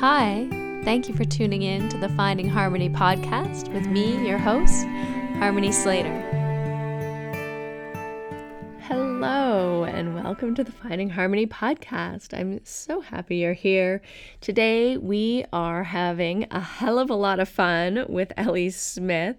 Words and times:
Hi, 0.00 0.48
thank 0.82 1.08
you 1.08 1.14
for 1.14 1.24
tuning 1.24 1.62
in 1.62 1.88
to 1.88 1.96
the 1.96 2.08
Finding 2.10 2.48
Harmony 2.48 2.90
podcast 2.90 3.72
with 3.72 3.86
me, 3.86 4.26
your 4.26 4.38
host, 4.38 4.84
Harmony 5.38 5.70
Slater. 5.70 6.33
Hello, 9.26 9.84
and 9.84 10.14
welcome 10.14 10.54
to 10.54 10.62
the 10.62 10.70
Finding 10.70 11.08
Harmony 11.08 11.46
podcast. 11.46 12.38
I'm 12.38 12.60
so 12.62 13.00
happy 13.00 13.36
you're 13.36 13.54
here. 13.54 14.02
Today, 14.42 14.98
we 14.98 15.46
are 15.50 15.82
having 15.82 16.46
a 16.50 16.60
hell 16.60 16.98
of 16.98 17.08
a 17.08 17.14
lot 17.14 17.40
of 17.40 17.48
fun 17.48 18.04
with 18.06 18.34
Ellie 18.36 18.68
Smith, 18.68 19.36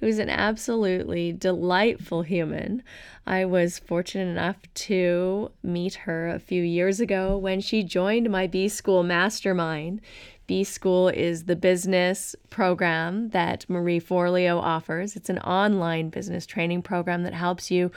who's 0.00 0.18
an 0.18 0.30
absolutely 0.30 1.34
delightful 1.34 2.22
human. 2.22 2.82
I 3.26 3.44
was 3.44 3.78
fortunate 3.78 4.30
enough 4.30 4.56
to 4.74 5.50
meet 5.62 5.94
her 5.94 6.30
a 6.30 6.38
few 6.38 6.62
years 6.62 6.98
ago 6.98 7.36
when 7.36 7.60
she 7.60 7.82
joined 7.82 8.30
my 8.30 8.46
B 8.46 8.70
School 8.70 9.02
Mastermind. 9.02 10.00
B 10.46 10.62
School 10.64 11.08
is 11.08 11.44
the 11.44 11.56
business 11.56 12.36
program 12.50 13.30
that 13.30 13.68
Marie 13.68 14.00
Forleo 14.00 14.60
offers. 14.60 15.16
It's 15.16 15.28
an 15.28 15.38
online 15.40 16.10
business 16.10 16.46
training 16.46 16.82
program 16.82 17.24
that 17.24 17.34
helps 17.34 17.70
you 17.70 17.90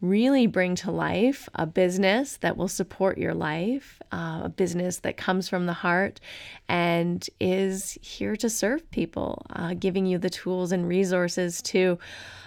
really 0.00 0.46
bring 0.46 0.74
to 0.74 0.90
life 0.90 1.48
a 1.54 1.66
business 1.66 2.38
that 2.38 2.56
will 2.56 2.68
support 2.68 3.18
your 3.18 3.34
life, 3.34 4.00
uh, 4.12 4.40
a 4.44 4.48
business 4.48 5.00
that 5.00 5.18
comes 5.18 5.48
from 5.48 5.66
the 5.66 5.74
heart 5.74 6.20
and 6.68 7.28
is 7.38 7.98
here 8.00 8.34
to 8.36 8.48
serve 8.48 8.90
people, 8.90 9.44
uh, 9.50 9.74
giving 9.74 10.06
you 10.06 10.16
the 10.16 10.30
tools 10.30 10.72
and 10.72 10.88
resources 10.88 11.60
to 11.60 11.98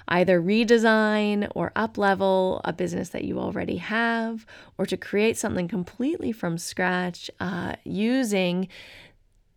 either 0.08 0.41
redesign 0.41 1.49
or 1.55 1.72
uplevel 1.75 2.59
a 2.66 2.73
business 2.73 3.09
that 3.09 3.23
you 3.23 3.39
already 3.39 3.77
have, 3.77 4.45
or 4.77 4.85
to 4.85 4.97
create 4.97 5.38
something 5.38 5.67
completely 5.67 6.31
from 6.31 6.58
scratch 6.58 7.30
uh, 7.39 7.73
using 7.83 8.67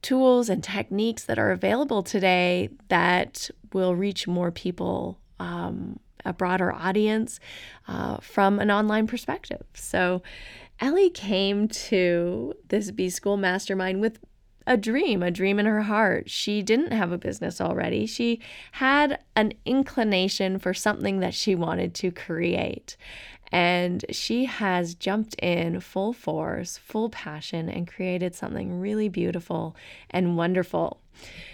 tools 0.07 0.49
and 0.49 0.63
techniques 0.63 1.25
that 1.25 1.37
are 1.37 1.51
available 1.51 2.01
today 2.01 2.69
that 2.87 3.51
will 3.73 3.97
reach 3.97 4.29
more 4.29 4.53
people, 4.53 5.19
um, 5.41 5.99
a 6.25 6.33
broader 6.33 6.73
audience 6.73 7.41
uh, 7.89 8.17
from 8.19 8.61
an 8.61 8.71
online 8.71 9.09
perspective. 9.09 9.65
So, 9.75 10.23
Ellie 10.79 11.11
came 11.11 11.67
to 11.67 12.55
this 12.69 12.93
B 12.93 13.11
School 13.11 13.37
Mastermind 13.37 14.01
with 14.01 14.21
a 14.65 14.77
dream, 14.77 15.25
a 15.25 15.31
dream 15.33 15.59
in 15.59 15.67
her 15.67 15.83
heart. 15.83 16.31
She 16.31 16.63
didn't 16.63 16.93
have 16.93 17.11
a 17.11 17.19
business 17.19 17.61
already. 17.61 18.07
She 18.07 18.41
had 18.73 19.19
an 19.35 19.55
inclination 19.65 20.61
for 20.61 20.73
something 20.73 21.19
that 21.19 21.35
she 21.35 21.57
wanted 21.57 21.95
to 21.95 22.13
create. 22.13 22.97
And 23.53 24.05
she 24.11 24.47
has 24.47 24.95
jumped 24.95 25.35
in 25.37 25.81
full 25.81 26.13
force, 26.13 26.79
full 26.79 27.11
passion, 27.11 27.69
and 27.69 27.87
created 27.87 28.35
something 28.35 28.81
really 28.81 29.09
beautiful 29.09 29.77
and 30.11 30.37
wonderful. 30.37 31.01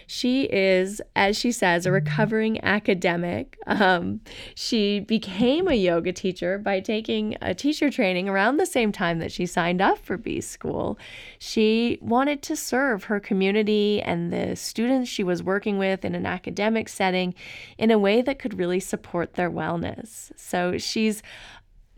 She 0.06 0.44
is, 0.44 1.00
as 1.16 1.38
she 1.38 1.52
says, 1.52 1.86
a 1.86 1.92
recovering 1.92 2.62
academic. 2.64 3.56
Um, 3.66 4.20
she 4.54 5.00
became 5.00 5.68
a 5.68 5.74
yoga 5.74 6.12
teacher 6.12 6.58
by 6.58 6.80
taking 6.80 7.36
a 7.40 7.54
teacher 7.54 7.90
training 7.90 8.28
around 8.28 8.56
the 8.56 8.66
same 8.66 8.92
time 8.92 9.20
that 9.20 9.32
she 9.32 9.46
signed 9.46 9.80
up 9.80 9.98
for 9.98 10.16
B 10.16 10.40
School. 10.40 10.98
She 11.38 11.98
wanted 12.02 12.42
to 12.42 12.56
serve 12.56 13.04
her 13.04 13.20
community 13.20 14.02
and 14.02 14.32
the 14.32 14.56
students 14.56 15.08
she 15.08 15.24
was 15.24 15.42
working 15.42 15.78
with 15.78 16.04
in 16.04 16.14
an 16.14 16.26
academic 16.26 16.88
setting 16.88 17.34
in 17.78 17.90
a 17.90 17.98
way 17.98 18.20
that 18.22 18.38
could 18.38 18.58
really 18.58 18.80
support 18.80 19.34
their 19.34 19.50
wellness. 19.50 20.32
So 20.36 20.76
she's 20.76 21.22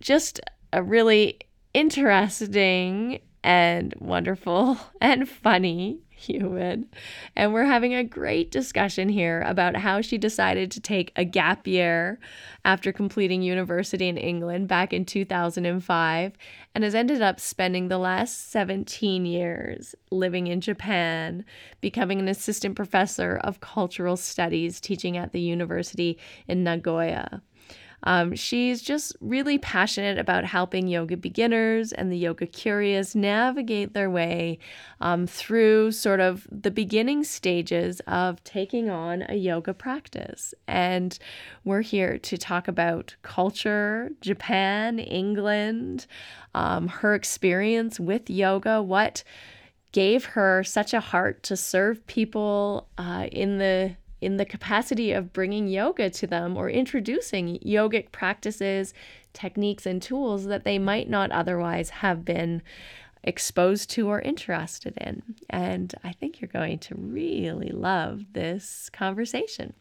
just 0.05 0.39
a 0.71 0.83
really 0.83 1.39
interesting 1.73 3.21
and 3.43 3.95
wonderful 3.99 4.79
and 5.01 5.27
funny 5.29 5.99
human. 6.11 6.87
And 7.35 7.53
we're 7.53 7.65
having 7.65 7.95
a 7.95 8.05
great 8.05 8.51
discussion 8.51 9.09
here 9.09 9.43
about 9.47 9.77
how 9.77 10.03
she 10.03 10.19
decided 10.19 10.71
to 10.73 10.81
take 10.81 11.11
a 11.17 11.25
gap 11.25 11.67
year 11.67 12.19
after 12.67 12.93
completing 12.93 13.43
university 13.43 14.09
in 14.09 14.19
England 14.19 14.69
back 14.69 14.93
in 14.93 15.07
2005 15.07 16.33
and 16.75 16.85
has 16.85 16.95
ended 16.95 17.23
up 17.23 17.41
spending 17.41 17.89
the 17.89 17.99
last 17.99 18.51
17 18.51 19.25
years 19.25 19.95
living 20.11 20.47
in 20.47 20.61
Japan, 20.61 21.45
becoming 21.81 22.21
an 22.21 22.29
assistant 22.29 22.77
professor 22.77 23.41
of 23.43 23.61
cultural 23.61 24.17
studies 24.17 24.81
teaching 24.81 25.17
at 25.17 25.33
the 25.33 25.41
university 25.41 26.19
in 26.47 26.63
Nagoya. 26.63 27.43
Um, 28.05 28.35
she's 28.35 28.81
just 28.81 29.17
really 29.21 29.59
passionate 29.59 30.19
about 30.19 30.45
helping 30.45 30.87
yoga 30.89 31.17
beginners 31.17 31.93
and 31.93 32.13
the 32.13 32.17
yoga 32.17 32.47
curious 32.47 33.15
navigate 33.15 33.95
their 33.95 34.11
way 34.11 34.59
um, 35.01 35.27
through 35.27 35.93
sort 35.93 36.21
of 36.21 36.47
the 36.51 36.71
beginning 36.71 37.25
stages 37.25 38.01
of 38.07 38.43
taking 38.45 38.89
on 38.89 39.25
a 39.29 39.35
yoga 39.35 39.75
practice. 39.75 40.55
And 40.69 41.19
we're 41.65 41.83
here 41.83 42.19
to 42.19 42.39
talk 42.39 42.69
about 42.69 43.17
culture, 43.23 44.11
Japan, 44.21 44.99
England, 44.99 46.07
um, 46.55 46.89
her 46.89 47.15
experience 47.15 47.99
with 47.99 48.31
yoga, 48.31 48.83
what 48.83 49.25
gave 49.93 50.25
her 50.25 50.63
such 50.65 50.93
a 50.93 51.01
heart 51.01 51.43
to 51.45 51.57
serve 51.57 52.05
people 52.07 52.89
uh, 52.99 53.29
in 53.31 53.59
the 53.59 53.95
in 54.25 54.39
the 54.39 54.45
capacity 54.45 55.13
of 55.13 55.33
bringing 55.33 55.69
yoga 55.69 56.09
to 56.11 56.27
them 56.27 56.57
or 56.57 56.71
introducing 56.71 57.59
yogic 57.59 58.11
practices, 58.11 58.95
techniques, 59.33 59.87
and 59.87 60.01
tools 60.01 60.47
that 60.47 60.65
they 60.65 60.79
might 60.79 61.09
not 61.09 61.31
otherwise 61.31 61.91
have 61.91 62.25
been 62.25 62.63
exposed 63.23 63.91
to 63.91 64.09
or 64.09 64.21
interested 64.21 64.97
in. 64.99 65.23
And 65.51 65.95
I 66.03 66.13
think 66.13 66.41
you're 66.41 66.49
going 66.49 66.79
to 66.81 66.95
really 66.95 67.71
love 67.71 68.25
this 68.33 68.91
conversation. 68.93 69.75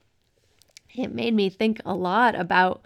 It 0.95 1.13
made 1.13 1.33
me 1.33 1.49
think 1.49 1.81
a 1.85 1.95
lot 1.95 2.35
about 2.35 2.83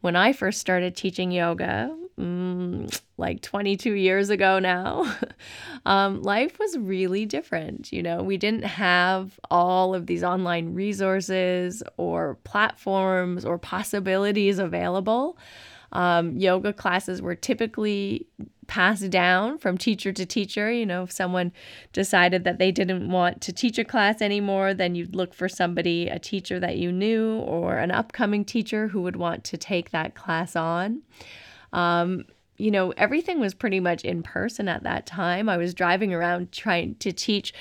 when 0.00 0.14
I 0.14 0.32
first 0.32 0.60
started 0.60 0.94
teaching 0.94 1.32
yoga, 1.32 1.96
mm, 2.18 3.00
like 3.16 3.42
22 3.42 3.92
years 3.92 4.30
ago 4.30 4.58
now, 4.58 5.14
um, 5.86 6.22
life 6.22 6.58
was 6.58 6.76
really 6.76 7.26
different. 7.26 7.92
You 7.92 8.02
know, 8.02 8.22
we 8.22 8.36
didn't 8.36 8.64
have 8.64 9.38
all 9.50 9.94
of 9.94 10.06
these 10.06 10.22
online 10.22 10.74
resources 10.74 11.82
or 11.96 12.38
platforms 12.44 13.44
or 13.44 13.58
possibilities 13.58 14.58
available. 14.58 15.38
Um, 15.92 16.36
yoga 16.36 16.72
classes 16.72 17.22
were 17.22 17.34
typically 17.34 18.26
passed 18.66 19.08
down 19.08 19.58
from 19.58 19.78
teacher 19.78 20.12
to 20.12 20.26
teacher. 20.26 20.70
You 20.70 20.86
know, 20.86 21.04
if 21.04 21.12
someone 21.12 21.52
decided 21.92 22.44
that 22.44 22.58
they 22.58 22.70
didn't 22.70 23.10
want 23.10 23.40
to 23.42 23.52
teach 23.52 23.78
a 23.78 23.84
class 23.84 24.20
anymore, 24.20 24.74
then 24.74 24.94
you'd 24.94 25.16
look 25.16 25.34
for 25.34 25.48
somebody, 25.48 26.08
a 26.08 26.18
teacher 26.18 26.60
that 26.60 26.76
you 26.76 26.92
knew, 26.92 27.38
or 27.38 27.78
an 27.78 27.90
upcoming 27.90 28.44
teacher 28.44 28.88
who 28.88 29.00
would 29.02 29.16
want 29.16 29.44
to 29.44 29.56
take 29.56 29.90
that 29.90 30.14
class 30.14 30.54
on. 30.54 31.02
Um, 31.72 32.24
you 32.56 32.70
know, 32.70 32.90
everything 32.96 33.40
was 33.40 33.54
pretty 33.54 33.80
much 33.80 34.04
in 34.04 34.22
person 34.22 34.68
at 34.68 34.82
that 34.82 35.06
time. 35.06 35.48
I 35.48 35.56
was 35.56 35.74
driving 35.74 36.12
around 36.12 36.50
trying 36.52 36.96
to 36.96 37.12
teach 37.12 37.54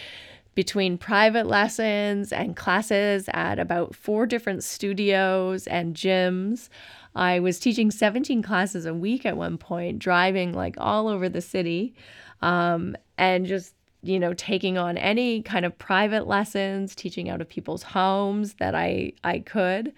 between 0.56 0.98
private 0.98 1.46
lessons 1.46 2.34
and 2.34 2.56
classes 2.56 3.30
at 3.32 3.60
about 3.60 3.96
four 3.96 4.26
different 4.26 4.64
studios 4.64 5.68
and 5.68 5.96
gyms. 5.96 6.70
I 7.16 7.40
was 7.40 7.60
teaching 7.60 7.92
17 7.92 8.42
classes 8.42 8.88
a 8.88 8.94
week 8.94 9.24
at 9.24 9.38
one 9.38 9.60
point, 9.60 10.00
driving 10.00 10.54
like 10.54 10.74
all 10.80 11.08
over 11.08 11.30
the 11.30 11.42
city 11.42 11.94
um, 12.42 12.96
and 13.20 13.46
just, 13.46 13.76
you 14.02 14.20
know, 14.20 14.34
taking 14.34 14.80
on 14.80 14.98
any 14.98 15.44
kind 15.44 15.64
of 15.64 15.78
private 15.78 16.26
lessons, 16.26 16.96
teaching 16.96 17.30
out 17.30 17.40
of 17.40 17.48
people's 17.48 17.84
homes 17.84 18.56
that 18.56 18.74
I, 18.74 19.14
I 19.24 19.40
could. 19.40 19.94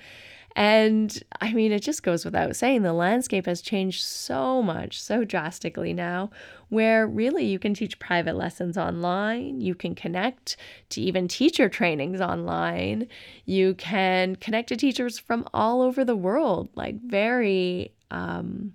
And 0.60 1.24
I 1.40 1.54
mean, 1.54 1.72
it 1.72 1.80
just 1.80 2.04
goes 2.04 2.26
without 2.26 2.54
saying 2.54 2.82
the 2.82 2.92
landscape 2.92 3.46
has 3.46 3.62
changed 3.62 4.04
so 4.04 4.62
much, 4.62 5.02
so 5.02 5.24
drastically 5.24 5.94
now, 5.94 6.32
where 6.68 7.08
really 7.08 7.46
you 7.46 7.58
can 7.58 7.74
teach 7.74 7.98
private 7.98 8.36
lessons 8.36 8.78
online, 8.78 9.62
you 9.62 9.74
can 9.74 9.96
connect 9.96 10.58
to 10.90 11.00
even 11.00 11.30
teacher 11.30 11.70
trainings 11.70 12.20
online, 12.20 13.08
you 13.46 13.74
can 13.76 14.36
connect 14.36 14.68
to 14.68 14.76
teachers 14.76 15.18
from 15.18 15.48
all 15.54 15.82
over 15.82 16.04
the 16.04 16.18
world, 16.18 16.68
like 16.76 17.00
very 17.04 17.94
um, 18.12 18.74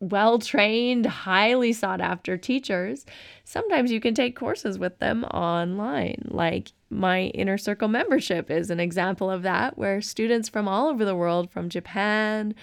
well 0.00 0.38
trained, 0.38 1.06
highly 1.06 1.72
sought 1.72 2.00
after 2.00 2.36
teachers. 2.36 3.06
Sometimes 3.44 3.90
you 3.90 4.00
can 4.00 4.14
take 4.14 4.36
courses 4.36 4.78
with 4.78 4.98
them 4.98 5.24
online, 5.24 6.28
like 6.30 6.72
my 6.90 7.24
inner 7.28 7.58
circle 7.58 7.88
membership 7.88 8.50
is 8.50 8.70
an 8.70 8.80
example 8.80 9.30
of 9.30 9.42
that, 9.42 9.76
where 9.76 10.00
students 10.00 10.48
from 10.48 10.68
all 10.68 10.88
over 10.88 11.04
the 11.04 11.16
world, 11.16 11.50
from 11.50 11.68
Japan, 11.68 12.54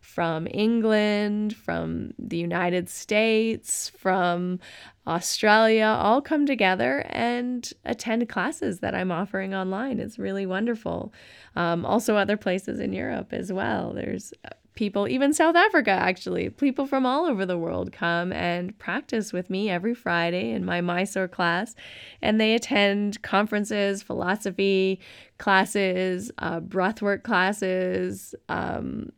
from 0.00 0.46
England, 0.52 1.54
from 1.56 2.14
the 2.18 2.36
United 2.36 2.88
States, 2.88 3.90
from 3.98 4.60
Australia, 5.06 5.84
all 5.84 6.22
come 6.22 6.46
together 6.46 7.04
and 7.10 7.72
attend 7.84 8.28
classes 8.28 8.78
that 8.80 8.94
I'm 8.94 9.10
offering 9.10 9.52
online. 9.52 9.98
It's 9.98 10.18
really 10.18 10.46
wonderful. 10.46 11.12
Um, 11.56 11.84
also, 11.84 12.16
other 12.16 12.36
places 12.36 12.78
in 12.78 12.92
Europe 12.92 13.32
as 13.32 13.52
well. 13.52 13.92
There's 13.92 14.32
people, 14.76 15.08
even 15.08 15.32
South 15.32 15.56
Africa, 15.56 15.90
actually, 15.90 16.50
people 16.50 16.86
from 16.86 17.04
all 17.04 17.26
over 17.26 17.44
the 17.44 17.58
world 17.58 17.92
come 17.92 18.32
and 18.32 18.78
practice 18.78 19.32
with 19.32 19.50
me 19.50 19.68
every 19.68 19.94
Friday 19.94 20.50
in 20.50 20.64
my 20.64 20.80
Mysore 20.80 21.26
class. 21.26 21.74
And 22.22 22.40
they 22.40 22.54
attend 22.54 23.22
conferences, 23.22 24.02
philosophy 24.02 25.00
classes, 25.38 26.30
uh, 26.38 26.60
breathwork 26.60 27.24
classes, 27.24 28.34
um, 28.48 29.10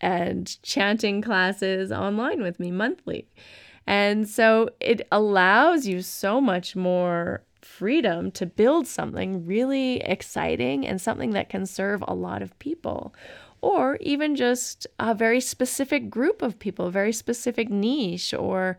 and 0.00 0.62
chanting 0.62 1.22
classes 1.22 1.90
online 1.90 2.42
with 2.42 2.60
me 2.60 2.70
monthly. 2.70 3.28
And 3.86 4.28
so 4.28 4.68
it 4.80 5.06
allows 5.10 5.86
you 5.86 6.02
so 6.02 6.40
much 6.40 6.76
more 6.76 7.44
freedom 7.62 8.30
to 8.32 8.46
build 8.46 8.86
something 8.86 9.46
really 9.46 10.00
exciting 10.00 10.86
and 10.86 11.00
something 11.00 11.30
that 11.30 11.48
can 11.48 11.64
serve 11.64 12.02
a 12.06 12.14
lot 12.14 12.42
of 12.42 12.58
people 12.58 13.14
or 13.62 13.96
even 14.00 14.34
just 14.34 14.86
a 14.98 15.14
very 15.14 15.40
specific 15.40 16.10
group 16.10 16.42
of 16.42 16.58
people, 16.58 16.88
a 16.88 16.90
very 16.90 17.12
specific 17.12 17.70
niche 17.70 18.34
or 18.34 18.76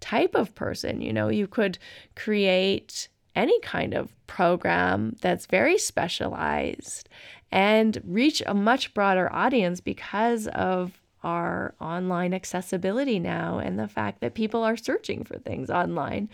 type 0.00 0.34
of 0.34 0.54
person. 0.54 1.00
You 1.00 1.12
know, 1.12 1.28
you 1.28 1.46
could 1.46 1.78
create 2.14 3.08
any 3.34 3.58
kind 3.60 3.94
of 3.94 4.12
program 4.26 5.16
that's 5.20 5.46
very 5.46 5.78
specialized 5.78 7.08
and 7.50 8.00
reach 8.04 8.42
a 8.46 8.54
much 8.54 8.92
broader 8.94 9.32
audience 9.32 9.80
because 9.80 10.46
of 10.48 11.00
our 11.22 11.74
online 11.80 12.34
accessibility 12.34 13.18
now 13.18 13.58
and 13.58 13.78
the 13.78 13.88
fact 13.88 14.20
that 14.20 14.34
people 14.34 14.62
are 14.62 14.76
searching 14.76 15.24
for 15.24 15.38
things 15.38 15.70
online, 15.70 16.28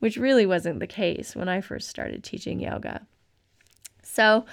which 0.00 0.16
really 0.16 0.44
wasn't 0.44 0.80
the 0.80 0.86
case 0.86 1.34
when 1.34 1.48
I 1.48 1.60
first 1.60 1.88
started 1.88 2.22
teaching 2.24 2.60
yoga. 2.60 3.06
So, 4.02 4.44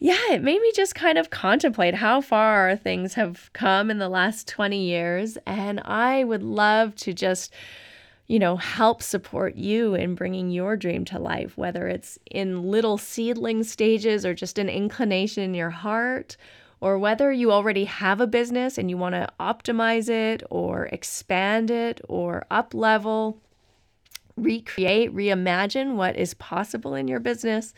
yeah, 0.00 0.32
it 0.32 0.42
made 0.42 0.60
me 0.60 0.70
just 0.74 0.94
kind 0.94 1.18
of 1.18 1.30
contemplate 1.30 1.94
how 1.94 2.20
far 2.20 2.76
things 2.76 3.14
have 3.14 3.50
come 3.52 3.90
in 3.90 3.98
the 3.98 4.08
last 4.08 4.46
20 4.46 4.80
years. 4.80 5.36
And 5.44 5.80
I 5.80 6.22
would 6.22 6.42
love 6.42 6.94
to 6.96 7.12
just, 7.12 7.52
you 8.28 8.38
know, 8.38 8.56
help 8.56 9.02
support 9.02 9.56
you 9.56 9.94
in 9.94 10.14
bringing 10.14 10.50
your 10.50 10.76
dream 10.76 11.04
to 11.06 11.18
life, 11.18 11.58
whether 11.58 11.88
it's 11.88 12.16
in 12.30 12.62
little 12.62 12.96
seedling 12.96 13.64
stages 13.64 14.24
or 14.24 14.34
just 14.34 14.58
an 14.58 14.68
inclination 14.68 15.42
in 15.42 15.54
your 15.54 15.70
heart, 15.70 16.36
or 16.80 16.96
whether 16.96 17.32
you 17.32 17.50
already 17.50 17.84
have 17.84 18.20
a 18.20 18.26
business 18.28 18.78
and 18.78 18.88
you 18.88 18.96
want 18.96 19.16
to 19.16 19.28
optimize 19.40 20.08
it 20.08 20.44
or 20.48 20.86
expand 20.86 21.72
it 21.72 22.00
or 22.08 22.46
up 22.52 22.72
level 22.72 23.40
recreate, 24.36 25.12
reimagine 25.12 25.96
what 25.96 26.14
is 26.14 26.34
possible 26.34 26.94
in 26.94 27.08
your 27.08 27.18
business 27.18 27.74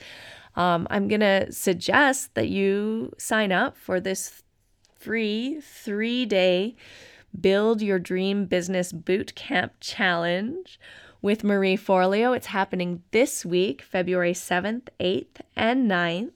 um, 0.56 0.86
I'm 0.90 1.08
going 1.08 1.20
to 1.20 1.52
suggest 1.52 2.34
that 2.34 2.48
you 2.48 3.12
sign 3.18 3.52
up 3.52 3.76
for 3.76 4.00
this 4.00 4.42
free 4.98 5.60
three 5.60 6.26
day 6.26 6.76
Build 7.38 7.80
Your 7.80 7.98
Dream 7.98 8.46
Business 8.46 8.92
Boot 8.92 9.34
Camp 9.34 9.72
Challenge 9.80 10.78
with 11.22 11.44
Marie 11.44 11.76
Forleo. 11.76 12.36
It's 12.36 12.46
happening 12.46 13.02
this 13.12 13.44
week, 13.44 13.82
February 13.82 14.32
7th, 14.32 14.88
8th, 14.98 15.40
and 15.54 15.90
9th. 15.90 16.32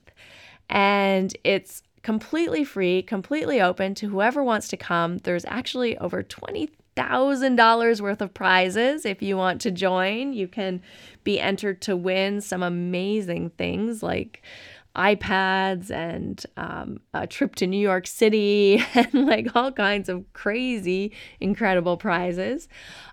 And 0.71 1.37
it's 1.43 1.83
completely 2.03 2.65
free, 2.65 3.03
completely 3.03 3.61
open 3.61 3.95
to 3.97 4.09
whoever 4.09 4.45
wants 4.45 4.69
to 4.69 4.77
come. 4.77 5.19
There's 5.19 5.45
actually 5.47 5.99
over 5.99 6.23
20 6.23 6.71
$1,000 6.97 8.01
worth 8.01 8.21
of 8.21 8.35
prizes. 8.35 9.05
If 9.05 9.23
you 9.23 9.37
want 9.37 9.61
to 9.63 9.71
join, 9.71 10.33
you 10.33 10.49
can 10.49 10.81
be 11.25 11.41
entered 11.41 11.81
to 11.83 11.97
win 11.97 12.41
some 12.41 12.63
amazing 12.63 13.51
things 13.51 14.03
like 14.03 14.43
iPads 14.97 15.91
and 15.91 16.45
um, 16.57 17.01
a 17.13 17.27
trip 17.27 17.57
to 17.57 17.67
New 17.67 17.79
York 17.81 18.07
City 18.07 18.85
and 18.95 19.13
like 19.27 19.49
all 19.55 19.73
kinds 19.73 20.09
of 20.09 20.25
crazy, 20.33 21.13
incredible 21.41 21.97
prizes. 21.97 22.69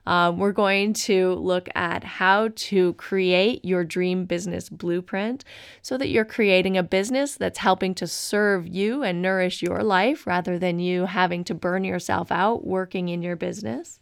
Um, 0.06 0.38
we're 0.38 0.52
going 0.52 0.94
to 0.94 1.34
look 1.36 1.70
at 1.76 2.04
how 2.04 2.50
to 2.56 2.94
create 2.94 3.66
your 3.66 3.84
dream 3.84 4.26
business 4.26 4.70
blueprint 4.70 5.44
so 5.82 5.98
that 5.98 6.10
you're 6.10 6.26
creating 6.26 6.78
a 6.78 6.84
business 6.84 7.36
that's 7.36 7.60
helping 7.60 7.96
to 7.96 8.08
serve 8.08 8.68
you 8.68 9.04
and 9.04 9.22
nourish 9.22 9.62
your 9.62 9.84
life 9.84 10.28
rather 10.28 10.60
than 10.60 10.80
you 10.80 11.06
having 11.06 11.44
to 11.46 11.56
burn 11.56 11.84
yourself 11.84 12.32
out 12.32 12.66
working 12.66 13.10
in 13.10 13.22
your 13.22 13.36
business. 13.36 14.00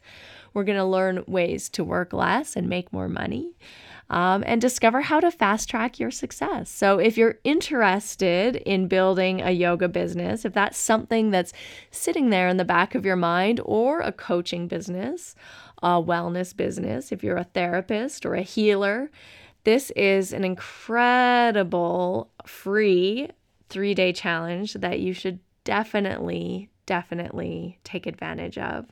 We're 0.54 0.64
going 0.64 0.78
to 0.78 0.86
learn 0.86 1.24
ways 1.28 1.70
to 1.70 1.84
work 1.84 2.12
less 2.12 2.56
and 2.56 2.68
make 2.68 2.92
more 2.92 3.08
money 3.08 3.54
um, 4.10 4.44
and 4.48 4.60
discover 4.60 5.02
how 5.02 5.20
to 5.20 5.32
fast 5.32 5.70
track 5.70 6.00
your 6.00 6.12
success. 6.12 6.70
So, 6.70 7.00
if 7.00 7.18
you're 7.18 7.40
interested 7.44 8.56
in 8.58 8.88
building 8.88 9.42
a 9.42 9.52
yoga 9.52 9.88
business, 9.88 10.46
if 10.46 10.54
that's 10.54 10.78
something 10.78 11.32
that's 11.32 11.54
sitting 11.92 12.30
there 12.30 12.48
in 12.48 12.58
the 12.58 12.66
back 12.66 12.96
of 12.96 13.06
your 13.06 13.16
mind, 13.16 13.62
or 13.64 14.00
a 14.02 14.12
coaching 14.12 14.68
business, 14.68 15.36
a 15.84 16.02
wellness 16.02 16.56
business, 16.56 17.12
if 17.12 17.24
you're 17.24 17.38
a 17.38 17.44
therapist 17.44 18.26
or 18.26 18.36
a 18.36 18.42
healer, 18.42 19.12
this 19.64 19.92
is 19.92 20.34
an 20.34 20.44
incredible 20.44 22.32
free 22.46 23.30
three 23.70 23.94
day 23.94 24.12
challenge 24.12 24.74
that 24.74 25.00
you 25.00 25.14
should 25.14 25.40
definitely, 25.64 26.70
definitely 26.86 27.80
take 27.84 28.08
advantage 28.08 28.58
of. 28.58 28.88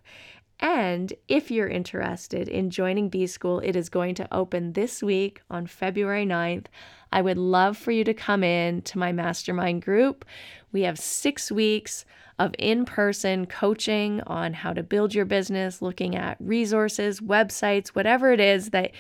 And 0.60 1.14
if 1.28 1.52
you're 1.52 1.68
interested 1.68 2.48
in 2.48 2.72
joining 2.72 3.10
B 3.10 3.28
School, 3.28 3.60
it 3.60 3.76
is 3.76 3.90
going 3.90 4.16
to 4.16 4.34
open 4.34 4.74
this 4.74 5.04
week 5.04 5.42
on 5.52 5.68
February 5.68 6.26
9th. 6.26 6.66
I 7.12 7.22
would 7.22 7.38
love 7.38 7.78
for 7.78 7.92
you 7.92 8.04
to 8.04 8.14
come 8.14 8.44
in 8.44 8.82
to 8.84 8.98
my 8.98 9.12
mastermind 9.12 9.84
group. 9.84 10.26
We 10.72 10.82
have 10.82 10.98
six 10.98 11.52
weeks 11.52 12.06
of 12.40 12.54
in 12.58 12.86
person 12.86 13.46
coaching 13.46 14.22
on 14.28 14.54
how 14.54 14.74
to 14.74 14.84
build 14.84 15.14
your 15.14 15.26
business, 15.26 15.82
looking 15.82 16.16
at 16.16 16.38
resources, 16.40 17.20
websites, 17.20 17.90
whatever 17.90 18.32
it 18.32 18.40
is 18.40 18.72
that 18.72 18.92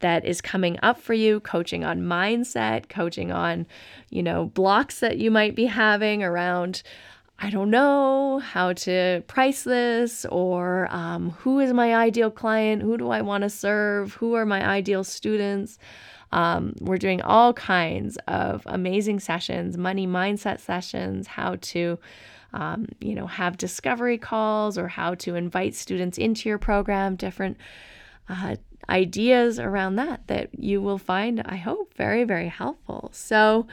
that 0.00 0.24
is 0.24 0.40
coming 0.40 0.78
up 0.82 0.98
for 0.98 1.12
you 1.12 1.40
coaching 1.40 1.84
on 1.84 2.00
mindset 2.00 2.88
coaching 2.88 3.30
on 3.30 3.66
you 4.08 4.22
know 4.22 4.46
blocks 4.46 5.00
that 5.00 5.18
you 5.18 5.30
might 5.30 5.54
be 5.54 5.66
having 5.66 6.22
around 6.22 6.82
I 7.42 7.48
don't 7.48 7.70
know 7.70 8.38
how 8.38 8.74
to 8.74 9.22
price 9.26 9.62
this 9.64 10.26
or 10.26 10.88
um, 10.90 11.30
who 11.30 11.58
is 11.58 11.72
my 11.72 11.94
ideal 11.94 12.30
client? 12.30 12.82
Who 12.82 12.98
do 12.98 13.08
I 13.08 13.22
want 13.22 13.42
to 13.42 13.50
serve? 13.50 14.12
Who 14.14 14.34
are 14.34 14.44
my 14.44 14.62
ideal 14.62 15.04
students? 15.04 15.78
Um, 16.32 16.74
we're 16.80 16.98
doing 16.98 17.22
all 17.22 17.54
kinds 17.54 18.18
of 18.28 18.62
amazing 18.66 19.20
sessions, 19.20 19.78
money 19.78 20.06
mindset 20.06 20.60
sessions, 20.60 21.26
how 21.26 21.56
to, 21.60 21.98
um, 22.52 22.86
you 23.00 23.14
know, 23.14 23.26
have 23.26 23.56
discovery 23.56 24.18
calls 24.18 24.76
or 24.76 24.88
how 24.88 25.14
to 25.16 25.34
invite 25.34 25.74
students 25.74 26.18
into 26.18 26.46
your 26.46 26.58
program, 26.58 27.16
different 27.16 27.56
uh, 28.28 28.56
ideas 28.90 29.58
around 29.58 29.96
that 29.96 30.26
that 30.26 30.50
you 30.58 30.82
will 30.82 30.98
find, 30.98 31.42
I 31.46 31.56
hope, 31.56 31.94
very, 31.96 32.24
very 32.24 32.48
helpful. 32.48 33.10
So, 33.12 33.66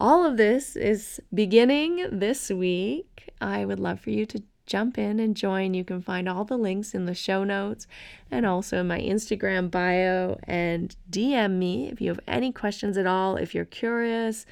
all 0.00 0.24
of 0.24 0.36
this 0.36 0.74
is 0.76 1.20
beginning 1.32 2.06
this 2.10 2.50
week. 2.50 3.30
I 3.40 3.64
would 3.64 3.78
love 3.78 4.00
for 4.00 4.10
you 4.10 4.26
to 4.26 4.42
jump 4.66 4.98
in 4.98 5.20
and 5.20 5.36
join. 5.36 5.74
You 5.74 5.84
can 5.84 6.00
find 6.00 6.28
all 6.28 6.44
the 6.44 6.56
links 6.56 6.94
in 6.94 7.04
the 7.04 7.14
show 7.14 7.44
notes 7.44 7.86
and 8.30 8.46
also 8.46 8.78
in 8.78 8.88
my 8.88 9.00
Instagram 9.00 9.70
bio 9.70 10.38
and 10.44 10.94
DM 11.10 11.52
me 11.52 11.88
if 11.90 12.00
you 12.00 12.08
have 12.08 12.20
any 12.26 12.52
questions 12.52 12.96
at 12.96 13.06
all. 13.06 13.36
If 13.36 13.54
you're 13.54 13.64
curious, 13.64 14.46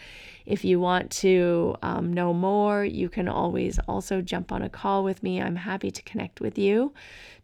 if 0.45 0.65
you 0.65 0.81
want 0.81 1.11
to 1.11 1.77
um, 1.83 2.13
know 2.13 2.33
more, 2.35 2.85
you 2.85 3.09
can 3.09 3.29
always 3.29 3.79
also 3.89 4.21
jump 4.21 4.53
on 4.53 4.63
a 4.63 4.69
call 4.69 5.03
with 5.05 5.23
me. 5.23 5.41
I'm 5.41 5.57
happy 5.57 5.91
to 5.91 6.03
connect 6.03 6.41
with 6.41 6.59
you 6.59 6.93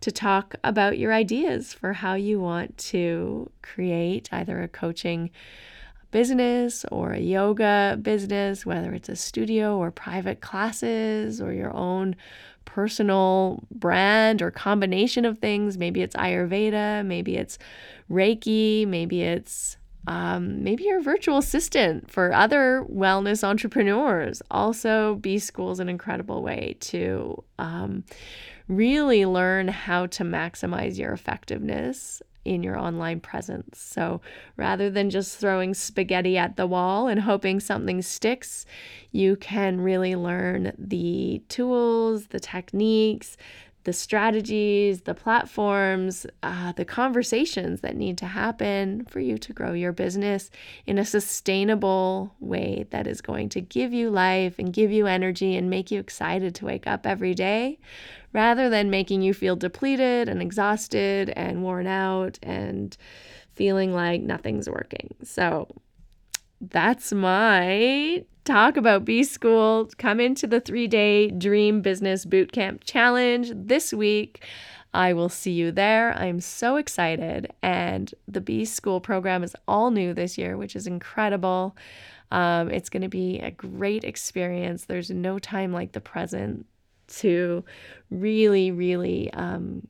to 0.01 0.13
talk 0.13 0.55
about 0.63 0.99
your 0.99 1.13
ideas 1.13 1.73
for 1.73 1.93
how 1.95 2.15
you 2.15 2.39
want 2.39 2.77
to 2.79 3.51
create 3.63 4.29
either 4.33 4.63
a 4.63 4.69
coaching 4.69 5.31
business 6.11 6.85
or 6.91 7.13
a 7.13 7.21
yoga 7.21 7.99
business, 8.01 8.65
whether 8.65 8.93
it's 8.95 9.09
a 9.09 9.17
studio 9.17 9.77
or 9.77 9.91
private 9.91 10.41
classes 10.41 11.41
or 11.41 11.53
your 11.53 11.75
own 11.75 12.17
personal 12.69 13.65
brand 13.73 14.43
or 14.43 14.51
combination 14.51 15.25
of 15.25 15.39
things. 15.39 15.79
Maybe 15.79 16.03
it's 16.03 16.15
Ayurveda, 16.17 17.05
maybe 17.05 17.37
it's 17.37 17.59
Reiki, 18.11 18.87
maybe 18.87 19.23
it's 19.23 19.79
um, 20.07 20.63
maybe 20.63 20.85
you're 20.85 21.01
virtual 21.01 21.39
assistant 21.39 22.11
for 22.11 22.33
other 22.33 22.85
wellness 22.91 23.43
entrepreneurs. 23.43 24.43
Also, 24.51 25.17
B 25.17 25.39
School 25.39 25.73
is 25.73 25.81
an 25.81 25.89
incredible 25.89 26.43
way 26.43 26.77
to 26.81 27.43
um, 27.59 28.05
really 28.69 29.25
learn 29.25 29.69
how 29.69 30.07
to 30.07 30.25
maximize 30.25 30.99
your 30.99 31.13
effectiveness 31.13 32.23
in 32.45 32.63
your 32.63 32.79
online 32.79 33.21
presence. 33.21 33.81
So 33.81 34.21
rather 34.57 34.91
than 34.91 35.11
just 35.11 35.39
throwing 35.39 35.75
spaghetti 35.75 36.39
at 36.39 36.57
the 36.57 36.67
wall 36.67 37.09
and 37.09 37.21
hoping 37.21 37.61
something 37.61 38.03
sticks, 38.03 38.65
you 39.13 39.37
can 39.37 39.81
really 39.81 40.17
learn 40.17 40.73
the 40.79 41.43
tools, 41.49 42.27
the 42.27 42.41
techniques, 42.41 43.37
the 43.89 43.93
strategies, 43.95 45.01
the 45.01 45.15
platforms, 45.15 46.27
uh, 46.43 46.73
the 46.73 46.85
conversations 46.85 47.81
that 47.81 47.97
need 47.97 48.19
to 48.19 48.27
happen 48.27 49.03
for 49.07 49.19
you 49.19 49.39
to 49.39 49.55
grow 49.55 49.73
your 49.73 49.93
business 49.93 50.51
in 50.85 50.99
a 50.99 51.07
sustainable 51.07 52.35
way 52.39 52.85
that 52.91 53.07
is 53.07 53.23
going 53.23 53.49
to 53.49 53.63
give 53.63 53.95
you 53.95 54.11
life 54.11 54.59
and 54.59 54.75
give 54.75 54.93
you 54.93 55.07
energy 55.07 55.57
and 55.57 55.71
make 55.71 55.91
you 55.91 55.99
excited 55.99 56.55
to 56.55 56.67
wake 56.67 56.87
up 56.87 57.07
every 57.07 57.33
day 57.33 57.79
rather 58.35 58.69
than 58.69 58.91
making 58.91 59.23
you 59.23 59.33
feel 59.33 59.57
depleted 59.57 60.29
and 60.29 60.43
exhausted 60.43 61.31
and 61.31 61.63
worn 61.63 61.87
out 61.87 62.39
and 62.43 62.99
feeling 63.55 63.95
like 63.95 64.21
nothing's 64.21 64.69
working. 64.69 65.15
So, 65.25 65.67
that's 66.61 67.13
my 67.13 68.25
talk 68.45 68.77
about 68.77 69.05
B 69.05 69.23
School. 69.25 69.89
Come 69.99 70.21
into 70.21 70.47
the 70.47 70.61
three 70.61 70.89
day 70.89 71.31
Dream 71.31 71.83
Business 71.83 72.25
Bootcamp 72.25 72.85
Challenge 72.85 73.53
this 73.55 73.93
week. 73.93 74.45
I 74.95 75.13
will 75.13 75.29
see 75.29 75.53
you 75.53 75.71
there. 75.71 76.13
I'm 76.15 76.41
so 76.41 76.77
excited. 76.77 77.53
And 77.63 78.13
the 78.27 78.41
B 78.41 78.65
School 78.65 79.01
program 79.01 79.45
is 79.45 79.55
all 79.69 79.91
new 79.91 80.15
this 80.15 80.39
year, 80.39 80.57
which 80.57 80.75
is 80.75 80.87
incredible. 80.87 81.77
Um, 82.31 82.71
it's 82.71 82.89
going 82.89 83.03
to 83.03 83.09
be 83.09 83.39
a 83.39 83.51
great 83.51 84.05
experience. 84.05 84.85
There's 84.85 85.11
no 85.11 85.39
time 85.39 85.73
like 85.73 85.93
the 85.93 86.01
present 86.01 86.67
to 87.09 87.65
really, 88.11 88.71
really 88.71 89.33
um, 89.33 89.87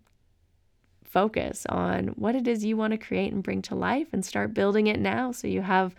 focus 1.04 1.64
on 1.68 2.08
what 2.08 2.34
it 2.34 2.46
is 2.46 2.64
you 2.64 2.76
want 2.76 2.92
to 2.92 2.98
create 2.98 3.32
and 3.32 3.42
bring 3.42 3.62
to 3.62 3.74
life 3.74 4.08
and 4.12 4.24
start 4.24 4.54
building 4.54 4.86
it 4.86 5.00
now 5.00 5.32
so 5.32 5.48
you 5.48 5.62
have 5.62 5.94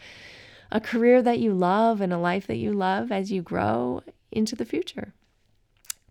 a 0.71 0.79
career 0.79 1.21
that 1.21 1.39
you 1.39 1.53
love 1.53 2.01
and 2.01 2.13
a 2.13 2.17
life 2.17 2.47
that 2.47 2.57
you 2.57 2.71
love 2.71 3.11
as 3.11 3.31
you 3.31 3.41
grow 3.41 4.01
into 4.31 4.55
the 4.55 4.65
future. 4.65 5.13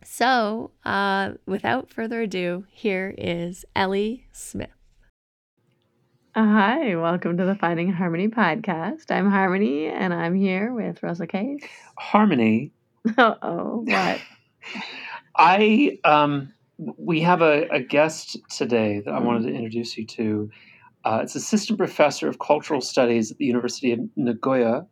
So, 0.05 0.73
uh, 0.85 1.33
without 1.47 1.91
further 1.91 2.23
ado, 2.23 2.65
here 2.71 3.15
is 3.17 3.65
Ellie 3.77 4.27
Smith. 4.33 4.71
Uh, 6.35 6.45
hi, 6.45 6.97
welcome 6.97 7.37
to 7.37 7.45
the 7.45 7.55
Finding 7.55 7.93
Harmony 7.93 8.29
podcast. 8.29 9.11
I'm 9.11 9.31
Harmony, 9.31 9.87
and 9.87 10.13
I'm 10.15 10.35
here 10.35 10.73
with 10.73 11.03
Russell 11.03 11.27
Case. 11.27 11.63
Harmony. 11.97 12.73
Uh 13.17 13.37
oh, 13.41 13.85
what? 13.87 14.21
I 15.37 15.99
um, 16.05 16.53
we 16.77 17.23
have 17.23 17.41
a, 17.41 17.67
a, 17.71 17.81
guest 17.81 18.37
today 18.51 19.01
that 19.01 19.15
I 19.15 19.21
wanted 19.21 19.45
to 19.45 19.55
introduce 19.55 19.97
you 19.97 20.05
to. 20.07 20.51
Uh, 21.05 21.21
it's 21.23 21.35
assistant 21.35 21.79
professor 21.79 22.29
of 22.29 22.39
cultural 22.39 22.81
studies 22.81 23.31
at 23.31 23.39
the 23.39 23.45
University 23.45 23.93
of 23.93 24.01
Nagoya, 24.17 24.87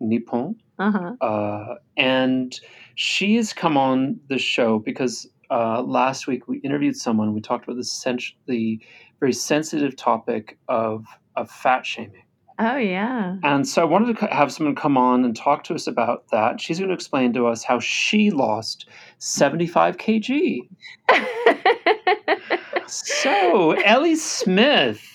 Nippon. 0.00 0.56
Uh-huh. 0.78 1.14
Uh, 1.20 1.74
and 1.96 2.58
she 2.94 3.36
has 3.36 3.52
come 3.52 3.76
on 3.76 4.18
the 4.28 4.38
show 4.38 4.78
because 4.78 5.28
uh, 5.50 5.82
last 5.82 6.26
week 6.26 6.48
we 6.48 6.58
interviewed 6.58 6.96
someone. 6.96 7.34
We 7.34 7.40
talked 7.40 7.64
about 7.64 7.76
the, 7.76 7.84
sen- 7.84 8.18
the 8.46 8.80
very 9.20 9.32
sensitive 9.32 9.96
topic 9.96 10.58
of, 10.68 11.04
of 11.36 11.50
fat 11.50 11.86
shaming. 11.86 12.24
Oh, 12.58 12.76
yeah. 12.76 13.36
And 13.42 13.66
so 13.66 13.82
I 13.82 13.84
wanted 13.84 14.18
to 14.18 14.26
have 14.26 14.52
someone 14.52 14.74
come 14.74 14.96
on 14.96 15.24
and 15.24 15.34
talk 15.34 15.64
to 15.64 15.74
us 15.74 15.86
about 15.86 16.28
that. 16.30 16.60
She's 16.60 16.78
going 16.78 16.88
to 16.88 16.94
explain 16.94 17.32
to 17.32 17.46
us 17.46 17.64
how 17.64 17.80
she 17.80 18.30
lost 18.30 18.88
75 19.18 19.96
kg. 19.96 20.68
so, 22.86 23.72
Ellie 23.72 24.16
Smith 24.16 25.11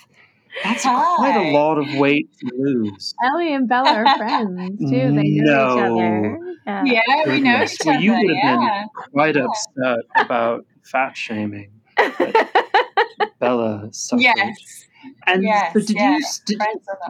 that's 0.63 0.83
Hi. 0.83 1.15
quite 1.15 1.35
a 1.35 1.51
lot 1.51 1.77
of 1.77 1.93
weight 1.95 2.29
to 2.39 2.51
lose. 2.57 3.13
Ellie 3.23 3.53
and 3.53 3.67
Bella 3.67 3.89
are 3.89 4.17
friends 4.17 4.79
too. 4.79 4.89
They 4.89 5.09
know 5.09 5.75
no. 5.75 5.75
each 5.75 5.83
other. 5.83 6.39
Yeah, 6.65 6.83
yeah 6.85 7.31
we 7.31 7.39
know 7.41 7.63
each 7.63 7.77
well, 7.85 7.95
other. 7.95 8.03
you 8.03 8.11
would 8.11 8.29
have 8.29 8.37
yeah. 8.43 8.55
been 8.55 8.87
quite 9.11 9.35
yeah. 9.35 9.45
upset 9.45 10.05
about 10.15 10.65
fat 10.83 11.15
shaming. 11.15 11.71
Bella 13.39 13.89
suffered. 13.91 14.21
Yes. 14.21 14.85
And 15.27 15.43
yes, 15.43 15.73
did 15.73 15.89
yeah. 15.91 16.17
you 16.17 16.23
did, 16.45 16.61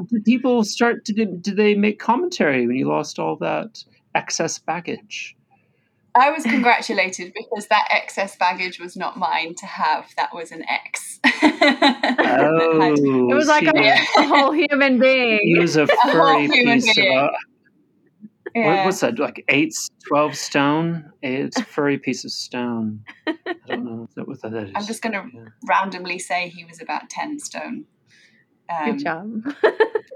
did, 0.09 0.25
people 0.25 0.63
start 0.63 1.05
did 1.05 1.41
did 1.41 1.55
they 1.55 1.73
make 1.73 1.99
commentary 1.99 2.67
when 2.67 2.75
you 2.75 2.87
lost 2.87 3.17
all 3.17 3.37
that 3.37 3.83
excess 4.13 4.59
baggage? 4.59 5.36
I 6.17 6.31
was 6.31 6.43
congratulated 6.43 7.33
because 7.33 7.67
that 7.67 7.87
excess 7.91 8.35
baggage 8.35 8.79
was 8.79 8.95
not 8.95 9.17
mine 9.17 9.55
to 9.55 9.65
have. 9.65 10.09
That 10.17 10.33
was 10.33 10.51
an 10.51 10.63
ex. 10.67 11.19
oh, 11.25 13.29
it 13.29 13.35
was 13.35 13.47
like 13.47 13.65
a, 13.65 13.69
a, 14.17 14.23
whole 14.23 14.51
human 14.51 14.99
being. 14.99 15.39
He 15.43 15.59
was 15.59 15.75
a 15.75 15.87
furry 16.11 16.47
piece 16.47 16.95
being. 16.95 17.17
of. 17.17 17.29
Yeah. 18.55 18.77
What, 18.77 18.85
what's 18.85 18.99
that? 19.01 19.19
Like 19.19 19.45
eight, 19.49 19.75
12 20.07 20.35
stone? 20.35 21.11
It's 21.21 21.57
a 21.57 21.63
furry 21.63 21.99
piece 21.99 22.25
of 22.25 22.31
stone. 22.31 23.03
I 23.27 23.35
don't 23.67 23.85
know 23.85 24.07
what 24.25 24.41
that 24.41 24.53
is. 24.53 24.71
I'm 24.73 24.85
just 24.85 25.03
going 25.03 25.13
to 25.13 25.25
yeah. 25.31 25.45
randomly 25.67 26.17
say 26.17 26.49
he 26.49 26.65
was 26.65 26.81
about 26.81 27.09
10 27.09 27.39
stone. 27.39 27.85
Um, 28.69 28.91
Good 28.91 29.03
job. 29.03 29.55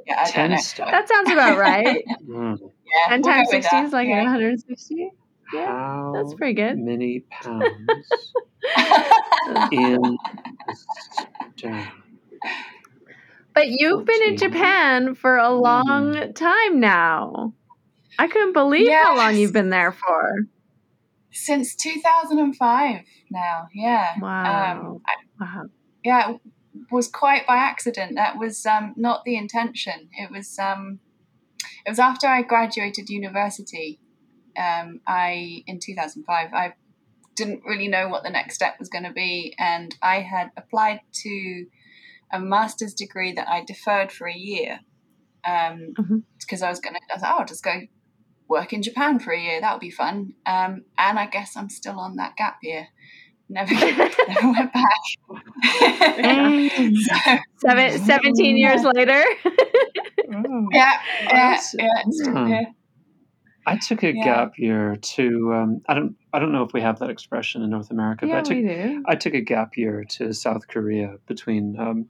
yeah, 0.07 0.23
10 0.25 0.57
stone. 0.59 0.89
That 0.89 1.07
sounds 1.07 1.29
about 1.29 1.59
right. 1.59 2.03
mm. 2.27 2.57
Yeah, 2.59 3.09
10 3.09 3.21
we'll 3.21 3.31
times 3.31 3.49
60 3.51 3.75
is 3.77 3.93
like 3.93 4.07
yeah. 4.07 4.23
160. 4.23 5.11
Yeah, 5.53 5.67
How 5.67 6.13
that's 6.15 6.33
pretty 6.33 6.53
good. 6.53 6.77
Many 6.77 7.23
pounds 7.29 7.65
in 9.71 10.17
Japan. 11.55 11.91
But 13.53 13.67
you've 13.67 14.05
14. 14.05 14.05
been 14.05 14.29
in 14.29 14.37
Japan 14.37 15.15
for 15.15 15.37
a 15.37 15.49
long 15.49 16.13
mm. 16.13 16.35
time 16.35 16.79
now. 16.79 17.53
I 18.17 18.27
couldn't 18.27 18.53
believe 18.53 18.85
yes. 18.85 19.05
how 19.05 19.17
long 19.17 19.35
you've 19.35 19.53
been 19.53 19.69
there 19.69 19.91
for. 19.91 20.47
Since 21.31 21.75
2005 21.75 23.01
now, 23.29 23.67
yeah. 23.73 24.13
Wow. 24.19 24.71
Um, 24.71 25.01
I, 25.05 25.13
wow. 25.39 25.63
Yeah, 26.03 26.31
it 26.31 26.41
was 26.91 27.07
quite 27.07 27.45
by 27.47 27.57
accident. 27.57 28.15
That 28.15 28.37
was 28.37 28.65
um, 28.65 28.93
not 28.95 29.23
the 29.25 29.35
intention. 29.35 30.09
It 30.13 30.31
was 30.31 30.57
um, 30.59 30.99
it 31.85 31.89
was 31.89 31.99
after 31.99 32.27
I 32.27 32.41
graduated 32.41 33.09
university 33.09 33.99
um, 34.57 35.01
I 35.07 35.63
in 35.67 35.79
2005 35.79 36.53
I 36.53 36.73
didn't 37.35 37.63
really 37.65 37.87
know 37.87 38.07
what 38.07 38.23
the 38.23 38.29
next 38.29 38.55
step 38.55 38.75
was 38.79 38.89
going 38.89 39.05
to 39.05 39.11
be, 39.11 39.55
and 39.57 39.95
I 40.01 40.21
had 40.21 40.51
applied 40.57 41.01
to 41.23 41.65
a 42.31 42.39
master's 42.39 42.93
degree 42.93 43.33
that 43.33 43.47
I 43.47 43.63
deferred 43.63 44.11
for 44.11 44.27
a 44.27 44.35
year 44.35 44.79
because 45.43 45.71
um, 45.71 45.93
mm-hmm. 45.97 46.63
I 46.63 46.69
was 46.69 46.79
going 46.79 46.95
to. 46.95 47.01
I 47.09 47.15
was 47.15 47.21
like, 47.21 47.31
oh, 47.31 47.39
I'll 47.39 47.45
just 47.45 47.63
go 47.63 47.81
work 48.47 48.73
in 48.73 48.83
Japan 48.83 49.19
for 49.19 49.31
a 49.31 49.39
year. 49.39 49.61
That 49.61 49.73
would 49.73 49.81
be 49.81 49.89
fun. 49.89 50.33
Um, 50.45 50.83
and 50.97 51.17
I 51.17 51.25
guess 51.25 51.55
I'm 51.55 51.69
still 51.69 51.99
on 51.99 52.17
that 52.17 52.35
gap 52.35 52.57
year. 52.61 52.87
Never, 53.49 53.73
never 53.73 54.51
went 54.51 54.73
back. 54.73 55.01
so, 57.57 57.67
Seven, 57.67 57.99
17 57.99 58.57
years 58.57 58.83
later. 58.83 59.23
yeah, 60.71 60.99
yeah, 61.27 61.59
yeah, 61.73 62.47
yeah. 62.47 62.63
I 63.65 63.77
took 63.77 64.03
a 64.03 64.13
yeah. 64.13 64.23
gap 64.23 64.57
year 64.57 64.95
to 64.95 65.53
um, 65.53 65.81
I 65.87 65.93
don't 65.93 66.15
I 66.33 66.39
don't 66.39 66.51
know 66.51 66.63
if 66.63 66.73
we 66.73 66.81
have 66.81 66.99
that 66.99 67.09
expression 67.09 67.61
in 67.61 67.69
North 67.69 67.91
America, 67.91 68.25
yeah, 68.25 68.33
but 68.33 68.39
I 68.39 68.41
took 68.41 68.57
we 68.57 68.63
do. 68.63 69.03
I 69.07 69.15
took 69.15 69.33
a 69.33 69.41
gap 69.41 69.77
year 69.77 70.03
to 70.03 70.33
South 70.33 70.67
Korea 70.67 71.17
between 71.27 71.79
um, 71.79 72.07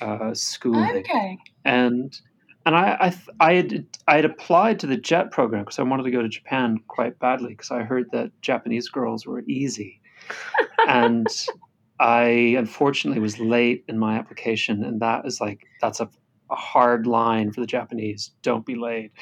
uh, 0.00 0.34
schooling 0.34 0.98
okay. 0.98 1.38
and 1.64 2.20
and 2.66 2.76
I 2.76 2.96
I, 3.40 3.48
I 3.50 3.54
had 3.54 3.86
I 4.08 4.16
had 4.16 4.24
applied 4.24 4.80
to 4.80 4.86
the 4.86 4.96
JET 4.96 5.30
program 5.30 5.64
because 5.64 5.78
I 5.78 5.82
wanted 5.82 6.04
to 6.04 6.10
go 6.10 6.22
to 6.22 6.28
Japan 6.28 6.78
quite 6.88 7.18
badly 7.18 7.50
because 7.50 7.70
I 7.70 7.82
heard 7.82 8.06
that 8.12 8.32
Japanese 8.42 8.88
girls 8.88 9.26
were 9.26 9.42
easy, 9.46 10.00
and 10.88 11.28
I 12.00 12.54
unfortunately 12.58 13.20
was 13.20 13.38
late 13.38 13.84
in 13.88 13.98
my 13.98 14.18
application, 14.18 14.82
and 14.82 15.00
that 15.00 15.24
is 15.24 15.40
like 15.40 15.60
that's 15.80 16.00
a, 16.00 16.08
a 16.50 16.56
hard 16.56 17.06
line 17.06 17.52
for 17.52 17.60
the 17.60 17.66
Japanese. 17.66 18.32
Don't 18.42 18.66
be 18.66 18.74
late. 18.74 19.12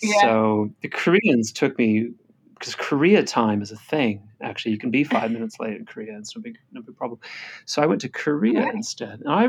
Yeah. 0.00 0.20
So 0.20 0.70
the 0.80 0.88
Koreans 0.88 1.52
took 1.52 1.78
me 1.78 2.10
because 2.58 2.74
Korea 2.74 3.22
time 3.22 3.62
is 3.62 3.70
a 3.70 3.76
thing. 3.76 4.28
Actually, 4.42 4.72
you 4.72 4.78
can 4.78 4.90
be 4.90 5.04
five 5.04 5.30
minutes 5.30 5.58
late 5.60 5.76
in 5.76 5.86
Korea; 5.86 6.18
it's 6.18 6.34
no 6.36 6.42
big, 6.42 6.58
no 6.72 6.82
big 6.82 6.96
problem. 6.96 7.20
So 7.64 7.82
I 7.82 7.86
went 7.86 8.00
to 8.02 8.08
Korea 8.08 8.64
right. 8.64 8.74
instead, 8.74 9.20
and 9.20 9.28
I, 9.28 9.48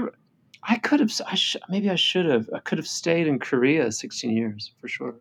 I 0.64 0.78
could 0.78 1.00
have, 1.00 1.12
I 1.28 1.36
sh- 1.36 1.58
maybe 1.70 1.90
I 1.90 1.96
should 1.96 2.26
have, 2.26 2.50
I 2.54 2.60
could 2.60 2.78
have 2.78 2.88
stayed 2.88 3.28
in 3.28 3.40
Korea 3.40 3.92
sixteen 3.92 4.36
years 4.36 4.72
for 4.80 4.88
sure. 4.88 5.16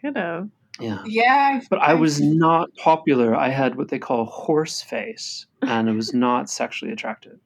Could 0.00 0.16
have. 0.16 0.48
Yeah. 0.80 1.02
Yeah. 1.06 1.60
But 1.70 1.80
I 1.80 1.94
was 1.94 2.20
not 2.20 2.68
popular. 2.76 3.34
I 3.34 3.48
had 3.48 3.76
what 3.76 3.88
they 3.88 3.98
call 3.98 4.24
horse 4.24 4.82
face, 4.82 5.46
and 5.62 5.88
it 5.88 5.92
was 5.94 6.12
not 6.14 6.50
sexually 6.50 6.92
attractive. 6.92 7.38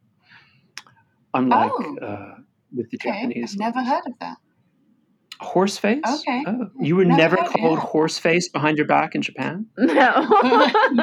Unlike 1.34 1.72
oh. 1.74 1.98
uh, 1.98 2.34
with 2.74 2.90
the 2.90 2.98
okay. 3.00 3.12
Japanese. 3.12 3.52
I've 3.54 3.74
never 3.74 3.84
heard 3.84 4.06
of 4.06 4.12
that. 4.20 4.38
Horseface? 5.40 6.00
Okay. 6.04 6.44
Oh, 6.46 6.68
you 6.80 6.96
were 6.96 7.04
never, 7.04 7.36
never 7.36 7.48
called 7.48 7.78
horseface 7.78 8.50
behind 8.52 8.76
your 8.76 8.86
back 8.86 9.14
in 9.14 9.22
Japan? 9.22 9.66
No. 9.78 10.12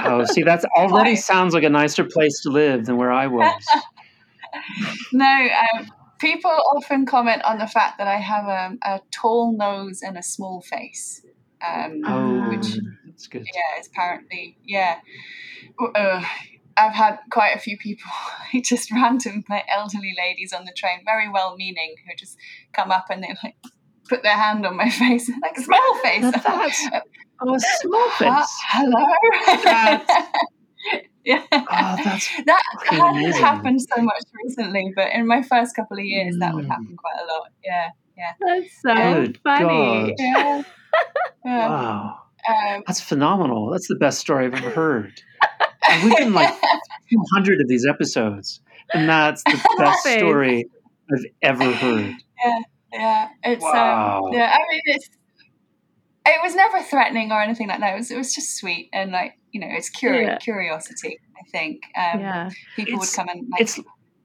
oh, 0.06 0.25
see, 0.25 0.44
that's 0.44 0.65
already 0.77 1.12
Why? 1.12 1.15
sounds 1.15 1.54
like 1.54 1.63
a 1.63 1.70
nicer 1.70 2.04
place 2.04 2.42
to 2.42 2.50
live 2.50 2.86
than 2.86 2.98
where 2.98 3.12
I 3.12 3.27
was. 3.27 3.65
no, 5.13 5.25
um, 5.25 5.88
people 6.20 6.51
often 6.75 7.06
comment 7.06 7.44
on 7.44 7.58
the 7.60 7.68
fact 7.68 7.98
that 7.98 8.08
I 8.08 8.18
have 8.18 8.46
a, 8.46 8.77
a 8.84 9.01
tall 9.12 9.56
nose 9.58 10.01
and 10.01 10.18
a 10.18 10.24
small 10.24 10.62
face. 10.62 11.25
Um, 11.65 12.01
oh, 12.06 12.50
which 12.50 12.77
that's 13.06 13.27
good. 13.27 13.46
Yeah, 13.46 13.77
it's 13.77 13.88
apparently 13.88 14.58
yeah. 14.63 15.00
Uh, 15.80 16.24
I've 16.77 16.94
had 16.94 17.20
quite 17.32 17.56
a 17.56 17.60
few 17.60 17.77
people, 17.77 18.12
just 18.63 18.92
random 18.92 19.46
like 19.50 19.65
elderly 19.70 20.13
ladies 20.18 20.51
on 20.51 20.65
the 20.65 20.74
train, 20.74 21.00
very 21.06 21.30
well 21.30 21.56
meaning, 21.56 21.96
who 22.06 22.15
just 22.18 22.38
come 22.74 22.92
up 22.92 23.06
and 23.10 23.24
they're 23.24 23.38
like 23.44 23.56
put 24.08 24.24
their 24.24 24.36
hand 24.36 24.66
on 24.66 24.76
my 24.78 24.90
face, 25.02 25.30
like 25.42 25.58
small 25.58 25.96
face. 26.04 26.22
That's, 26.24 26.88
oh, 27.42 27.58
small 27.82 28.10
face. 28.12 28.58
hello. 28.70 29.06
yeah. 31.26 31.44
Oh, 31.52 31.98
that's 32.04 32.30
that 32.46 32.62
hasn't 32.90 33.36
happened 33.36 33.82
so 33.82 34.02
much 34.02 34.24
recently, 34.44 34.94
but 34.96 35.12
in 35.14 35.28
my 35.28 35.42
first 35.42 35.76
couple 35.76 35.98
of 35.98 36.06
years, 36.06 36.38
that 36.40 36.54
would 36.54 36.66
Mm. 36.66 36.70
happen 36.70 36.96
quite 36.98 37.16
a 37.22 37.26
lot. 37.34 37.50
Yeah, 37.64 37.90
yeah, 38.18 38.32
That's 38.40 38.82
so 38.82 38.94
Good 39.26 39.40
funny. 39.44 39.66
God. 39.68 40.14
yeah. 40.20 40.64
yeah. 41.46 41.70
Wow. 41.70 42.20
Um, 42.48 42.84
That's 42.86 43.02
phenomenal. 43.02 43.72
That's 43.72 43.88
the 43.88 43.96
best 43.96 44.20
story 44.20 44.46
I've 44.46 44.54
ever 44.54 44.70
heard. 44.70 45.20
And 45.90 46.04
we've 46.04 46.16
done 46.18 46.34
like 46.34 46.54
200 47.12 47.62
of 47.62 47.68
these 47.68 47.86
episodes, 47.88 48.62
and 48.94 49.10
that's 49.10 49.44
the 49.46 49.60
best 49.80 50.04
story 50.04 50.66
I've 51.12 51.26
ever 51.42 51.72
heard. 51.74 52.14
yeah, 52.46 52.60
it's 53.44 53.64
Wow. 53.64 54.25
um, 54.28 54.34
yeah. 54.34 54.56
I 54.56 54.60
mean, 54.72 54.82
it's 54.86 55.10
it 56.28 56.40
was 56.44 56.56
never 56.56 56.82
threatening 56.82 57.32
or 57.32 57.42
anything 57.42 57.68
like 57.68 57.80
that. 57.80 57.94
It 57.94 57.98
was 57.98 58.12
it 58.12 58.18
was 58.18 58.34
just 58.34 58.58
sweet 58.58 58.90
and 58.94 59.12
like 59.12 59.34
you 59.52 59.62
know, 59.62 59.68
it's 59.70 59.90
curi- 59.90 60.25
Yeah. 60.25 60.38
curiosity. 60.38 61.18
I 61.38 61.50
think 61.52 61.82
um, 61.98 62.20
Yeah. 62.20 62.50
people 62.75 63.00
would 63.00 63.10
come 63.16 63.28
and 63.30 63.48
like 63.52 63.62
It's 63.62 63.80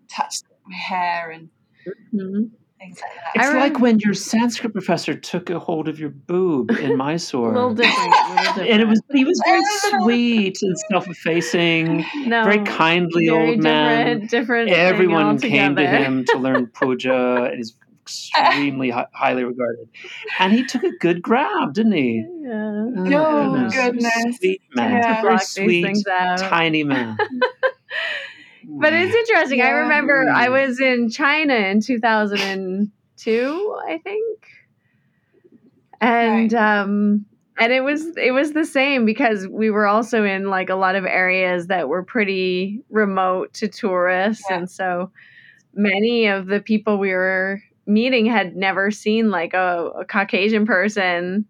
touch 0.08 0.36
my 0.66 0.76
hair 0.76 1.30
and 1.30 1.48
Mhm. 2.14 2.50
things 2.78 3.00
like 3.00 3.14
that. 3.14 3.30
it's 3.36 3.44
I 3.50 3.58
like 3.58 3.78
when 3.80 3.98
your 4.00 4.14
Sanskrit 4.14 4.72
professor 4.72 5.14
took 5.14 5.50
a 5.50 5.58
hold 5.58 5.88
of 5.88 6.00
your 6.00 6.10
boob 6.10 6.70
in 6.70 6.92
A 6.92 6.96
Mysore. 6.96 7.52
little 7.52 7.74
different. 7.74 8.14
A 8.14 8.28
little 8.30 8.44
different. 8.44 8.70
and 8.70 8.82
it 8.82 8.88
was 8.88 9.00
he 9.12 9.24
was 9.24 9.40
very 9.46 9.62
sweet 10.02 10.58
and 10.62 10.76
self-effacing, 10.90 12.04
no, 12.26 12.44
very 12.44 12.64
kindly 12.64 13.28
very 13.28 13.50
old 13.50 13.62
man. 13.62 14.20
different, 14.20 14.30
different. 14.30 14.70
Everyone 14.70 15.38
came 15.38 15.76
to 15.76 15.86
him 15.86 16.24
to 16.26 16.38
learn 16.38 16.66
puja, 16.74 17.44
and 17.50 17.56
he's 17.58 17.76
extremely 18.10 18.90
hi- 18.90 19.06
highly 19.12 19.44
regarded. 19.44 19.88
And 20.38 20.52
he 20.52 20.64
took 20.64 20.82
a 20.82 20.92
good 20.92 21.22
grab, 21.22 21.74
didn't 21.74 21.92
he? 21.92 22.24
Yeah. 22.42 22.50
Oh, 22.52 23.04
Oh, 23.06 23.70
goodness. 23.72 24.36
Sweet 24.38 24.62
man. 24.74 24.92
Yeah. 25.02 25.22
Very 25.22 25.38
sweet, 25.38 25.82
things 25.82 26.04
tiny 26.04 26.84
man. 26.84 27.18
But 28.72 28.92
it's 28.92 29.14
interesting. 29.14 29.62
I 29.62 29.70
remember 29.70 30.26
I 30.32 30.48
Mm. 30.48 30.52
was 30.68 30.80
in 30.80 31.10
China 31.10 31.54
in 31.54 31.80
2002, 31.80 33.76
I 33.88 33.98
think. 33.98 34.38
And 36.00 36.54
um 36.54 37.26
and 37.58 37.72
it 37.72 37.82
was 37.82 38.16
it 38.16 38.32
was 38.32 38.52
the 38.52 38.64
same 38.64 39.04
because 39.04 39.46
we 39.48 39.70
were 39.70 39.86
also 39.86 40.24
in 40.24 40.48
like 40.48 40.70
a 40.70 40.74
lot 40.76 40.94
of 40.94 41.04
areas 41.04 41.66
that 41.66 41.88
were 41.88 42.02
pretty 42.04 42.82
remote 42.90 43.52
to 43.54 43.68
tourists 43.68 44.44
Yeah. 44.48 44.58
and 44.58 44.70
so 44.70 45.10
many 45.74 46.26
of 46.26 46.46
the 46.46 46.60
people 46.60 46.98
we 46.98 47.10
were 47.12 47.60
meeting 47.90 48.26
had 48.26 48.56
never 48.56 48.90
seen 48.90 49.30
like 49.30 49.52
a, 49.54 49.90
a 50.00 50.04
Caucasian 50.04 50.66
person 50.66 51.46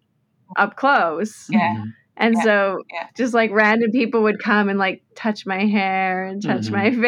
up 0.57 0.75
close. 0.75 1.47
Yeah. 1.49 1.75
Mhm. 1.75 1.93
And 2.17 2.35
Yeah, 2.35 2.43
so 2.43 2.83
yeah. 2.93 3.07
just 3.15 3.33
like 3.33 3.51
random 3.51 3.91
people 3.91 4.23
would 4.23 4.37
come 4.43 4.67
and 4.69 4.77
like 4.77 5.01
touch 5.15 5.45
my 5.45 5.65
hair 5.65 6.25
and 6.25 6.41
touch 6.43 6.67
Mhm. 6.67 6.71
my 6.71 6.91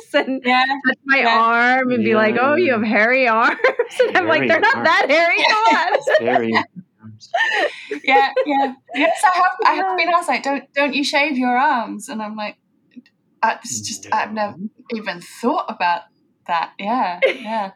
face 0.00 0.14
and 0.14 0.42
Yeah, 0.44 0.64
touch 0.86 0.98
my 1.06 1.18
Yeah. 1.20 1.40
arm 1.40 1.90
and 1.92 2.04
be 2.04 2.14
like, 2.16 2.36
"Oh, 2.38 2.54
you 2.56 2.72
have 2.72 2.82
hairy 2.82 3.28
arms." 3.28 3.56
And 4.08 4.16
I'm 4.16 4.26
like, 4.26 4.48
"They're 4.48 4.60
not 4.60 4.76
arms. 4.76 4.88
that 4.88 5.06
hairy." 5.08 5.42
Come 5.48 5.76
on. 5.76 5.94
It's 5.94 6.10
very. 6.18 6.52
yeah, 8.04 8.32
yeah. 8.44 8.74
Yes, 8.94 9.22
I 9.24 9.36
have. 9.36 9.52
I 9.64 9.74
have 9.74 9.96
been 9.96 10.08
asked 10.08 10.28
like, 10.28 10.42
don't 10.42 10.64
don't 10.74 10.94
you 10.94 11.04
shave 11.04 11.38
your 11.38 11.56
arms? 11.56 12.08
And 12.08 12.20
I'm 12.20 12.36
like, 12.36 12.56
I, 13.42 13.58
it's 13.62 13.80
just 13.80 14.12
I've 14.12 14.32
never 14.32 14.56
even 14.94 15.20
thought 15.20 15.66
about 15.68 16.02
that. 16.46 16.72
Yeah, 16.78 17.20
yeah, 17.24 17.70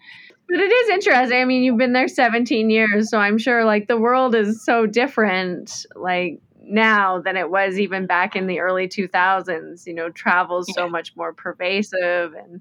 But 0.50 0.60
it 0.60 0.72
is 0.72 0.88
interesting. 0.90 1.40
I 1.40 1.44
mean, 1.44 1.62
you've 1.62 1.78
been 1.78 1.92
there 1.92 2.08
17 2.08 2.70
years, 2.70 3.08
so 3.10 3.18
I'm 3.18 3.38
sure 3.38 3.64
like 3.64 3.86
the 3.88 3.96
world 3.98 4.34
is 4.34 4.64
so 4.64 4.86
different 4.86 5.86
like 5.94 6.40
now 6.62 7.20
than 7.20 7.36
it 7.36 7.50
was 7.50 7.78
even 7.78 8.06
back 8.06 8.34
in 8.36 8.46
the 8.46 8.60
early 8.60 8.88
2000s. 8.88 9.86
You 9.86 9.94
know, 9.94 10.08
travel's 10.10 10.72
so 10.74 10.88
much 10.88 11.14
more 11.16 11.32
pervasive 11.32 12.34
and 12.34 12.60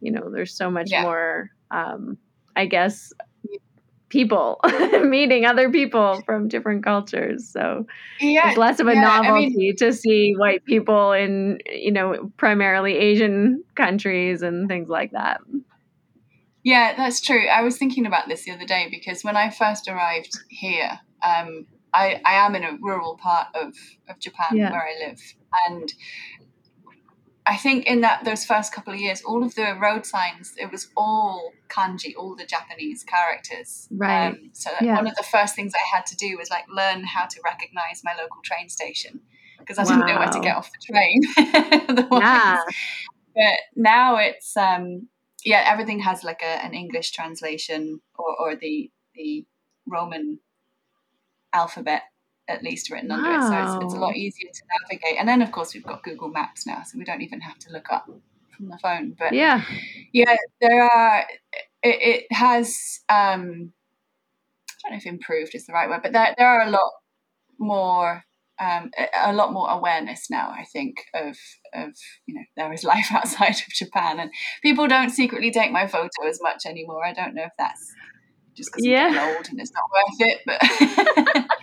you 0.00 0.12
know, 0.12 0.30
there's 0.30 0.54
so 0.54 0.70
much 0.70 0.90
Yeah. 0.90 1.02
more 1.02 1.50
um 1.70 2.16
I 2.56 2.66
guess 2.66 3.12
people 4.08 4.58
meeting 5.02 5.44
other 5.44 5.70
people 5.70 6.22
from 6.24 6.48
different 6.48 6.82
cultures. 6.82 7.46
So 7.48 7.86
yeah. 8.20 8.48
it's 8.48 8.58
less 8.58 8.80
of 8.80 8.88
a 8.88 8.94
yeah, 8.94 9.00
I 9.06 9.20
novelty 9.22 9.54
mean- 9.54 9.76
to 9.76 9.92
see 9.92 10.34
white 10.34 10.64
people 10.64 11.12
in 11.12 11.58
you 11.70 11.92
know 11.92 12.32
primarily 12.38 12.96
Asian 12.96 13.62
countries 13.74 14.40
and 14.42 14.66
things 14.68 14.88
like 14.88 15.10
that. 15.12 15.40
Yeah, 16.68 16.94
that's 16.94 17.22
true. 17.22 17.46
I 17.48 17.62
was 17.62 17.78
thinking 17.78 18.04
about 18.04 18.28
this 18.28 18.44
the 18.44 18.50
other 18.50 18.66
day 18.66 18.88
because 18.90 19.24
when 19.24 19.38
I 19.38 19.48
first 19.48 19.88
arrived 19.88 20.38
here, 20.50 21.00
um, 21.22 21.64
I, 21.94 22.20
I 22.26 22.34
am 22.44 22.54
in 22.54 22.62
a 22.62 22.76
rural 22.78 23.16
part 23.16 23.46
of, 23.54 23.74
of 24.06 24.18
Japan 24.18 24.48
Yeah. 24.58 24.70
where 24.72 24.82
I 24.82 25.06
live. 25.08 25.18
And 25.66 25.90
I 27.46 27.56
think 27.56 27.86
in 27.86 28.02
that 28.02 28.26
those 28.26 28.44
first 28.44 28.74
couple 28.74 28.92
of 28.92 29.00
years, 29.00 29.22
all 29.22 29.42
of 29.42 29.54
the 29.54 29.78
road 29.80 30.04
signs, 30.04 30.52
it 30.58 30.70
was 30.70 30.88
all 30.94 31.52
kanji, 31.70 32.12
all 32.18 32.36
the 32.36 32.44
Japanese 32.44 33.02
characters. 33.02 33.88
Right. 33.90 34.26
Um, 34.26 34.50
so 34.52 34.68
Yeah. 34.82 34.96
one 34.96 35.06
of 35.06 35.14
the 35.14 35.22
first 35.22 35.56
things 35.56 35.72
I 35.74 35.96
had 35.96 36.04
to 36.04 36.16
do 36.16 36.36
was 36.36 36.50
like 36.50 36.64
learn 36.68 37.02
how 37.02 37.24
to 37.24 37.40
recognize 37.42 38.02
my 38.04 38.12
local 38.12 38.42
train 38.44 38.68
station 38.68 39.20
because 39.58 39.78
I 39.78 39.84
didn't 39.84 40.06
know 40.06 40.18
where 40.18 40.28
to 40.28 40.40
get 40.40 40.54
off 40.54 40.70
the 40.70 40.92
train. 40.92 41.22
Otherwise 41.88 42.20
Yeah. 42.22 42.58
but 43.34 43.58
now 43.74 44.16
it's 44.16 44.54
um 44.54 45.08
yeah 45.48 45.62
everything 45.66 46.00
has 46.00 46.22
like 46.24 46.42
a, 46.42 46.54
an 46.64 46.74
english 46.74 47.10
translation 47.10 48.00
or, 48.18 48.30
or 48.40 48.56
the 48.56 48.90
the 49.14 49.44
roman 49.86 50.38
alphabet 51.52 52.02
at 52.48 52.62
least 52.62 52.90
written 52.90 53.10
under 53.10 53.30
it. 53.30 53.42
So 53.42 53.56
it's, 53.58 53.76
it's 53.80 53.94
a 53.94 53.98
lot 53.98 54.16
easier 54.16 54.48
to 54.50 54.62
navigate. 54.80 55.18
And 55.18 55.28
then 55.28 55.42
of 55.42 55.52
course 55.52 55.74
we've 55.74 55.84
got 55.84 56.02
google 56.02 56.30
maps 56.30 56.66
now 56.66 56.82
so 56.82 56.98
we 56.98 57.04
don't 57.04 57.22
even 57.22 57.40
have 57.40 57.58
to 57.60 57.72
look 57.72 57.90
up 57.90 58.08
from 58.56 58.68
the 58.68 58.78
phone. 58.78 59.14
But 59.18 59.34
Yeah. 59.34 59.62
yeah 60.12 60.36
there 60.60 60.82
are 60.82 61.24
it, 61.82 62.24
it 62.30 62.32
has 62.32 63.00
um 63.08 63.72
i 64.84 64.88
don't 64.88 64.92
know 64.92 64.96
if 64.96 65.06
improved 65.06 65.54
is 65.54 65.66
the 65.66 65.72
right 65.72 65.88
word 65.88 66.02
but 66.02 66.12
there, 66.12 66.34
there 66.38 66.48
are 66.48 66.66
a 66.66 66.70
lot 66.70 66.90
more 67.58 68.24
um, 68.60 68.90
a, 69.24 69.32
lot 69.32 69.52
more 69.52 69.68
awareness 69.70 70.28
now 70.30 70.50
i 70.50 70.64
think 70.72 70.96
of 71.14 71.36
of 71.74 71.90
you 72.26 72.34
know 72.34 72.42
there 72.56 72.72
is 72.72 72.84
life 72.94 73.06
outside 73.12 73.54
of 73.54 73.72
japan 73.72 74.18
and 74.20 74.30
people 74.62 74.86
don't 74.86 75.10
secretly 75.10 75.50
take 75.50 75.72
my 75.72 75.86
photo 75.86 76.26
as 76.28 76.40
much 76.42 76.66
anymore 76.66 77.04
i 77.04 77.12
don't 77.12 77.34
know 77.34 77.44
if 77.44 77.52
that's 77.58 77.94
just 78.56 78.70
because 78.72 78.84
Yeah. 78.84 79.08
i'm 79.08 79.34
old 79.36 79.48
and 79.48 79.60
it's 79.60 79.72
not 79.72 79.84
worth 79.92 80.20
it 80.20 80.40
but 81.36 81.44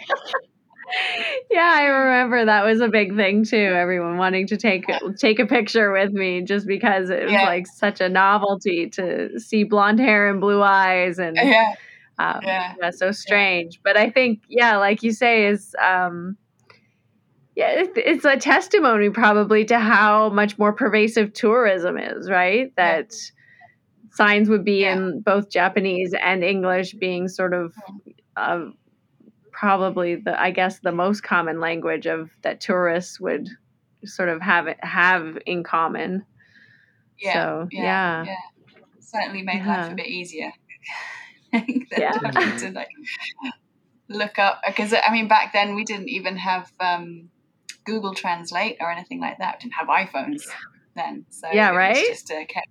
Yeah, 1.49 1.71
I 1.73 1.85
remember 1.85 2.45
that 2.45 2.63
was 2.63 2.79
a 2.79 2.87
big 2.87 3.15
thing 3.15 3.43
too. 3.43 3.55
Everyone 3.57 4.17
wanting 4.17 4.47
to 4.47 4.57
take 4.57 4.85
take 5.17 5.39
a 5.39 5.45
picture 5.45 5.91
with 5.91 6.11
me 6.11 6.41
just 6.41 6.67
because 6.67 7.09
it 7.09 7.23
was 7.23 7.31
Yeah. 7.31 7.43
like 7.43 7.65
such 7.67 8.01
a 8.01 8.09
novelty 8.09 8.89
to 8.91 9.39
see 9.39 9.63
blonde 9.63 9.99
hair 9.99 10.29
and 10.29 10.39
blue 10.39 10.61
eyes 10.61 11.17
and 11.17 11.35
yeah 11.35 11.73
um, 12.17 12.39
Yeah. 12.43 12.73
yeah, 12.81 12.89
so 12.91 13.11
strange. 13.11 13.81
But 13.83 13.97
I 13.97 14.09
think, 14.09 14.41
yeah, 14.47 14.77
like 14.77 15.03
you 15.03 15.11
say, 15.11 15.47
is 15.47 15.75
um, 15.83 16.37
yeah, 17.55 17.83
it's 17.95 18.25
a 18.25 18.37
testimony 18.37 19.09
probably 19.09 19.65
to 19.65 19.79
how 19.79 20.29
much 20.29 20.57
more 20.57 20.73
pervasive 20.73 21.33
tourism 21.33 21.97
is, 21.97 22.29
right? 22.29 22.73
That 22.75 23.13
signs 24.11 24.49
would 24.49 24.65
be 24.65 24.81
Yeah. 24.81 24.93
in 24.93 25.21
both 25.21 25.49
Japanese 25.49 26.13
and 26.13 26.43
English, 26.43 26.93
being 26.95 27.27
sort 27.27 27.53
of 27.53 27.73
uh, 28.35 28.65
probably 29.51 30.15
the, 30.15 30.39
I 30.39 30.51
guess, 30.51 30.79
the 30.79 30.91
most 30.91 31.23
common 31.23 31.59
language 31.61 32.05
of 32.07 32.29
that 32.43 32.59
tourists 32.59 33.19
would 33.19 33.47
sort 34.03 34.29
of 34.29 34.41
have 34.41 34.67
it 34.67 34.77
have 34.83 35.37
in 35.45 35.63
common. 35.63 36.25
yeah 37.19 37.33
So, 37.33 37.67
yeah. 37.71 38.25
certainly 38.99 39.41
made 39.43 39.65
life 39.65 39.91
a 39.91 39.95
bit 39.95 40.07
easier 40.07 40.51
Yeah. 41.53 42.11
to 42.11 42.71
like 42.75 42.89
look 44.09 44.37
up 44.37 44.61
because 44.67 44.93
I 44.93 45.11
mean 45.11 45.27
back 45.29 45.53
then 45.53 45.73
we 45.75 45.83
didn't 45.85 46.09
even 46.09 46.35
have 46.37 46.71
um, 46.79 47.29
Google 47.85 48.13
Translate 48.13 48.77
or 48.79 48.91
anything 48.91 49.19
like 49.19 49.37
that. 49.39 49.57
We 49.57 49.69
didn't 49.69 49.73
have 49.73 49.87
iPhones 49.87 50.43
then, 50.95 51.25
so 51.29 51.49
Yeah, 51.51 51.69
it 51.69 51.73
was 51.73 51.77
right? 51.77 52.07
just 52.07 52.31
uh, 52.31 52.45
kept, 52.47 52.67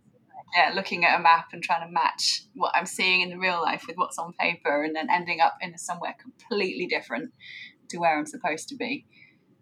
yeah, 0.57 0.73
looking 0.75 1.05
at 1.05 1.19
a 1.19 1.23
map 1.23 1.47
and 1.53 1.63
trying 1.63 1.87
to 1.87 1.93
match 1.93 2.43
what 2.55 2.73
I'm 2.75 2.87
seeing 2.87 3.21
in 3.21 3.31
the 3.31 3.39
real 3.39 3.61
life 3.63 3.85
with 3.87 3.97
what's 3.97 4.19
on 4.19 4.33
paper, 4.39 4.83
and 4.83 4.95
then 4.95 5.09
ending 5.11 5.41
up 5.41 5.57
in 5.61 5.77
somewhere 5.79 6.15
completely 6.21 6.87
different 6.87 7.33
to 7.91 7.99
where 7.99 8.19
I'm 8.19 8.27
supposed 8.27 8.69
to 8.69 8.77
be. 8.77 9.07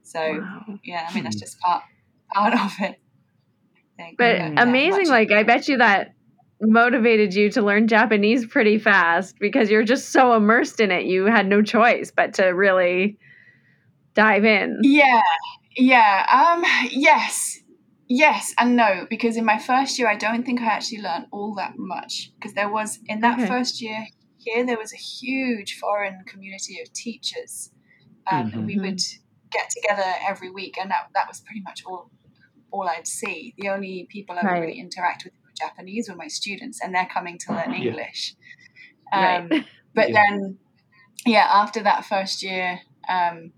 So 0.02 0.20
Wow. 0.20 0.78
yeah, 0.84 1.06
I 1.08 1.14
mean 1.14 1.24
that's 1.24 1.40
just 1.40 1.58
part 1.60 1.82
part 2.32 2.54
of 2.58 2.72
it. 2.80 2.98
But 4.18 4.40
amazing, 4.58 5.08
like 5.08 5.30
I 5.30 5.42
bet 5.42 5.68
you 5.68 5.78
that 5.78 6.14
motivated 6.60 7.34
you 7.34 7.50
to 7.50 7.62
learn 7.62 7.88
Japanese 7.88 8.46
pretty 8.46 8.78
fast 8.78 9.36
because 9.40 9.70
you're 9.70 9.84
just 9.84 10.10
so 10.10 10.34
immersed 10.34 10.80
in 10.80 10.90
it. 10.90 11.04
You 11.06 11.26
had 11.26 11.46
no 11.46 11.62
choice 11.62 12.12
but 12.14 12.34
to 12.34 12.46
really 12.46 13.18
dive 14.14 14.44
in. 14.44 14.78
Yeah, 14.82 15.22
yeah, 15.76 16.26
um, 16.30 16.64
yes, 16.90 17.58
Yes 18.08 18.52
and 18.58 18.76
no, 18.76 19.06
because 19.08 19.38
in 19.38 19.44
my 19.46 19.58
first 19.58 19.98
year, 19.98 20.06
I 20.06 20.16
don't 20.16 20.44
think 20.44 20.60
I 20.60 20.66
actually 20.66 21.00
learned 21.00 21.28
all 21.30 21.54
that 21.54 21.78
much. 21.78 22.30
Because 22.34 22.52
there 22.52 22.68
was, 22.68 22.98
in 23.06 23.20
that 23.20 23.38
Okay. 23.38 23.46
first 23.46 23.80
year 23.80 24.06
here, 24.36 24.66
there 24.66 24.76
was 24.76 24.92
a 24.92 24.96
huge 24.98 25.78
foreign 25.78 26.22
community 26.26 26.80
of 26.82 26.92
teachers. 26.92 27.70
Um, 28.30 28.50
And 28.52 28.66
we 28.66 28.78
would 28.78 29.00
get 29.50 29.70
together 29.70 30.04
every 30.28 30.50
week, 30.50 30.76
and 30.78 30.90
that, 30.90 31.08
that 31.14 31.26
was 31.26 31.40
pretty 31.40 31.62
much 31.62 31.84
all 31.86 32.10
all 32.70 32.88
I'd 32.88 33.06
see. 33.06 33.54
The 33.58 33.68
only 33.70 34.06
people 34.10 34.36
I 34.36 34.42
would 34.42 34.48
Right. 34.50 34.60
really 34.60 34.78
interact 34.80 35.24
with 35.24 35.32
were 35.42 35.52
Japanese 35.58 36.08
were 36.10 36.16
my 36.16 36.28
students, 36.28 36.80
and 36.82 36.94
they're 36.94 37.06
coming 37.12 37.38
to 37.46 37.52
learn 37.54 37.72
Yeah. 37.72 37.92
English. 37.92 38.34
Right. 39.14 39.40
Um, 39.40 39.48
but 39.94 40.08
Yeah. 40.10 40.22
then, 40.28 40.58
yeah, 41.24 41.46
after 41.50 41.82
that 41.82 42.04
first 42.04 42.42
year, 42.42 42.80
um, 43.08 43.52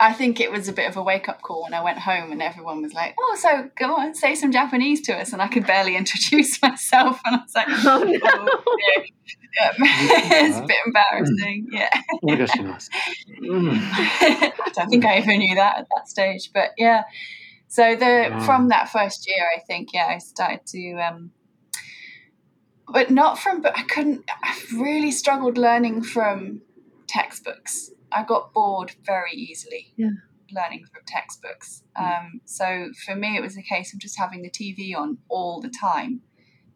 I 0.00 0.12
think 0.12 0.38
it 0.40 0.52
was 0.52 0.68
a 0.68 0.72
bit 0.72 0.88
of 0.88 0.96
a 0.96 1.02
wake 1.02 1.28
up 1.28 1.42
call 1.42 1.64
when 1.64 1.74
I 1.74 1.82
went 1.82 1.98
home 1.98 2.30
and 2.30 2.40
everyone 2.40 2.82
was 2.82 2.94
like, 2.94 3.16
"Oh, 3.18 3.36
so 3.40 3.68
go 3.76 3.96
on, 3.96 4.14
say 4.14 4.34
some 4.36 4.52
Japanese 4.52 5.00
to 5.02 5.12
us," 5.16 5.32
and 5.32 5.42
I 5.42 5.48
could 5.48 5.66
barely 5.66 5.96
introduce 6.02 6.60
myself, 6.62 7.20
and 7.24 7.36
I 7.36 7.38
was 7.42 7.54
like, 7.54 7.66
Oh, 7.68 8.04
no. 8.04 8.18
"Oh, 8.22 8.76
dear." 8.94 9.04
Yeah. 9.60 9.72
it's 9.78 10.58
a 10.58 10.62
bit 10.66 10.76
embarrassing." 10.86 11.68
Yeah, 11.72 11.90
Onegaishimasu. 12.22 12.88
Mm. 13.42 13.78
I 13.82 14.52
don't 14.74 14.88
think 14.88 15.04
I 15.04 15.18
even 15.18 15.38
knew 15.38 15.54
that 15.56 15.78
at 15.78 15.86
that 15.96 16.08
stage, 16.08 16.50
but 16.54 16.70
yeah. 16.78 17.02
So 17.66 17.96
the 17.96 18.28
Wow. 18.30 18.40
from 18.40 18.68
that 18.68 18.88
first 18.90 19.28
year, 19.28 19.46
I 19.54 19.58
think 19.60 19.92
yeah, 19.92 20.06
I 20.06 20.18
started 20.18 20.60
to. 20.66 20.92
Um, 20.94 21.32
but 22.90 23.10
not 23.10 23.38
from 23.38 23.60
but 23.60 23.76
i 23.76 23.82
couldn't 23.82 24.24
i 24.42 24.58
really 24.74 25.10
struggled 25.10 25.58
learning 25.58 26.02
from 26.02 26.62
textbooks 27.06 27.90
i 28.12 28.22
got 28.24 28.52
bored 28.52 28.92
very 29.04 29.32
easily 29.32 29.92
Yeah. 29.96 30.10
learning 30.52 30.84
from 30.92 31.02
textbooks 31.06 31.82
um, 31.96 32.40
so 32.44 32.90
for 33.04 33.14
me 33.14 33.36
it 33.36 33.42
was 33.42 33.56
a 33.56 33.62
case 33.62 33.92
of 33.92 34.00
just 34.00 34.18
having 34.18 34.42
the 34.42 34.50
tv 34.50 34.96
on 34.96 35.18
all 35.28 35.60
the 35.60 35.68
time 35.70 36.20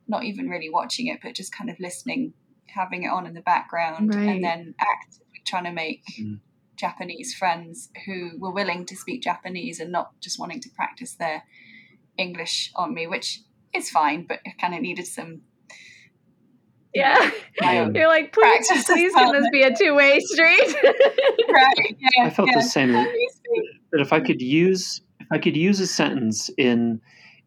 not 0.09 0.25
even 0.25 0.49
really 0.49 0.69
watching 0.71 1.07
it 1.07 1.21
but 1.23 1.35
just 1.35 1.57
kind 1.57 1.71
of 1.71 1.77
listening 1.81 2.35
having 2.67 3.03
it 3.05 3.09
on 3.09 3.27
in 3.27 3.35
the 3.35 3.41
background 3.43 4.15
Right. 4.15 4.29
and 4.29 4.45
then 4.45 4.75
actively 4.81 5.43
trying 5.47 5.65
to 5.65 5.73
make 5.73 6.03
Mm. 6.21 6.41
japanese 6.77 7.35
friends 7.35 7.91
who 8.07 8.31
were 8.39 8.53
willing 8.53 8.85
to 8.87 8.97
speak 8.97 9.23
japanese 9.23 9.79
and 9.81 9.93
not 9.93 10.19
just 10.21 10.39
wanting 10.39 10.61
to 10.61 10.71
practice 10.71 11.15
their 11.15 11.45
english 12.19 12.73
on 12.77 12.93
me 12.95 13.07
which 13.07 13.41
is 13.75 13.89
fine 13.91 14.27
but 14.27 14.41
i 14.47 14.51
kind 14.61 14.75
of 14.75 14.81
needed 14.83 15.07
some 15.07 15.43
Yeah. 16.95 17.31
my 17.61 17.75
Yeah. 17.75 17.81
own 17.83 17.95
You're 17.95 18.09
like, 18.09 18.33
please, 18.33 18.67
Practice 18.69 18.85
please 18.85 19.15
can 19.15 19.33
this 19.33 19.49
be 19.51 19.63
a 19.63 19.75
two 19.75 19.95
way 19.95 20.21
street? 20.21 20.75
right 21.53 21.97
yeah 21.99 22.25
I 22.27 22.31
felt 22.31 22.49
yeah. 22.49 22.59
the 22.59 22.63
same. 22.63 22.93
That 22.93 23.09
Please 23.11 23.41
that 23.93 24.01
if 24.01 24.13
I 24.13 24.21
could 24.21 24.41
use 24.43 25.03
if 25.21 25.27
I 25.31 25.39
could 25.39 25.57
use 25.57 25.81
a 25.81 25.87
sentence 25.87 26.51
in 26.59 27.01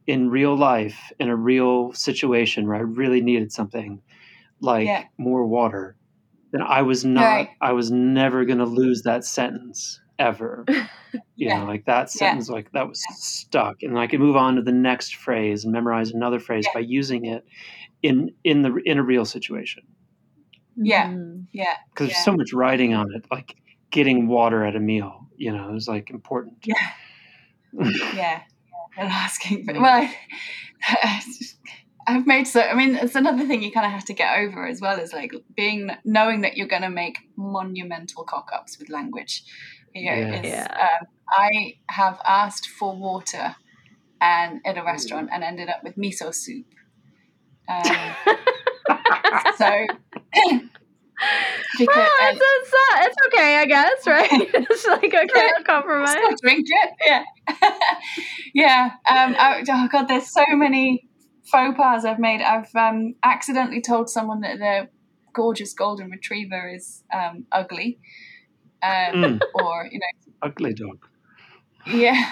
in 0.07 0.29
real 0.29 0.55
life 0.55 1.11
in 1.19 1.29
a 1.29 1.35
real 1.35 1.91
situation 1.93 2.67
where 2.67 2.77
I 2.77 2.81
really 2.81 3.21
needed 3.21 3.51
something 3.51 4.01
like 4.61 4.85
Yeah. 4.87 5.03
more 5.17 5.45
water, 5.45 5.95
then 6.51 6.61
I 6.61 6.81
was 6.83 7.03
not 7.05 7.23
Right. 7.23 7.49
I 7.61 7.73
was 7.73 7.91
never 7.91 8.45
going 8.45 8.59
to 8.59 8.65
lose 8.65 9.03
that 9.03 9.25
sentence 9.25 9.99
ever. 10.19 10.65
You 11.37 11.47
Yeah. 11.47 11.59
know, 11.59 11.65
like 11.65 11.85
that 11.85 12.01
Yeah. 12.01 12.05
sentence 12.29 12.49
like 12.49 12.71
that 12.73 12.89
was 12.89 13.01
stuck 13.09 13.77
and 13.83 13.97
I 13.97 14.07
could 14.07 14.19
move 14.19 14.35
on 14.35 14.55
to 14.55 14.61
the 14.61 14.71
next 14.73 15.15
phrase 15.15 15.63
and 15.63 15.71
memorize 15.71 16.11
another 16.11 16.39
phrase 16.39 16.65
Yeah. 16.67 16.73
by 16.73 16.79
using 16.81 17.25
it 17.25 17.45
in 18.07 18.15
in 18.43 18.61
the 18.63 18.71
in 18.91 18.97
a 18.97 19.03
real 19.03 19.25
situation. 19.25 19.83
Yeah. 20.93 21.07
Mhm. 21.07 21.47
yeah 21.61 21.75
Because 21.89 22.09
Yeah. 22.09 22.13
there's 22.13 22.25
so 22.25 22.35
much 22.41 22.51
riding 22.53 22.93
on 22.93 23.07
it 23.15 23.23
like 23.31 23.55
getting 23.91 24.27
water 24.27 24.59
at 24.69 24.75
a 24.75 24.79
meal, 24.91 25.13
you 25.37 25.51
know, 25.55 25.75
is 25.75 25.87
like 25.87 26.09
important. 26.09 26.57
yeah 26.65 26.87
yeah 28.21 28.41
and 28.97 29.09
asking 29.25 29.65
for, 29.65 29.73
well 29.85 30.01
I, 30.03 31.21
I've 32.07 32.27
made 32.27 32.45
so 32.47 32.61
I 32.61 32.73
mean 32.75 32.95
it's 32.95 33.15
another 33.15 33.45
thing 33.47 33.63
you 33.63 33.71
kind 33.71 33.85
of 33.85 33.91
have 33.91 34.05
to 34.05 34.13
get 34.13 34.37
over 34.39 34.67
as 34.67 34.79
well 34.81 34.99
is 34.99 35.11
like 35.13 35.31
being 35.55 35.89
knowing 36.05 36.41
that 36.41 36.55
you're 36.57 36.67
going 36.75 36.83
to 36.89 36.95
make 37.03 37.17
monumental 37.35 38.23
cock 38.23 38.47
ups 38.53 38.77
with 38.79 38.89
language 38.89 39.43
you 39.93 40.09
know, 40.11 40.17
Yeah. 40.17 40.41
is, 40.41 40.49
Yeah. 40.51 40.87
um, 40.87 41.07
I 41.29 41.49
have 41.89 42.19
asked 42.27 42.67
for 42.77 42.95
water 43.09 43.55
and 44.21 44.59
at 44.65 44.77
a 44.77 44.83
restaurant 44.83 45.29
and 45.33 45.41
ended 45.43 45.69
up 45.69 45.81
with 45.83 45.95
miso 45.95 46.33
soup 46.33 46.65
um, 47.67 48.15
so 49.57 49.87
because 51.77 51.95
Well, 51.95 52.09
it's, 52.21 52.41
it's, 52.41 52.73
not, 52.73 53.05
it's 53.05 53.15
okay, 53.27 53.57
I 53.57 53.65
guess, 53.65 54.07
right? 54.07 54.29
it's 54.31 54.85
like, 54.87 55.13
okay, 55.13 55.49
I'll 55.57 55.63
compromise. 55.63 56.11
Still 56.11 56.35
drink 56.41 56.65
it, 56.67 56.91
yeah, 57.05 57.23
yeah. 58.53 58.83
Um, 59.09 59.35
I, 59.37 59.63
oh 59.67 59.87
god, 59.91 60.07
there's 60.07 60.31
so 60.31 60.43
many 60.49 61.07
faux 61.45 61.75
pas 61.77 62.05
I've 62.05 62.19
made. 62.19 62.41
I've 62.41 62.73
um, 62.75 63.15
accidentally 63.23 63.81
told 63.81 64.09
someone 64.09 64.41
that 64.41 64.59
their 64.59 64.89
gorgeous 65.33 65.73
golden 65.73 66.09
retriever 66.09 66.69
is 66.73 67.03
um, 67.13 67.45
ugly, 67.51 67.99
um, 68.83 68.91
Mm, 69.15 69.39
or 69.55 69.87
you 69.91 69.99
know, 69.99 70.33
ugly 70.41 70.73
dog. 70.73 71.07
Yeah. 71.87 72.31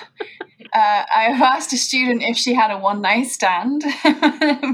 Uh, 0.73 1.03
I've 1.15 1.41
asked 1.41 1.71
a 1.73 1.77
student 1.77 2.23
if 2.23 2.37
she 2.37 2.53
had 2.53 2.71
a 2.71 2.77
one 2.79 3.01
night 3.01 3.27
stand, 3.27 3.81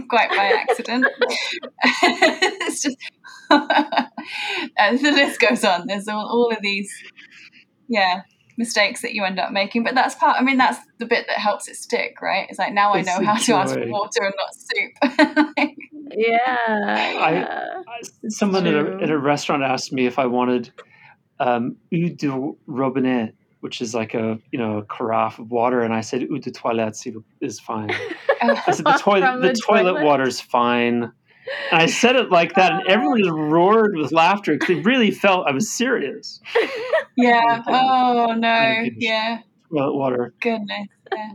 quite 0.09 0.29
by 0.29 0.63
accident. 0.67 1.05
it's 1.83 2.81
just, 2.83 2.97
and 3.49 4.99
the 4.99 5.11
list 5.11 5.39
goes 5.39 5.63
on. 5.65 5.87
There's 5.87 6.07
all, 6.07 6.25
all 6.27 6.51
of 6.55 6.61
these, 6.61 6.89
yeah, 7.87 8.21
mistakes 8.57 9.01
that 9.01 9.13
you 9.13 9.23
end 9.25 9.39
up 9.39 9.51
making. 9.51 9.83
But 9.83 9.95
that's 9.95 10.15
part. 10.15 10.37
I 10.39 10.43
mean, 10.43 10.57
that's 10.57 10.79
the 10.99 11.05
bit 11.05 11.25
that 11.27 11.37
helps 11.37 11.67
it 11.67 11.75
stick, 11.75 12.21
right? 12.21 12.45
It's 12.49 12.59
like 12.59 12.73
now 12.73 12.93
I 12.93 13.01
know 13.01 13.17
the 13.19 13.25
how 13.25 13.35
to 13.37 13.53
ask 13.55 13.73
for 13.73 13.87
water 13.87 14.23
and 14.23 14.33
not 14.37 14.53
soup. 14.53 15.47
Like, 15.57 15.75
Yeah. 16.15 17.13
yeah. 17.31 17.81
I- 17.87 18.29
Someone 18.29 18.65
at 18.67 18.73
a, 18.75 18.99
at 19.03 19.09
a 19.09 19.17
restaurant 19.17 19.63
asked 19.63 19.91
me 19.91 20.05
if 20.05 20.17
I 20.19 20.27
wanted 20.27 20.71
um, 21.39 21.77
eau 21.93 22.09
de 22.15 22.27
robinet, 22.67 23.33
which 23.59 23.81
is 23.81 23.93
like 23.93 24.13
a 24.13 24.39
you 24.51 24.59
know 24.59 24.77
a 24.79 24.85
carafe 24.85 25.39
of 25.39 25.51
water, 25.51 25.81
and 25.81 25.93
I 25.93 26.01
said 26.01 26.23
eau 26.23 26.37
de 26.37 26.51
toilette 26.51 27.05
is 27.41 27.59
fine. 27.59 27.91
I 28.41 28.71
said 28.71 28.85
the 28.85 28.97
toilet 28.99 29.25
From 29.25 29.41
the, 29.41 29.53
toilet, 29.53 30.03
water's 30.03 30.39
fine. 30.39 31.11
And 31.71 31.81
I 31.81 31.87
said 31.87 32.15
it 32.15 32.29
like 32.29 32.53
that, 32.55 32.73
and 32.73 32.87
everyone 32.87 33.19
just 33.19 33.31
roared 33.31 33.95
with 33.95 34.11
laughter 34.11 34.53
because 34.53 34.67
they 34.67 34.81
really 34.81 35.11
felt 35.11 35.47
I 35.47 35.51
was 35.51 35.69
serious. 35.69 36.39
yeah. 37.17 37.41
Okay. 37.59 37.63
Oh 37.67 38.33
no. 38.37 38.83
Yeah. 38.97 39.39
Toilet 39.71 39.95
water. 39.95 40.33
Goodness. 40.41 40.87
Yeah. 41.11 41.29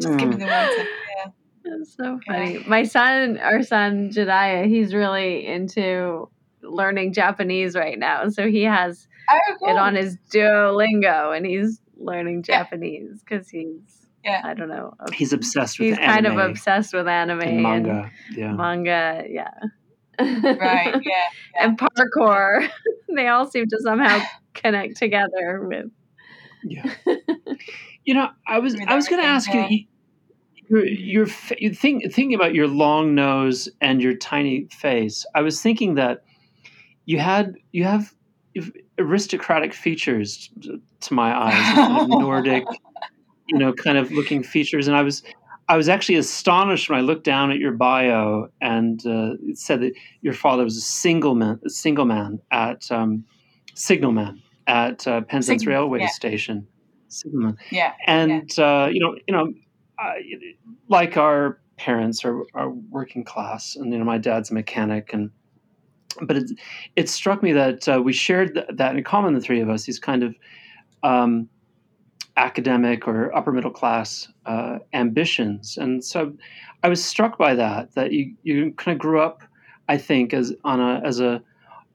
Just 0.00 0.18
give 0.18 0.28
me 0.28 0.36
Mm. 0.36 0.38
the 0.38 0.46
water. 0.46 0.88
Yeah. 1.16 1.30
That's 1.64 1.96
so 1.96 2.18
Yeah. 2.26 2.32
funny. 2.34 2.64
My 2.66 2.82
son, 2.82 3.38
our 3.38 3.62
son 3.62 4.10
Jediah, 4.10 4.66
he's 4.66 4.94
really 4.94 5.46
into 5.46 6.28
learning 6.62 7.12
Japanese 7.12 7.76
right 7.76 7.98
now. 7.98 8.28
So 8.28 8.48
he 8.48 8.62
has 8.62 9.06
Oh, 9.30 9.38
cool. 9.58 9.68
it 9.68 9.78
on 9.78 9.94
his 9.94 10.16
Duolingo 10.32 11.36
and 11.36 11.44
he's 11.46 11.80
learning 11.96 12.42
Japanese 12.42 13.20
because 13.20 13.48
he's, 13.48 14.06
Yeah. 14.24 14.40
I 14.44 14.54
don't 14.54 14.68
know, 14.68 14.94
ob- 15.00 15.12
He's 15.12 15.32
obsessed 15.32 15.78
with 15.78 15.88
he's 15.90 15.98
kind 15.98 16.26
of 16.26 16.36
obsessed 16.38 16.92
with 16.94 17.06
anime 17.08 17.40
and 17.40 17.50
and 17.50 17.62
manga. 17.62 18.10
yeah. 18.34 18.52
manga. 18.52 19.24
Yeah. 19.28 19.54
Right. 20.18 20.94
Yeah. 21.02 21.24
and 21.60 21.78
parkour. 21.78 22.68
they 23.16 23.28
all 23.28 23.50
seem 23.50 23.66
to 23.68 23.78
somehow 23.80 24.20
connect 24.54 24.96
together 24.96 25.62
with. 25.66 25.86
Yeah. 26.64 26.92
You 28.04 28.14
know, 28.14 28.30
I 28.48 28.58
was 28.58 28.74
I 28.88 28.96
was 28.96 29.06
going 29.06 29.22
to 29.22 29.28
ask 29.28 29.52
you. 29.54 29.64
you- 29.70 29.86
Your, 30.68 30.84
your 30.86 31.26
you 31.58 31.72
think 31.72 32.02
thinking 32.12 32.34
about 32.34 32.52
your 32.52 32.66
long 32.66 33.14
nose 33.14 33.68
and 33.80 34.02
your 34.02 34.14
tiny 34.16 34.66
face. 34.72 35.24
I 35.36 35.42
was 35.42 35.60
thinking 35.62 35.94
that 35.94 36.24
you 37.04 37.18
had 37.20 37.54
you 37.70 37.84
have 37.84 38.12
aristocratic 38.98 39.72
features 39.74 40.50
to 41.00 41.14
my 41.14 41.34
eyes, 41.46 41.74
kind 41.74 42.02
of 42.02 42.08
Nordic, 42.08 42.64
you 43.46 43.58
know, 43.58 43.72
kind 43.72 43.98
of 43.98 44.10
looking 44.12 44.42
features, 44.42 44.88
and 44.88 44.96
I 44.96 45.02
was 45.02 45.22
I 45.68 45.76
was 45.76 45.88
actually 45.88 46.16
astonished 46.16 46.90
when 46.90 46.98
I 46.98 47.02
looked 47.02 47.24
down 47.24 47.50
at 47.50 47.58
your 47.58 47.72
bio 47.72 48.48
and 48.60 49.00
uh, 49.06 49.34
it 49.42 49.58
said 49.58 49.80
that 49.80 49.92
your 50.20 50.34
father 50.34 50.64
was 50.64 50.76
a 50.76 50.80
single 50.82 51.34
man, 51.34 51.60
a 51.64 51.70
single 51.70 52.04
man 52.04 52.40
at 52.50 52.90
um, 52.90 53.24
signalman 53.74 54.42
at 54.66 55.06
uh, 55.06 55.20
Penzance 55.22 55.62
Sign- 55.62 55.68
railway 55.72 56.00
yeah. 56.00 56.08
station. 56.08 56.66
Signalman 57.08 57.56
Yeah. 57.70 57.92
and 58.06 58.50
uh, 58.58 58.88
you 58.92 59.00
know, 59.00 59.16
you 59.26 59.34
know, 59.34 59.52
like 60.88 61.16
our 61.16 61.60
parents 61.76 62.24
are, 62.24 62.42
are 62.54 62.70
working 62.70 63.24
class, 63.24 63.76
and 63.76 63.92
you 63.92 63.98
know, 63.98 64.04
my 64.04 64.18
dad's 64.18 64.50
a 64.50 64.54
mechanic, 64.54 65.12
and 65.12 65.30
but 66.22 66.36
it, 66.36 66.50
it 66.96 67.08
struck 67.08 67.42
me 67.42 67.52
that 67.52 67.88
uh, 67.88 68.00
we 68.02 68.12
shared 68.12 68.54
th- 68.54 68.66
that 68.74 68.96
in 68.96 69.04
common, 69.04 69.34
the 69.34 69.40
three 69.40 69.60
of 69.60 69.68
us, 69.70 69.84
these 69.84 69.98
kind 69.98 70.22
of 70.22 70.34
um, 71.02 71.48
academic 72.36 73.06
or 73.06 73.34
upper 73.36 73.52
middle 73.52 73.70
class 73.70 74.28
uh, 74.46 74.78
ambitions, 74.92 75.76
and 75.76 76.04
so 76.04 76.32
I 76.82 76.88
was 76.88 77.04
struck 77.04 77.38
by 77.38 77.54
that 77.54 77.94
that 77.94 78.12
you 78.12 78.34
you 78.42 78.72
kind 78.72 78.94
of 78.94 79.00
grew 79.00 79.20
up, 79.20 79.42
I 79.88 79.98
think, 79.98 80.32
as 80.34 80.52
on 80.64 80.80
a 80.80 81.00
as 81.04 81.20
a 81.20 81.42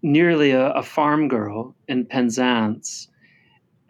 nearly 0.01 0.51
a, 0.51 0.71
a 0.71 0.83
farm 0.83 1.27
girl 1.27 1.75
in 1.87 2.05
Penzance, 2.05 3.07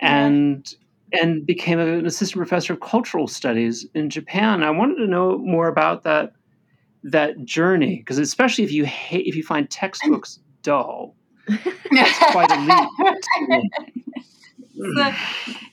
Yeah. 0.01 0.25
and 0.27 0.75
and 1.13 1.45
became 1.45 1.79
an 1.79 2.05
assistant 2.05 2.37
professor 2.37 2.73
of 2.73 2.79
cultural 2.81 3.27
studies 3.27 3.85
in 3.93 4.09
Japan. 4.09 4.61
I 4.63 4.71
wanted 4.71 4.95
to 4.95 5.07
know 5.07 5.37
more 5.37 5.67
about 5.67 6.03
that 6.03 6.33
that 7.11 7.43
journey 7.45 7.97
because 7.97 8.17
especially 8.17 8.63
if 8.63 8.71
you 8.71 8.85
hate 8.85 9.25
if 9.25 9.35
you 9.35 9.43
find 9.43 9.69
textbooks 9.69 10.39
dull, 10.61 11.15
that's 11.47 12.17
quite 12.31 12.51
a 12.51 12.59
leap. 12.59 13.63
so, 14.97 15.13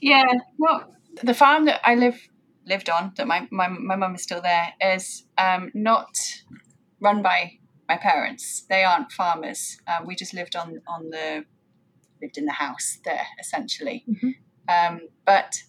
yeah, 0.01 0.25
well, 0.59 0.95
the 1.23 1.35
farm 1.35 1.65
that 1.67 1.81
I 1.85 1.95
live 1.95 2.29
lived 2.67 2.89
on 2.89 3.13
that 3.17 3.27
my 3.27 3.47
my 3.51 3.69
my 3.69 3.97
mum 3.97 4.15
is 4.15 4.23
still 4.23 4.41
there 4.41 4.73
is 4.81 5.25
um, 5.37 5.71
not 5.75 6.17
run 7.01 7.23
by 7.23 7.59
my 7.89 7.97
parents. 7.97 8.65
They 8.69 8.85
aren't 8.85 9.13
farmers. 9.13 9.79
Um, 9.87 10.07
we 10.07 10.15
just 10.15 10.35
lived 10.35 10.57
on 10.57 10.81
on 10.87 11.11
the 11.11 11.45
lived 12.23 12.39
in 12.39 12.47
the 12.47 12.53
house 12.53 12.99
there 13.05 13.27
essentially. 13.41 14.05
Mm-hmm. 14.09 14.31
Um, 14.69 15.01
but 15.27 15.63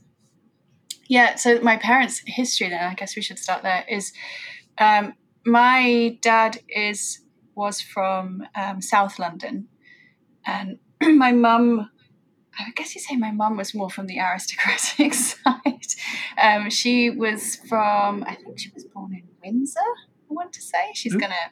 yeah, 1.07 1.35
so 1.35 1.59
my 1.61 1.77
parents' 1.77 2.21
history 2.25 2.69
then 2.69 2.83
I 2.83 2.93
guess 2.93 3.15
we 3.15 3.21
should 3.21 3.39
start 3.39 3.63
there. 3.63 3.83
Is 3.89 4.13
um, 4.77 5.13
my 5.45 6.17
dad 6.21 6.59
is 6.69 7.21
was 7.55 7.79
from 7.79 8.43
um, 8.55 8.81
South 8.81 9.17
London, 9.19 9.67
and 10.45 10.79
my 11.01 11.31
mum. 11.31 11.89
I 12.57 12.71
guess 12.73 12.95
you 12.95 13.01
say 13.01 13.17
my 13.17 13.31
mum 13.31 13.57
was 13.57 13.75
more 13.75 13.89
from 13.89 14.07
the 14.07 14.17
aristocratic 14.17 15.13
side. 15.13 15.85
Um, 16.41 16.69
she 16.69 17.09
was 17.09 17.57
from, 17.57 18.23
I 18.23 18.35
think 18.35 18.57
she 18.57 18.71
was 18.73 18.85
born 18.85 19.13
in 19.13 19.23
Windsor. 19.43 19.81
I 19.81 20.33
want 20.33 20.53
to 20.53 20.61
say 20.61 20.91
she's 20.93 21.11
mm-hmm. 21.11 21.19
gonna 21.19 21.51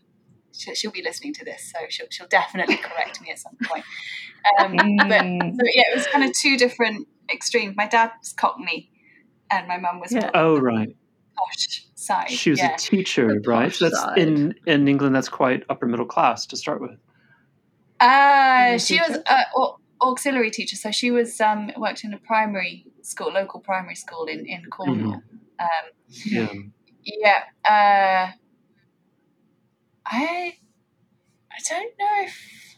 she'll 0.54 0.92
be 0.92 1.02
listening 1.02 1.34
to 1.34 1.44
this, 1.44 1.72
so 1.74 1.80
she'll, 1.90 2.08
she'll 2.10 2.28
definitely 2.28 2.78
correct 2.78 3.20
me 3.22 3.32
at 3.32 3.40
some 3.40 3.58
point. 3.66 3.84
Um, 4.60 4.78
but 5.10 5.20
so 5.20 5.66
yeah, 5.74 5.84
it 5.92 5.96
was 5.96 6.08
kind 6.08 6.24
of 6.24 6.32
two 6.32 6.58
different 6.58 7.08
extremes. 7.30 7.76
My 7.76 7.88
dad's 7.88 8.32
Cockney, 8.32 8.90
and 9.52 9.68
my 9.68 9.78
mum 9.78 10.00
was 10.00 10.14
yeah. 10.14 10.32
oh 10.34 10.58
right 10.58 10.96
posh 11.36 11.86
side. 12.06 12.30
She 12.30 12.50
was 12.50 12.60
yeah. 12.60 12.76
a 12.76 12.78
teacher, 12.78 13.40
right? 13.46 13.76
That's 13.80 14.00
side. 14.00 14.18
in 14.18 14.56
in 14.66 14.88
England. 14.88 15.16
That's 15.16 15.30
quite 15.30 15.64
upper 15.70 15.86
middle 15.88 16.06
class 16.06 16.46
to 16.48 16.58
start 16.58 16.82
with. 16.82 16.98
Uh, 18.00 18.78
she 18.78 19.00
was 19.00 19.18
uh, 19.26 19.44
auxiliary 20.02 20.52
teacher, 20.52 20.76
so 20.76 20.92
she 20.92 21.12
was 21.12 21.40
um, 21.40 21.72
worked 21.78 22.04
in 22.04 22.14
a 22.14 22.18
primary 22.18 22.86
school, 23.02 23.32
local 23.32 23.60
primary 23.60 23.96
school 23.96 24.26
in 24.26 24.46
in 24.46 24.66
Cornwall. 24.70 25.22
Mm-hmm. 25.22 25.60
Um, 25.60 25.86
yeah. 26.26 26.54
Yeah. 27.06 27.44
Uh, 27.66 28.32
I 30.06 30.54
I 31.52 31.60
don't 31.70 31.94
know 32.00 32.26
if 32.26 32.76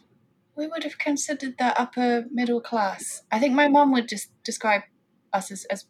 we 0.55 0.67
would 0.67 0.83
have 0.83 0.97
considered 0.97 1.55
that 1.59 1.79
upper 1.79 2.25
middle 2.31 2.61
class. 2.61 3.23
I 3.31 3.39
think 3.39 3.53
my 3.53 3.67
mom 3.67 3.91
would 3.91 4.07
just 4.07 4.31
describe 4.43 4.83
us 5.33 5.51
as, 5.51 5.65
as 5.65 5.85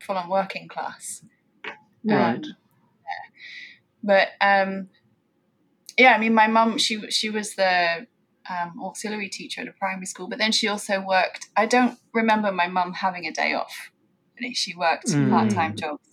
full 0.00 0.16
on 0.16 0.28
working 0.28 0.68
class. 0.68 1.22
Right. 2.04 2.36
Um, 2.36 2.42
yeah. 2.44 2.52
But 4.02 4.28
um, 4.40 4.88
yeah, 5.98 6.12
I 6.14 6.18
mean, 6.18 6.34
my 6.34 6.46
mum 6.46 6.78
she 6.78 7.10
she 7.10 7.30
was 7.30 7.54
the 7.54 8.06
um, 8.48 8.80
auxiliary 8.82 9.28
teacher 9.28 9.62
at 9.62 9.68
a 9.68 9.72
primary 9.72 10.06
school, 10.06 10.28
but 10.28 10.38
then 10.38 10.52
she 10.52 10.68
also 10.68 11.00
worked. 11.00 11.46
I 11.56 11.66
don't 11.66 11.98
remember 12.14 12.52
my 12.52 12.68
mum 12.68 12.92
having 12.94 13.26
a 13.26 13.32
day 13.32 13.54
off. 13.54 13.90
She 14.52 14.74
worked 14.76 15.06
mm. 15.06 15.30
part 15.30 15.50
time 15.50 15.76
jobs 15.76 16.06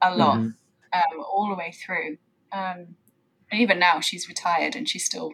a 0.00 0.14
lot, 0.14 0.38
mm. 0.38 0.54
um, 0.92 1.24
all 1.30 1.48
the 1.48 1.54
way 1.54 1.72
through. 1.72 2.16
Um, 2.52 2.96
and 3.50 3.60
even 3.60 3.78
now 3.78 4.00
she's 4.00 4.28
retired 4.28 4.74
and 4.74 4.88
she's 4.88 5.04
still 5.04 5.32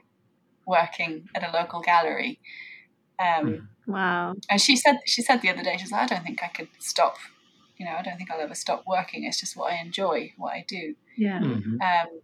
working 0.67 1.29
at 1.35 1.49
a 1.49 1.57
local 1.57 1.81
gallery. 1.81 2.41
Um, 3.21 3.71
hmm. 3.85 3.93
wow! 3.93 4.35
And 4.51 4.61
she 4.61 4.77
said 4.77 4.97
she 5.07 5.23
said 5.23 5.41
the 5.41 5.51
other 5.51 5.63
day 5.63 5.77
she's 5.79 5.91
like, 5.91 6.03
I 6.03 6.15
don't 6.15 6.25
think 6.25 6.43
I 6.43 6.49
could 6.49 6.69
stop. 6.79 7.17
You 7.77 7.87
know, 7.87 7.93
I 7.93 8.03
don't 8.03 8.17
think 8.17 8.31
I'll 8.31 8.41
ever 8.41 8.55
stop 8.55 8.85
working. 8.87 9.25
It's 9.25 9.41
just 9.41 9.57
what 9.57 9.73
I 9.73 9.77
enjoy, 9.77 10.33
what 10.37 10.53
I 10.53 10.65
do. 10.67 10.95
Yeah. 11.19 11.41
Mm-hmm. 11.41 11.81
Um, 11.83 12.21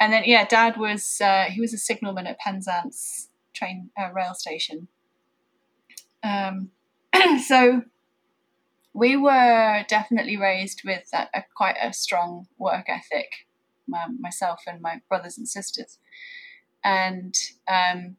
and 0.00 0.12
then 0.12 0.22
yeah, 0.24 0.46
Dad 0.46 0.76
was 0.76 1.20
uh, 1.20 1.44
he 1.44 1.60
was 1.60 1.74
a 1.74 1.78
signalman 1.78 2.26
at 2.26 2.38
Penzance 2.38 3.28
train 3.52 3.90
uh, 3.98 4.10
rail 4.12 4.34
station. 4.34 4.88
Um, 6.22 6.70
so 7.46 7.82
we 8.94 9.16
were 9.16 9.84
definitely 9.88 10.36
raised 10.36 10.82
with 10.84 11.08
a, 11.12 11.28
a, 11.34 11.44
quite 11.54 11.76
a 11.82 11.92
strong 11.92 12.46
work 12.58 12.86
ethic 12.88 13.46
my, 13.86 14.06
myself 14.18 14.62
and 14.66 14.80
my 14.80 15.00
brothers 15.08 15.38
and 15.38 15.48
sisters. 15.48 15.98
And 16.82 17.34
um, 17.68 18.16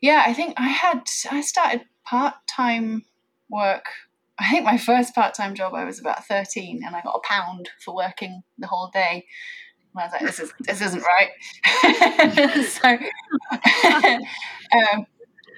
yeah, 0.00 0.24
I 0.26 0.34
think 0.34 0.54
I 0.56 0.68
had, 0.68 1.04
I 1.30 1.40
started 1.40 1.82
part 2.04 2.34
time 2.48 3.04
work. 3.48 3.84
I 4.40 4.50
think 4.50 4.64
my 4.64 4.78
first 4.78 5.14
part 5.14 5.34
time 5.34 5.54
job, 5.54 5.74
I 5.74 5.84
was 5.84 6.00
about 6.00 6.24
13 6.26 6.80
and 6.84 6.96
I 6.96 7.02
got 7.02 7.14
a 7.14 7.20
pound 7.28 7.68
for 7.84 7.94
working 7.94 8.42
the 8.58 8.66
whole 8.66 8.90
day. 8.92 9.26
And 9.92 10.00
I 10.00 10.04
was 10.04 10.12
like, 10.12 10.22
this, 10.22 10.40
is, 10.40 10.52
this 10.60 10.80
isn't 10.80 11.02
right. 11.02 11.30
so, 12.66 12.88
um, 14.72 15.06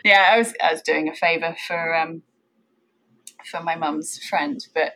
yeah, 0.04 0.30
I 0.32 0.38
was, 0.38 0.52
I 0.62 0.72
was 0.72 0.82
doing 0.82 1.08
a 1.08 1.14
favor 1.14 1.54
for, 1.66 1.94
um, 1.94 2.22
for 3.48 3.62
my 3.62 3.76
mum's 3.76 4.18
friend, 4.24 4.60
but 4.74 4.94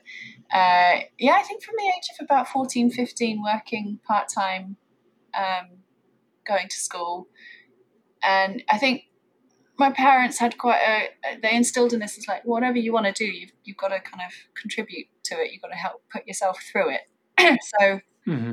uh, 0.53 1.01
yeah, 1.19 1.35
I 1.35 1.43
think 1.43 1.63
from 1.63 1.75
the 1.79 1.93
age 1.97 2.11
of 2.19 2.25
about 2.25 2.49
14, 2.49 2.91
15, 2.91 3.43
working 3.43 4.01
part 4.05 4.29
time, 4.29 4.77
um, 5.37 5.79
going 6.47 6.69
to 6.69 6.77
school. 6.77 7.29
And 8.23 8.65
I 8.69 8.79
think 8.79 9.03
my 9.79 9.91
parents 9.91 10.39
had 10.39 10.57
quite 10.59 10.81
a, 10.81 11.39
they 11.43 11.55
instilled 11.55 11.93
in 11.93 12.01
this 12.01 12.17
is 12.17 12.27
like, 12.29 12.43
whatever 12.45 12.79
you 12.79 12.93
want 12.93 13.07
to 13.07 13.13
do, 13.13 13.25
you've, 13.25 13.53
you've 13.65 13.77
got 13.77 13.89
to 13.89 14.01
kind 14.01 14.23
of 14.27 14.33
contribute 14.55 15.07
to 15.25 15.35
it. 15.35 15.53
You've 15.53 15.63
got 15.63 15.69
to 15.69 15.77
help 15.77 16.03
put 16.13 16.27
yourself 16.27 16.61
through 16.73 16.95
it. 16.95 17.01
so, 17.81 18.01
mm-hmm. 18.27 18.53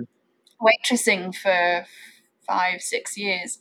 waitressing 0.61 1.33
for 1.35 1.85
five, 2.45 2.81
six 2.81 3.17
years, 3.17 3.59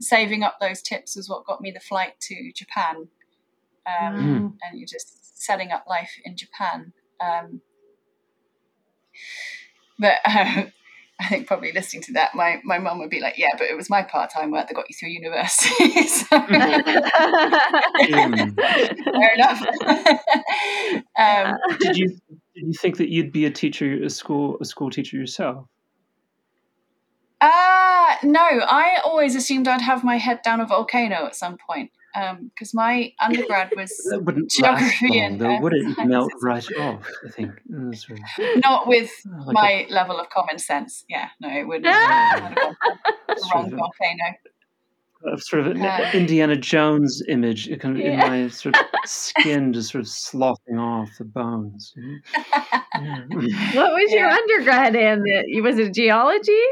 saving 0.00 0.42
up 0.42 0.58
those 0.60 0.82
tips 0.82 1.16
was 1.16 1.28
what 1.28 1.46
got 1.46 1.60
me 1.60 1.70
the 1.70 1.80
flight 1.80 2.20
to 2.20 2.52
Japan. 2.54 3.08
Um, 3.86 4.14
mm. 4.14 4.56
And 4.62 4.78
you're 4.78 4.86
just 4.86 5.38
setting 5.40 5.72
up 5.72 5.84
life 5.88 6.12
in 6.24 6.36
Japan. 6.36 6.92
Um, 7.20 7.60
but 9.98 10.18
uh, 10.24 10.64
I 11.20 11.28
think 11.28 11.46
probably 11.46 11.70
listening 11.72 12.02
to 12.04 12.12
that, 12.14 12.34
my 12.34 12.60
my 12.64 12.78
mum 12.78 12.98
would 12.98 13.10
be 13.10 13.20
like, 13.20 13.36
"Yeah, 13.36 13.50
but 13.58 13.68
it 13.68 13.76
was 13.76 13.90
my 13.90 14.02
part 14.02 14.30
time 14.30 14.50
work 14.50 14.68
that 14.68 14.74
got 14.74 14.86
you 14.88 14.96
through 14.98 15.10
university." 15.10 16.02
so, 16.08 16.24
fair 19.10 19.34
enough. 19.34 19.60
um, 21.18 21.56
did 21.78 21.96
you 21.98 22.08
did 22.54 22.66
you 22.66 22.72
think 22.72 22.96
that 22.96 23.10
you'd 23.10 23.32
be 23.32 23.44
a 23.44 23.50
teacher, 23.50 24.02
a 24.02 24.08
school 24.08 24.56
a 24.60 24.64
school 24.64 24.90
teacher 24.90 25.16
yourself? 25.16 25.66
Uh 27.40 28.16
no. 28.22 28.40
I 28.40 29.00
always 29.04 29.34
assumed 29.34 29.68
I'd 29.68 29.82
have 29.82 30.02
my 30.04 30.16
head 30.16 30.40
down 30.42 30.60
a 30.60 30.66
volcano 30.66 31.26
at 31.26 31.36
some 31.36 31.58
point 31.58 31.90
because 32.12 32.74
um, 32.74 32.74
my 32.74 33.12
undergrad 33.20 33.72
was 33.76 33.92
geography 34.50 35.20
and 35.20 35.40
though, 35.40 35.60
would 35.60 35.72
it 35.74 36.06
melt 36.06 36.32
right 36.42 36.66
off? 36.78 37.08
I 37.26 37.30
think 37.30 37.52
not 37.68 38.86
with 38.86 39.10
oh, 39.26 39.44
like 39.46 39.54
my 39.54 39.86
a... 39.88 39.92
level 39.92 40.18
of 40.18 40.28
common 40.30 40.58
sense. 40.58 41.04
Yeah, 41.08 41.28
no, 41.40 41.48
it 41.48 41.66
would. 41.66 41.86
uh, 41.86 42.54
wrong 43.54 43.70
volcano. 43.70 44.36
Sort 45.36 45.66
of 45.66 45.76
an 45.76 45.82
uh, 45.82 46.10
Indiana 46.14 46.56
Jones 46.56 47.22
image 47.28 47.68
kind 47.78 47.94
of 47.96 48.02
yeah. 48.02 48.12
in 48.12 48.18
my 48.18 48.48
sort 48.48 48.74
of 48.74 48.82
skin, 49.04 49.72
just 49.72 49.92
sort 49.92 50.00
of 50.00 50.08
sloughing 50.08 50.78
off 50.78 51.10
the 51.18 51.24
bones. 51.24 51.92
Yeah. 51.94 53.24
What 53.74 53.92
was 53.92 54.12
your 54.12 54.28
undergrad 54.28 54.96
in? 54.96 55.22
Was 55.62 55.78
it 55.78 55.94
geology? 55.94 56.64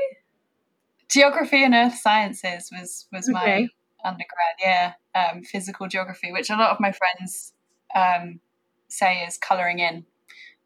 Geography 1.10 1.62
and 1.62 1.74
earth 1.74 1.96
sciences 1.96 2.70
was 2.72 3.06
was 3.12 3.28
okay. 3.28 3.62
my 3.62 3.68
undergrad. 4.04 4.54
Yeah, 4.60 4.92
um, 5.14 5.42
physical 5.42 5.88
geography, 5.88 6.32
which 6.32 6.50
a 6.50 6.56
lot 6.56 6.70
of 6.70 6.80
my 6.80 6.92
friends 6.92 7.52
um, 7.94 8.40
say 8.88 9.24
is 9.26 9.38
colouring 9.38 9.78
in, 9.78 10.04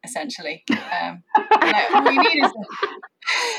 essentially. 0.03 0.63
Um, 0.71 1.23
all 1.35 2.11
you 2.11 2.21
need 2.21 2.43
is. 2.43 2.51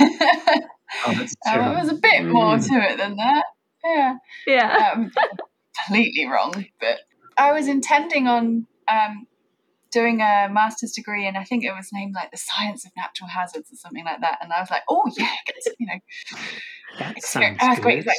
oh, 0.00 1.26
um, 1.52 1.60
it 1.60 1.78
was 1.78 1.88
a 1.88 1.94
bit 1.94 2.24
more 2.24 2.56
mm. 2.56 2.68
to 2.68 2.74
it 2.74 2.98
than 2.98 3.16
that. 3.16 3.44
Yeah. 3.84 4.16
Yeah. 4.46 4.92
Um, 4.94 5.10
completely 5.86 6.26
wrong, 6.26 6.66
but 6.80 7.00
I 7.36 7.52
was 7.52 7.68
intending 7.68 8.26
on 8.28 8.66
um, 8.88 9.26
doing 9.90 10.20
a 10.20 10.48
master's 10.50 10.92
degree, 10.92 11.26
and 11.26 11.36
I 11.36 11.44
think 11.44 11.64
it 11.64 11.72
was 11.72 11.88
named 11.92 12.14
like 12.14 12.30
the 12.30 12.36
science 12.36 12.84
of 12.84 12.92
natural 12.96 13.28
hazards 13.28 13.72
or 13.72 13.76
something 13.76 14.04
like 14.04 14.20
that. 14.20 14.38
And 14.40 14.52
I 14.52 14.60
was 14.60 14.70
like, 14.70 14.82
oh 14.88 15.02
yeah, 15.16 15.34
you 15.78 15.86
know, 15.86 15.98
that 16.98 17.22
sounds 17.22 17.58
earthquakes, 17.62 18.06
like 18.06 18.16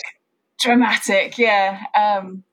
dramatic, 0.59 1.37
yeah. 1.37 1.83
Um, 1.95 2.43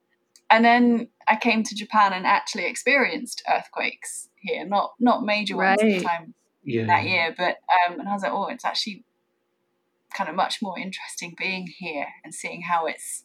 and 0.50 0.64
then 0.64 1.08
I 1.26 1.36
came 1.36 1.62
to 1.62 1.74
Japan 1.74 2.12
and 2.12 2.26
actually 2.26 2.66
experienced 2.66 3.42
earthquakes 3.48 4.28
here, 4.36 4.66
not 4.66 4.92
not 5.00 5.24
major 5.24 5.56
ones 5.56 5.82
right. 5.82 5.92
at 5.92 5.98
the 5.98 6.04
time 6.04 6.34
yeah. 6.64 6.86
that 6.86 7.04
year, 7.04 7.34
but 7.36 7.56
um, 7.88 8.00
and 8.00 8.08
I 8.08 8.12
was 8.12 8.22
like, 8.22 8.32
oh, 8.32 8.48
it's 8.48 8.64
actually 8.64 9.04
kind 10.14 10.28
of 10.28 10.36
much 10.36 10.60
more 10.60 10.78
interesting 10.78 11.34
being 11.38 11.66
here 11.78 12.06
and 12.24 12.34
seeing 12.34 12.62
how 12.62 12.86
it's 12.86 13.22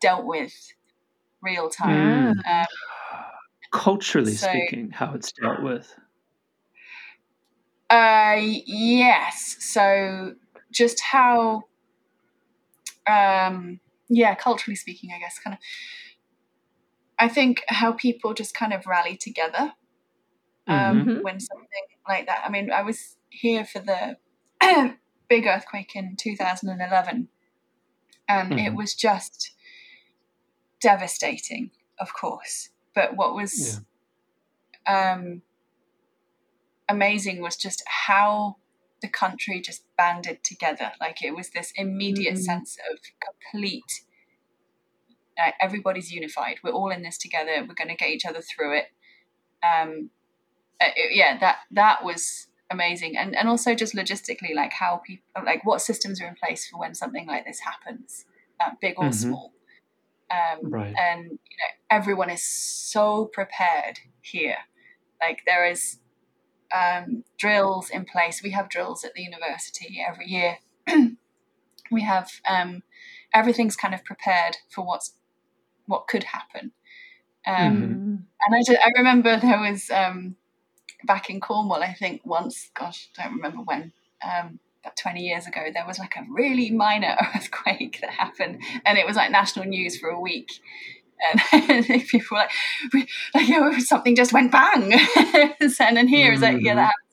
dealt 0.00 0.26
with 0.26 0.52
real 1.42 1.68
time. 1.70 2.34
Mm. 2.34 2.60
Um, 2.60 2.66
Culturally 3.72 4.32
So- 4.32 4.48
speaking, 4.48 4.90
how 4.90 5.14
it's 5.14 5.32
dealt 5.32 5.62
with. 5.62 5.94
Uh, 7.88 8.36
yes. 8.38 9.56
So 9.60 10.34
just 10.72 11.00
how, 11.00 11.64
um, 13.06 13.80
yeah, 14.08 14.34
culturally 14.34 14.76
speaking, 14.76 15.10
I 15.14 15.18
guess, 15.18 15.38
kind 15.38 15.54
of. 15.54 15.60
I 17.18 17.28
think 17.28 17.62
how 17.68 17.92
people 17.92 18.34
just 18.34 18.54
kind 18.54 18.72
of 18.72 18.86
rally 18.86 19.16
together 19.16 19.72
um, 20.66 21.06
Mhm. 21.06 21.22
when 21.22 21.40
something 21.40 21.86
like 22.08 22.26
that. 22.26 22.42
I 22.44 22.50
mean, 22.50 22.70
I 22.70 22.82
was 22.82 23.16
here 23.30 23.64
for 23.64 23.80
the 23.80 24.18
big 25.28 25.46
earthquake 25.46 25.96
in 25.96 26.16
2011, 26.16 27.28
and 28.28 28.52
it 28.52 28.72
Mhm. 28.72 28.76
was 28.76 28.94
just 28.94 29.52
devastating, 30.80 31.70
of 31.98 32.12
course. 32.14 32.70
But 32.94 33.16
what 33.16 33.34
was 33.34 33.80
um, 34.86 35.42
amazing 36.88 37.40
was 37.40 37.56
just 37.56 37.82
how 37.86 38.56
the 39.02 39.08
country 39.08 39.60
just 39.60 39.84
banded 39.96 40.42
together. 40.42 40.92
Like 41.00 41.22
it 41.22 41.32
was 41.34 41.50
this 41.50 41.72
immediate 41.76 42.34
Mhm. 42.34 42.44
sense 42.44 42.78
of 42.90 42.98
complete. 43.20 44.02
Uh, 45.38 45.52
everybody's 45.60 46.10
unified. 46.12 46.56
We're 46.62 46.70
all 46.72 46.90
in 46.90 47.02
this 47.02 47.18
together. 47.18 47.60
We're 47.66 47.74
going 47.74 47.88
to 47.88 47.94
get 47.94 48.08
each 48.08 48.24
other 48.24 48.40
through 48.40 48.78
it. 48.78 48.86
Um, 49.62 50.10
uh, 50.80 50.88
it- 50.96 51.14
yeah, 51.14 51.36
that 51.38 51.58
that 51.70 52.02
was 52.04 52.48
amazing, 52.70 53.16
and 53.16 53.36
and 53.36 53.48
also 53.48 53.74
just 53.74 53.94
logistically, 53.94 54.54
like 54.54 54.72
how 54.72 54.96
people, 54.98 55.24
like 55.44 55.64
what 55.64 55.80
systems 55.82 56.20
are 56.22 56.26
in 56.26 56.34
place 56.36 56.68
for 56.68 56.78
when 56.78 56.94
something 56.94 57.26
like 57.26 57.44
this 57.44 57.60
happens, 57.60 58.24
uh, 58.60 58.70
big 58.80 58.94
or 58.98 59.10
Mhm. 59.10 59.14
small. 59.14 59.52
Um, 60.30 60.70
Right. 60.70 60.94
And 60.98 61.24
you 61.24 61.56
know, 61.58 61.70
everyone 61.90 62.30
is 62.30 62.42
so 62.42 63.26
prepared 63.26 64.00
here. 64.22 64.58
Like 65.20 65.42
there 65.46 65.66
is 65.66 66.00
um, 66.74 67.24
drills 67.38 67.90
in 67.90 68.04
place. 68.04 68.42
We 68.42 68.50
have 68.50 68.68
drills 68.68 69.04
at 69.04 69.14
the 69.14 69.22
university 69.22 70.04
every 70.06 70.26
year. 70.26 70.58
we 71.90 72.02
have 72.02 72.30
um, 72.48 72.82
everything's 73.32 73.76
kind 73.76 73.94
of 73.94 74.04
prepared 74.04 74.56
for 74.70 74.84
what's 74.84 75.14
what 75.86 76.08
could 76.08 76.24
happen. 76.24 76.72
Um, 77.46 77.76
Mhm. 77.76 78.22
And 78.46 78.54
I, 78.54 78.62
just, 78.62 78.78
I 78.84 78.90
remember 78.96 79.38
there 79.38 79.60
was 79.60 79.90
um, 79.90 80.36
back 81.04 81.30
in 81.30 81.40
Cornwall, 81.40 81.82
I 81.82 81.94
think 81.94 82.22
once, 82.24 82.70
gosh, 82.74 83.08
I 83.18 83.24
don't 83.24 83.36
remember 83.36 83.62
when, 83.62 83.92
um, 84.22 84.60
about 84.82 84.96
20 84.96 85.20
years 85.20 85.46
ago, 85.46 85.66
there 85.72 85.86
was 85.86 85.98
like 85.98 86.16
a 86.16 86.24
really 86.28 86.70
minor 86.70 87.16
earthquake 87.34 87.98
that 88.00 88.10
happened, 88.10 88.62
and 88.84 88.98
it 88.98 89.06
was 89.06 89.16
like 89.16 89.30
national 89.30 89.66
news 89.66 89.98
for 89.98 90.08
a 90.08 90.20
week. 90.20 90.50
And 91.22 91.40
if 91.90 92.08
people 92.08 92.36
like, 92.36 92.50
we, 92.92 93.06
like, 93.34 93.48
you 93.48 93.60
know, 93.60 93.78
something 93.78 94.14
just 94.16 94.32
went 94.32 94.52
bang. 94.52 94.92
and 95.60 95.96
then 95.96 96.08
here 96.08 96.32
is 96.32 96.42
like, 96.42 96.58
yeah, 96.60 96.74
that 96.74 96.80
happens 96.92 97.12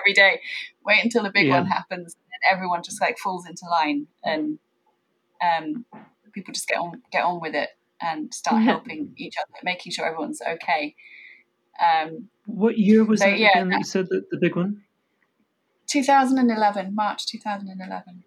every- 0.00 0.14
day. 0.14 0.40
Wait 0.84 1.04
until 1.04 1.22
the 1.22 1.30
big 1.30 1.46
Yeah. 1.46 1.60
one 1.60 1.66
happens, 1.66 2.16
and 2.32 2.52
everyone 2.52 2.82
just 2.82 3.00
like 3.00 3.16
falls 3.18 3.46
into 3.46 3.66
line, 3.70 4.06
and 4.24 4.58
um, 5.40 5.84
people 6.32 6.52
just 6.52 6.66
get 6.66 6.78
on 6.78 7.02
get 7.12 7.22
on 7.24 7.40
with 7.40 7.54
it 7.54 7.68
and 8.00 8.32
start 8.34 8.62
helping 8.62 9.12
each 9.16 9.34
other, 9.40 9.52
making 9.62 9.92
sure 9.92 10.04
everyone's 10.06 10.40
okay. 10.42 10.94
Um, 11.80 12.28
What 12.46 12.78
year 12.78 13.04
was 13.04 13.20
So, 13.20 13.26
that 13.26 13.38
yeah, 13.38 13.50
again 13.50 13.68
that 13.68 13.78
you 13.78 13.84
said 13.84 14.08
that 14.10 14.28
the 14.30 14.38
big 14.38 14.56
one? 14.56 14.82
2011, 15.86 16.94
March 16.94 17.26
2011, 17.26 18.24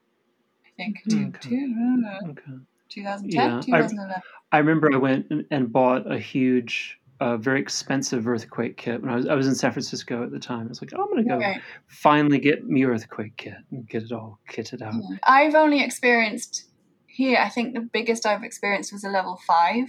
I 0.65 0.69
think. 0.77 1.01
Two, 1.09 1.27
Okay. 1.35 1.49
two, 1.49 2.03
uh, 2.07 2.29
Okay. 2.29 2.61
2010, 2.95 3.31
Yeah, 3.49 3.57
I- 3.57 3.61
2011. 3.61 4.21
I 4.51 4.57
remember 4.59 4.89
I 4.93 4.97
went 4.97 5.25
and, 5.31 5.45
and 5.51 5.71
bought 5.71 6.09
a 6.09 6.17
huge, 6.17 6.97
uh, 7.19 7.35
very 7.37 7.59
expensive 7.59 8.27
earthquake 8.27 8.77
kit 8.77 9.01
when 9.01 9.11
I 9.11 9.15
was 9.15 9.27
I 9.27 9.35
was 9.35 9.47
in 9.47 9.55
San 9.55 9.71
Francisco 9.71 10.23
at 10.23 10.31
the 10.31 10.39
time. 10.39 10.65
I 10.65 10.69
was 10.69 10.81
like, 10.81 10.91
oh, 10.95 11.01
I'm 11.03 11.09
gonna 11.09 11.23
go 11.27 11.37
Right. 11.39 11.61
finally 11.87 12.39
get 12.39 12.65
me 12.65 12.85
earthquake 12.85 13.35
kit 13.37 13.55
and 13.71 13.87
get 13.87 14.03
it 14.03 14.11
all 14.11 14.39
kitted 14.49 14.81
out. 14.81 14.93
Yeah. 14.93 15.17
I've 15.23 15.55
only 15.55 15.83
experienced 15.83 16.65
here, 17.07 17.37
I 17.39 17.49
think 17.49 17.73
the 17.73 17.81
biggest 17.81 18.25
I've 18.25 18.43
experienced 18.43 18.91
was 18.93 19.03
a 19.03 19.09
level 19.09 19.39
five 19.47 19.87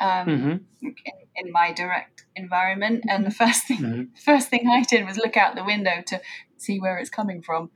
um, 0.00 0.26
hmm 0.26 0.56
in, 0.82 0.94
in 1.36 1.52
my 1.52 1.72
direct 1.72 2.24
environment. 2.36 3.04
And 3.08 3.26
the 3.26 3.30
first 3.30 3.66
thing, 3.66 3.78
Mhm. 3.78 4.14
the 4.14 4.20
first 4.24 4.48
thing 4.48 4.68
I 4.68 4.82
did 4.82 5.04
was 5.06 5.16
look 5.16 5.36
out 5.36 5.54
the 5.56 5.64
window 5.64 6.02
to 6.06 6.20
see 6.56 6.78
where 6.78 6.98
it's 6.98 7.10
coming 7.10 7.42
from. 7.42 7.70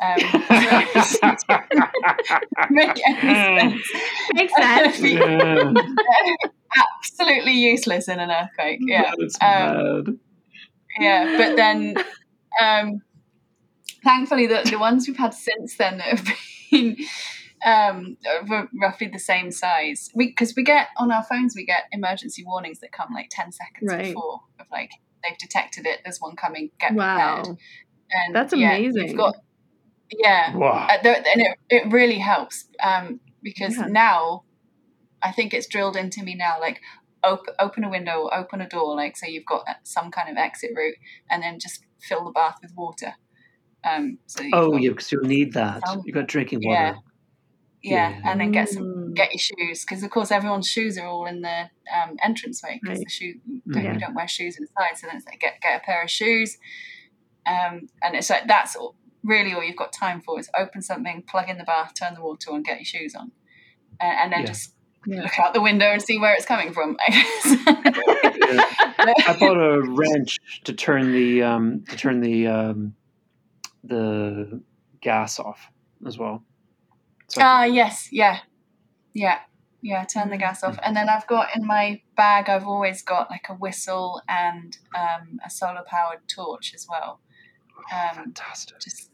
Um, 0.00 0.16
make 2.70 3.00
any 3.06 3.34
sense. 3.34 3.82
Makes 4.34 4.54
sense. 4.56 5.00
yeah, 5.02 5.72
Absolutely 7.02 7.52
useless 7.52 8.08
in 8.08 8.18
an 8.20 8.30
earthquake. 8.30 8.78
Yeah. 8.82 9.12
that's 9.18 9.36
Um, 9.42 10.20
yeah 11.00 11.36
but 11.36 11.56
then 11.56 11.96
um 12.60 13.02
thankfully 14.04 14.46
the, 14.46 14.66
the 14.70 14.78
ones 14.78 15.06
we've 15.06 15.16
had 15.16 15.34
since 15.34 15.76
then 15.76 15.98
that 15.98 16.06
have 16.06 16.28
been 16.70 16.96
um 17.64 18.16
roughly 18.80 19.08
the 19.08 19.18
same 19.18 19.50
size 19.50 20.10
we 20.14 20.28
because 20.28 20.54
we 20.56 20.62
get 20.64 20.88
on 20.96 21.10
our 21.12 21.22
phones 21.24 21.54
we 21.56 21.64
get 21.64 21.84
emergency 21.92 22.44
warnings 22.44 22.80
that 22.80 22.92
come 22.92 23.12
like 23.12 23.28
10 23.30 23.52
seconds 23.52 23.92
Right. 23.92 24.06
before 24.14 24.40
of 24.60 24.66
like 24.72 24.90
they've 25.22 25.38
detected 25.38 25.86
it 25.86 26.00
there's 26.04 26.18
one 26.20 26.36
coming 26.36 26.70
get 26.80 26.94
Wow. 26.94 27.36
prepared 27.42 27.58
and 28.10 28.34
That's 28.34 28.54
yeah, 28.54 28.74
amazing. 28.76 29.08
you've 29.08 29.16
got 29.16 29.36
yeah 30.10 30.54
Wow. 30.56 30.86
uh, 30.90 31.02
there, 31.02 31.16
and 31.16 31.42
it, 31.42 31.58
it 31.68 31.92
really 31.92 32.18
helps 32.18 32.66
um 32.82 33.20
because 33.42 33.76
Yeah. 33.76 33.86
now 33.86 34.44
i 35.22 35.30
think 35.32 35.52
it's 35.54 35.66
drilled 35.66 35.96
into 35.96 36.22
me 36.22 36.34
now 36.34 36.58
like 36.60 36.80
open, 37.24 37.54
open 37.58 37.84
a 37.84 37.90
window 37.90 38.28
open 38.32 38.60
a 38.60 38.68
door 38.68 38.94
like 38.96 39.16
so 39.16 39.26
you've 39.26 39.44
got 39.46 39.64
some 39.82 40.10
kind 40.10 40.28
of 40.30 40.36
exit 40.36 40.70
route 40.76 40.96
and 41.30 41.42
then 41.42 41.58
just 41.58 41.84
fill 42.00 42.24
the 42.24 42.30
bath 42.30 42.56
with 42.62 42.72
water 42.76 43.14
um 43.84 44.18
so 44.26 44.42
you've 44.42 44.52
Oh, 44.54 44.70
got- 44.72 44.82
yeah, 44.82 44.90
because 44.90 45.12
you'll 45.12 45.24
need 45.24 45.52
that. 45.54 45.82
Some- 45.86 46.02
You 46.04 46.12
got 46.12 46.26
drinking 46.26 46.60
water. 46.64 46.96
yeah, 47.82 48.10
yeah. 48.10 48.30
and 48.30 48.40
then 48.40 48.50
get 48.52 48.68
some 48.68 48.82
Mm. 48.84 49.14
get 49.14 49.30
your 49.32 49.38
shoes 49.38 49.84
because 49.84 50.02
of 50.02 50.10
course 50.10 50.30
everyone's 50.32 50.68
shoes 50.68 50.98
are 50.98 51.06
all 51.06 51.26
in 51.26 51.42
the 51.42 51.70
um, 51.96 52.16
entranceway 52.24 52.78
because 52.82 52.98
Right. 52.98 53.06
the 53.06 53.10
shoe 53.10 53.34
don't, 53.72 53.84
Yeah. 53.84 53.92
you 53.94 53.98
don't 54.00 54.14
wear 54.14 54.26
shoes 54.28 54.56
inside 54.58 54.96
so 54.98 55.06
then 55.06 55.16
it's 55.16 55.26
like 55.26 55.40
get 55.40 55.60
get 55.60 55.80
a 55.80 55.84
pair 55.84 56.02
of 56.02 56.10
shoes 56.10 56.58
um, 57.46 57.88
and 58.02 58.14
it's 58.14 58.28
like 58.30 58.46
that's 58.46 58.76
all, 58.76 58.94
really 59.24 59.52
all 59.52 59.62
you've 59.62 59.76
got 59.76 59.92
time 59.92 60.20
for 60.20 60.38
is 60.38 60.48
open 60.58 60.80
something 60.82 61.22
plug 61.28 61.48
in 61.48 61.58
the 61.58 61.64
bath 61.64 61.92
turn 61.98 62.14
the 62.14 62.22
water 62.22 62.50
on 62.52 62.62
get 62.62 62.78
your 62.78 62.84
shoes 62.84 63.14
on 63.14 63.32
and, 64.00 64.18
and 64.18 64.32
then 64.32 64.40
Yeah. 64.42 64.46
just 64.46 64.74
Yeah. 65.06 65.22
look 65.22 65.38
out 65.38 65.54
the 65.54 65.60
window 65.62 65.86
and 65.86 66.02
see 66.02 66.18
where 66.18 66.34
it's 66.34 66.44
coming 66.46 66.72
from 66.72 66.96
I 67.06 67.10
guess. 67.12 67.56
I 69.26 69.36
bought 69.38 69.56
a 69.56 69.80
wrench 69.82 70.38
to 70.64 70.72
turn 70.72 71.12
the 71.12 71.42
um, 71.42 71.84
to 71.88 71.96
turn 71.96 72.20
the 72.20 72.46
um, 72.46 72.94
the 73.84 74.62
gas 75.00 75.38
off 75.38 75.68
as 76.06 76.18
well. 76.18 76.44
So 77.28 77.40
I 77.40 77.44
Ah, 77.44 77.64
yes, 77.64 78.08
yeah, 78.12 78.40
yeah, 79.14 79.38
yeah. 79.82 80.04
Turn 80.04 80.30
the 80.30 80.36
gas 80.36 80.62
off, 80.62 80.78
and 80.82 80.96
then 80.96 81.08
I've 81.08 81.26
got 81.26 81.54
in 81.54 81.66
my 81.66 82.02
bag. 82.16 82.48
I've 82.48 82.66
always 82.66 83.02
got 83.02 83.30
like 83.30 83.46
a 83.48 83.54
whistle 83.54 84.20
and 84.28 84.76
um, 84.94 85.38
a 85.44 85.50
solar 85.50 85.84
powered 85.86 86.20
torch 86.28 86.72
as 86.74 86.86
well. 86.88 87.20
Could- 87.78 87.96
Um, 87.96 88.14
fantastic. 88.24 88.80
just 88.80 89.10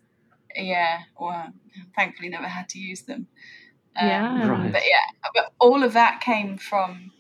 yeah. 0.57 1.01
Well, 1.19 1.53
thankfully, 1.97 2.29
never 2.29 2.47
had 2.49 2.69
to 2.71 2.79
use 2.79 3.03
them. 3.03 3.27
Um, 3.97 4.09
Yeah. 4.09 4.49
Right. 4.49 4.73
But 4.73 4.83
yeah, 4.83 5.31
but 5.35 5.53
all 5.61 5.83
of 5.83 5.93
that 5.95 6.21
came 6.21 6.57
from 6.59 7.11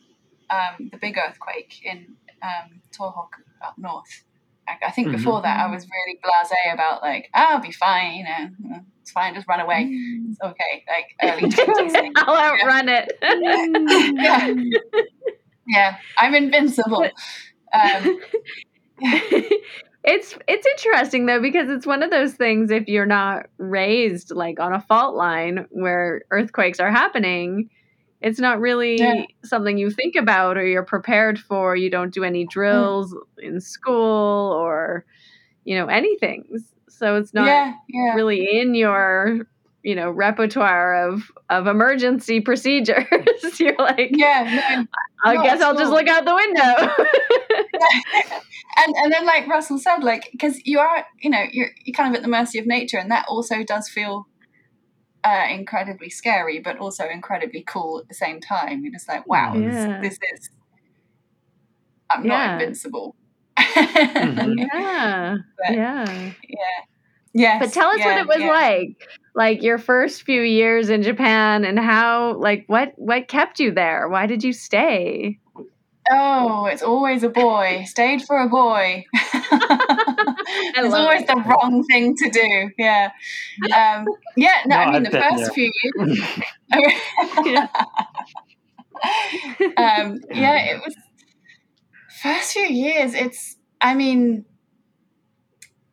um, 0.50 0.88
the 0.92 0.98
big 0.98 1.16
earthquake 1.18 1.80
in 1.84 2.16
um, 2.42 2.80
Tohoku 2.96 3.42
up 3.64 3.74
north. 3.78 4.24
I, 4.68 4.76
I 4.86 4.90
think 4.92 5.08
Mhm. 5.08 5.12
before 5.12 5.42
that, 5.42 5.58
I 5.60 5.70
was 5.70 5.86
really 5.88 6.18
blasé 6.24 6.72
about 6.72 7.02
like, 7.02 7.28
"Ah, 7.34 7.52
I'll 7.54 7.60
be 7.60 7.72
fine, 7.72 8.14
you 8.16 8.24
know, 8.24 8.80
it's 9.00 9.10
fine, 9.10 9.34
just 9.34 9.46
run 9.48 9.60
away. 9.60 9.88
It's 9.90 10.40
okay. 10.42 10.84
Like 10.88 11.06
early 11.22 11.50
twenties. 11.50 11.94
I'll 12.16 12.36
outrun 12.52 12.88
it. 12.88 13.12
Yeah. 14.22 14.54
Yeah, 15.66 15.96
I'm 16.18 16.34
invincible. 16.34 17.08
Um, 17.72 18.20
it's 20.04 20.36
it's 20.46 20.66
interesting 20.66 21.26
though 21.26 21.40
because 21.40 21.70
it's 21.70 21.86
one 21.86 22.02
of 22.02 22.10
those 22.10 22.34
things 22.34 22.70
if 22.70 22.86
you're 22.88 23.06
not 23.06 23.46
raised 23.58 24.30
like 24.30 24.60
on 24.60 24.72
a 24.72 24.80
fault 24.80 25.14
line 25.16 25.66
where 25.70 26.22
earthquakes 26.30 26.78
are 26.78 26.90
happening 26.90 27.70
it's 28.20 28.38
not 28.38 28.60
really 28.60 28.98
Yeah. 28.98 29.24
something 29.44 29.76
you 29.78 29.90
think 29.90 30.14
about 30.16 30.56
or 30.56 30.64
you're 30.66 30.84
prepared 30.84 31.38
for 31.38 31.74
you 31.74 31.90
don't 31.90 32.12
do 32.12 32.22
any 32.22 32.46
drills 32.46 33.14
in 33.38 33.60
school 33.60 34.52
or 34.52 35.04
you 35.64 35.74
know 35.76 35.86
anything 35.86 36.44
so 36.88 37.16
it's 37.16 37.32
not 37.34 37.46
yeah, 37.46 37.74
yeah. 37.88 38.14
really 38.14 38.60
in 38.60 38.74
your 38.74 39.46
you 39.84 39.94
know 39.94 40.10
repertoire 40.10 41.08
of 41.08 41.30
of 41.50 41.66
emergency 41.68 42.40
procedures 42.40 43.04
you're 43.60 43.76
like 43.78 44.10
Yeah, 44.12 44.74
no. 44.78 44.86
i 45.24 45.34
not 45.34 45.44
guess 45.44 45.60
i'll 45.60 45.76
just 45.76 45.92
look 45.92 46.08
out 46.08 46.24
the 46.24 46.34
window 46.34 46.94
and 48.78 48.94
and 48.96 49.12
then 49.12 49.26
like 49.26 49.46
Russell 49.46 49.78
said, 49.78 50.02
like 50.02 50.28
because 50.32 50.60
you 50.64 50.78
are, 50.80 51.04
you 51.20 51.30
know, 51.30 51.44
you're 51.52 51.70
you're 51.84 51.94
kind 51.94 52.08
of 52.12 52.16
at 52.16 52.22
the 52.22 52.28
mercy 52.28 52.58
of 52.58 52.66
nature, 52.66 52.98
and 52.98 53.10
that 53.10 53.24
also 53.28 53.62
does 53.62 53.88
feel 53.88 54.26
uh, 55.22 55.46
incredibly 55.50 56.10
scary, 56.10 56.58
but 56.60 56.78
also 56.78 57.08
incredibly 57.08 57.62
cool 57.62 58.00
at 58.00 58.08
the 58.08 58.14
same 58.14 58.40
time. 58.40 58.82
You're 58.82 58.92
just 58.92 59.08
like, 59.08 59.26
wow, 59.26 59.54
Yeah. 59.54 60.00
this, 60.00 60.18
this 60.18 60.18
is 60.34 60.50
I'm 62.10 62.24
Yeah. 62.24 62.30
not 62.46 62.60
invincible. 62.60 63.16
Mhm. 63.58 64.66
Yeah. 64.74 65.36
But- 65.58 65.74
Yeah. 65.74 66.28
Yes, 67.36 67.60
But 67.60 67.72
tell 67.72 67.88
us 67.90 67.98
what 67.98 68.16
it 68.18 68.26
was 68.28 68.38
yeah. 68.38 68.48
like, 68.48 69.08
like 69.34 69.62
your 69.62 69.78
first 69.78 70.22
few 70.22 70.42
years 70.42 70.90
in 70.90 71.02
Japan 71.02 71.64
and 71.64 71.78
how, 71.78 72.34
like, 72.36 72.64
what 72.68 72.92
what 72.96 73.28
kept 73.28 73.60
you 73.60 73.72
there? 73.72 74.08
Why 74.08 74.26
did 74.26 74.44
you 74.44 74.52
stay? 74.52 75.38
Oh, 76.10 76.66
it's 76.66 76.82
always 76.82 77.22
a 77.22 77.30
boy. 77.30 77.84
Stayed 77.86 78.22
for 78.22 78.38
a 78.38 78.48
boy. 78.48 79.04
it's 80.76 80.94
always 80.94 81.22
it. 81.22 81.26
the 81.26 81.36
wrong 81.46 81.82
thing 81.90 82.14
to 82.16 82.30
do. 82.30 82.70
Yeah. 82.78 83.10
Um, 83.74 84.06
yeah. 84.36 84.62
No, 84.66 84.76
No, 84.76 84.76
I 84.76 84.86
mean 84.90 84.94
I've 84.96 85.04
the 85.04 85.10
been 85.10 85.22
first 85.22 85.44
there. 85.44 85.50
few 85.50 85.72
years. 85.82 86.20
um, 89.76 90.20
yeah, 90.32 90.56
it 90.74 90.82
was 90.84 90.94
first 92.22 92.52
few 92.52 92.66
years. 92.66 93.14
It's. 93.14 93.56
I 93.80 93.94
mean, 93.94 94.46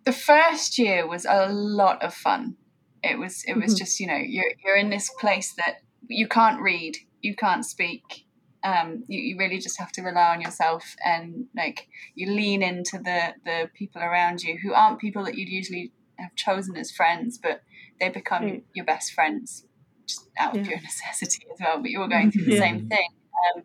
the 0.05 0.13
first 0.13 0.77
year 0.77 1.07
was 1.07 1.25
a 1.25 1.47
lot 1.51 2.01
of 2.03 2.13
fun. 2.13 2.55
It 3.03 3.17
was. 3.17 3.43
It 3.45 3.55
was 3.57 3.73
Mhm. 3.73 3.77
just 3.77 3.99
you 3.99 4.07
know 4.07 4.17
you're 4.17 4.51
you're 4.63 4.75
in 4.77 4.89
this 4.89 5.09
place 5.19 5.53
that 5.57 5.77
you 6.07 6.27
can't 6.27 6.61
read, 6.61 6.97
you 7.21 7.35
can't 7.35 7.65
speak. 7.65 8.25
Um, 8.63 9.03
you, 9.07 9.19
you 9.19 9.37
really 9.39 9.57
just 9.57 9.79
have 9.79 9.91
to 9.93 10.03
rely 10.03 10.35
on 10.35 10.41
yourself 10.41 10.95
and 11.03 11.47
like 11.55 11.87
you 12.13 12.31
lean 12.31 12.61
into 12.61 12.99
the 12.99 13.33
the 13.43 13.69
people 13.73 14.03
around 14.03 14.43
you 14.43 14.57
who 14.61 14.73
aren't 14.73 14.99
people 14.99 15.23
that 15.25 15.35
you'd 15.35 15.49
usually 15.49 15.91
have 16.19 16.35
chosen 16.35 16.77
as 16.77 16.91
friends, 16.91 17.39
but 17.41 17.63
they 17.99 18.09
become 18.09 18.43
Right. 18.43 18.63
your 18.75 18.85
best 18.85 19.13
friends 19.13 19.65
just 20.05 20.29
out 20.39 20.51
of 20.55 20.57
Yeah. 20.57 20.67
pure 20.67 20.81
necessity 20.81 21.45
as 21.51 21.59
well. 21.59 21.81
But 21.81 21.89
you 21.89 21.99
were 21.99 22.07
going 22.07 22.31
through 22.31 22.45
the 22.45 22.51
Yeah. 22.51 22.59
same 22.59 22.87
thing, 22.87 23.07
um, 23.55 23.63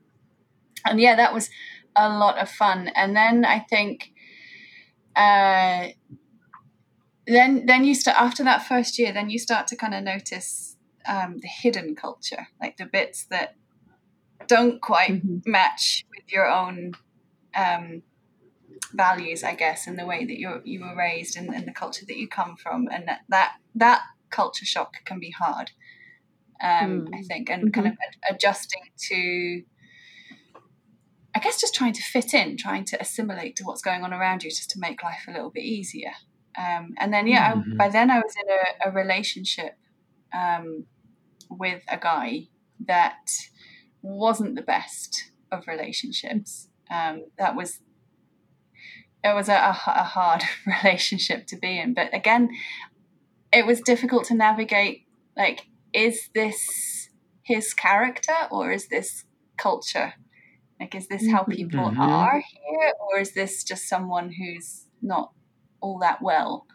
and 0.86 1.00
yeah, 1.00 1.16
that 1.16 1.34
was 1.34 1.50
a 1.94 2.08
lot 2.08 2.38
of 2.38 2.48
fun. 2.50 2.88
And 2.94 3.14
then 3.16 3.44
I 3.44 3.60
think, 3.60 4.12
uh, 5.14 5.88
then 7.26 7.66
then 7.66 7.84
you 7.84 7.94
start 7.94 8.16
after 8.20 8.44
that 8.44 8.66
first 8.66 8.98
year, 8.98 9.12
then 9.12 9.30
you 9.30 9.38
start 9.38 9.66
to 9.68 9.76
kind 9.76 9.94
of 9.94 10.04
notice 10.04 10.76
um, 11.06 11.38
the 11.38 11.48
hidden 11.48 11.94
culture, 11.94 12.48
like 12.60 12.76
the 12.76 12.86
bits 12.86 13.26
that 13.30 13.56
don't 14.46 14.80
quite 14.80 15.22
Mhm. 15.24 15.42
match 15.46 16.04
with 16.14 16.30
your 16.32 16.48
own 16.48 16.92
um, 17.54 18.02
values, 18.92 19.42
I 19.42 19.54
guess, 19.54 19.86
and 19.86 19.98
the 19.98 20.06
way 20.06 20.24
that 20.24 20.38
you 20.38 20.60
you 20.64 20.80
were 20.80 20.96
raised 20.96 21.36
and, 21.36 21.48
and 21.54 21.66
the 21.66 21.72
culture 21.72 22.06
that 22.06 22.16
you 22.16 22.28
come 22.28 22.56
from, 22.56 22.88
and 22.90 23.08
that 23.08 23.20
that, 23.28 23.54
that 23.74 24.02
culture 24.30 24.66
shock 24.66 25.04
can 25.04 25.18
be 25.18 25.30
hard. 25.30 25.72
Um, 26.62 27.08
I 27.12 27.18
Mm. 27.18 27.26
think, 27.26 27.50
and 27.50 27.72
kind 27.72 27.86
of 27.86 27.92
ad- 27.94 28.34
adjusting 28.34 28.82
to, 29.08 29.62
I 31.34 31.38
guess, 31.38 31.60
just 31.60 31.74
trying 31.74 31.92
to 31.92 32.02
fit 32.02 32.32
in, 32.32 32.56
trying 32.56 32.84
to 32.86 33.00
assimilate 33.00 33.56
to 33.56 33.64
what's 33.64 33.82
going 33.82 34.02
on 34.04 34.12
around 34.14 34.42
you, 34.42 34.50
just 34.50 34.70
to 34.70 34.80
make 34.80 35.02
life 35.02 35.24
a 35.28 35.32
little 35.32 35.50
bit 35.50 35.64
easier. 35.64 36.12
Um, 36.56 36.94
and 36.98 37.12
then, 37.12 37.26
yeah, 37.26 37.54
Mhm. 37.54 37.74
I, 37.74 37.76
by 37.76 37.88
then 37.90 38.10
I 38.10 38.18
was 38.18 38.34
in 38.42 38.48
a, 38.50 38.88
a 38.88 38.92
relationship 38.92 39.78
um, 40.32 40.86
with 41.50 41.82
a 41.88 41.98
guy 41.98 42.48
that 42.86 43.28
wasn't 44.02 44.54
the 44.54 44.62
best 44.62 45.30
of 45.52 45.66
relationships. 45.66 46.68
Um, 46.90 47.24
that 47.38 47.54
was 47.56 47.80
it 49.24 49.34
was 49.34 49.48
a 49.48 49.72
hard 49.72 50.42
relationship 50.66 51.46
to 51.48 51.56
be 51.56 51.78
in, 51.80 51.94
but 51.94 52.14
again, 52.14 52.48
it 53.52 53.66
was 53.66 53.80
difficult 53.80 54.24
to 54.26 54.34
navigate. 54.34 55.06
Like, 55.36 55.66
is 55.92 56.28
this 56.34 57.08
his 57.42 57.74
character 57.74 58.34
or 58.50 58.70
is 58.70 58.88
this 58.88 59.24
culture? 59.58 60.14
Like, 60.78 60.94
is 60.94 61.08
this 61.08 61.28
how 61.30 61.42
Mhm. 61.42 61.56
people 61.56 61.90
Mhm. 61.90 61.98
are 61.98 62.40
here, 62.40 62.92
or 63.00 63.18
is 63.18 63.32
this 63.34 63.64
just 63.64 63.88
someone 63.88 64.32
who's 64.32 64.86
not 65.02 65.32
all 65.80 65.98
that 66.00 66.20
well, 66.22 66.66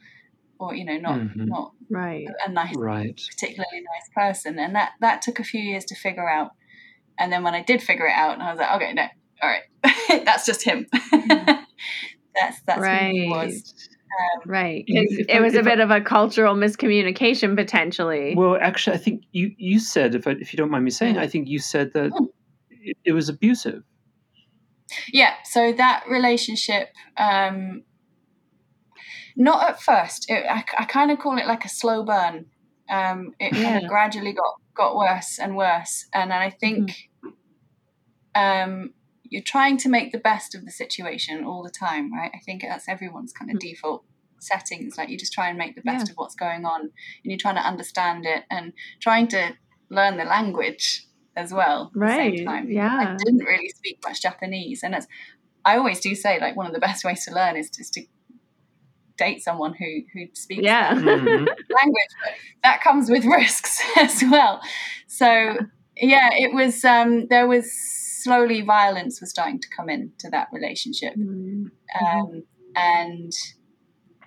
or 0.60 0.74
you 0.76 0.86
know, 0.86 0.98
not 0.98 1.20
Mhm. 1.20 1.48
not 1.48 1.72
Right. 1.90 2.28
a 2.46 2.50
nice 2.52 2.76
Right. 2.76 3.20
particularly 3.30 3.82
nice 3.82 4.10
person 4.16 4.58
and 4.60 4.76
that 4.76 4.92
that 5.02 5.22
took 5.22 5.40
a 5.40 5.44
few 5.44 5.62
years 5.62 5.84
to 5.86 5.96
figure 5.96 6.30
out 6.30 6.52
and 7.20 7.32
then 7.34 7.44
when 7.44 7.54
i 7.54 7.62
did 7.62 7.82
figure 7.84 8.08
it 8.08 8.14
out 8.14 8.34
and 8.36 8.42
i 8.44 8.50
was 8.52 8.60
like 8.60 8.74
okay 8.76 8.94
no 8.94 9.06
all 9.44 9.50
right 9.50 10.24
that's 10.26 10.46
just 10.46 10.64
him 10.64 10.86
that's 12.34 12.62
that's 12.66 12.86
who 12.86 13.12
he 13.12 13.28
was 13.30 13.74
Right. 14.46 14.84
You- 14.88 15.26
it 15.30 15.42
was 15.42 15.56
a 15.56 15.60
if 15.60 15.68
I- 15.68 15.70
bit 15.70 15.80
of 15.80 15.90
a 15.90 16.02
cultural 16.02 16.54
miscommunication 16.54 17.56
potentially. 17.56 18.36
Well, 18.36 18.58
actually, 18.62 18.96
I 18.98 19.00
think 19.00 19.24
you 19.32 19.52
you 19.58 19.80
said, 19.80 20.16
if 20.16 20.28
I, 20.28 20.32
if 20.32 20.52
you 20.52 20.58
don't 20.58 20.70
mind 20.70 20.84
me 20.84 20.92
saying, 20.92 21.18
I 21.18 21.28
think 21.28 21.48
you 21.48 21.60
said 21.60 21.94
that 21.94 22.12
Mm. 22.12 22.28
it, 22.70 22.98
it 23.06 23.12
was 23.14 23.30
abusive. 23.30 23.84
yeah 25.14 25.34
so 25.46 25.72
that 25.72 26.04
relationship 26.10 26.90
um 27.18 27.84
not 29.36 29.68
at 29.70 29.82
first. 29.82 30.26
It, 30.30 30.46
i, 30.50 30.64
I 30.78 30.86
kind 30.86 31.12
of 31.12 31.20
call 31.20 31.38
it 31.38 31.46
like 31.48 31.66
a 31.66 31.70
slow 31.70 32.04
burn. 32.04 32.46
Um 32.90 33.34
it 33.40 33.52
kind 33.54 33.84
of 33.84 33.90
gradually 33.90 34.34
got 34.34 34.56
got 34.76 34.96
worse 34.96 35.38
and 35.40 35.56
worse. 35.58 36.06
And 36.14 36.32
i 36.34 36.50
think 36.50 36.92
um 38.36 38.94
you're 39.24 39.42
trying 39.42 39.78
to 39.78 39.90
make 39.90 40.12
the 40.12 40.18
best 40.20 40.56
of 40.56 40.66
the 40.66 40.72
situation 40.72 41.46
all 41.46 41.64
the 41.64 41.70
time 41.70 42.14
right? 42.14 42.32
I 42.34 42.40
think 42.46 42.62
that's 42.64 42.90
everyone's 42.90 43.32
kind 43.34 43.50
of 43.50 43.58
Mm. 43.58 43.62
default 43.62 44.04
settings. 44.40 44.98
Like 44.98 45.10
you 45.10 45.18
just 45.18 45.32
try 45.34 45.48
and 45.50 45.58
make 45.58 45.76
the 45.76 45.82
best 45.82 46.08
Yeah. 46.08 46.12
of 46.14 46.18
what's 46.18 46.36
going 46.36 46.66
on 46.66 46.82
and 46.82 46.92
you're 47.24 47.38
trying 47.38 47.56
to 47.56 47.62
understand 47.62 48.26
it 48.26 48.44
and 48.50 48.74
trying 49.00 49.28
to 49.30 49.56
learn 49.90 50.18
the 50.18 50.26
language 50.26 51.06
as 51.36 51.54
well 51.54 51.88
at 51.88 51.94
the 51.94 52.00
Right, 52.00 52.38
same 52.38 52.46
time 52.46 52.70
yeah. 52.70 53.14
i 53.14 53.16
didn't 53.24 53.46
really 53.46 53.70
speak 53.70 54.00
much 54.06 54.22
japanese 54.22 54.84
and 54.84 54.94
it's 54.94 55.08
i 55.64 55.78
always 55.78 56.02
do 56.02 56.14
say 56.14 56.40
like 56.42 56.58
one 56.58 56.66
of 56.66 56.74
the 56.74 56.80
best 56.80 57.06
ways 57.06 57.24
to 57.26 57.34
learn 57.34 57.56
is 57.56 57.70
just 57.70 57.94
to 57.94 58.02
date 59.24 59.40
someone 59.48 59.74
who 59.82 59.92
who 60.14 60.22
speaks 60.34 60.64
Yeah. 60.72 60.94
that 60.94 61.02
Mhm. 61.20 61.48
language 61.80 62.14
but 62.24 62.34
that 62.66 62.78
comes 62.88 63.06
with 63.14 63.24
risks 63.40 63.74
as 63.98 64.16
well 64.34 64.56
so 65.08 65.30
yeah 66.14 66.30
it 66.44 66.52
was 66.60 66.76
um 66.96 67.28
there 67.34 67.48
was 67.54 67.66
slowly 68.24 68.62
violence 68.62 69.14
was 69.22 69.30
starting 69.36 69.60
to 69.66 69.70
come 69.78 69.90
into 69.98 70.28
that 70.36 70.48
relationship 70.58 71.14
Mm. 71.16 71.66
um 72.06 72.30
and 72.76 73.32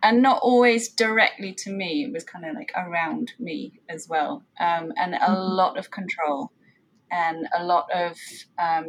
and 0.07 0.17
not 0.29 0.39
always 0.43 0.83
directly 1.05 1.53
to 1.63 1.71
me 1.81 1.91
it 2.07 2.13
was 2.13 2.25
kind 2.33 2.45
of 2.49 2.53
like 2.61 2.73
around 2.85 3.33
me 3.49 3.59
as 3.95 4.07
well 4.13 4.33
um 4.67 4.93
and 5.03 5.15
a 5.15 5.19
Mhm. 5.19 5.57
lot 5.61 5.75
of 5.81 5.91
control 5.99 6.41
and 7.11 7.39
a 7.61 7.63
lot 7.73 7.87
of 8.05 8.13
um 8.67 8.89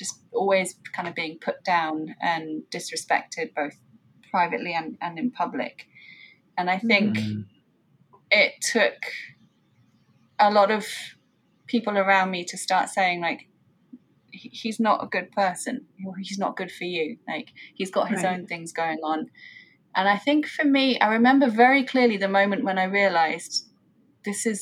just 0.00 0.14
always 0.40 0.68
kind 0.96 1.08
of 1.08 1.14
being 1.14 1.38
put 1.48 1.58
down 1.64 2.14
and 2.20 2.46
disrespected 2.74 3.46
both 3.60 3.76
privately 4.36 4.72
and, 4.80 4.88
and 5.04 5.18
in 5.22 5.28
public. 5.42 5.74
And 6.58 6.66
i 6.76 6.78
think 6.90 7.10
Mhm. 7.18 7.44
it 8.42 8.52
took 8.74 8.98
a 10.38 10.50
lot 10.58 10.70
of 10.78 10.84
people 11.74 11.94
around 12.04 12.28
me 12.36 12.40
to 12.52 12.56
start 12.66 12.86
saying 12.98 13.18
like 13.28 13.40
he's 14.62 14.78
not 14.88 15.02
a 15.02 15.06
good 15.14 15.28
person. 15.42 15.74
He's 16.28 16.38
not 16.44 16.56
good 16.60 16.70
for 16.78 16.84
you. 16.84 17.06
Like 17.32 17.48
he's 17.78 17.90
got 17.96 18.10
his 18.14 18.22
Right. 18.22 18.32
own 18.32 18.46
things 18.46 18.70
going 18.82 19.00
on. 19.12 19.20
And 19.98 20.06
i 20.16 20.18
think 20.26 20.40
for 20.56 20.66
me 20.76 20.84
i 21.04 21.08
remember 21.18 21.48
very 21.64 21.82
clearly 21.92 22.18
the 22.18 22.28
moment 22.38 22.66
when 22.68 22.78
i 22.84 22.86
realized 23.00 23.52
this 24.28 24.40
is 24.52 24.60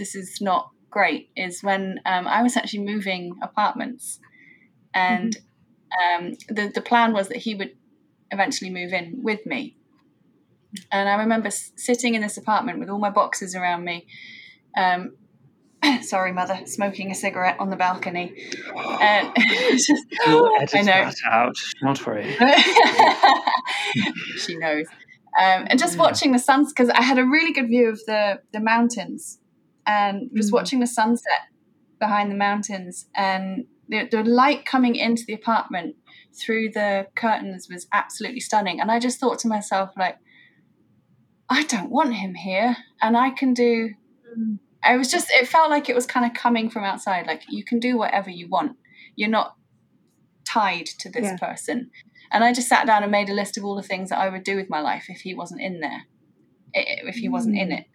this 0.00 0.12
is 0.22 0.30
not 0.50 0.62
great 0.96 1.24
is 1.46 1.54
when 1.68 1.82
um, 2.12 2.24
i 2.36 2.40
was 2.46 2.54
actually 2.58 2.84
moving 2.94 3.22
apartments. 3.48 4.04
And 5.12 5.32
um, 6.02 6.22
the, 6.56 6.64
the 6.78 6.86
plan 6.90 7.10
was 7.18 7.26
that 7.28 7.42
he 7.46 7.52
would 7.58 7.72
eventually 8.30 8.70
move 8.70 8.92
in 8.92 9.20
with 9.22 9.44
me 9.46 9.76
and 10.92 11.08
I 11.08 11.14
remember 11.14 11.50
sitting 11.50 12.14
in 12.14 12.22
this 12.22 12.36
apartment 12.36 12.78
with 12.78 12.88
all 12.90 12.98
my 12.98 13.10
boxes 13.10 13.54
around 13.54 13.84
me. 13.84 14.06
Um, 14.76 15.16
sorry, 16.02 16.32
mother, 16.32 16.60
smoking 16.66 17.10
a 17.10 17.14
cigarette 17.14 17.56
on 17.58 17.70
the 17.70 17.76
balcony. 17.76 18.34
And 19.00 19.32
it's 19.36 19.86
just, 19.86 20.04
We'll 20.26 20.50
edit 20.60 20.74
I 20.74 20.82
know. 20.82 21.04
that 21.04 21.14
out. 21.30 21.56
Don't 21.82 22.06
worry. 22.06 22.36
she 24.38 24.56
knows. 24.58 24.86
Um, 25.40 25.66
and 25.70 25.78
just 25.78 25.94
Yeah. 25.96 26.02
watching 26.02 26.32
the 26.32 26.38
suns 26.38 26.72
because 26.72 26.90
I 26.90 27.02
had 27.02 27.18
a 27.18 27.24
really 27.24 27.52
good 27.52 27.68
view 27.68 27.88
of 27.88 28.00
the 28.06 28.40
the 28.52 28.60
mountains, 28.60 29.38
and 29.86 30.30
just 30.34 30.50
Mm. 30.50 30.54
watching 30.54 30.80
the 30.80 30.86
sunset 30.86 31.48
behind 32.00 32.30
the 32.30 32.34
mountains, 32.36 33.06
and 33.14 33.64
the, 33.88 34.08
the 34.10 34.22
light 34.24 34.64
coming 34.66 34.96
into 34.96 35.22
the 35.26 35.34
apartment 35.34 35.96
through 36.38 36.70
the 36.70 37.06
curtains 37.14 37.68
was 37.70 37.86
absolutely 37.92 38.40
stunning. 38.40 38.80
And 38.80 38.90
I 38.90 38.98
just 38.98 39.18
thought 39.18 39.38
to 39.40 39.48
myself, 39.48 39.90
like, 39.96 40.16
I 41.48 41.64
don't 41.64 41.90
want 41.90 42.14
him 42.14 42.34
here, 42.34 42.76
and 43.00 43.16
I 43.16 43.30
can 43.30 43.54
do. 43.54 43.90
I 44.84 44.96
was 44.96 45.10
just. 45.10 45.30
It 45.30 45.48
felt 45.48 45.70
like 45.70 45.88
it 45.88 45.94
was 45.94 46.06
kind 46.06 46.26
of 46.26 46.34
coming 46.34 46.70
from 46.70 46.84
outside. 46.84 47.26
Like 47.26 47.42
you 47.48 47.64
can 47.64 47.80
do 47.80 47.96
whatever 47.98 48.30
you 48.30 48.48
want. 48.48 48.76
You're 49.16 49.30
not 49.30 49.56
tied 50.44 50.86
to 51.00 51.10
this 51.10 51.24
Yeah. 51.24 51.36
person. 51.36 51.90
And 52.30 52.44
I 52.44 52.52
just 52.52 52.68
sat 52.68 52.86
down 52.86 53.02
and 53.02 53.10
made 53.10 53.30
a 53.30 53.34
list 53.34 53.56
of 53.56 53.64
all 53.64 53.74
the 53.74 53.82
things 53.82 54.10
that 54.10 54.18
I 54.18 54.28
would 54.28 54.44
do 54.44 54.56
with 54.56 54.68
my 54.70 54.80
life 54.80 55.06
if 55.08 55.20
he 55.22 55.34
wasn't 55.34 55.62
in 55.62 55.80
there, 55.80 56.02
if 56.74 57.16
he 57.16 57.28
wasn't 57.28 57.56
in 57.56 57.68
Mm. 57.68 57.78
it. 57.78 57.86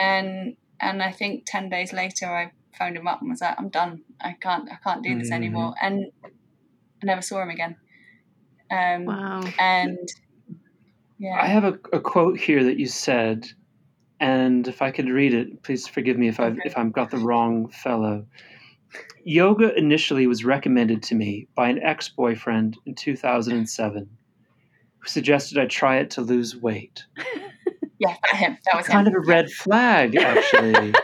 And 0.00 0.56
and 0.80 1.02
I 1.02 1.10
think 1.12 1.44
ten 1.46 1.68
days 1.68 1.92
later, 1.92 2.26
I 2.26 2.52
phoned 2.78 2.96
him 2.96 3.06
up 3.08 3.20
and 3.20 3.30
was 3.30 3.40
like, 3.40 3.58
"I'm 3.58 3.68
done. 3.68 4.02
I 4.20 4.32
can't. 4.40 4.70
I 4.70 4.76
can't 4.76 5.02
do 5.02 5.16
this 5.18 5.30
Mhm. 5.30 5.34
anymore." 5.34 5.74
And 5.82 6.06
I 7.02 7.06
never 7.06 7.22
saw 7.22 7.42
him 7.42 7.50
again. 7.50 7.76
Um, 8.70 9.04
Wow. 9.04 9.42
And 9.58 9.98
yeah, 11.18 11.38
I 11.40 11.46
have 11.46 11.64
a, 11.64 11.78
a 11.92 12.00
quote 12.00 12.38
here 12.38 12.64
that 12.64 12.78
you 12.78 12.86
said, 12.86 13.46
and 14.20 14.66
if 14.66 14.82
I 14.82 14.90
could 14.90 15.08
read 15.08 15.34
it, 15.34 15.62
please 15.62 15.86
forgive 15.86 16.18
me 16.18 16.28
if 16.28 16.40
I've 16.40 16.58
if 16.64 16.76
I've 16.76 16.92
got 16.92 17.10
the 17.10 17.18
wrong 17.18 17.68
fellow. 17.68 18.26
Yoga 19.24 19.74
initially 19.76 20.26
was 20.26 20.44
recommended 20.44 21.02
to 21.04 21.14
me 21.14 21.48
by 21.56 21.68
an 21.68 21.82
ex-boyfriend 21.82 22.76
in 22.86 22.94
2007, 22.94 24.08
who 24.98 25.08
suggested 25.08 25.58
I 25.58 25.66
try 25.66 25.96
it 25.98 26.10
to 26.12 26.20
lose 26.20 26.54
weight. 26.56 27.04
yeah, 27.98 28.14
that 28.22 28.36
him. 28.36 28.58
That 28.66 28.76
was 28.76 28.86
Kind 28.86 29.08
him. 29.08 29.14
of 29.16 29.24
a 29.24 29.26
red 29.26 29.50
flag, 29.50 30.16
actually. 30.20 30.94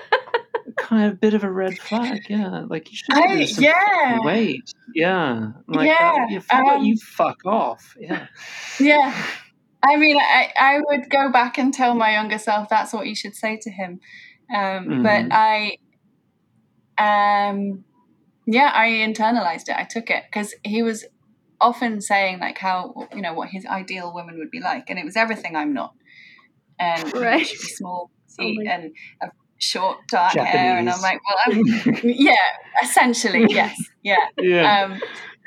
Kind 0.81 1.07
of 1.07 1.13
a 1.13 1.17
bit 1.17 1.35
of 1.35 1.45
a 1.45 1.51
red 1.51 1.79
flag, 1.79 2.23
yeah. 2.29 2.65
Like 2.69 2.91
you 2.91 2.97
should 2.97 3.15
I- 3.15 3.35
lose 3.35 3.55
some 3.55 3.65
yeah. 3.65 4.19
weight, 4.23 4.73
yeah. 4.95 5.53
Like 5.69 5.87
Yeah, 5.89 5.97
that, 6.17 6.31
you, 6.31 6.41
fuck, 6.41 6.67
um, 6.67 6.83
you 6.85 6.97
fuck 6.99 7.45
off, 7.47 7.95
yeah. 7.99 8.27
Yeah. 8.79 9.15
I 9.83 9.97
mean, 9.97 10.17
I, 10.19 10.53
I 10.59 10.81
would 10.89 11.09
go 11.09 11.31
back 11.33 11.57
and 11.59 11.73
tell 11.73 11.95
my 11.95 12.13
younger 12.13 12.39
self 12.39 12.69
that's 12.69 12.93
what 12.93 13.07
you 13.07 13.15
should 13.15 13.35
say 13.35 13.59
to 13.63 13.71
him. 13.71 14.01
Um, 14.55 14.87
Mhm. 14.87 15.03
But 15.03 15.35
I, 15.35 15.79
um, 16.99 17.85
yeah, 18.47 18.71
I 18.75 18.89
internalized 18.89 19.69
it. 19.69 19.77
I 19.77 19.85
took 19.89 20.11
it 20.11 20.25
because 20.31 20.55
he 20.65 20.83
was 20.83 21.05
often 21.61 22.01
saying 22.01 22.41
like 22.41 22.59
how 22.59 22.95
you 23.15 23.23
know 23.23 23.33
what 23.35 23.49
his 23.51 23.65
ideal 23.67 24.13
woman 24.13 24.39
would 24.39 24.51
be 24.51 24.61
like, 24.61 24.91
and 24.91 24.99
it 24.99 25.05
was 25.05 25.17
everything 25.17 25.57
I'm 25.57 25.73
not. 25.73 25.95
And 26.79 27.13
Right. 27.15 27.47
she 27.47 27.55
be 27.57 27.63
small, 27.63 28.11
Oh 28.41 28.45
and 28.67 28.93
have 29.21 29.31
short 29.61 29.99
dark 30.09 30.35
hair, 30.35 30.79
and 30.79 30.91
I'm 30.91 31.01
like, 31.01 31.21
well, 31.29 31.39
I'm, 31.47 32.01
yeah, 32.03 32.35
essentially, 32.83 33.47
yes, 33.49 33.77
yeah. 34.03 34.17
yeah. 34.39 34.85
Um, 34.85 35.01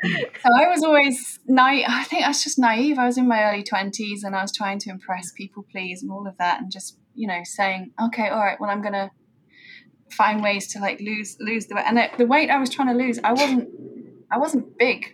so 0.04 0.50
I 0.54 0.68
was 0.68 0.84
always 0.84 1.40
naive. 1.48 1.86
I 1.88 2.04
think 2.04 2.24
I 2.24 2.30
was 2.30 2.44
just 2.44 2.60
naive. 2.60 2.98
I 2.98 3.06
was 3.06 3.18
in 3.18 3.28
my 3.28 3.44
early 3.44 3.64
twenties, 3.64 4.24
and 4.24 4.36
I 4.36 4.42
was 4.42 4.52
trying 4.52 4.80
to 4.80 4.90
impress 4.90 5.32
people, 5.32 5.66
please, 5.72 6.02
and 6.02 6.12
all 6.12 6.28
of 6.28 6.38
that, 6.38 6.62
and 6.62 6.72
just 6.72 6.98
you 7.16 7.28
know 7.28 7.42
saying, 7.44 7.92
okay, 8.06 8.30
all 8.30 8.40
right, 8.40 8.60
well, 8.60 8.70
I'm 8.70 8.82
gonna 8.82 9.12
find 10.12 10.44
ways 10.44 10.68
to 10.74 10.80
like 10.80 11.00
lose 11.00 11.38
lose 11.40 11.66
the 11.68 11.76
weight. 11.76 11.86
And 11.88 11.98
the, 11.98 12.10
the 12.18 12.26
weight 12.26 12.50
I 12.50 12.60
was 12.60 12.70
trying 12.70 12.90
to 12.90 13.04
lose, 13.04 13.20
I 13.24 13.32
wasn't 13.34 13.70
I 14.32 14.38
wasn't 14.38 14.78
big 14.78 15.12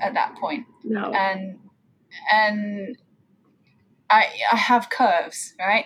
at 0.00 0.14
that 0.14 0.36
point, 0.36 0.66
No. 0.84 1.10
and 1.12 1.58
and 2.32 2.96
I 4.10 4.26
I 4.52 4.56
have 4.56 4.88
curves, 4.90 5.54
right? 5.58 5.84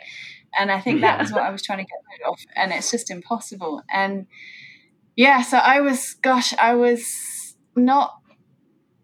And 0.58 0.70
I 0.70 0.80
think 0.80 1.00
that 1.00 1.18
was 1.18 1.32
what 1.32 1.42
I 1.42 1.50
was 1.50 1.62
trying 1.62 1.78
to 1.78 1.84
get 1.84 1.98
rid 2.10 2.28
of, 2.30 2.38
and 2.54 2.72
it's 2.72 2.90
just 2.90 3.10
impossible. 3.10 3.82
And 3.92 4.26
yeah, 5.16 5.42
so 5.42 5.56
I 5.58 5.80
was, 5.80 6.14
gosh, 6.14 6.54
I 6.58 6.74
was 6.74 7.56
not 7.76 8.14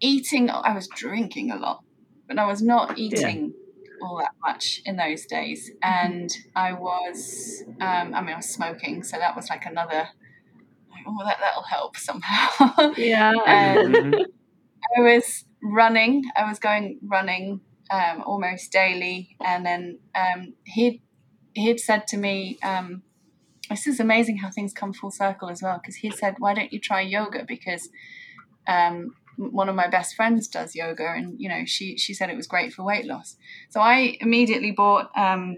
eating. 0.01 0.51
I 0.51 0.75
was 0.75 0.89
drinking 0.95 1.51
a 1.51 1.57
lot, 1.57 1.83
but 2.27 2.39
I 2.39 2.47
was 2.47 2.63
not 2.63 2.99
eating 2.99 3.55
all 4.03 4.19
that 4.19 4.33
much 4.47 4.81
in 4.85 4.97
those 4.97 5.27
days. 5.27 5.71
And 5.83 6.31
I 6.55 6.73
was, 6.73 7.65
um, 7.81 8.15
I 8.15 8.21
mean, 8.21 8.35
I 8.35 8.37
was 8.37 8.47
smoking, 8.49 9.03
so 9.03 9.19
that 9.19 9.35
was 9.35 9.49
like 9.51 9.67
another. 9.67 10.09
Like, 10.91 11.05
oh, 11.07 11.25
that 11.25 11.39
that'll 11.41 11.63
help 11.65 11.97
somehow. 11.97 12.93
yeah. 12.97 13.33
and 13.47 13.95
Mhm. 13.95 14.25
I 14.97 15.01
was 15.01 15.45
running. 15.63 16.23
I 16.37 16.49
was 16.49 16.59
going 16.59 16.99
running 17.03 17.61
um, 17.91 18.23
almost 18.25 18.71
daily, 18.73 19.37
and 19.45 19.65
then 19.67 19.99
um, 20.15 20.55
he 20.65 21.03
he'd 21.59 21.81
said 21.81 22.07
to 22.09 22.17
me, 22.17 22.59
um, 22.63 23.03
"This 23.71 23.87
is 23.87 24.01
amazing 24.01 24.39
how 24.39 24.51
things 24.51 24.73
come 24.73 24.93
full 24.93 25.11
circle 25.11 25.49
as 25.51 25.61
well." 25.63 25.79
Because 25.79 25.97
he 25.97 26.11
said, 26.11 26.37
"Why 26.39 26.55
don't 26.55 26.73
you 26.73 26.81
try 26.81 27.01
yoga?" 27.01 27.45
Because 27.47 27.89
um, 28.67 29.15
one 29.37 29.69
of 29.69 29.75
my 29.75 29.89
best 29.89 30.15
friends 30.17 30.49
does 30.49 30.75
yoga, 30.75 31.09
and 31.17 31.35
you 31.39 31.49
know 31.49 31.63
she 31.67 31.97
she 31.97 32.15
said 32.15 32.31
it 32.31 32.37
was 32.37 32.47
great 32.47 32.73
for 32.73 32.83
weight 32.85 33.07
loss. 33.07 33.37
So 33.71 33.81
I 33.81 34.17
immediately 34.21 34.73
bought 34.73 35.11
um, 35.17 35.57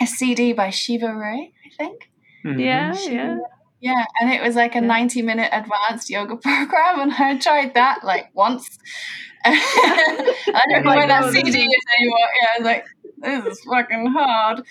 a 0.00 0.06
CD 0.06 0.52
by 0.52 0.70
Shiva 0.70 1.14
Rea, 1.14 1.52
I 1.66 1.70
think. 1.76 2.10
Mhm. 2.44 2.60
yeah. 2.60 2.92
She- 2.92 3.14
Yeah. 3.14 3.36
Yeah, 3.84 4.04
and 4.20 4.30
it 4.32 4.40
was 4.40 4.54
like 4.54 4.76
a 4.76 4.80
Yeah. 4.80 4.86
90 4.86 5.22
minute 5.22 5.50
advanced 5.52 6.08
yoga 6.08 6.36
program, 6.48 7.00
and 7.00 7.12
I 7.12 7.36
tried 7.38 7.74
that 7.74 8.04
like 8.04 8.26
once. 8.32 8.78
I 9.44 10.62
don't 10.70 10.84
know 10.84 10.92
Oh 10.92 10.96
where 10.96 11.08
that 11.08 11.32
CD 11.32 11.48
is 11.48 11.56
anymore. 11.98 12.28
Yeah, 12.40 12.48
I 12.54 12.58
was 12.58 12.64
like, 12.64 12.84
this 13.18 13.44
is 13.58 13.60
fucking 13.64 14.06
hard. 14.16 14.62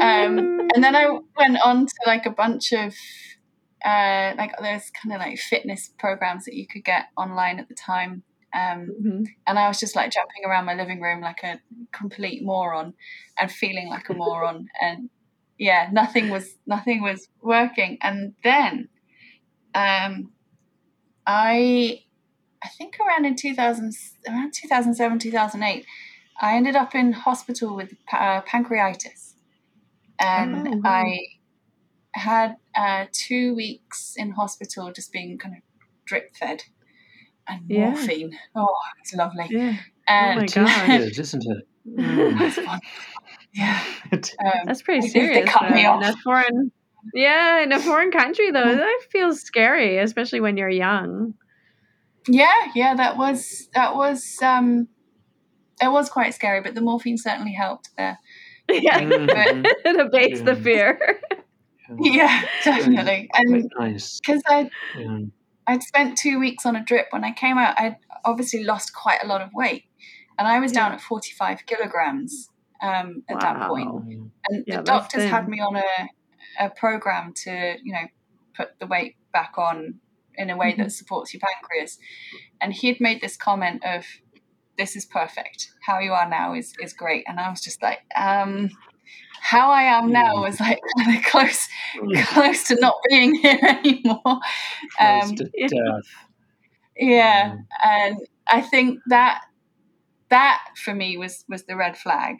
Um, 0.00 0.36
Mm. 0.38 0.68
and 0.74 0.84
then 0.84 0.94
I 0.94 1.06
went 1.36 1.58
on 1.64 1.86
to 1.86 1.94
like 2.06 2.26
a 2.26 2.30
bunch 2.30 2.72
of 2.72 2.94
uh, 3.84 4.32
like 4.38 4.52
there's 4.60 4.90
kind 4.90 5.12
of 5.12 5.20
like 5.20 5.38
fitness 5.38 5.90
programs 5.98 6.44
that 6.44 6.54
you 6.54 6.66
could 6.68 6.84
get 6.84 7.06
online 7.16 7.58
at 7.58 7.68
the 7.68 7.74
time. 7.74 8.22
Um, 8.54 8.90
Mhm. 9.02 9.26
and 9.46 9.58
I 9.58 9.66
was 9.66 9.80
just 9.80 9.96
like 9.96 10.12
jumping 10.12 10.44
around 10.44 10.66
my 10.66 10.74
living 10.74 11.00
room 11.00 11.20
like 11.20 11.42
a 11.42 11.60
complete 11.90 12.44
moron 12.44 12.94
and 13.40 13.50
feeling 13.50 13.88
like 13.88 14.08
a 14.08 14.14
moron 14.14 14.68
and 14.80 15.10
yeah 15.58 15.88
nothing 15.92 16.28
was 16.30 16.56
nothing 16.66 17.02
was 17.02 17.28
working 17.40 17.98
and 18.02 18.34
then 18.44 18.88
um 19.74 20.32
I 21.26 22.02
I 22.64 22.68
think 22.76 22.96
around 23.00 23.24
in 23.24 23.36
2000 23.36 23.92
around 24.28 24.52
2007 24.54 25.18
2008 25.18 25.86
I 26.40 26.56
ended 26.56 26.76
up 26.76 26.94
in 26.94 27.12
hospital 27.12 27.74
with 27.76 27.92
uh, 28.12 28.42
pancreatitis 28.42 29.21
and 30.22 30.68
Oh, 30.68 30.70
wow. 30.82 30.90
I 30.90 31.18
had 32.14 32.56
uh, 32.76 33.06
two 33.12 33.54
weeks 33.54 34.14
in 34.16 34.30
hospital 34.32 34.92
just 34.92 35.12
being 35.12 35.38
kind 35.38 35.56
of 35.56 35.62
drip 36.04 36.34
fed 36.36 36.62
and 37.48 37.62
Yeah. 37.68 37.90
morphine. 37.90 38.36
Oh, 38.54 38.74
it's 39.00 39.14
lovely. 39.14 39.46
Yeah. 39.50 39.76
And 40.06 40.40
my 40.40 40.46
God. 40.46 40.86
Good, 40.86 41.18
isn't 41.18 41.44
it? 41.46 41.68
Mm. 41.98 42.38
That's. 42.38 42.80
Yeah. 43.54 43.82
Um, 44.12 44.20
That's 44.66 44.82
pretty 44.82 44.98
I 45.06 45.10
think 45.10 45.12
they 45.14 45.32
serious. 45.34 45.50
cut 45.50 45.70
me 45.70 45.82
though. 45.84 45.96
In 45.98 46.02
a 46.04 46.08
off. 46.08 46.20
foreign, 46.22 46.72
yeah, 47.14 47.62
in 47.62 47.72
a 47.72 47.78
foreign 47.80 48.10
country 48.10 48.50
though, 48.50 48.62
Mm. 48.64 48.76
that 48.76 49.00
feels 49.10 49.40
scary, 49.40 49.96
especially 49.98 50.40
when 50.40 50.56
you're 50.58 50.68
young. 50.68 51.34
yeah, 52.28 52.52
yeah, 52.74 52.94
that 52.94 53.16
was 53.16 53.68
that 53.74 53.94
was 53.96 54.36
um 54.42 54.88
it 55.82 55.90
was 55.90 56.08
quite 56.10 56.34
scary, 56.34 56.60
but 56.60 56.74
the 56.74 56.80
morphine 56.82 57.16
certainly 57.18 57.52
helped 57.52 57.88
there. 57.96 58.18
Yeah, 58.70 59.00
Mhm. 59.02 59.64
it 59.84 60.00
abates 60.00 60.40
the 60.42 60.54
fear. 60.56 61.20
Yeah, 61.98 62.42
definitely. 62.64 63.28
Quite 63.32 63.46
And 63.48 63.70
nice. 63.78 64.20
because 64.20 64.42
I 64.46 64.70
Yeah. 64.96 65.18
I'd 65.66 65.82
spent 65.82 66.16
two 66.18 66.38
weeks 66.40 66.64
on 66.66 66.74
a 66.76 66.82
drip. 66.84 67.06
When 67.10 67.22
I 67.24 67.32
came 67.32 67.58
out, 67.58 67.78
I'd 67.78 67.96
obviously 68.24 68.64
lost 68.64 68.94
quite 68.94 69.22
a 69.22 69.26
lot 69.26 69.40
of 69.42 69.50
weight, 69.52 69.84
and 70.38 70.48
I 70.48 70.58
was 70.58 70.72
down 70.72 70.92
at 70.92 71.00
forty 71.00 71.32
five 71.32 71.66
kilograms 71.66 72.48
um, 72.82 73.22
at 73.28 73.40
that 73.40 73.68
point. 73.68 73.88
And 74.48 74.64
Yeah, 74.66 74.78
the 74.78 74.82
doctors 74.82 75.24
had 75.24 75.48
me 75.48 75.60
on 75.60 75.76
a, 75.76 76.08
a 76.58 76.70
program 76.70 77.32
to, 77.44 77.76
you 77.82 77.92
know, 77.92 78.06
put 78.56 78.70
the 78.80 78.86
weight 78.86 79.16
back 79.32 79.54
on 79.56 80.00
in 80.34 80.50
a 80.50 80.56
way 80.56 80.72
Mhm. 80.72 80.78
that 80.78 80.92
supports 80.92 81.32
your 81.32 81.40
pancreas. 81.40 81.98
And 82.60 82.72
he 82.72 82.88
had 82.88 83.00
made 83.00 83.20
this 83.20 83.36
comment 83.36 83.84
of, 83.84 84.04
"This 84.78 84.96
is 84.96 85.04
perfect. 85.06 85.70
How 85.86 85.98
you 85.98 86.12
are 86.12 86.28
now 86.28 86.54
is 86.54 86.74
is 86.82 86.92
great." 86.92 87.24
And 87.28 87.38
I 87.40 87.48
was 87.50 87.60
just 87.60 87.82
like, 87.82 88.00
um, 88.16 88.70
"How 89.40 89.70
I 89.70 89.82
am 89.82 90.10
now 90.10 90.42
was 90.42 90.60
like 90.60 90.80
kind 90.98 91.16
of 91.18 91.24
close 91.24 91.68
close 92.26 92.64
to 92.68 92.76
not 92.80 92.94
being 93.08 93.34
here 93.34 93.58
anymore." 93.62 94.20
Close 94.24 95.30
Um, 95.30 95.36
to 95.36 95.50
yeah. 95.54 95.68
death. 95.68 96.26
yeah, 96.96 97.50
Mm. 97.52 97.66
and 97.84 98.16
I 98.46 98.60
think 98.60 99.00
that 99.06 99.42
that 100.28 100.60
for 100.82 100.94
me 100.94 101.16
was 101.16 101.44
was 101.48 101.64
the 101.64 101.76
red 101.76 101.96
flag. 101.96 102.38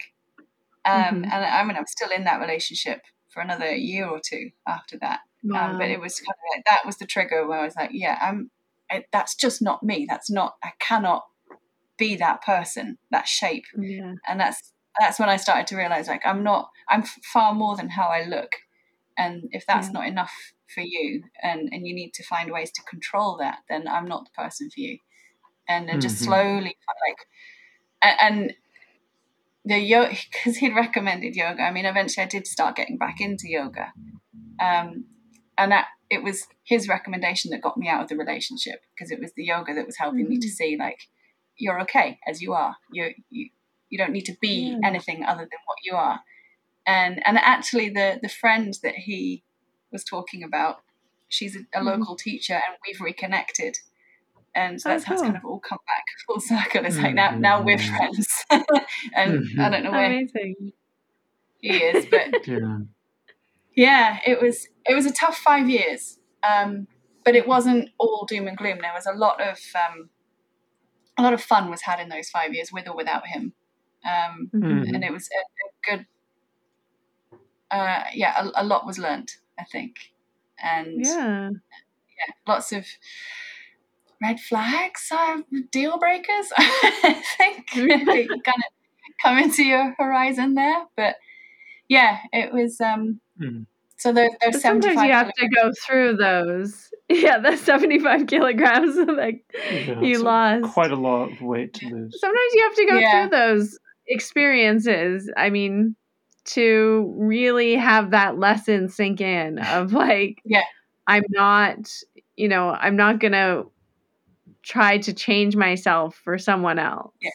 Um, 0.85 1.23
Mhm. 1.23 1.31
And 1.31 1.45
I 1.45 1.63
mean, 1.63 1.77
I'm 1.77 1.85
still 1.87 2.09
in 2.09 2.25
that 2.25 2.39
relationship 2.41 3.01
for 3.29 3.41
another 3.41 3.73
year 3.73 4.07
or 4.07 4.19
two 4.19 4.51
after 4.67 4.97
that. 4.99 5.21
Um, 5.55 5.77
but 5.77 5.89
it 5.89 5.99
was 5.99 6.19
kind 6.19 6.29
of 6.29 6.57
like 6.57 6.65
that 6.65 6.85
was 6.85 6.97
the 6.97 7.05
trigger 7.05 7.45
where 7.47 7.59
I 7.59 7.65
was 7.65 7.75
like, 7.75 7.91
yeah, 7.93 8.17
I'm. 8.21 8.49
I, 8.91 9.05
that's 9.11 9.35
just 9.35 9.61
not 9.61 9.81
me. 9.83 10.05
That's 10.07 10.29
not. 10.29 10.55
I 10.63 10.71
cannot 10.79 11.23
be 11.97 12.15
that 12.17 12.41
person, 12.43 12.97
that 13.11 13.27
shape. 13.27 13.65
yeah. 13.77 14.13
And 14.27 14.39
that's 14.39 14.71
that's 14.99 15.19
when 15.19 15.29
I 15.29 15.37
started 15.37 15.67
to 15.67 15.75
realize 15.75 16.07
like 16.07 16.21
I'm 16.25 16.43
not. 16.43 16.69
I'm 16.89 17.03
far 17.33 17.53
more 17.53 17.75
than 17.75 17.89
how 17.89 18.07
I 18.09 18.25
look. 18.25 18.51
And 19.17 19.43
if 19.51 19.65
that's 19.65 19.87
Yeah. 19.87 19.93
not 19.93 20.07
enough 20.07 20.33
for 20.73 20.81
you, 20.81 21.23
and 21.41 21.69
and 21.71 21.87
you 21.87 21.93
need 21.93 22.13
to 22.15 22.23
find 22.23 22.51
ways 22.51 22.71
to 22.71 22.83
control 22.83 23.37
that, 23.37 23.59
then 23.69 23.87
I'm 23.87 24.07
not 24.07 24.25
the 24.25 24.41
person 24.41 24.69
for 24.69 24.79
you. 24.79 24.97
And 25.67 25.87
then 25.87 26.01
just 26.01 26.15
Mhm. 26.21 26.25
slowly 26.25 26.77
like, 27.07 27.27
a- 28.03 28.23
and 28.23 28.53
the 29.65 29.79
yoga 29.79 30.15
because 30.31 30.57
he'd 30.57 30.75
recommended 30.75 31.35
yoga. 31.35 31.61
I 31.61 31.71
mean, 31.71 31.85
eventually 31.85 32.23
I 32.25 32.27
did 32.27 32.47
start 32.47 32.75
getting 32.75 32.97
back 32.97 33.21
into 33.21 33.47
yoga, 33.47 33.93
um, 34.59 35.05
and 35.57 35.71
that 35.71 35.87
it 36.09 36.23
was 36.23 36.47
his 36.63 36.87
recommendation 36.87 37.51
that 37.51 37.61
got 37.61 37.77
me 37.77 37.87
out 37.87 38.01
of 38.03 38.09
the 38.09 38.17
relationship 38.17 38.81
because 38.93 39.09
it 39.11 39.19
was 39.19 39.31
the 39.35 39.43
yoga 39.45 39.73
that 39.73 39.85
was 39.85 39.97
helping 39.97 40.27
me 40.27 40.37
to 40.37 40.49
see 40.49 40.75
like 40.77 41.07
you're 41.57 41.81
okay 41.81 42.19
as 42.27 42.41
you 42.41 42.53
are. 42.53 42.75
You 42.91 43.13
you 43.29 43.49
you 43.89 43.97
don't 43.97 44.11
need 44.11 44.25
to 44.25 44.35
be 44.41 44.75
Yeah. 44.81 44.87
anything 44.89 45.23
other 45.23 45.41
than 45.41 45.59
what 45.65 45.77
you 45.83 45.93
are. 45.95 46.19
And 46.85 47.21
and 47.25 47.37
actually, 47.37 47.89
the 47.89 48.19
the 48.21 48.29
friend 48.29 48.73
that 48.83 48.95
he 48.95 49.43
was 49.91 50.03
talking 50.03 50.43
about, 50.43 50.77
she's 51.29 51.55
a, 51.55 51.59
a 51.73 51.81
Mhm. 51.81 51.85
local 51.99 52.15
teacher, 52.15 52.53
and 52.55 52.77
we've 52.85 52.99
reconnected. 53.01 53.77
and 54.55 54.79
so 54.81 54.89
Oh, 54.89 54.93
that's 54.93 55.05
how 55.05 55.13
it's 55.13 55.21
cool. 55.23 55.31
kind 55.31 55.37
of 55.37 55.45
all 55.49 55.59
come 55.59 55.79
back 55.87 56.03
full 56.27 56.39
circle. 56.39 56.85
It's 56.85 56.97
like 56.97 57.15
now 57.15 57.31
now 57.37 57.63
we're 57.63 57.77
friends, 57.79 58.27
and 59.15 59.43
I 59.59 59.69
don't 59.69 59.83
know 59.83 59.91
where 59.91 60.07
Amazing. 60.07 60.73
he 61.59 61.77
is, 61.77 62.05
but 62.11 62.27
Yeah. 62.47 62.77
yeah, 63.75 64.19
it 64.25 64.41
was 64.41 64.67
it 64.85 64.93
was 64.95 65.05
a 65.05 65.11
tough 65.13 65.37
five 65.37 65.69
years, 65.69 66.19
um, 66.43 66.87
but 67.25 67.35
it 67.35 67.47
wasn't 67.47 67.89
all 67.97 68.25
doom 68.27 68.47
and 68.47 68.57
gloom. 68.57 68.79
There 68.81 68.93
was 68.93 69.05
a 69.07 69.13
lot 69.13 69.41
of 69.41 69.57
um, 69.75 70.09
a 71.17 71.21
lot 71.21 71.33
of 71.33 71.41
fun 71.41 71.69
was 71.69 71.81
had 71.81 71.99
in 71.99 72.09
those 72.09 72.29
five 72.29 72.53
years, 72.53 72.71
with 72.71 72.87
or 72.87 72.95
without 72.95 73.27
him, 73.27 73.53
um, 74.05 74.49
Mhm. 74.53 74.87
and 74.93 75.03
it 75.03 75.11
was 75.11 75.29
a, 75.31 75.39
a 75.39 75.97
good. 75.97 76.05
Uh, 77.71 78.03
yeah, 78.13 78.33
a, 78.55 78.63
a 78.63 78.63
lot 78.63 78.85
was 78.85 78.99
learnt, 78.99 79.31
I 79.59 79.63
think, 79.63 79.95
and 80.61 81.03
Yeah. 81.03 81.49
yeah, 81.49 82.33
lots 82.47 82.71
of 82.71 82.85
red 84.21 84.39
flags, 84.39 85.07
uh, 85.11 85.41
deal 85.71 85.97
breakers. 85.97 86.51
I 86.57 87.21
think 87.37 87.67
kind 87.73 88.37
of 88.47 88.63
come 89.21 89.37
into 89.39 89.63
your 89.63 89.95
horizon 89.97 90.53
there, 90.55 90.85
but 90.95 91.15
yeah, 91.89 92.19
it 92.31 92.53
was. 92.53 92.79
Um, 92.79 93.19
Mhm. 93.39 93.65
so 93.97 94.13
there, 94.13 94.29
But 94.29 94.51
there's 94.51 94.61
sometimes 94.61 95.01
you 95.01 95.11
have 95.11 95.33
to 95.33 95.47
go 95.49 95.71
through 95.85 96.17
those. 96.17 96.92
Yeah, 97.09 97.39
that's 97.39 97.61
75 97.61 98.27
kilograms 98.27 98.95
that 98.95 99.33
Yeah, 99.71 100.01
you 100.01 100.19
lost. 100.19 100.73
Quite 100.73 100.91
a 100.91 100.95
lot 100.95 101.31
of 101.31 101.41
weight 101.41 101.73
to 101.75 101.89
lose. 101.89 102.17
sometimes 102.19 102.53
you 102.53 102.63
have 102.63 102.75
to 102.75 102.85
go 102.85 102.97
Yeah. 102.99 103.21
through 103.21 103.29
those 103.37 103.77
experiences. 104.07 105.31
I 105.37 105.49
mean, 105.49 105.95
to 106.45 107.13
really 107.17 107.75
have 107.75 108.11
that 108.11 108.37
lesson 108.39 108.89
sink 108.89 109.21
in 109.21 109.59
of 109.59 109.93
like, 110.05 110.41
Yeah. 110.45 110.63
I'm 111.07 111.23
not, 111.29 111.89
you 112.37 112.47
know, 112.47 112.69
I'm 112.69 112.95
not 112.95 113.19
going 113.19 113.33
to 113.33 113.69
try 114.63 114.97
to 114.99 115.13
change 115.13 115.55
myself 115.55 116.15
for 116.23 116.37
someone 116.37 116.79
else. 116.79 117.13
Yeah. 117.21 117.29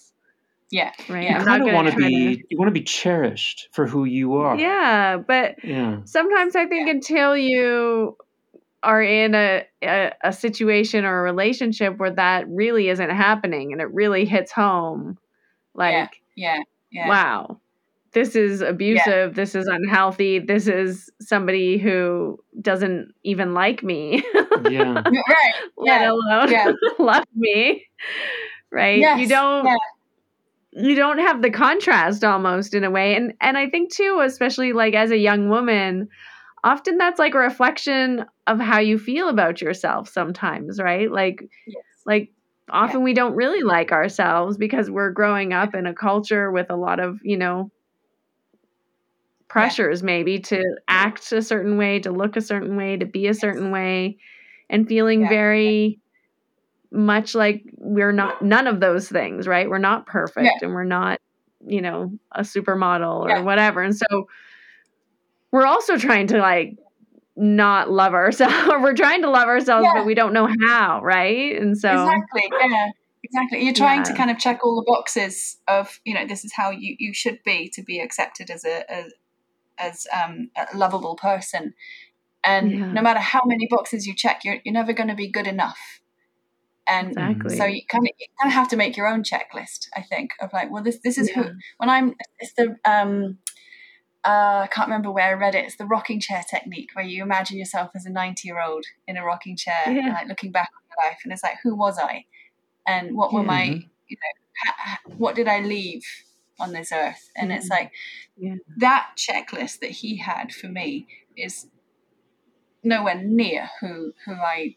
Yeah, 0.71 0.93
Right. 1.09 1.29
You 1.31 1.35
I'm 1.37 1.45
kind 1.45 1.67
of 1.69 1.75
want 1.75 1.87
to 1.89 1.93
to 1.93 1.99
be. 1.99 2.37
to. 2.37 2.43
You 2.51 2.59
want 2.59 2.69
to 2.69 2.75
be 2.75 2.83
cherished 2.85 3.69
for 3.73 3.87
who 3.87 4.05
you 4.05 4.35
are. 4.35 4.59
Yeah. 4.59 5.17
But 5.19 5.57
Yeah. 5.65 6.01
sometimes 6.05 6.57
I 6.57 6.67
think 6.67 6.89
until 6.91 7.37
you 7.37 8.17
are 8.83 9.03
in 9.03 9.35
a, 9.35 9.65
a 9.83 10.13
a 10.25 10.33
situation 10.33 11.05
or 11.05 11.21
a 11.21 11.23
relationship 11.23 11.99
where 11.99 12.11
that 12.13 12.49
really 12.49 12.89
isn't 12.89 13.11
happening 13.11 13.73
and 13.73 13.81
it 13.81 13.93
really 13.93 14.25
hits 14.25 14.53
home, 14.53 15.19
like 15.75 16.21
yeah, 16.37 16.59
yeah, 16.91 17.09
wow, 17.09 17.61
this 18.13 18.35
is 18.35 18.61
abusive, 18.61 19.35
this 19.35 19.55
is 19.55 19.67
unhealthy, 19.67 20.39
this 20.39 20.67
is 20.67 21.11
somebody 21.21 21.79
who 21.79 22.39
doesn't 22.61 23.13
even 23.25 23.55
like 23.55 23.83
me, 23.83 24.23
Yeah. 24.71 24.95
right. 25.05 25.55
let 25.77 26.01
Yeah, 26.01 26.11
alone 26.13 26.51
yeah. 26.51 26.73
love 26.99 27.25
me. 27.35 27.87
Right? 28.71 28.99
Yes, 28.99 29.21
you 29.21 29.29
don't 29.29 29.67
yeah. 29.67 29.77
you 30.73 30.95
don't 30.95 31.19
have 31.19 31.43
the 31.43 31.51
contrast 31.51 32.25
almost 32.25 32.75
in 32.75 32.85
a 32.85 32.91
way. 32.91 33.15
And 33.15 33.35
and 33.41 33.57
I 33.59 33.69
think 33.69 33.93
too, 33.93 34.21
especially 34.25 34.73
like 34.73 34.95
as 34.95 35.11
a 35.11 35.17
young 35.19 35.49
woman, 35.49 36.09
often 36.65 36.99
that's 36.99 37.19
like 37.19 37.35
a 37.35 37.39
reflection 37.39 38.25
of 38.47 38.61
how 38.61 38.79
you 38.81 38.99
feel 38.99 39.29
about 39.29 39.61
yourself 39.61 40.09
sometimes, 40.09 40.81
right? 40.81 41.11
Like 41.11 41.43
Yes. 41.67 41.85
like 42.07 42.31
often 42.71 43.03
we 43.03 43.15
don't 43.15 43.37
really 43.37 43.63
like 43.63 43.93
ourselves 43.93 44.57
because 44.59 44.91
we're 44.91 45.11
growing 45.13 45.53
up 45.53 45.75
in 45.75 45.87
a 45.87 45.95
culture 45.95 46.51
with 46.53 46.71
a 46.71 46.77
lot 46.77 47.01
of, 47.01 47.19
you 47.23 47.37
know, 47.37 47.71
pressures 49.49 50.03
maybe 50.03 50.39
to 50.39 50.63
act 50.89 51.33
a 51.33 51.41
certain 51.43 51.77
way, 51.79 51.99
to 52.01 52.11
look 52.11 52.37
a 52.37 52.41
certain 52.41 52.77
way, 52.77 52.97
to 52.97 53.07
be 53.07 53.27
a 53.27 53.35
certain 53.35 53.71
way 53.71 54.19
and 54.69 54.87
feeling 54.89 55.23
Yeah. 55.23 55.29
very 55.29 56.01
much 56.93 57.35
like 57.35 57.65
we're 57.79 58.13
not 58.13 58.43
none 58.43 58.67
of 58.67 58.81
those 58.81 59.09
things, 59.09 59.47
right? 59.47 59.69
We're 59.69 59.79
not 59.79 60.07
perfect 60.07 60.63
and 60.63 60.73
we're 60.75 60.85
not, 60.85 61.19
you 61.67 61.81
know, 61.83 62.13
a 62.35 62.43
supermodel 62.43 63.21
or 63.27 63.29
Yeah. 63.29 63.43
whatever. 63.43 63.83
And 63.83 63.97
so 63.97 64.29
we're 65.53 65.67
also 65.67 65.97
trying 65.97 66.27
to 66.29 66.39
like 66.39 66.77
not 67.37 67.91
love 67.91 68.15
ourselves. 68.15 68.55
we're 68.83 68.95
trying 68.95 69.23
to 69.23 69.31
love 69.31 69.49
ourselves, 69.49 69.85
Yeah. 69.85 70.01
but 70.01 70.07
we 70.07 70.15
don't 70.15 70.33
know 70.33 70.49
how, 70.67 71.01
right? 71.03 71.61
And 71.61 71.77
so 71.79 71.91
exactly. 71.93 72.43
Yeah, 72.69 72.91
exactly. 73.23 73.65
You're 73.65 73.75
trying 73.75 74.03
to 74.05 74.13
kind 74.15 74.31
of 74.31 74.39
check 74.39 74.61
all 74.65 74.77
the 74.77 74.85
boxes 74.87 75.59
of 75.69 76.01
you 76.05 76.15
know 76.15 76.27
this 76.27 76.45
is 76.45 76.53
how 76.55 76.71
you 76.71 76.97
you 76.99 77.15
should 77.15 77.39
be 77.45 77.71
to 77.75 77.83
be 77.83 78.01
accepted 78.01 78.51
as 78.51 78.65
a 78.65 78.91
as, 78.93 79.13
as 79.79 80.07
um, 80.13 80.51
a 80.57 80.77
lovable 80.77 81.15
person, 81.17 81.75
and 82.45 82.73
Yeah. 82.73 82.93
no 82.93 83.03
matter 83.03 83.21
how 83.21 83.43
many 83.47 83.67
boxes 83.71 84.07
you 84.07 84.15
check, 84.15 84.45
you're 84.45 84.59
you're 84.65 84.75
never 84.75 84.93
going 84.93 85.09
to 85.09 85.15
be 85.15 85.29
good 85.31 85.47
enough. 85.47 86.01
And 86.91 87.09
exactly. 87.11 87.55
so 87.57 87.67
you 87.67 87.83
kind 87.87 88.05
of 88.07 88.11
you 88.19 88.27
kind 88.41 88.51
of 88.51 88.55
have 88.55 88.69
to 88.69 88.77
make 88.77 88.97
your 88.97 89.07
own 89.07 89.23
checklist. 89.23 89.89
I 89.95 90.01
think 90.03 90.31
of 90.41 90.53
like, 90.53 90.71
well, 90.71 90.83
this 90.83 90.99
this 91.05 91.19
is 91.19 91.29
Yeah. 91.29 91.43
who 91.43 91.51
when 91.77 91.91
I'm 91.91 92.15
it's 92.39 92.55
the 92.55 92.77
um 92.85 93.39
uh, 94.29 94.61
I 94.65 94.69
can't 94.71 94.89
remember 94.89 95.11
where 95.11 95.29
I 95.29 95.33
read 95.33 95.55
it. 95.55 95.65
It's 95.65 95.77
the 95.77 95.87
rocking 95.87 96.21
chair 96.21 96.43
technique, 96.55 96.91
where 96.95 97.05
you 97.13 97.23
imagine 97.23 97.57
yourself 97.57 97.91
as 97.95 98.05
a 98.05 98.11
ninety-year-old 98.11 98.85
in 99.09 99.17
a 99.17 99.25
rocking 99.25 99.57
chair, 99.57 99.83
and, 99.87 99.97
Yeah. 99.97 100.13
like 100.19 100.29
looking 100.29 100.53
back 100.53 100.71
on 100.77 100.83
your 100.91 101.11
life, 101.11 101.19
and 101.25 101.33
it's 101.33 101.43
like, 101.43 101.59
who 101.63 101.75
was 101.75 101.99
I, 101.99 102.25
and 102.87 103.17
what 103.17 103.33
were 103.33 103.41
Yeah. 103.41 103.47
my, 103.47 103.63
Mhm. 103.69 103.89
you 104.09 104.17
know, 104.23 104.33
ha- 104.65 104.77
ha- 104.79 105.01
what 105.17 105.35
did 105.35 105.49
I 105.49 105.61
leave 105.61 106.05
on 106.61 106.73
this 106.73 106.91
earth? 106.93 107.31
And 107.37 107.53
it's 107.53 107.69
like 107.69 107.91
Yeah. 108.37 108.57
that 108.79 109.05
checklist 109.17 109.79
that 109.81 109.91
he 110.03 110.17
had 110.19 110.53
for 110.53 110.69
me 110.69 111.07
is 111.37 111.69
nowhere 112.83 113.17
near 113.17 113.71
who 113.81 114.13
who 114.25 114.35
I 114.35 114.77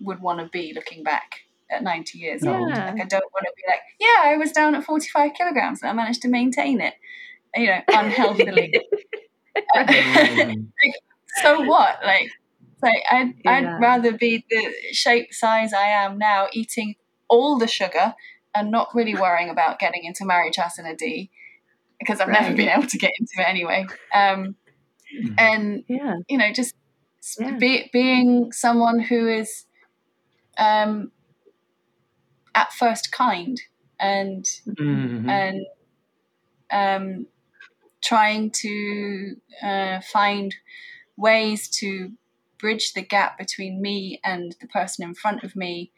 would 0.00 0.20
want 0.20 0.40
to 0.40 0.46
be 0.48 0.72
looking 0.74 1.02
back 1.02 1.40
at 1.70 1.82
90 1.82 2.18
years 2.18 2.44
old. 2.44 2.70
Like 2.70 3.00
I 3.00 3.04
don't 3.04 3.32
want 3.32 3.46
to 3.46 3.52
be 3.56 3.62
like, 3.68 3.80
yeah, 3.98 4.22
I 4.30 4.36
was 4.36 4.52
down 4.52 4.74
at 4.74 4.84
45 4.84 5.34
kilograms 5.34 5.82
and 5.82 5.90
I 5.90 5.94
managed 5.94 6.22
to 6.22 6.28
maintain 6.28 6.80
it, 6.80 6.94
you 7.56 7.66
know, 7.66 7.80
unhealthily. 7.88 8.74
Mhm. 9.76 10.66
so 11.42 11.62
what? 11.62 12.00
Like, 12.04 12.28
like 12.82 13.02
I'd, 13.10 13.34
Yeah. 13.44 13.52
I'd 13.52 13.80
rather 13.80 14.12
be 14.12 14.44
the 14.50 14.72
shape 14.92 15.32
size 15.32 15.72
I 15.72 15.86
am 15.88 16.18
now, 16.18 16.48
eating 16.52 16.96
all 17.28 17.56
the 17.58 17.68
sugar 17.68 18.14
and 18.54 18.70
not 18.72 18.88
really 18.94 19.14
worrying 19.14 19.50
about 19.50 19.78
getting 19.78 20.02
into 20.04 20.24
Marichyasana 20.24 20.98
D 20.98 21.30
because 22.00 22.20
I've 22.20 22.28
never 22.28 22.52
been 22.54 22.68
able 22.68 22.86
to 22.88 22.98
get 22.98 23.12
into 23.18 23.32
it 23.38 23.48
anyway. 23.48 23.86
Um, 24.12 24.56
and 25.38 25.84
yeah. 25.88 26.16
you 26.28 26.36
know, 26.38 26.52
just 26.52 26.74
Yeah. 27.38 27.52
be, 27.56 27.88
being 27.92 28.50
someone 28.52 28.98
who 28.98 29.28
is 29.28 29.66
um, 30.58 31.12
at 32.54 32.72
first 32.72 33.12
kind 33.12 33.60
and 34.00 34.44
Mhm. 34.66 35.28
and 35.30 35.66
um, 36.70 37.26
trying 38.04 38.50
to 38.50 39.36
uh, 39.62 40.00
find 40.00 40.54
ways 41.16 41.68
to 41.68 42.12
bridge 42.58 42.92
the 42.92 43.02
gap 43.02 43.38
between 43.38 43.80
me 43.82 44.20
and 44.24 44.56
the 44.60 44.66
person 44.68 45.04
in 45.04 45.14
front 45.14 45.42
of 45.44 45.56
me. 45.56 45.92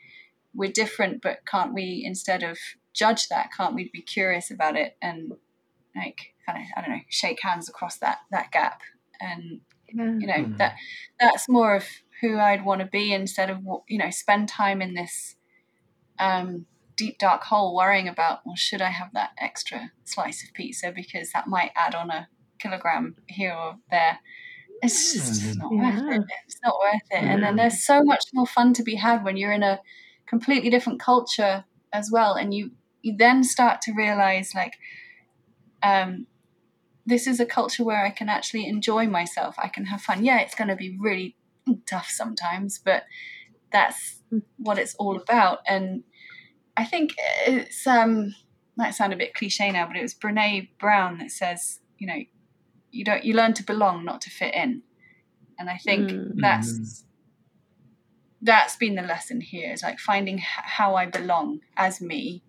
We're 0.54 0.72
different, 0.72 1.22
but 1.22 1.40
can't 1.46 1.74
we, 1.74 2.02
instead 2.04 2.42
of 2.42 2.58
judge 2.94 3.28
that, 3.28 3.50
can't 3.56 3.74
we 3.74 3.90
be 3.92 4.02
curious 4.02 4.50
about 4.50 4.76
it 4.76 4.96
and 5.02 5.32
like 5.94 6.34
kind 6.46 6.58
of 6.58 6.64
I 6.76 6.80
don't 6.80 6.90
know, 6.96 7.02
shake 7.08 7.40
hands 7.42 7.68
across 7.68 7.98
that 7.98 8.18
that 8.30 8.50
gap 8.52 8.80
and 9.20 9.60
Yeah. 9.88 10.14
you 10.20 10.26
know 10.26 10.44
Mhm. 10.44 10.58
that 10.58 10.76
that's 11.20 11.48
more 11.48 11.76
of 11.76 11.86
who 12.20 12.38
I'd 12.38 12.64
want 12.64 12.80
to 12.80 12.86
be 12.86 13.12
instead 13.12 13.50
of 13.50 13.58
you 13.88 13.98
know 13.98 14.10
spend 14.10 14.48
time 14.48 14.82
in 14.82 14.94
this 14.94 15.36
um, 16.18 16.66
deep 16.96 17.18
dark 17.18 17.42
hole 17.44 17.74
worrying 17.74 18.08
about 18.08 18.40
well 18.44 18.56
should 18.56 18.80
I 18.80 18.90
have 18.90 19.12
that 19.12 19.30
extra 19.38 19.92
slice 20.04 20.42
of 20.44 20.54
pizza 20.54 20.92
because 20.92 21.30
that 21.32 21.46
might 21.46 21.72
add 21.76 21.94
on 21.94 22.10
a 22.10 22.28
kilogram 22.58 23.16
here 23.26 23.54
or 23.54 23.76
there. 23.90 24.18
It's 24.82 25.12
just 25.12 25.42
it's 25.42 25.56
not 25.56 25.72
worth 25.72 26.14
it. 26.14 26.22
It's 26.46 26.60
not 26.62 26.74
worth 26.78 27.02
it. 27.10 27.24
And 27.24 27.42
then 27.42 27.56
there's 27.56 27.82
so 27.82 28.02
much 28.02 28.24
more 28.34 28.46
fun 28.46 28.74
to 28.74 28.82
be 28.82 28.96
had 28.96 29.24
when 29.24 29.36
you're 29.36 29.52
in 29.52 29.62
a 29.62 29.80
completely 30.26 30.70
different 30.70 31.00
culture 31.00 31.64
as 31.92 32.10
well. 32.12 32.34
And 32.34 32.52
you 32.52 32.72
you 33.02 33.16
then 33.16 33.42
start 33.42 33.80
to 33.82 33.92
realize 33.96 34.52
like 34.54 34.74
um 35.82 36.26
this 37.06 37.26
is 37.26 37.38
a 37.38 37.46
culture 37.46 37.84
where 37.84 38.04
I 38.04 38.10
can 38.10 38.28
actually 38.28 38.66
enjoy 38.66 39.06
myself. 39.06 39.54
I 39.58 39.68
can 39.68 39.86
have 39.86 40.02
fun. 40.02 40.24
Yeah, 40.24 40.40
it's 40.40 40.56
going 40.56 40.68
to 40.68 40.76
be 40.76 40.98
really 41.00 41.36
tough 41.86 42.08
sometimes, 42.08 42.80
but 42.84 43.04
that's 43.70 44.20
what 44.56 44.78
it's 44.78 44.96
all 44.96 45.16
about. 45.16 45.60
And 45.68 46.02
I 46.76 46.84
think 46.84 47.14
it's 47.46 47.86
um 47.86 48.34
might 48.76 48.94
sound 48.94 49.12
a 49.12 49.16
bit 49.16 49.34
cliche 49.34 49.70
now, 49.70 49.86
but 49.86 49.96
it 49.96 50.02
was 50.02 50.14
Brene 50.14 50.68
Brown 50.78 51.18
that 51.18 51.30
says, 51.30 51.80
you 51.98 52.06
know, 52.06 52.18
you 52.90 53.04
don't 53.04 53.24
you 53.24 53.34
learn 53.34 53.54
to 53.54 53.62
belong, 53.64 54.04
not 54.04 54.20
to 54.22 54.30
fit 54.30 54.54
in. 54.54 54.82
And 55.58 55.70
I 55.70 55.78
think 55.78 56.10
Mm. 56.10 56.40
that's 56.40 57.04
that's 58.42 58.76
been 58.76 58.94
the 58.94 59.02
lesson 59.02 59.40
here 59.40 59.72
is 59.72 59.82
like 59.82 59.98
finding 59.98 60.38
h- 60.38 60.44
how 60.44 60.94
I 60.94 61.06
belong 61.06 61.60
as 61.76 62.00
me 62.00 62.42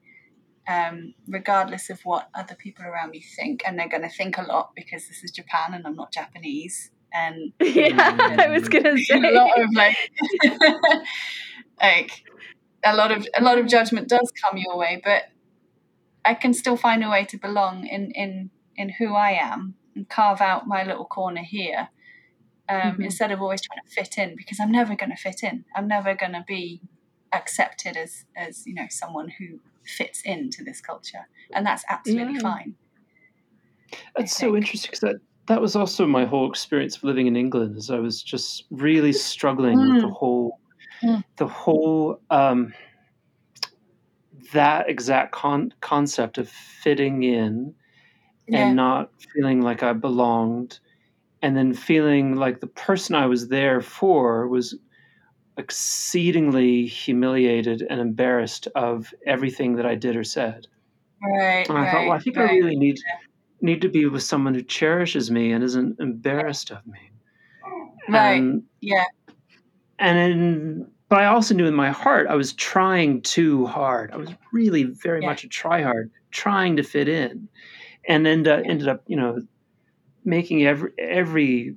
um, 0.68 1.14
regardless 1.28 1.90
of 1.90 2.02
what 2.04 2.30
other 2.36 2.56
people 2.56 2.86
around 2.86 3.12
me 3.12 3.22
think. 3.22 3.62
And 3.66 3.80
they're 3.80 3.88
going 3.90 4.04
to 4.04 4.10
think 4.10 4.38
a 4.38 4.42
lot 4.44 4.72
because 4.76 5.08
this 5.08 5.24
is 5.24 5.32
Japan 5.32 5.74
and 5.74 5.88
I'm 5.88 5.96
not 5.96 6.12
Japanese. 6.12 6.92
And 7.14 7.54
Yeah. 7.62 8.36
I 8.38 8.50
was 8.50 8.68
gonna 8.68 8.98
say 8.98 9.16
a 9.24 9.32
lot 9.32 9.60
of 9.60 9.70
like, 9.74 9.98
like 11.82 12.12
a 12.84 12.96
lot 12.96 13.12
of 13.12 13.28
a 13.36 13.42
lot 13.42 13.58
of 13.58 13.68
judgment 13.68 14.08
does 14.08 14.32
come 14.42 14.58
your 14.58 14.78
way, 14.78 15.02
but 15.04 15.24
I 16.26 16.34
can 16.34 16.54
still 16.54 16.78
find 16.78 17.04
a 17.04 17.10
way 17.10 17.26
to 17.26 17.38
belong 17.38 17.86
in 17.86 18.12
in 18.12 18.52
in 18.76 18.90
who 18.90 19.16
I 19.16 19.32
am 19.32 19.76
and 19.96 20.08
carve 20.08 20.42
out 20.42 20.68
my 20.68 20.84
little 20.84 21.06
corner 21.06 21.44
here. 21.44 21.90
Um, 22.70 22.82
mm-hmm. 22.82 23.04
Instead 23.04 23.32
of 23.32 23.42
always 23.42 23.62
trying 23.62 23.82
to 23.82 23.90
fit 23.90 24.18
in, 24.18 24.36
because 24.36 24.60
I'm 24.60 24.72
never 24.72 24.94
going 24.94 25.10
to 25.10 25.16
fit 25.16 25.42
in. 25.42 25.64
I'm 25.74 25.88
never 25.88 26.14
going 26.14 26.34
to 26.34 26.44
be 26.46 26.82
accepted 27.34 27.96
as 27.96 28.26
as 28.36 28.66
you 28.66 28.74
know 28.74 28.88
someone 28.90 29.30
who 29.30 29.60
fits 29.86 30.22
into 30.26 30.64
this 30.64 30.82
culture, 30.82 31.28
and 31.54 31.66
that's 31.66 31.86
absolutely 31.90 32.36
yeah. 32.36 32.42
fine. 32.42 32.76
That's 34.16 34.36
so 34.36 34.56
interesting 34.56 34.90
because 34.90 35.00
that 35.00 35.16
that 35.48 35.62
was 35.62 35.76
also 35.78 36.06
my 36.06 36.26
whole 36.26 36.50
experience 36.50 36.98
of 36.98 37.06
living 37.06 37.28
in 37.28 37.38
England. 37.38 37.78
Is 37.78 37.90
I 37.90 38.00
was 38.00 38.22
just 38.22 38.66
really 38.70 39.14
struggling 39.14 39.78
mm. 39.78 39.94
with 39.94 40.02
the 40.04 40.10
whole 40.10 40.60
mm. 41.04 41.24
the 41.38 41.48
whole 41.48 42.22
um, 42.30 42.74
that 44.54 44.90
exact 44.90 45.32
con- 45.32 45.74
concept 45.82 46.38
of 46.38 46.50
fitting 46.50 47.24
in 47.24 47.74
yeah. 48.48 48.68
and 48.68 48.76
not 48.76 49.12
feeling 49.34 49.62
like 49.62 49.84
I 49.84 49.94
belonged, 49.94 50.80
and 51.42 51.56
then 51.56 51.74
feeling 51.74 52.36
like 52.36 52.60
the 52.60 52.68
person 52.68 53.16
I 53.16 53.26
was 53.26 53.48
there 53.48 53.82
for 53.82 54.48
was 54.48 54.76
exceedingly 55.58 56.86
humiliated 56.86 57.86
and 57.90 58.00
embarrassed 58.00 58.68
of 58.76 59.14
everything 59.26 59.76
that 59.76 59.86
I 59.86 59.96
did 59.96 60.16
or 60.16 60.24
said. 60.24 60.68
Right. 61.22 61.68
And 61.68 61.78
I 61.78 61.82
right, 61.82 61.92
thought, 61.92 62.06
well, 62.06 62.12
I 62.12 62.20
think 62.20 62.38
right. 62.38 62.52
I 62.52 62.54
really 62.54 62.76
need 62.76 62.98
need 63.60 63.82
to 63.82 63.90
be 63.90 64.06
with 64.06 64.22
someone 64.22 64.54
who 64.54 64.62
cherishes 64.62 65.32
me 65.32 65.52
and 65.52 65.64
isn't 65.64 66.00
embarrassed 66.00 66.70
of 66.70 66.86
me. 66.86 67.00
Right. 68.08 68.34
And, 68.34 68.64
yeah. 68.82 69.06
And 70.00 70.18
in, 70.18 70.88
but 71.10 71.20
I 71.20 71.28
also 71.28 71.54
knew 71.54 71.66
in 71.66 71.74
my 71.74 71.92
heart 71.92 72.28
I 72.28 72.36
was 72.36 72.54
trying 72.54 73.22
too 73.22 73.66
hard. 73.66 74.12
I 74.12 74.18
was 74.18 74.30
really 74.52 74.84
very 74.84 75.22
yeah. 75.22 75.28
much 75.28 75.44
a 75.44 75.48
tryhard, 75.48 76.10
trying 76.32 76.76
to 76.78 76.84
fit 76.84 77.08
in, 77.08 77.48
and 78.08 78.26
then 78.26 78.48
uh, 78.48 78.62
ended 78.66 78.88
up, 78.88 79.04
you 79.08 79.16
know, 79.16 79.42
making 80.26 80.66
every 80.66 80.92
every 81.00 81.76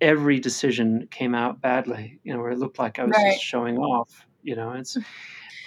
every 0.00 0.40
decision 0.40 1.08
came 1.10 1.34
out 1.34 1.60
badly. 1.60 2.18
You 2.24 2.34
know, 2.34 2.40
where 2.40 2.50
it 2.50 2.58
looked 2.58 2.78
like 2.78 2.98
I 2.98 3.04
was 3.04 3.14
right. 3.16 3.32
just 3.32 3.44
showing 3.44 3.78
off. 3.78 4.26
You 4.42 4.56
know, 4.56 4.72
it's 4.72 4.96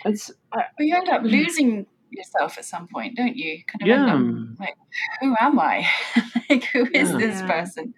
it's. 0.04 0.32
I, 0.52 0.66
well, 0.78 0.88
you 0.88 0.96
end 0.96 1.10
up 1.10 1.24
losing 1.24 1.86
yourself 2.10 2.58
at 2.58 2.66
some 2.66 2.88
point, 2.88 3.16
don't 3.16 3.36
you? 3.36 3.60
Kind 3.68 3.82
of 3.82 3.88
yeah. 3.88 4.16
Up, 4.16 4.60
like, 4.60 4.76
who 5.22 5.36
am 5.40 5.60
I? 5.60 5.88
like, 6.50 6.66
who 6.66 6.86
is 6.94 7.12
yeah. 7.12 7.18
this 7.18 7.42
person? 7.42 7.94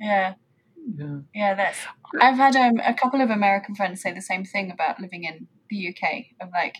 Yeah. 0.00 0.34
Yeah. 0.96 1.18
yeah, 1.34 1.54
that's. 1.54 1.78
I've 2.20 2.36
had 2.36 2.56
um, 2.56 2.80
a 2.84 2.94
couple 2.94 3.20
of 3.20 3.30
American 3.30 3.74
friends 3.74 4.02
say 4.02 4.12
the 4.12 4.22
same 4.22 4.44
thing 4.44 4.70
about 4.70 5.00
living 5.00 5.24
in 5.24 5.46
the 5.68 5.88
UK. 5.88 6.26
Of 6.40 6.50
like, 6.52 6.76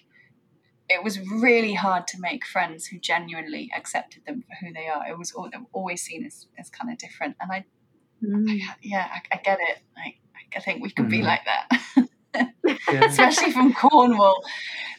it 0.89 1.05
was 1.05 1.19
really 1.21 1.75
hard 1.75 2.07
to 2.09 2.19
make 2.21 2.47
friends 2.47 2.87
who 2.87 2.99
genuinely 2.99 3.71
accepted 3.77 4.25
them 4.27 4.43
for 4.43 4.67
who 4.67 4.73
they 4.73 4.89
are. 4.89 5.07
It 5.07 5.19
was 5.19 5.33
all, 5.33 5.51
always 5.73 6.03
seen 6.03 6.25
as, 6.25 6.47
as 6.59 6.71
kind 6.71 6.91
of 6.91 6.99
different, 6.99 7.37
and 7.41 7.53
I, 7.53 7.65
mm. 8.25 8.49
I 8.49 8.75
yeah, 8.83 9.09
I, 9.13 9.37
I, 9.37 9.41
get 9.43 9.59
it. 9.61 9.79
Like, 9.97 10.17
I 10.57 10.61
think 10.61 10.83
we 10.83 10.91
could 10.91 11.07
mm. 11.07 11.11
be 11.11 11.23
like 11.23 11.43
that, 11.45 12.09
yeah. 12.35 13.05
especially 13.05 13.53
from 13.53 13.75
Cornwall, 13.75 14.43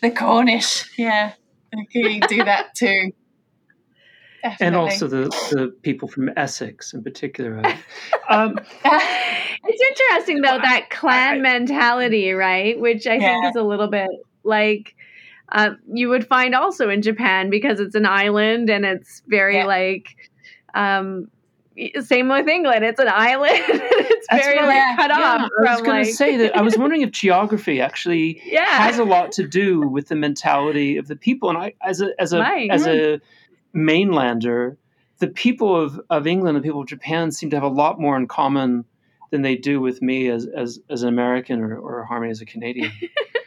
the 0.01 0.11
Cornish. 0.11 0.89
Yeah, 0.97 1.33
you 1.93 2.19
do 2.21 2.43
that 2.43 2.75
too. 2.75 3.11
Definitely. 4.43 4.67
And 4.67 4.75
also 4.75 5.07
the, 5.07 5.23
the 5.51 5.75
people 5.81 6.07
from 6.07 6.29
Essex 6.37 6.93
in 6.93 7.03
particular. 7.03 7.61
Um, 8.29 8.59
it's 8.85 9.81
interesting 9.81 10.41
though 10.41 10.59
that 10.61 10.91
clan 10.91 11.37
I, 11.37 11.39
mentality, 11.39 12.31
right? 12.31 12.79
Which 12.79 13.07
I 13.07 13.15
yeah. 13.15 13.41
think 13.41 13.45
is 13.45 13.55
a 13.55 13.63
little 13.63 13.87
bit 13.87 14.07
like 14.43 14.95
uh, 15.51 15.71
you 15.91 16.09
would 16.09 16.27
find 16.27 16.53
also 16.53 16.89
in 16.89 17.01
Japan 17.01 17.49
because 17.49 17.79
it's 17.79 17.95
an 17.95 18.05
island 18.05 18.69
and 18.69 18.85
it's 18.85 19.23
very 19.27 19.57
yeah. 19.57 19.65
like 19.65 20.15
um, 20.75 21.29
same 22.01 22.29
with 22.29 22.47
England. 22.47 22.83
It's 22.83 22.99
an 22.99 23.07
island. 23.09 23.51
it's 23.67 24.27
That's 24.29 24.45
very 24.45 24.57
like 24.57 24.97
cut 24.97 25.09
yeah, 25.09 25.37
off. 25.43 25.49
I 25.65 25.73
was 25.73 25.81
going 25.81 25.97
like... 25.99 26.07
to 26.07 26.13
say 26.13 26.37
that. 26.37 26.57
I 26.57 26.61
was 26.61 26.77
wondering 26.77 27.01
if 27.01 27.11
geography 27.11 27.81
actually 27.81 28.41
yeah. 28.45 28.65
has 28.65 28.99
a 28.99 29.03
lot 29.03 29.31
to 29.33 29.47
do 29.47 29.87
with 29.87 30.07
the 30.07 30.15
mentality 30.15 30.97
of 30.97 31.07
the 31.07 31.15
people. 31.15 31.49
And 31.49 31.57
I, 31.57 31.73
as 31.81 32.01
a 32.01 32.09
as 32.19 32.33
a 32.33 32.39
right. 32.39 32.69
as 32.69 32.85
a 32.85 33.21
mainlander, 33.75 34.77
the 35.19 35.27
people 35.27 35.75
of, 35.75 35.99
of 36.09 36.27
England 36.27 36.57
and 36.57 36.63
people 36.63 36.81
of 36.81 36.87
Japan 36.87 37.31
seem 37.31 37.49
to 37.49 37.55
have 37.55 37.63
a 37.63 37.67
lot 37.67 37.99
more 37.99 38.15
in 38.17 38.27
common 38.27 38.85
than 39.31 39.41
they 39.41 39.55
do 39.55 39.79
with 39.79 40.01
me 40.01 40.29
as 40.29 40.47
as, 40.47 40.79
as 40.89 41.03
an 41.03 41.09
American 41.09 41.61
or, 41.61 41.77
or 41.77 42.03
Harmony 42.05 42.31
as 42.31 42.41
a 42.41 42.45
Canadian. 42.45 42.91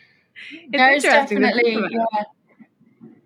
there's 0.70 1.02
definitely 1.02 1.72
yeah, 1.90 2.22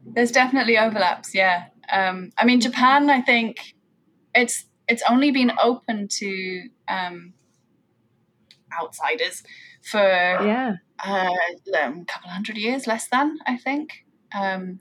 there's 0.04 0.30
definitely 0.30 0.78
overlaps. 0.78 1.34
Yeah, 1.34 1.66
um, 1.92 2.30
I 2.38 2.44
mean 2.44 2.60
Japan. 2.60 3.10
I 3.10 3.20
think 3.20 3.74
it's 4.34 4.64
it's 4.88 5.02
only 5.08 5.30
been 5.32 5.52
open 5.62 6.08
to 6.08 6.68
um, 6.88 7.34
outsiders 8.72 9.42
for 9.82 10.00
yeah 10.00 10.76
uh, 11.04 11.30
a 11.74 12.04
couple 12.06 12.30
hundred 12.30 12.56
years, 12.56 12.86
less 12.86 13.08
than 13.08 13.38
I 13.46 13.56
think. 13.56 14.04
Um, 14.34 14.80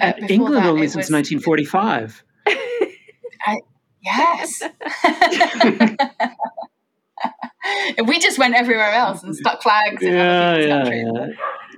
uh, 0.00 0.12
England 0.28 0.64
that, 0.64 0.66
only 0.66 0.88
since 0.88 1.10
was, 1.10 1.40
1945. 1.40 2.24
I, 3.46 3.60
yes. 4.02 4.62
we 8.06 8.18
just 8.18 8.38
went 8.38 8.54
everywhere 8.54 8.92
else 8.92 9.22
and 9.22 9.34
stuck 9.34 9.62
flags 9.62 10.02
yeah, 10.02 10.56
yeah. 10.56 10.88
Yeah. 10.88 11.26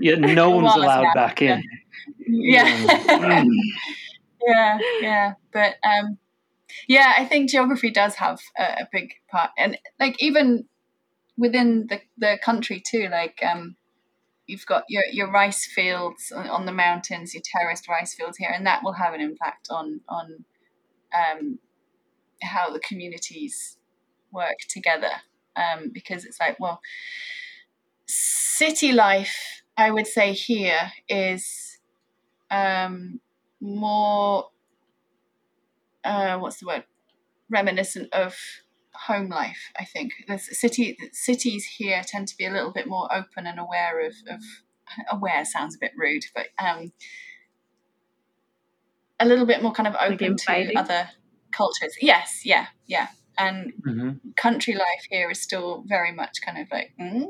yeah, 0.01 0.15
no 0.17 0.51
one's 0.57 0.75
allowed 0.75 1.15
back 1.15 1.43
in. 1.43 1.63
Yeah. 2.27 2.67
Yeah. 2.67 3.45
yeah, 4.47 4.79
yeah. 5.01 5.33
But 5.53 5.75
um, 5.85 6.19
yeah, 6.89 7.15
I 7.17 7.25
think 7.25 7.51
geography 7.51 7.91
does 7.91 8.15
have 8.17 8.41
a, 8.59 8.63
a, 8.63 8.89
big 8.93 9.13
part, 9.31 9.51
and 9.59 9.77
like 9.99 10.17
even 10.23 10.67
within 11.37 11.87
the 11.89 12.01
the 12.19 12.39
country 12.43 12.83
too. 12.85 13.09
Like 13.11 13.41
um, 13.43 13.77
you've 14.51 14.67
got 14.67 14.85
your 14.89 15.05
your 15.13 15.31
rice 15.31 15.65
fields 15.65 16.33
on, 16.33 16.67
the 16.67 16.73
mountains, 16.73 17.35
your 17.35 17.43
terraced 17.45 17.89
rice 17.89 18.15
fields 18.15 18.37
here, 18.37 18.51
and 18.55 18.67
that 18.67 18.83
will 18.83 18.95
have 18.95 19.15
an 19.15 19.21
impact 19.21 19.69
on 19.71 20.01
on 20.09 20.45
um, 21.15 21.59
how 22.43 22.71
the 22.71 22.81
communities 22.81 23.79
work 24.33 24.59
together. 24.69 25.13
Um, 25.57 25.91
because 25.93 26.25
it's 26.25 26.41
like, 26.41 26.59
well, 26.61 26.81
city 28.07 28.93
life, 28.93 29.63
I 29.77 29.91
would 29.91 30.07
say 30.07 30.33
here 30.33 30.93
is 31.09 31.79
um, 32.51 33.21
more 33.61 34.51
uh, 36.05 36.39
what's 36.39 36.59
the 36.59 36.67
word 36.67 36.85
reminiscent 37.51 38.13
of 38.13 38.37
home 39.11 39.29
life. 39.29 39.71
I 39.79 39.85
think 39.85 40.13
the 40.29 40.39
city 40.39 40.97
cities 41.13 41.65
here 41.65 42.03
tend 42.07 42.29
to 42.29 42.37
be 42.37 42.47
a 42.47 42.51
little 42.51 42.73
bit 42.73 42.87
more 42.87 43.13
open 43.13 43.47
and 43.47 43.59
aware 43.59 44.07
of, 44.07 44.15
of 44.31 44.41
aware 45.11 45.45
sounds 45.45 45.75
a 45.75 45.79
bit 45.81 45.93
rude, 45.97 46.25
but 46.35 46.47
um, 46.59 46.93
a 49.19 49.27
little 49.27 49.47
bit 49.47 49.63
more 49.63 49.73
kind 49.73 49.89
of 49.89 49.97
open 50.01 50.37
to 50.37 50.73
other 50.77 51.11
cultures. 51.53 51.97
Yes, 52.01 52.43
yeah, 52.45 52.67
yeah. 52.87 53.09
And 53.39 53.73
mm-hmm. 53.87 54.11
country 54.37 54.75
life 54.75 55.05
here 55.09 55.31
is 55.31 55.41
still 55.41 55.85
very 55.87 56.13
much 56.13 56.39
kind 56.45 56.59
of 56.59 56.69
like, 56.71 56.93
mm? 57.01 57.27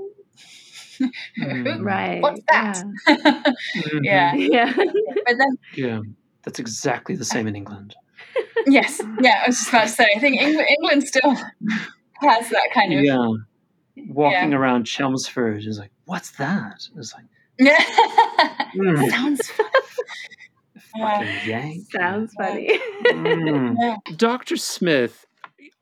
mm. 1.38 1.80
right? 1.84 2.20
What's 2.20 2.42
that? 2.48 2.82
Yeah. 3.06 3.14
mm-hmm. 3.16 4.04
yeah, 4.04 4.34
yeah. 4.36 4.72
But 4.76 5.36
then, 5.38 5.58
yeah, 5.76 6.00
that's 6.42 6.58
exactly 6.58 7.16
the 7.16 7.24
same 7.24 7.46
in 7.46 7.56
England 7.56 7.94
yes, 8.66 9.00
yeah, 9.20 9.42
I 9.44 9.48
was 9.48 9.58
just 9.58 9.68
about 9.68 9.82
to 9.82 9.88
say. 9.88 10.06
I 10.16 10.18
think 10.18 10.40
England, 10.40 10.68
England 10.68 11.04
still 11.04 11.34
has 11.34 12.48
that 12.50 12.68
kind 12.72 12.92
of 12.92 13.04
yeah. 13.04 13.28
Walking 14.08 14.52
yeah. 14.52 14.56
around 14.56 14.84
Chelmsford 14.84 15.64
is 15.64 15.78
like, 15.78 15.90
what's 16.06 16.30
that? 16.32 16.86
It's 16.96 17.12
like, 17.12 17.24
yeah, 17.58 17.76
mm. 18.74 19.10
sounds 19.10 19.48
funny. 19.50 19.68
Fucking 20.98 21.48
yank. 21.48 21.90
Sounds 21.90 22.32
funny. 22.38 22.80
Mm. 23.06 23.76
Yeah. 23.78 23.96
Dr. 24.16 24.56
Smith, 24.56 25.26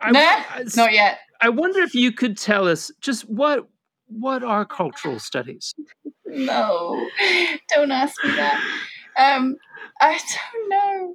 I, 0.00 0.10
I, 0.10 0.64
not 0.76 0.92
yet. 0.92 1.18
I 1.40 1.48
wonder 1.50 1.80
if 1.80 1.94
you 1.94 2.12
could 2.12 2.36
tell 2.36 2.66
us 2.66 2.90
just 3.00 3.28
what 3.28 3.68
what 4.08 4.42
are 4.42 4.64
cultural 4.64 5.18
studies? 5.18 5.74
No, 6.26 7.08
don't 7.74 7.92
ask 7.92 8.14
me 8.24 8.30
that. 8.32 8.62
Um, 9.16 9.56
I 10.00 10.18
don't 10.18 10.68
know. 10.68 11.14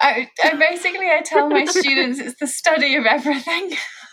I, 0.00 0.28
I 0.42 0.54
basically 0.54 1.08
I 1.10 1.22
tell 1.24 1.48
my 1.48 1.64
students 1.64 2.18
it's 2.18 2.38
the 2.38 2.46
study 2.46 2.96
of 2.96 3.06
everything 3.06 3.70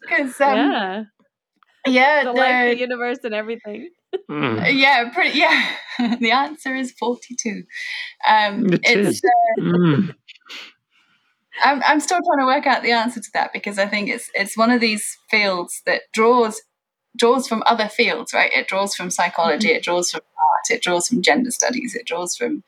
because 0.00 0.40
um, 0.40 0.56
yeah, 0.56 1.04
yeah, 1.86 2.24
the, 2.24 2.32
the, 2.32 2.38
life, 2.38 2.74
the 2.74 2.80
universe, 2.80 3.18
and 3.24 3.34
everything. 3.34 3.90
Mm. 4.30 4.78
Yeah, 4.78 5.10
pretty. 5.12 5.38
Yeah, 5.38 5.76
the 6.20 6.32
answer 6.32 6.74
is 6.74 6.92
forty-two. 6.92 7.62
Um, 8.28 8.66
it 8.66 8.80
it's. 8.84 9.22
Uh, 9.24 9.60
mm. 9.62 10.14
I'm 11.62 11.82
I'm 11.86 12.00
still 12.00 12.18
trying 12.18 12.40
to 12.40 12.46
work 12.46 12.66
out 12.66 12.82
the 12.82 12.92
answer 12.92 13.20
to 13.20 13.30
that 13.34 13.52
because 13.52 13.78
I 13.78 13.86
think 13.86 14.10
it's 14.10 14.30
it's 14.34 14.56
one 14.56 14.70
of 14.70 14.80
these 14.80 15.16
fields 15.30 15.82
that 15.86 16.02
draws 16.12 16.60
draws 17.16 17.48
from 17.48 17.62
other 17.66 17.88
fields, 17.88 18.34
right? 18.34 18.52
It 18.52 18.68
draws 18.68 18.94
from 18.94 19.10
psychology, 19.10 19.68
mm-hmm. 19.68 19.76
it 19.76 19.82
draws 19.82 20.10
from 20.10 20.20
art, 20.20 20.70
it 20.70 20.82
draws 20.82 21.08
from 21.08 21.22
gender 21.22 21.50
studies, 21.50 21.94
it 21.94 22.06
draws 22.06 22.36
from 22.36 22.62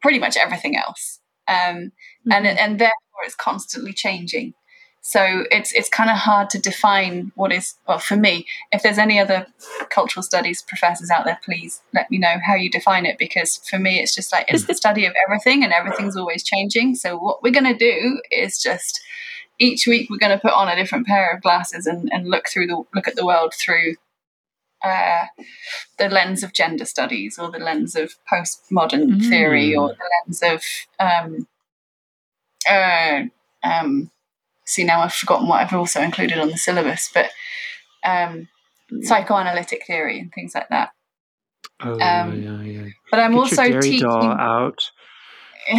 pretty 0.00 0.18
much 0.18 0.36
everything 0.36 0.76
else. 0.76 1.20
Um, 1.48 1.56
mm-hmm. 1.56 2.32
and 2.32 2.46
and 2.46 2.78
therefore 2.78 3.24
it's 3.24 3.34
constantly 3.34 3.92
changing. 3.92 4.54
So 5.00 5.44
it's 5.50 5.72
it's 5.72 5.88
kind 5.88 6.10
of 6.10 6.16
hard 6.16 6.50
to 6.50 6.58
define 6.58 7.32
what 7.34 7.52
is 7.52 7.74
well 7.86 7.98
for 7.98 8.16
me. 8.16 8.46
If 8.72 8.82
there's 8.82 8.98
any 8.98 9.18
other 9.18 9.46
cultural 9.88 10.22
studies 10.22 10.60
professors 10.60 11.10
out 11.10 11.24
there, 11.24 11.40
please 11.44 11.80
let 11.94 12.10
me 12.10 12.18
know 12.18 12.36
how 12.44 12.54
you 12.54 12.70
define 12.70 13.06
it 13.06 13.16
because 13.18 13.56
for 13.70 13.78
me 13.78 14.00
it's 14.00 14.14
just 14.14 14.32
like 14.32 14.46
it's 14.48 14.66
the 14.66 14.74
study 14.82 15.06
of 15.06 15.14
everything 15.26 15.64
and 15.64 15.72
everything's 15.72 16.16
always 16.16 16.42
changing. 16.42 16.94
So 16.94 17.16
what 17.16 17.42
we're 17.42 17.52
going 17.52 17.72
to 17.72 17.78
do 17.78 18.20
is 18.30 18.60
just 18.60 19.00
each 19.58 19.86
week 19.86 20.10
we're 20.10 20.18
going 20.18 20.36
to 20.36 20.42
put 20.42 20.52
on 20.52 20.68
a 20.68 20.76
different 20.76 21.06
pair 21.06 21.32
of 21.32 21.42
glasses 21.42 21.86
and, 21.86 22.08
and 22.12 22.28
look 22.28 22.48
through 22.48 22.66
the 22.66 22.82
look 22.94 23.08
at 23.08 23.16
the 23.16 23.26
world 23.26 23.54
through 23.54 23.94
uh, 24.88 25.26
the 25.98 26.08
lens 26.08 26.42
of 26.42 26.52
gender 26.52 26.84
studies 26.84 27.38
or 27.38 27.50
the 27.50 27.58
lens 27.58 27.94
of 27.94 28.14
postmodern 28.30 29.10
mm. 29.10 29.28
theory 29.28 29.74
or 29.74 29.88
the 29.88 30.10
lens 30.26 30.42
of 30.42 30.62
um, 30.98 31.46
uh, 32.68 33.22
um, 33.62 34.10
see 34.64 34.84
now 34.84 35.00
I've 35.00 35.14
forgotten 35.14 35.48
what 35.48 35.60
I've 35.60 35.72
also 35.72 36.00
included 36.00 36.38
on 36.38 36.48
the 36.48 36.58
syllabus, 36.58 37.10
but 37.12 37.30
um, 38.04 38.48
psychoanalytic 39.02 39.86
theory 39.86 40.20
and 40.20 40.32
things 40.32 40.54
like 40.54 40.68
that. 40.68 40.90
Oh 41.80 41.92
um, 41.92 42.42
yeah, 42.42 42.62
yeah. 42.62 42.86
But 43.10 43.20
I'm 43.20 43.32
Get 43.32 43.38
also 43.38 43.80
teaching 43.80 44.06
out. 44.06 44.78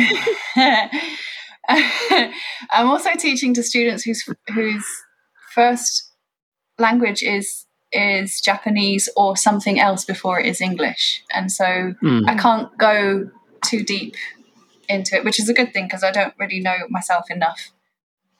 I'm 1.69 2.87
also 2.87 3.11
teaching 3.17 3.53
to 3.55 3.63
students 3.63 4.03
whose 4.03 4.23
whose 4.53 4.85
first 5.53 6.11
language 6.77 7.21
is 7.21 7.65
is 7.91 8.41
Japanese 8.41 9.09
or 9.15 9.35
something 9.35 9.79
else 9.79 10.05
before 10.05 10.39
it 10.39 10.45
is 10.45 10.61
English, 10.61 11.23
and 11.31 11.51
so 11.51 11.95
mm. 12.01 12.27
I 12.27 12.35
can't 12.35 12.75
go 12.77 13.29
too 13.65 13.83
deep 13.83 14.15
into 14.87 15.15
it, 15.15 15.23
which 15.23 15.39
is 15.39 15.49
a 15.49 15.53
good 15.53 15.73
thing 15.73 15.85
because 15.85 16.03
I 16.03 16.11
don't 16.11 16.33
really 16.39 16.59
know 16.59 16.77
myself 16.89 17.29
enough 17.29 17.71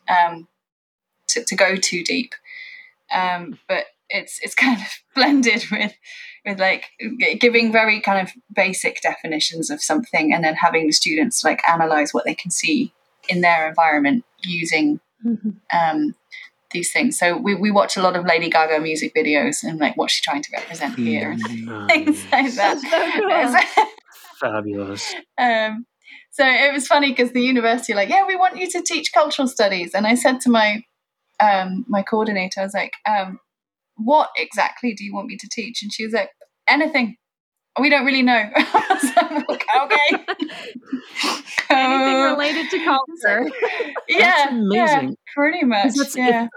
um, 0.08 0.48
to, 1.28 1.44
to 1.44 1.56
go 1.56 1.76
too 1.76 2.04
deep. 2.04 2.34
Um, 3.14 3.60
but 3.68 3.86
it's 4.10 4.40
it's 4.42 4.56
kind 4.66 4.80
of 4.80 4.88
blended 5.16 5.66
with 5.72 5.94
with 6.46 6.60
like 6.60 6.86
giving 7.40 7.72
very 7.72 8.00
kind 8.02 8.28
of 8.28 8.34
basic 8.54 9.02
definitions 9.02 9.70
of 9.70 9.82
something 9.82 10.34
and 10.34 10.44
then 10.44 10.56
having 10.56 10.88
the 10.88 10.94
students 10.94 11.44
like 11.44 11.62
analyze 11.68 12.14
what 12.14 12.26
they 12.26 12.36
can 12.36 12.50
see 12.50 12.94
in 13.28 13.42
their 13.42 13.68
environment 13.68 14.24
using 14.44 15.00
mm-hmm. 15.26 15.50
um, 15.78 16.16
these 16.72 16.92
things. 16.92 17.18
So 17.18 17.38
we, 17.38 17.56
we 17.56 17.72
watch 17.72 17.98
a 17.98 18.02
lot 18.02 18.16
of 18.16 18.26
Lady 18.26 18.50
Gaga 18.50 18.80
music 18.80 19.14
videos 19.16 19.64
and 19.64 19.80
like 19.80 19.98
what's 19.98 20.14
she 20.14 20.24
trying 20.24 20.44
to 20.44 20.50
represent 20.54 20.96
here 20.96 21.32
and 21.32 21.44
mm, 21.44 21.88
things 21.90 22.26
like 22.32 22.54
that. 22.54 22.80
So 22.80 23.76
cool. 23.76 23.86
Fabulous. 24.40 25.14
Um, 25.38 25.86
so 26.32 26.46
it 26.46 26.74
was 26.74 26.88
funny 26.88 27.10
because 27.12 27.32
the 27.32 27.42
university 27.42 27.94
like, 27.94 28.10
yeah, 28.10 28.26
we 28.26 28.36
want 28.36 28.58
you 28.58 28.70
to 28.72 28.82
teach 28.82 29.12
cultural 29.14 29.48
studies, 29.48 29.94
and 29.94 30.08
I 30.08 30.16
said 30.16 30.40
to 30.42 30.50
my 30.50 30.82
um, 31.42 31.86
my 31.88 32.02
coordinator, 32.02 32.62
I 32.62 32.64
was 32.64 32.74
like, 32.74 32.94
um, 33.08 33.40
what 33.96 34.30
exactly 34.38 34.94
do 34.94 35.04
you 35.04 35.14
want 35.14 35.28
me 35.28 35.38
to 35.38 35.48
teach? 35.50 35.82
And 35.82 35.92
she 35.92 36.04
was 36.04 36.14
like, 36.14 36.30
anything. 36.68 37.16
We 37.80 37.90
don't 37.90 38.06
really 38.06 38.24
know. 38.24 38.50
Like, 39.32 39.66
okay. 39.82 40.10
Anything 41.70 42.22
related 42.24 42.70
to 42.72 42.84
culture. 42.84 43.52
yeah, 44.08 44.50
amazing. 44.50 44.72
Yeah, 44.72 45.10
pretty 45.36 45.66
much. 45.66 45.94
Yeah. 46.16 46.46
It, 46.46 46.50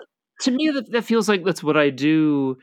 to 0.42 0.50
me, 0.50 0.70
that, 0.70 0.90
that 0.92 1.04
feels 1.04 1.28
like 1.28 1.44
that's 1.44 1.62
what 1.62 1.76
I 1.76 1.90
do 1.90 2.58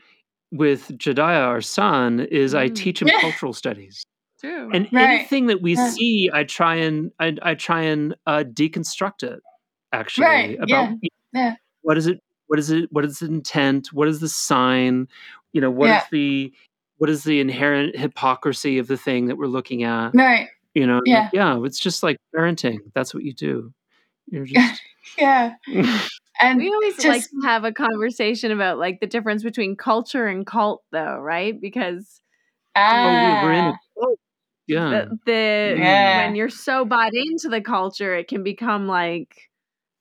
with 0.52 0.88
Jediah, 0.98 1.46
our 1.46 1.60
son, 1.60 2.20
is 2.20 2.54
mm. 2.54 2.58
I 2.58 2.68
teach 2.68 3.00
him 3.00 3.08
yeah. 3.08 3.20
cultural 3.20 3.52
studies. 3.52 4.04
True. 4.40 4.70
And 4.72 4.88
right. 4.92 5.10
anything 5.10 5.46
that 5.46 5.60
we 5.60 5.76
yeah. 5.76 5.90
see, 5.90 6.30
I 6.32 6.44
try 6.44 6.76
and 6.76 7.12
I, 7.20 7.36
I 7.42 7.54
try 7.54 7.82
and 7.82 8.16
uh, 8.26 8.44
deconstruct 8.46 9.22
it. 9.22 9.40
Actually, 9.92 10.26
right. 10.26 10.56
about 10.56 10.90
yeah. 11.02 11.08
yeah. 11.32 11.54
what 11.82 11.98
is 11.98 12.06
it? 12.06 12.20
What 12.46 12.58
is 12.58 12.70
it? 12.70 12.88
What 12.90 13.04
is 13.04 13.18
the 13.18 13.26
intent? 13.26 13.88
What 13.92 14.08
is 14.08 14.20
the 14.20 14.28
sign? 14.28 15.08
You 15.52 15.60
know, 15.60 15.70
what 15.70 15.88
yeah. 15.88 15.98
is 15.98 16.04
the 16.10 16.52
what 17.00 17.08
is 17.08 17.24
the 17.24 17.40
inherent 17.40 17.96
hypocrisy 17.96 18.78
of 18.78 18.86
the 18.86 18.96
thing 18.96 19.26
that 19.26 19.36
we're 19.36 19.46
looking 19.46 19.84
at? 19.84 20.10
Right. 20.14 20.48
You 20.74 20.86
know, 20.86 21.00
yeah, 21.06 21.30
yeah. 21.32 21.58
It's 21.64 21.80
just 21.80 22.02
like 22.02 22.18
parenting. 22.36 22.78
That's 22.94 23.14
what 23.14 23.24
you 23.24 23.32
do. 23.32 23.72
You're 24.28 24.44
just 24.44 24.82
yeah. 25.18 25.54
And 26.42 26.58
we 26.58 26.72
always 26.72 26.96
just, 26.96 27.06
like 27.06 27.22
to 27.22 27.46
have 27.46 27.64
a 27.64 27.72
conversation 27.72 28.50
about 28.50 28.78
like 28.78 29.00
the 29.00 29.06
difference 29.06 29.42
between 29.42 29.76
culture 29.76 30.26
and 30.26 30.46
cult, 30.46 30.82
though, 30.90 31.18
right? 31.18 31.60
Because 31.60 32.22
ah, 32.74 33.40
oh, 33.40 33.44
we're 33.44 33.52
in 33.52 33.64
a 33.66 33.78
cult 33.98 34.18
yeah. 34.70 34.90
The, 34.90 35.18
the 35.26 35.76
yeah. 35.78 36.24
when 36.26 36.36
you're 36.36 36.48
so 36.48 36.84
bought 36.84 37.12
into 37.12 37.48
the 37.48 37.60
culture, 37.60 38.14
it 38.14 38.28
can 38.28 38.44
become 38.44 38.86
like 38.86 39.50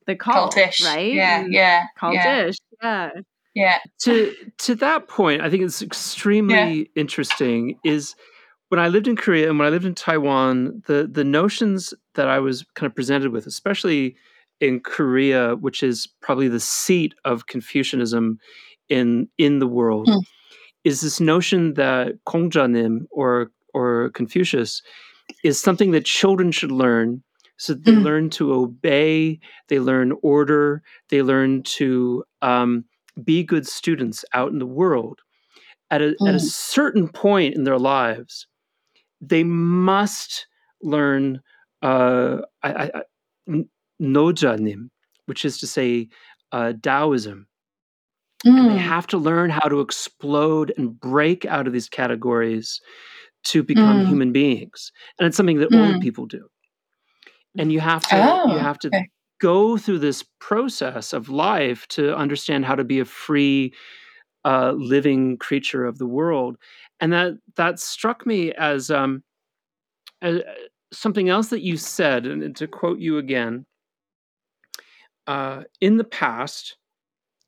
the 0.06 0.16
cult, 0.16 0.54
cultish, 0.54 0.86
right? 0.86 1.12
Yeah, 1.12 1.46
yeah, 1.50 1.86
cultish, 2.00 2.58
yeah. 2.82 3.10
yeah. 3.16 3.22
To 4.02 4.34
to 4.60 4.76
that 4.76 5.08
point, 5.08 5.42
I 5.42 5.50
think 5.50 5.64
it's 5.64 5.82
extremely 5.82 6.80
yeah. 6.80 6.86
interesting. 6.96 7.80
Is 7.84 8.16
when 8.70 8.80
I 8.80 8.88
lived 8.88 9.08
in 9.08 9.16
Korea 9.16 9.50
and 9.50 9.58
when 9.58 9.68
I 9.68 9.72
lived 9.72 9.86
in 9.86 9.96
Taiwan, 9.96 10.84
the 10.88 11.10
the 11.12 11.24
notions 11.24 11.94
that 12.16 12.28
I 12.28 12.40
was 12.40 12.66
kind 12.76 12.90
of 12.90 12.96
presented 12.96 13.32
with, 13.32 13.48
especially 13.48 14.16
in 14.60 14.80
Korea, 14.82 15.56
which 15.56 15.84
is 15.84 16.08
probably 16.22 16.48
the 16.48 16.60
seat 16.60 17.16
of 17.26 17.48
Confucianism 17.48 18.40
in 18.90 19.28
in 19.38 19.60
the 19.60 19.68
world, 19.68 20.08
mm. 20.08 20.22
is 20.84 21.02
this 21.02 21.20
notion 21.20 21.74
that 21.76 22.24
Kongjanim 22.26 23.06
or 23.12 23.52
or 23.74 24.10
Confucius 24.14 24.82
is 25.44 25.60
something 25.60 25.92
that 25.92 26.06
children 26.06 26.52
should 26.52 26.72
learn 26.72 27.24
so 27.60 27.74
they 27.74 27.92
mm. 27.92 28.04
learn 28.04 28.30
to 28.32 28.54
obey, 28.54 29.40
they 29.68 29.80
learn 29.80 30.14
order, 30.24 30.82
they 31.10 31.22
learn 31.22 31.62
to 31.64 32.24
um, 32.42 32.86
be 33.24 33.44
good 33.44 33.68
students 33.68 34.24
out 34.34 34.52
in 34.52 34.60
the 34.60 34.66
world. 34.66 35.20
At 35.92 36.02
a, 36.02 36.16
mm. 36.22 36.28
at 36.28 36.36
a 36.36 36.38
mm. 36.38 36.42
certain 36.42 37.08
point 37.08 37.56
in 37.56 37.64
their 37.64 37.80
lives, 37.80 38.48
they 39.22 39.44
must 39.44 40.48
learn 40.82 41.42
uh, 41.82 42.38
I, 42.62 42.92
I, 42.94 43.64
nojanim, 44.02 44.90
which 45.26 45.46
is 45.46 45.58
to 45.60 45.68
say 45.68 46.10
uh, 46.52 46.74
Taoism. 46.82 47.48
Mm. 48.46 48.60
And 48.60 48.70
they 48.70 48.76
mm. 48.76 48.78
have 48.78 49.08
to 49.08 49.18
learn 49.18 49.50
how 49.50 49.68
to 49.68 49.80
explode 49.80 50.74
and 50.78 50.98
break 51.00 51.46
out 51.46 51.68
of 51.68 51.74
these 51.74 51.90
categories 51.90 52.80
to 53.46 53.64
become 53.64 54.06
mm. 54.06 54.08
human 54.08 54.32
beings 54.32 54.92
and 55.18 55.28
it's 55.28 55.38
something 55.38 55.60
that 55.60 55.72
mm. 55.72 55.94
old 55.94 56.02
people 56.02 56.26
do 56.26 56.48
and 57.58 57.72
you 57.72 57.80
have 57.80 58.06
to 58.08 58.16
oh, 58.16 58.54
you 58.54 58.60
have 58.60 58.78
to 58.78 58.88
okay. 58.90 59.10
Go 59.40 59.78
through 59.78 60.00
this 60.00 60.24
process 60.40 61.14
of 61.14 61.30
life 61.30 61.88
to 61.88 62.16
understand 62.16 62.66
how 62.66 62.76
to 62.76 62.84
be 62.84 63.00
a 63.00 63.06
free 63.06 63.74
uh, 64.46 64.74
living 64.78 65.38
creature 65.38 65.86
of 65.86 65.98
the 65.98 66.06
world 66.06 66.58
and 67.00 67.12
that 67.12 67.34
that 67.56 67.80
struck 67.80 68.26
me 68.26 68.52
as 68.54 68.90
um 68.90 69.22
as 70.22 70.42
something 70.94 71.30
else 71.30 71.50
that 71.50 71.62
you 71.62 71.76
said 71.76 72.26
and 72.26 72.56
to 72.56 72.68
quote 72.68 73.00
you 73.00 73.18
again 73.18 73.66
uh, 75.28 75.62
in 75.82 75.98
the 75.98 76.04
past 76.04 76.78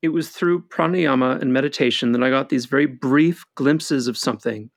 it 0.02 0.10
was 0.10 0.30
through 0.30 0.62
pranayama 0.68 1.42
and 1.42 1.54
meditation 1.54 2.12
that 2.12 2.22
i 2.22 2.30
got 2.30 2.50
these 2.50 2.66
very 2.66 2.86
brief 2.86 3.46
glimpses 3.56 4.08
of 4.08 4.18
something 4.18 4.70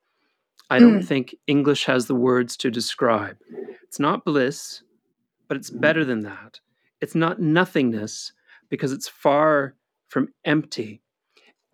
I 0.70 0.78
don't 0.78 1.00
mm. 1.00 1.04
think 1.04 1.34
English 1.46 1.84
has 1.84 2.06
the 2.06 2.14
words 2.14 2.56
to 2.58 2.70
describe. 2.70 3.36
It's 3.82 4.00
not 4.00 4.24
bliss, 4.24 4.82
but 5.46 5.56
it's 5.56 5.70
better 5.70 6.04
than 6.04 6.22
that. 6.22 6.58
It's 7.04 7.14
not 7.14 7.38
nothingness 7.38 8.32
because 8.70 8.92
it's 8.92 9.08
far 9.08 9.74
from 10.08 10.28
empty. 10.44 11.02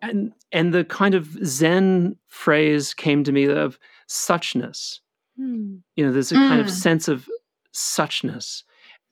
And 0.01 0.33
and 0.51 0.73
the 0.73 0.83
kind 0.83 1.15
of 1.15 1.25
Zen 1.45 2.17
phrase 2.27 2.93
came 2.93 3.23
to 3.23 3.31
me 3.31 3.45
of 3.45 3.79
suchness. 4.09 4.99
Mm. 5.39 5.79
You 5.95 6.05
know, 6.05 6.11
there's 6.11 6.33
a 6.33 6.35
mm. 6.35 6.49
kind 6.49 6.59
of 6.59 6.67
hmm. 6.67 6.73
sense 6.73 7.07
of 7.07 7.29
suchness. 7.73 8.63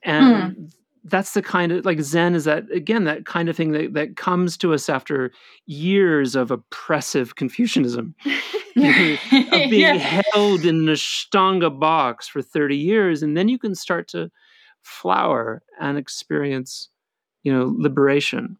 And 0.03 0.57
mm 0.57 0.71
that's 1.05 1.33
the 1.33 1.41
kind 1.41 1.71
of 1.71 1.85
like 1.85 2.01
zen 2.01 2.35
is 2.35 2.43
that 2.43 2.69
again 2.71 3.05
that 3.05 3.25
kind 3.25 3.49
of 3.49 3.55
thing 3.55 3.71
that, 3.71 3.93
that 3.93 4.17
comes 4.17 4.57
to 4.57 4.73
us 4.73 4.89
after 4.89 5.31
years 5.65 6.35
of 6.35 6.51
oppressive 6.51 7.35
confucianism 7.35 8.13
of 8.25 8.35
being 8.75 9.79
yeah. 9.79 10.21
held 10.33 10.65
in 10.65 10.89
an 10.89 10.93
ashtanga 10.93 11.79
box 11.79 12.27
for 12.27 12.41
30 12.41 12.75
years 12.75 13.23
and 13.23 13.37
then 13.37 13.47
you 13.47 13.57
can 13.57 13.75
start 13.75 14.07
to 14.09 14.29
flower 14.81 15.61
and 15.79 15.97
experience 15.97 16.89
you 17.43 17.53
know 17.53 17.73
liberation 17.77 18.57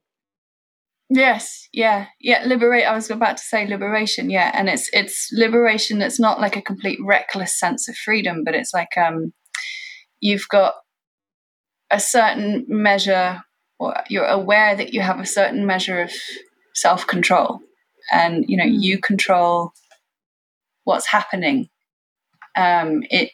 yes 1.10 1.68
yeah 1.74 2.06
yeah 2.20 2.44
liberate 2.46 2.86
i 2.86 2.94
was 2.94 3.10
about 3.10 3.38
to 3.38 3.44
say 3.44 3.66
liberation 3.68 4.30
yeah 4.30 4.52
and 4.54 4.70
it's 4.70 4.90
it's 4.94 5.30
liberation 5.34 5.98
that's 6.00 6.20
not 6.20 6.40
like 6.40 6.56
a 6.56 6.62
complete 6.62 7.00
reckless 7.04 7.60
sense 7.60 7.90
of 7.90 7.96
freedom 7.96 8.44
but 8.44 8.54
it's 8.54 8.74
like 8.74 8.96
um 8.98 9.34
you've 10.20 10.48
got 10.50 10.74
a 11.92 12.00
certain 12.00 12.66
measure, 12.68 13.42
or 13.80 13.96
you're 14.10 14.26
aware 14.26 14.76
that 14.76 14.94
you 14.94 15.02
have 15.02 15.20
a 15.20 15.26
certain 15.26 15.66
measure 15.66 16.02
of 16.02 16.12
self 16.76 17.08
control. 17.08 17.62
and 18.12 18.46
you 18.48 18.58
know 18.58 18.64
Mm. 18.66 18.82
you 18.82 18.98
control 19.00 19.72
what's 20.84 21.08
happening 21.08 21.70
um, 22.56 23.04
it 23.12 23.30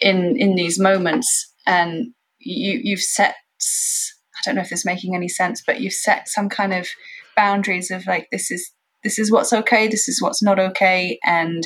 in 0.00 0.36
in 0.36 0.54
these 0.54 0.78
moments, 0.78 1.52
and 1.66 2.14
you 2.46 2.80
you've 2.82 3.00
set 3.00 3.34
I 3.60 4.40
don't 4.44 4.54
know 4.54 4.60
if 4.62 4.70
this 4.70 4.80
is 4.80 4.84
making 4.86 5.14
any 5.14 5.28
sense, 5.28 5.62
but 5.66 5.80
you've 5.80 5.92
set 5.92 6.28
some 6.28 6.48
kind 6.48 6.72
of 6.74 6.86
boundaries 7.36 7.90
of 7.90 8.06
like 8.06 8.28
this 8.30 8.50
is 8.50 8.72
this 9.02 9.18
is 9.18 9.30
what's 9.32 9.52
okay, 9.52 9.88
this 9.88 10.08
is 10.08 10.20
what's 10.22 10.42
not 10.42 10.58
okay, 10.58 11.18
and 11.24 11.62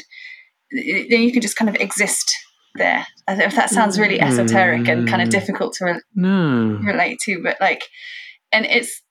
then 0.72 1.22
you 1.22 1.32
can 1.32 1.42
just 1.42 1.56
kind 1.56 1.68
of 1.68 1.76
exist 1.76 2.32
there. 2.76 3.04
I 3.26 3.32
don't 3.32 3.38
know 3.40 3.44
if 3.46 3.56
that 3.56 3.70
sounds 3.70 3.98
really 3.98 4.20
esoteric 4.20 4.86
and 4.88 5.08
kind 5.08 5.20
of 5.22 5.28
Mm. 5.28 5.32
difficult 5.32 5.72
to 5.74 5.84
re- 5.86 6.00
No. 6.14 6.78
relate 6.82 7.18
to, 7.24 7.42
but 7.42 7.56
like, 7.60 7.82
and 8.52 8.64
it's. 8.66 9.02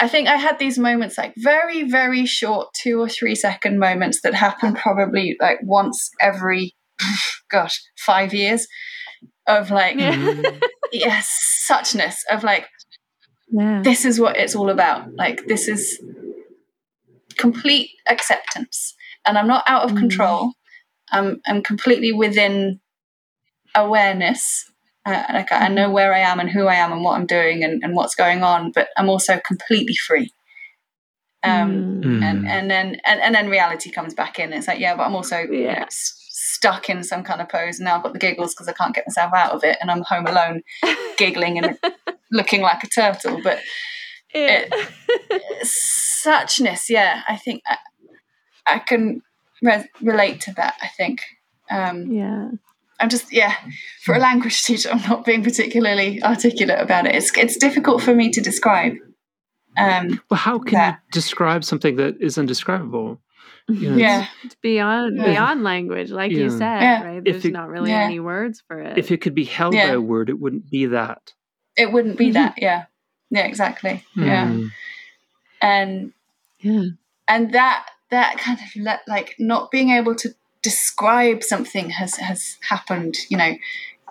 I 0.00 0.06
think 0.06 0.28
I 0.28 0.36
had 0.36 0.58
these 0.60 0.78
moments, 0.78 1.18
like 1.18 1.34
very, 1.36 1.82
very 1.82 2.24
short, 2.24 2.68
two 2.72 3.00
or 3.00 3.08
three 3.08 3.34
second 3.34 3.78
moments 3.80 4.20
that 4.22 4.32
happen 4.34 4.74
probably 4.74 5.36
like 5.40 5.58
once 5.62 6.10
every, 6.20 6.76
gosh, 7.50 7.80
five 7.98 8.32
years, 8.32 8.66
of 9.48 9.70
like, 9.70 9.96
Yeah. 9.96 10.14
Mm. 10.24 10.60
yes, 10.92 11.66
suchness 11.68 12.16
of 12.30 12.42
like, 12.44 12.66
Yeah. 13.50 13.82
this 13.82 14.04
is 14.04 14.18
what 14.20 14.36
it's 14.36 14.54
all 14.54 14.70
about. 14.70 15.14
Like, 15.16 15.46
this 15.46 15.68
is 15.68 16.00
complete 17.36 17.90
acceptance, 18.08 18.94
and 19.26 19.36
I'm 19.38 19.46
not 19.48 19.64
out 19.66 19.84
of 19.84 19.92
Mm. 19.92 19.98
control. 19.98 20.52
I'm 21.10 21.40
I'm 21.46 21.62
completely 21.62 22.12
within 22.12 22.80
awareness. 23.74 24.64
Uh, 25.06 25.22
like 25.32 25.50
I 25.52 25.68
know 25.68 25.90
where 25.90 26.12
I 26.14 26.18
am 26.20 26.38
and 26.40 26.50
who 26.50 26.66
I 26.66 26.74
am 26.74 26.92
and 26.92 27.02
what 27.02 27.14
I'm 27.16 27.26
doing 27.26 27.64
and, 27.64 27.82
and 27.82 27.94
what's 27.94 28.14
going 28.14 28.42
on, 28.42 28.72
but 28.74 28.88
I'm 28.96 29.08
also 29.08 29.40
completely 29.46 29.94
free. 29.96 30.30
Um, 31.44 32.02
Mm. 32.02 32.22
and 32.22 32.48
and 32.48 32.70
then 32.70 32.96
and, 33.04 33.20
and 33.20 33.34
then 33.34 33.48
reality 33.48 33.90
comes 33.90 34.12
back 34.14 34.38
in. 34.38 34.52
It's 34.52 34.68
like 34.68 34.80
yeah, 34.80 34.96
but 34.96 35.04
I'm 35.04 35.14
also 35.14 35.38
you 35.38 35.64
know, 35.64 35.70
Yeah. 35.70 35.84
s- 35.84 36.14
stuck 36.58 36.90
in 36.90 37.02
some 37.04 37.22
kind 37.22 37.40
of 37.40 37.48
pose. 37.48 37.78
And 37.78 37.84
now 37.86 37.96
I've 37.96 38.02
got 38.02 38.12
the 38.12 38.18
giggles 38.18 38.54
because 38.54 38.68
I 38.68 38.72
can't 38.72 38.94
get 38.94 39.06
myself 39.06 39.32
out 39.34 39.52
of 39.52 39.62
it, 39.64 39.78
and 39.80 39.90
I'm 39.90 40.02
home 40.02 40.26
alone, 40.26 40.62
giggling 41.16 41.58
and 41.58 41.78
looking 42.32 42.60
like 42.62 42.82
a 42.84 42.88
turtle. 42.88 43.40
But 43.42 43.58
Yeah. 44.34 44.64
suchness, 45.64 46.88
yeah, 46.88 47.22
I 47.28 47.36
think 47.36 47.62
I, 47.66 47.76
I 48.66 48.78
can 48.80 49.22
re- 49.62 49.88
relate 50.02 50.40
to 50.42 50.52
that. 50.54 50.74
I 50.82 50.88
think. 50.88 51.20
Um, 51.70 52.10
yeah. 52.12 52.50
I'm 53.00 53.08
just 53.08 53.32
yeah, 53.32 53.54
for 54.04 54.14
a 54.14 54.18
language 54.18 54.62
teacher, 54.64 54.90
I'm 54.90 55.02
not 55.08 55.24
being 55.24 55.44
particularly 55.44 56.20
articulate 56.22 56.80
about 56.80 57.06
it. 57.06 57.14
It's 57.14 57.30
it's 57.36 57.56
difficult 57.56 58.02
for 58.02 58.14
me 58.14 58.30
to 58.30 58.40
describe. 58.40 58.94
Um, 59.76 60.20
Well, 60.28 60.38
how 60.38 60.58
can 60.58 60.74
Yeah. 60.74 60.90
you 60.90 60.96
describe 61.12 61.62
something 61.62 61.96
that 61.96 62.20
is 62.20 62.36
undescribable? 62.38 63.20
You 63.68 63.90
know, 63.90 63.96
yeah, 63.96 64.26
It's 64.44 64.54
beyond 64.56 65.18
Yeah. 65.18 65.24
beyond 65.26 65.62
language, 65.62 66.10
like 66.10 66.32
you 66.32 66.48
said, 66.48 66.80
Yeah. 66.80 67.02
right? 67.04 67.18
If 67.18 67.24
There's 67.24 67.44
it- 67.44 67.52
not 67.52 67.68
really 67.68 67.90
Yeah. 67.90 68.04
any 68.04 68.18
words 68.18 68.62
for 68.66 68.80
it. 68.80 68.96
If 68.96 69.10
it 69.10 69.20
could 69.20 69.34
be 69.34 69.44
held 69.44 69.74
by 69.74 69.80
a 69.88 70.00
word, 70.00 70.30
it 70.30 70.40
wouldn't 70.40 70.70
be 70.70 70.86
that. 70.86 71.32
it 71.76 71.92
wouldn't 71.92 72.16
be 72.18 72.30
Mhm. 72.30 72.32
that. 72.32 72.54
Yeah, 72.56 72.86
yeah, 73.30 73.44
exactly. 73.46 74.02
Yeah, 74.16 74.46
Mm. 74.48 74.70
and 75.62 76.12
yeah. 76.60 76.84
and 77.28 77.52
that 77.52 77.86
that 78.10 78.38
kind 78.38 78.58
of 78.58 78.82
le- 78.82 79.00
like 79.06 79.36
not 79.38 79.70
being 79.70 79.90
able 79.90 80.14
to 80.16 80.30
describe 80.62 81.44
something 81.44 81.90
has 81.90 82.16
has 82.16 82.56
happened. 82.68 83.16
You 83.28 83.36
know. 83.38 83.54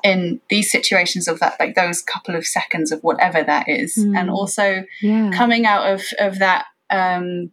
In 0.03 0.39
these 0.51 0.71
situations 0.71 1.27
of 1.27 1.39
that, 1.39 1.59
like 1.59 1.73
those 1.73 2.03
couple 2.03 2.35
of 2.35 2.45
seconds 2.45 2.91
of 2.91 3.03
whatever 3.03 3.41
that 3.43 3.67
is, 3.67 3.95
Mm. 3.97 4.15
and 4.15 4.29
also 4.29 4.85
Yeah. 5.01 5.31
coming 5.33 5.65
out 5.65 5.91
of 5.91 6.03
of 6.19 6.37
that 6.37 6.65
um, 6.91 7.51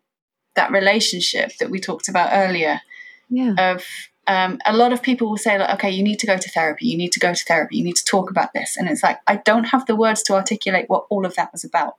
that 0.57 0.71
relationship 0.71 1.57
that 1.59 1.71
we 1.71 1.79
talked 1.81 2.09
about 2.09 2.31
earlier, 2.33 2.81
yeah. 3.29 3.55
of 3.73 3.85
um, 4.27 4.59
a 4.65 4.75
lot 4.75 4.93
of 4.93 5.03
people 5.03 5.29
will 5.29 5.37
say 5.37 5.59
like 5.59 5.69
okay 5.75 5.91
you 5.91 6.03
need 6.03 6.19
to 6.21 6.27
go 6.27 6.39
to 6.39 6.51
therapy 6.51 6.87
you 6.87 6.97
need 6.97 7.13
to 7.13 7.21
go 7.21 7.35
to 7.35 7.45
therapy 7.45 7.77
you 7.77 7.85
need 7.85 7.97
to 7.97 8.05
talk 8.05 8.31
about 8.31 8.55
this 8.55 8.77
and 8.79 8.89
it's 8.89 9.03
like 9.03 9.19
i 9.27 9.37
don't 9.37 9.65
have 9.65 9.85
the 9.85 9.95
words 9.95 10.23
to 10.23 10.33
articulate 10.33 10.87
what 10.89 11.05
all 11.11 11.27
of 11.27 11.35
that 11.37 11.53
was 11.53 11.63
about 11.63 11.97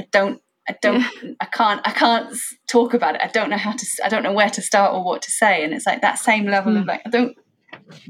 i 0.00 0.04
don't 0.10 0.42
i 0.68 0.74
don't 0.82 1.04
i 1.40 1.44
can't 1.44 1.80
i 1.84 1.92
can't 1.92 2.34
talk 2.66 2.94
about 2.94 3.14
it 3.14 3.20
i 3.22 3.28
don't 3.28 3.48
know 3.48 3.56
how 3.56 3.70
to 3.70 3.86
i 4.04 4.08
don't 4.08 4.24
know 4.24 4.32
where 4.32 4.50
to 4.50 4.60
start 4.60 4.92
or 4.92 5.04
what 5.04 5.22
to 5.22 5.30
say 5.30 5.62
and 5.62 5.72
it's 5.72 5.86
like 5.86 6.00
that 6.02 6.18
same 6.18 6.46
level 6.46 6.76
of 6.76 6.82
Mm. 6.82 6.88
like 6.88 7.02
i 7.06 7.10
don't 7.10 7.36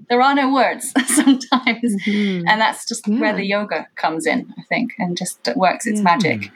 there 0.09 0.23
are 0.23 0.35
no 0.35 0.51
words 0.53 0.91
sometimes 1.07 1.97
Mhm. 2.07 2.45
and 2.49 2.59
that's 2.59 2.89
just 2.89 3.07
where 3.07 3.35
the 3.35 3.45
yoga 3.45 3.87
comes 3.97 4.25
in 4.27 4.53
i 4.59 4.63
think 4.63 4.95
and 4.99 5.15
just 5.17 5.47
works 5.57 5.87
its 5.87 5.99
Yeah. 5.99 6.05
magic 6.05 6.51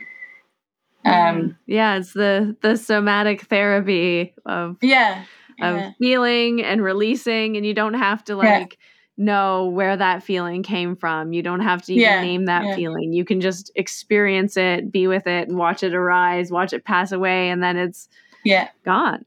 um 1.07 1.57
yeah, 1.66 1.96
it's 1.96 2.12
the 2.12 2.57
the 2.62 2.76
somatic 2.76 3.42
therapy 3.42 4.34
of 4.44 4.76
yeah 4.82 5.24
of 5.61 5.76
yeah 5.76 5.90
feeling 5.98 6.62
and 6.62 6.82
releasing, 6.82 7.57
and 7.57 7.64
you 7.64 7.74
don't 7.74 7.94
have 7.94 8.22
to 8.24 8.32
Yeah. 8.34 8.59
like 8.61 8.78
know 9.18 9.66
where 9.68 9.96
that 9.96 10.22
feeling 10.22 10.62
came 10.62 10.94
from. 10.94 11.32
You 11.32 11.42
don't 11.42 11.61
have 11.61 11.80
to 11.86 11.92
even 11.92 12.02
Yeah, 12.02 12.20
name 12.20 12.44
that 12.46 12.64
yeah. 12.66 12.74
feeling. 12.76 13.14
You 13.14 13.24
can 13.24 13.40
just 13.40 13.70
experience 13.74 14.59
it, 14.59 14.92
be 14.92 15.07
with 15.07 15.26
it, 15.26 15.48
and 15.48 15.57
watch 15.57 15.82
it 15.82 15.94
arise, 15.94 16.50
watch 16.50 16.74
it 16.74 16.84
pass 16.84 17.12
away, 17.12 17.48
and 17.48 17.62
then 17.62 17.76
it's 17.78 18.09
yeah 18.44 18.68
gone. 18.84 19.24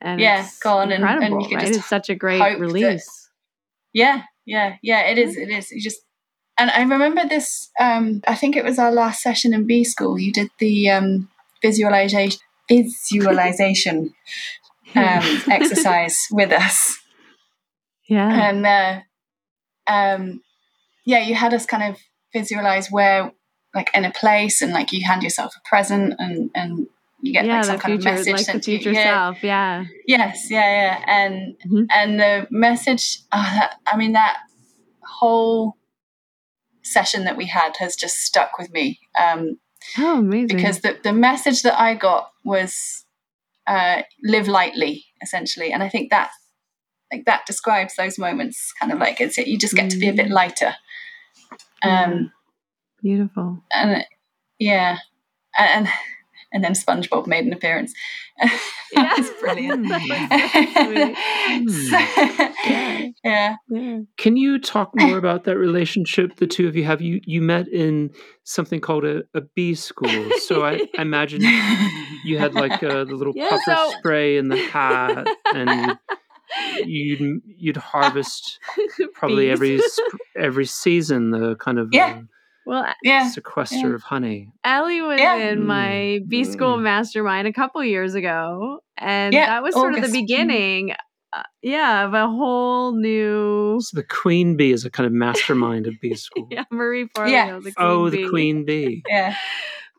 And 0.00 0.20
Yeah, 0.20 0.44
it's 0.44 0.58
gone, 0.60 0.92
and- 0.92 1.04
and 1.04 1.42
you 1.42 1.48
can 1.48 1.58
right? 1.58 1.66
just 1.66 1.80
It's 1.80 1.88
such 1.88 2.08
a 2.08 2.14
great 2.14 2.38
hope 2.40 2.52
that- 2.52 2.60
release. 2.60 3.28
Yeah, 3.92 4.22
yeah, 4.46 4.76
yeah. 4.82 5.00
It 5.08 5.18
is. 5.18 5.36
It 5.36 5.50
is. 5.50 5.72
You 5.72 5.80
just 5.82 6.00
and 6.60 6.70
I 6.70 6.82
remember 6.82 7.26
this. 7.28 7.70
Um, 7.80 8.20
I 8.28 8.34
think 8.34 8.56
it 8.56 8.64
was 8.64 8.78
our 8.78 8.92
last 8.92 9.22
session 9.22 9.54
in 9.54 9.66
B 9.66 9.82
school. 9.84 10.18
You 10.18 10.32
did 10.32 10.50
the 10.58 10.90
um, 10.90 11.28
visualization 11.62 12.38
visualization 12.68 14.14
um, 14.94 15.22
exercise 15.50 16.16
with 16.30 16.52
us, 16.52 16.98
yeah. 18.08 18.48
and 18.50 18.66
uh, 18.66 19.00
um, 19.92 20.42
yeah, 21.04 21.18
you 21.20 21.34
had 21.34 21.54
us 21.54 21.66
kind 21.66 21.82
of 21.94 22.00
visualize 22.32 22.88
where, 22.90 23.32
like, 23.74 23.90
in 23.94 24.04
a 24.04 24.12
place, 24.12 24.62
and 24.62 24.72
like 24.72 24.92
you 24.92 25.04
hand 25.04 25.22
yourself 25.22 25.54
a 25.56 25.68
present, 25.68 26.14
and 26.18 26.50
and 26.54 26.86
you 27.22 27.32
get 27.32 27.44
yeah, 27.46 27.56
like 27.56 27.64
some 27.64 27.76
the 27.76 27.82
kind 27.82 27.94
of 27.98 28.04
message 28.04 28.32
like 28.32 28.38
the 28.38 28.44
sent 28.44 28.62
to 28.64 28.72
you. 28.72 28.78
future 28.78 28.92
Yeah. 28.92 29.04
self. 29.32 29.42
Yeah. 29.42 29.84
Yes, 30.06 30.50
yeah, 30.50 30.70
yeah, 30.82 31.04
and 31.06 31.56
Mhm. 31.66 31.86
and 31.90 32.20
the 32.20 32.46
message. 32.50 33.18
Uh, 33.32 33.42
that, 33.58 33.76
I 33.86 33.96
mean, 33.96 34.12
that 34.12 34.36
whole 35.02 35.76
session 36.90 37.24
that 37.24 37.36
we 37.36 37.46
had 37.46 37.76
has 37.78 37.96
just 37.96 38.16
stuck 38.18 38.58
with 38.58 38.70
me 38.72 38.98
um, 39.20 39.58
Oh, 39.98 40.18
amazing. 40.18 40.56
because 40.56 40.80
the 40.80 40.98
the 41.02 41.12
message 41.12 41.62
that 41.62 41.80
I 41.80 41.94
got 41.94 42.30
was 42.44 43.04
uh, 43.66 44.02
live 44.22 44.46
lightly, 44.48 45.04
essentially, 45.22 45.72
and 45.72 45.82
I 45.82 45.88
think 45.88 46.10
that 46.10 46.30
like 47.12 47.24
that 47.24 47.46
describes 47.46 47.94
those 47.96 48.18
moments. 48.18 48.72
Kind 48.78 48.92
of 48.92 48.98
like 48.98 49.20
it's 49.20 49.38
you 49.38 49.56
just 49.58 49.74
get 49.74 49.90
to 49.90 49.98
be 49.98 50.08
a 50.08 50.12
bit 50.12 50.26
Mm. 50.26 50.32
lighter. 50.32 50.74
Um, 51.82 52.32
beautiful. 53.02 53.62
and 53.72 54.04
yeah, 54.58 54.98
and 55.58 55.86
and 55.86 55.94
then 56.64 56.72
SpongeBob 56.72 57.26
made 57.26 57.44
an 57.46 57.52
appearance. 57.52 57.92
Yeah. 58.92 59.14
Hmm. 59.14 59.22
That's 59.22 59.40
brilliant. 59.40 59.86
So 59.86 59.98
hmm. 59.98 61.12
yeah. 63.24 63.56
Yeah. 63.68 63.98
Can 64.16 64.36
you 64.36 64.58
talk 64.58 64.90
more 64.96 65.18
about 65.18 65.44
that 65.44 65.56
relationship 65.56 66.36
the 66.36 66.46
two 66.46 66.66
of 66.66 66.74
you 66.74 66.84
have? 66.84 67.00
You 67.00 67.20
you 67.24 67.40
met 67.40 67.68
in 67.68 68.10
something 68.44 68.80
called 68.80 69.04
a, 69.04 69.22
a 69.34 69.42
bee 69.54 69.74
school. 69.74 70.30
So 70.40 70.64
I, 70.64 70.80
I 70.98 71.02
imagine 71.02 71.42
you 72.24 72.38
had 72.38 72.54
like 72.54 72.82
uh, 72.82 73.04
the 73.04 73.14
little 73.14 73.32
Yeah, 73.36 73.50
puffer 73.50 73.76
so- 73.76 73.90
spray 73.98 74.36
in 74.36 74.48
the 74.48 74.56
hat, 74.56 75.26
and 75.54 75.98
you'd 76.78 77.20
you'd, 77.20 77.42
you'd 77.58 77.76
harvest 77.76 78.58
probably 79.14 79.46
Bees. 79.46 79.52
every 79.52 79.80
every 80.36 80.66
season 80.66 81.30
the 81.30 81.54
kind 81.56 81.78
of 81.78 81.88
Yeah. 81.92 82.14
Um, 82.14 82.28
Well, 82.66 82.86
yeah. 83.02 83.28
sequester 83.28 83.88
yeah. 83.88 83.94
of 83.94 84.02
honey. 84.02 84.52
Ellie 84.64 85.00
was 85.00 85.18
Yeah. 85.20 85.36
in 85.50 85.66
my 85.66 86.20
B 86.28 86.44
school 86.44 86.76
Mm. 86.76 86.82
mastermind 86.82 87.48
a 87.48 87.52
couple 87.52 87.82
years 87.84 88.14
ago, 88.14 88.80
and 88.96 89.32
Yeah, 89.34 89.46
that 89.46 89.62
was 89.62 89.74
sort 89.74 89.94
of 89.94 90.02
the 90.02 90.12
beginning, 90.12 90.92
uh, 91.32 91.42
yeah, 91.62 92.04
of 92.06 92.14
a 92.14 92.26
whole 92.28 92.92
new. 92.94 93.78
So 93.80 93.96
the 93.96 94.04
queen 94.06 94.56
bee 94.56 94.72
is 94.72 94.84
a 94.84 94.90
kind 94.90 95.06
of 95.06 95.12
mastermind 95.12 95.86
of 95.86 95.94
bee 96.00 96.14
school. 96.16 96.48
Yeah, 96.50 96.64
Marie 96.70 97.06
Forleo, 97.08 97.30
Yeah. 97.30 97.54
the 97.62 97.72
queen 97.72 97.74
oh, 97.78 98.10
bee. 98.10 98.22
the 98.24 98.28
queen 98.30 98.64
bee. 98.64 99.02
Yeah. 99.08 99.34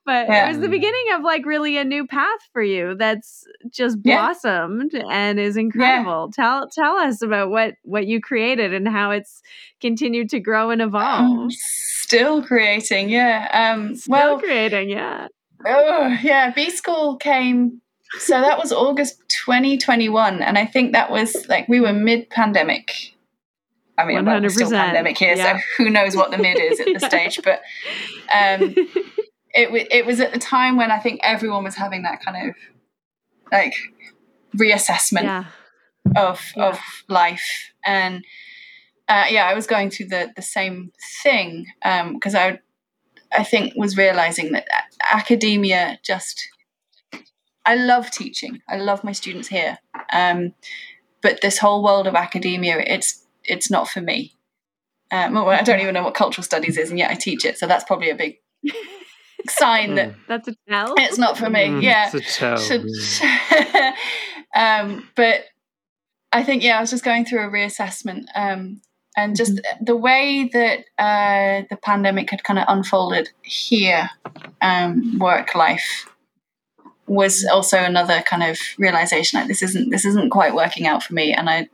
But 0.06 0.28
Yeah. 0.28 0.46
it 0.46 0.50
was 0.50 0.60
the 0.60 0.68
beginning 0.68 1.12
of 1.14 1.22
like 1.22 1.46
really 1.46 1.78
a 1.78 1.84
new 1.84 2.08
path 2.08 2.40
for 2.54 2.64
you 2.64 2.96
that's 2.96 3.46
just 3.70 3.98
Yeah. 4.04 4.18
blossomed 4.18 4.94
and 4.96 5.40
is 5.40 5.58
incredible. 5.58 6.32
Tell 6.34 6.68
tell 6.70 6.96
us 6.98 7.22
about 7.22 7.50
what 7.52 7.76
what 7.84 8.08
you 8.08 8.20
created 8.20 8.74
and 8.74 8.88
how 8.88 9.12
it's 9.12 9.42
continued 9.80 10.30
to 10.32 10.40
grow 10.40 10.72
and 10.72 10.82
evolve. 10.82 11.40
Um, 11.44 11.52
still 11.52 12.44
creating, 12.44 13.10
yeah. 13.10 13.48
Um, 13.74 13.96
Still 13.96 14.12
well, 14.12 14.40
creating, 14.40 14.90
yeah. 14.90 15.28
oh, 15.66 16.18
yeah, 16.24 16.50
B 16.52 16.70
School 16.72 17.18
came. 17.18 17.82
So 18.20 18.42
that 18.42 18.58
was 18.58 18.72
August 18.74 19.22
2021. 19.46 20.42
And 20.42 20.58
I 20.58 20.66
think 20.66 20.94
that 20.94 21.12
was 21.12 21.48
like 21.48 21.68
we 21.70 21.80
were 21.80 21.94
mid 21.94 22.30
pandemic. 22.30 23.14
I 23.98 24.06
mean, 24.06 24.26
well, 24.26 24.42
we're 24.42 24.50
still 24.50 24.68
100%, 24.70 24.72
pandemic 24.72 25.18
here, 25.18 25.36
yeah. 25.36 25.58
so 25.58 25.62
who 25.78 25.90
knows 25.92 26.16
what 26.16 26.32
the 26.32 26.38
mid 26.40 26.58
is 26.60 26.80
at 26.80 26.86
the 26.88 26.92
Yeah. 26.94 27.08
stage. 27.08 27.40
But 27.44 27.62
um, 28.34 28.74
it, 29.54 29.88
it 29.92 30.06
was 30.06 30.20
at 30.20 30.34
the 30.34 30.40
time 30.40 30.78
when 30.78 30.92
I 30.92 31.00
think 31.00 31.20
everyone 31.24 31.64
was 31.64 31.76
having 31.76 32.04
that 32.04 32.24
kind 32.24 32.50
of 32.50 32.56
like 33.52 33.74
reassessment 34.56 35.24
Yeah. 35.24 35.46
of 36.16 36.42
Yeah. 36.56 36.70
of 36.70 36.80
life 37.08 37.72
and 37.86 38.26
uh, 39.08 39.26
yeah 39.30 39.46
i 39.46 39.54
was 39.54 39.68
going 39.68 39.90
through 39.90 40.08
the 40.08 40.32
the 40.36 40.42
same 40.42 40.92
thing 41.24 41.66
because 42.14 42.36
i 42.36 42.60
i 43.32 43.44
think 43.44 43.74
was 43.76 43.96
realizing 43.98 44.52
that 44.52 44.68
academia 45.12 46.00
just 46.04 46.50
i 47.66 47.76
love 47.76 48.12
teaching 48.12 48.62
i 48.68 48.78
love 48.78 49.04
my 49.04 49.12
students 49.14 49.48
here 49.48 49.78
um, 50.14 50.54
but 51.22 51.40
this 51.42 51.60
whole 51.60 51.84
world 51.84 52.08
of 52.08 52.16
academia 52.16 52.78
it's 52.86 53.26
it's 53.44 53.70
not 53.70 53.88
for 53.88 54.02
me 54.02 54.36
um, 55.12 55.34
well, 55.34 55.50
i 55.50 55.62
don't 55.62 55.80
even 55.80 55.94
know 55.94 56.04
what 56.04 56.14
cultural 56.14 56.44
studies 56.44 56.78
is 56.78 56.90
and 56.90 57.00
yet 57.00 57.12
i 57.12 57.16
teach 57.16 57.46
it 57.46 57.58
so 57.58 57.68
that's 57.68 57.86
probably 57.86 58.10
a 58.10 58.16
big 58.16 58.38
sign 59.50 59.96
that 59.96 60.14
That's 60.28 60.48
a 60.48 60.56
tell. 60.70 60.94
it's 60.98 61.18
not 61.18 61.38
for 61.38 61.50
me 61.50 61.68
Mm, 61.68 61.82
yeah 61.82 62.10
it's 62.14 62.16
a 62.16 62.40
tell, 62.40 62.58
should, 62.58 62.86
yeah. 62.86 63.96
um, 64.56 65.08
but 65.16 65.46
I 66.34 66.44
think 66.44 66.64
yeah, 66.64 66.78
I 66.78 66.82
was 66.82 66.92
just 66.92 67.04
going 67.04 67.26
through 67.26 67.46
a 67.46 67.52
reassessment, 67.52 68.26
um, 68.36 68.82
and 69.18 69.36
just 69.36 69.60
the 69.82 69.98
way 69.98 70.50
that 70.54 70.80
uh, 70.98 71.66
the 71.70 71.76
pandemic 71.76 72.30
had 72.30 72.44
kind 72.44 72.58
of 72.58 72.66
unfolded 72.70 73.30
here, 73.42 74.10
um, 74.62 75.20
work 75.20 75.56
life 75.56 76.08
was 77.06 77.46
also 77.52 77.78
another 77.78 78.22
kind 78.22 78.44
of 78.44 78.58
realization 78.78 79.40
like 79.40 79.50
this 79.50 79.62
isn't 79.62 79.90
this 79.90 80.06
isn't 80.06 80.30
quite 80.30 80.56
working 80.56 80.88
out 80.88 81.04
for 81.04 81.14
me, 81.14 81.34
and 81.34 81.50
I, 81.50 81.68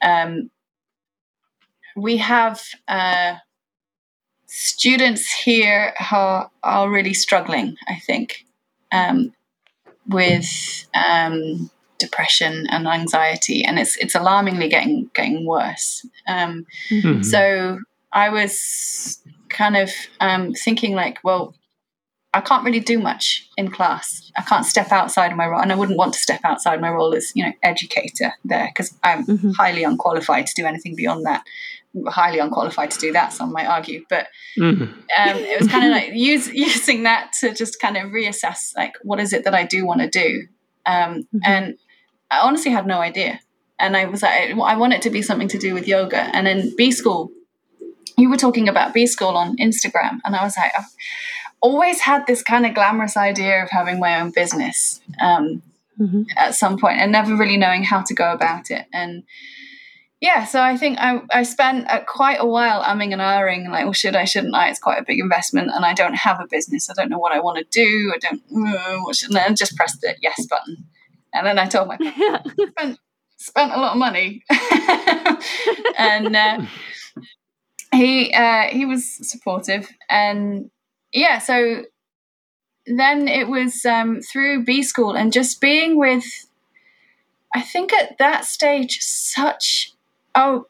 um, 0.00 0.50
we 1.96 2.18
have. 2.18 2.62
Uh, 2.86 3.34
students 4.54 5.32
here 5.32 5.94
are, 6.12 6.50
are 6.62 6.90
really 6.90 7.14
struggling 7.14 7.74
i 7.88 7.94
think 8.06 8.44
um, 8.92 9.32
with 10.06 10.86
um, 10.94 11.70
depression 11.98 12.66
and 12.70 12.86
anxiety, 12.86 13.64
and 13.64 13.78
it's 13.78 13.96
it's 13.96 14.14
alarmingly 14.14 14.68
getting 14.68 15.10
getting 15.14 15.46
worse. 15.46 16.04
Um, 16.28 16.66
Mhm. 16.90 17.24
so 17.24 17.78
I 18.12 18.28
was 18.28 19.22
kind 19.48 19.76
of 19.76 19.90
um, 20.20 20.52
thinking 20.52 20.94
like, 20.94 21.18
well, 21.24 21.54
I 22.34 22.40
can't 22.40 22.64
really 22.64 22.80
do 22.80 22.98
much 22.98 23.48
in 23.56 23.70
class. 23.70 24.30
I 24.36 24.42
can't 24.42 24.66
step 24.66 24.90
outside 24.92 25.34
my 25.36 25.46
role, 25.46 25.60
and 25.62 25.72
I 25.72 25.76
wouldn't 25.76 25.96
want 25.98 26.12
to 26.14 26.20
step 26.20 26.40
outside 26.44 26.80
my 26.80 26.90
role 26.90 27.14
as 27.14 27.32
you 27.34 27.44
know 27.44 27.52
educator 27.62 28.34
there 28.44 28.68
because 28.68 28.92
I'm 29.02 29.24
Mhm. 29.24 29.54
highly 29.56 29.84
unqualified 29.84 30.46
to 30.48 30.54
do 30.54 30.66
anything 30.66 30.94
beyond 30.96 31.24
that. 31.26 31.44
Highly 32.08 32.38
unqualified 32.38 32.90
to 32.92 32.98
do 32.98 33.12
that, 33.12 33.32
some 33.34 33.52
might 33.52 33.66
argue, 33.66 34.04
but 34.08 34.28
Mhm. 34.58 34.82
um, 34.82 35.36
it 35.36 35.60
was 35.60 35.68
kind 35.68 35.84
of 35.84 35.90
like 35.92 36.14
use, 36.14 36.48
using 36.52 37.02
that 37.02 37.32
to 37.40 37.52
just 37.54 37.78
kind 37.80 37.96
of 37.98 38.10
reassess 38.12 38.74
like 38.76 38.94
what 39.02 39.20
is 39.20 39.32
it 39.34 39.44
that 39.44 39.54
I 39.54 39.64
do 39.64 39.84
want 39.84 40.00
to 40.00 40.08
do, 40.08 40.46
um, 40.86 41.26
Mhm. 41.34 41.40
and 41.44 41.78
I 42.30 42.38
honestly 42.40 42.70
had 42.70 42.86
no 42.86 43.00
idea. 43.00 43.40
And 43.78 43.96
I 43.96 44.06
was 44.06 44.22
like, 44.22 44.52
I 44.52 44.76
want 44.76 44.92
it 44.94 45.02
to 45.02 45.10
be 45.10 45.22
something 45.22 45.48
to 45.48 45.58
do 45.58 45.74
with 45.74 45.86
yoga. 45.88 46.20
And 46.34 46.48
in 46.48 46.74
B 46.76 46.92
school, 46.92 47.30
you 48.16 48.30
were 48.30 48.36
talking 48.38 48.68
about 48.68 48.94
B 48.94 49.06
school 49.06 49.36
on 49.36 49.56
Instagram, 49.56 50.20
and 50.24 50.34
I 50.36 50.42
was 50.44 50.56
like, 50.56 50.72
I've 50.78 50.86
always 51.60 52.00
had 52.00 52.26
this 52.26 52.42
kind 52.42 52.64
of 52.64 52.74
glamorous 52.74 53.16
idea 53.16 53.62
of 53.62 53.70
having 53.70 53.98
my 54.00 54.20
own 54.20 54.30
business 54.30 55.00
um, 55.20 55.62
Mhm. 56.00 56.26
at 56.38 56.54
some 56.54 56.78
point, 56.78 57.00
and 57.00 57.12
never 57.12 57.36
really 57.36 57.56
knowing 57.58 57.84
how 57.84 58.00
to 58.02 58.14
go 58.14 58.32
about 58.32 58.70
it. 58.70 58.86
And 58.94 59.24
yeah, 60.22 60.44
so 60.44 60.62
I 60.62 60.76
think 60.76 60.98
I, 61.00 61.20
I 61.32 61.42
spent 61.42 61.90
uh, 61.90 62.04
quite 62.06 62.38
a 62.38 62.46
while 62.46 62.80
umming 62.84 63.12
and 63.12 63.20
ahhing, 63.20 63.68
like, 63.68 63.82
well, 63.82 63.92
should 63.92 64.14
I, 64.14 64.24
shouldn't 64.24 64.54
I? 64.54 64.68
It's 64.68 64.78
quite 64.78 65.00
a 65.00 65.04
big 65.04 65.18
investment, 65.18 65.72
and 65.74 65.84
I 65.84 65.94
don't 65.94 66.14
have 66.14 66.38
a 66.38 66.46
business. 66.46 66.88
I 66.88 66.94
don't 66.94 67.10
know 67.10 67.18
what 67.18 67.32
I 67.32 67.40
want 67.40 67.58
to 67.58 67.64
do. 67.64 68.14
I 68.14 68.18
don't, 68.18 68.40
uh, 68.68 68.98
what 69.00 69.16
should, 69.16 69.30
and 69.30 69.38
I 69.38 69.52
just 69.52 69.74
pressed 69.74 70.00
the 70.00 70.14
yes 70.22 70.46
button. 70.46 70.84
And 71.34 71.44
then 71.44 71.58
I 71.58 71.66
told 71.66 71.88
my 71.88 71.96
spent 72.70 72.98
spent 73.36 73.72
a 73.72 73.80
lot 73.80 73.94
of 73.94 73.98
money, 73.98 74.44
and 75.98 76.36
uh, 76.36 76.66
he 77.92 78.32
uh, 78.32 78.68
he 78.68 78.84
was 78.84 79.28
supportive, 79.28 79.90
and 80.08 80.70
yeah, 81.12 81.40
so 81.40 81.82
then 82.86 83.26
it 83.26 83.48
was 83.48 83.84
um, 83.84 84.20
through 84.20 84.64
B 84.64 84.84
school 84.84 85.16
and 85.16 85.32
just 85.32 85.60
being 85.60 85.98
with, 85.98 86.24
I 87.52 87.60
think 87.60 87.92
at 87.92 88.18
that 88.18 88.44
stage, 88.44 88.98
such 89.00 89.92
a 90.34 90.60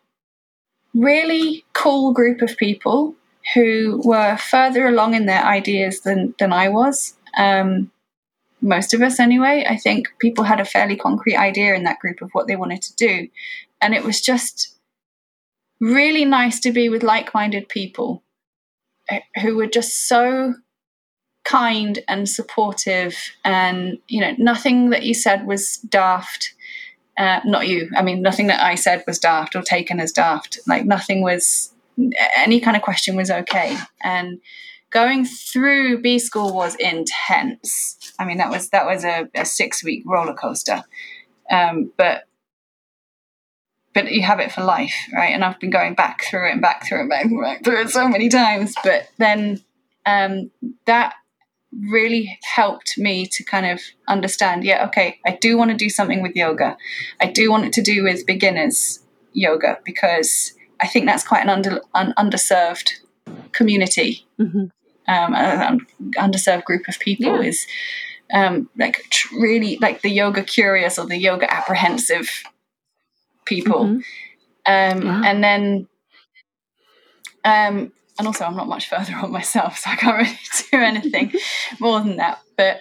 really 0.95 1.65
cool 1.73 2.13
group 2.13 2.43
of 2.43 2.57
people 2.57 3.15
who 3.55 4.01
were 4.05 4.37
further 4.37 4.87
along 4.87 5.15
in 5.15 5.27
their 5.27 5.45
ideas 5.45 6.01
than 6.01 6.35
than 6.39 6.53
I 6.53 6.69
was. 6.69 7.15
Um, 7.37 7.91
most 8.61 8.95
of 8.95 9.03
us, 9.03 9.19
anyway. 9.19 9.67
I 9.69 9.77
think 9.77 10.09
people 10.21 10.45
had 10.45 10.61
a 10.61 10.65
fairly 10.65 10.97
concrete 10.97 11.37
idea 11.37 11.75
in 11.75 11.83
that 11.85 11.99
group 11.99 12.23
of 12.23 12.31
what 12.33 12.47
they 12.47 12.57
wanted 12.57 12.83
to 12.83 12.95
do, 12.97 13.29
and 13.81 13.95
it 13.95 14.05
was 14.05 14.21
just 14.21 14.77
really 15.81 16.25
nice 16.25 16.61
to 16.61 16.71
be 16.71 16.89
with 16.89 17.03
like-minded 17.03 17.69
people 17.69 18.23
eh, 19.11 19.19
who 19.43 19.57
were 19.57 19.67
just 19.67 20.07
so 20.07 20.55
kind 21.45 21.99
and 22.07 22.29
supportive 22.29 23.17
and 23.45 23.99
you 24.07 24.21
know 24.21 24.33
nothing 24.39 24.91
that 24.91 25.03
you 25.03 25.13
said 25.13 25.45
was 25.45 25.79
daft 25.89 26.55
uh, 27.19 27.41
not 27.45 27.69
you. 27.69 27.91
I 27.97 28.03
mean 28.03 28.23
nothing 28.23 28.47
that 28.47 28.63
i 28.63 28.75
said 28.75 29.05
was 29.07 29.19
daft 29.19 29.55
or 29.55 29.63
taken 29.63 30.01
as 30.01 30.13
daft. 30.13 30.59
Like 30.67 30.85
nothing 30.85 31.23
was 31.23 31.73
any 32.37 32.61
kind 32.61 32.77
of 32.77 32.83
question 32.83 33.17
was 33.17 33.31
okay. 33.31 33.77
And 34.03 34.41
going 34.91 35.25
through 35.25 36.01
b 36.01 36.19
school 36.19 36.55
was 36.55 36.75
intense. 36.77 37.97
I 38.19 38.25
mean 38.25 38.39
that 38.39 38.51
was 38.51 38.71
that 38.71 38.87
was 38.87 39.05
a, 39.05 39.29
a 39.35 39.45
six 39.45 39.85
week 39.85 40.05
roller 40.07 40.35
coaster. 40.35 40.83
Um, 41.51 41.93
but 41.97 42.25
but 43.95 44.11
you 44.11 44.23
have 44.23 44.41
it 44.41 44.53
for 44.53 44.63
life 44.63 44.95
right? 45.13 45.35
And 45.35 45.45
i've 45.45 45.61
been 45.61 45.71
going 45.71 45.95
back 45.95 46.25
through 46.25 46.49
it 46.49 46.53
and 46.53 46.63
back 46.63 46.87
through 46.87 46.99
it 46.99 47.01
and 47.03 47.11
back, 47.11 47.27
back 47.43 47.65
through 47.65 47.83
it 47.83 47.91
so 47.91 48.09
many 48.09 48.29
times. 48.31 48.75
But 48.83 49.09
then 49.19 49.61
um, 50.07 50.51
that 50.87 51.15
really 51.81 52.39
helped 52.43 52.99
me 52.99 53.27
to 53.27 53.43
kind 53.45 53.65
of 53.67 53.81
understand 54.07 54.63
yeah 54.63 54.85
okay 54.87 55.19
i 55.27 55.39
do 55.41 55.57
want 55.57 55.71
to 55.71 55.77
do 55.77 55.89
something 55.89 56.21
with 56.23 56.37
yoga 56.37 56.77
i 57.21 57.27
do 57.27 57.51
want 57.51 57.65
it 57.65 57.73
to 57.73 57.81
do 57.83 58.03
with 58.05 58.27
beginners 58.27 59.01
yoga 59.33 59.79
because 59.85 60.53
i 60.81 60.87
think 60.87 61.07
that's 61.07 61.27
quite 61.27 61.43
an 61.43 61.49
under 61.49 61.81
an 61.95 62.13
underserved 62.19 62.91
community 63.53 64.27
Mhm. 64.39 64.71
um, 65.09 65.35
an 65.35 65.87
underserved 66.19 66.65
group 66.65 66.87
of 66.89 66.99
people 66.99 67.43
Yeah. 67.43 67.49
is 67.49 67.67
um, 68.35 68.69
like 68.79 69.03
tr- 69.11 69.35
really 69.41 69.79
like 69.81 70.01
the 70.03 70.11
yoga 70.11 70.43
curious 70.43 70.99
or 70.99 71.07
the 71.07 71.17
yoga 71.19 71.53
apprehensive 71.53 72.29
people 73.47 73.85
Mhm. 73.87 74.05
um, 74.67 75.03
Yeah. 75.07 75.23
and 75.25 75.43
then 75.45 75.89
um, 77.45 77.93
and 78.23 78.29
also 78.29 78.45
I'm 78.45 78.55
not 78.55 78.69
much 78.69 78.89
further 78.89 79.17
on 79.23 79.33
myself, 79.33 79.79
so 79.79 79.91
I 79.91 79.97
can't 79.97 80.17
really 80.17 80.39
do 80.71 80.79
anything 80.79 81.33
more 81.81 81.99
than 81.99 82.19
that. 82.19 82.39
But 82.57 82.81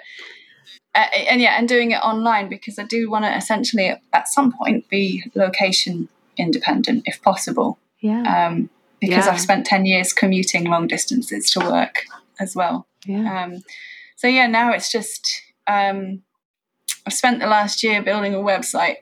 uh, 0.93 1.07
and 1.29 1.41
yeah, 1.41 1.55
and 1.57 1.67
doing 1.67 1.89
it 1.91 1.95
online 2.03 2.47
because 2.47 2.77
I 2.77 2.83
do 2.83 3.09
want 3.09 3.25
to 3.25 3.35
essentially 3.35 3.91
at 4.13 4.27
some 4.27 4.51
point 4.51 4.87
be 4.87 5.23
location 5.33 6.09
independent 6.37 7.03
if 7.07 7.19
possible. 7.23 7.79
Yeah. 8.01 8.21
Um, 8.47 8.69
because 8.99 9.25
Yeah. 9.25 9.31
I've 9.31 9.41
spent 9.41 9.65
ten 9.65 9.87
years 9.87 10.13
commuting 10.13 10.65
long 10.65 10.85
distances 10.85 11.49
to 11.51 11.59
work 11.59 12.03
as 12.39 12.55
well. 12.55 12.85
Yeah. 13.07 13.43
Um, 13.43 13.63
so 14.15 14.27
yeah, 14.27 14.45
now 14.45 14.71
it's 14.73 14.91
just 14.91 15.41
um, 15.65 16.21
I've 17.07 17.13
spent 17.13 17.39
the 17.39 17.47
last 17.47 17.81
year 17.81 18.03
building 18.03 18.35
a 18.35 18.37
website, 18.37 18.97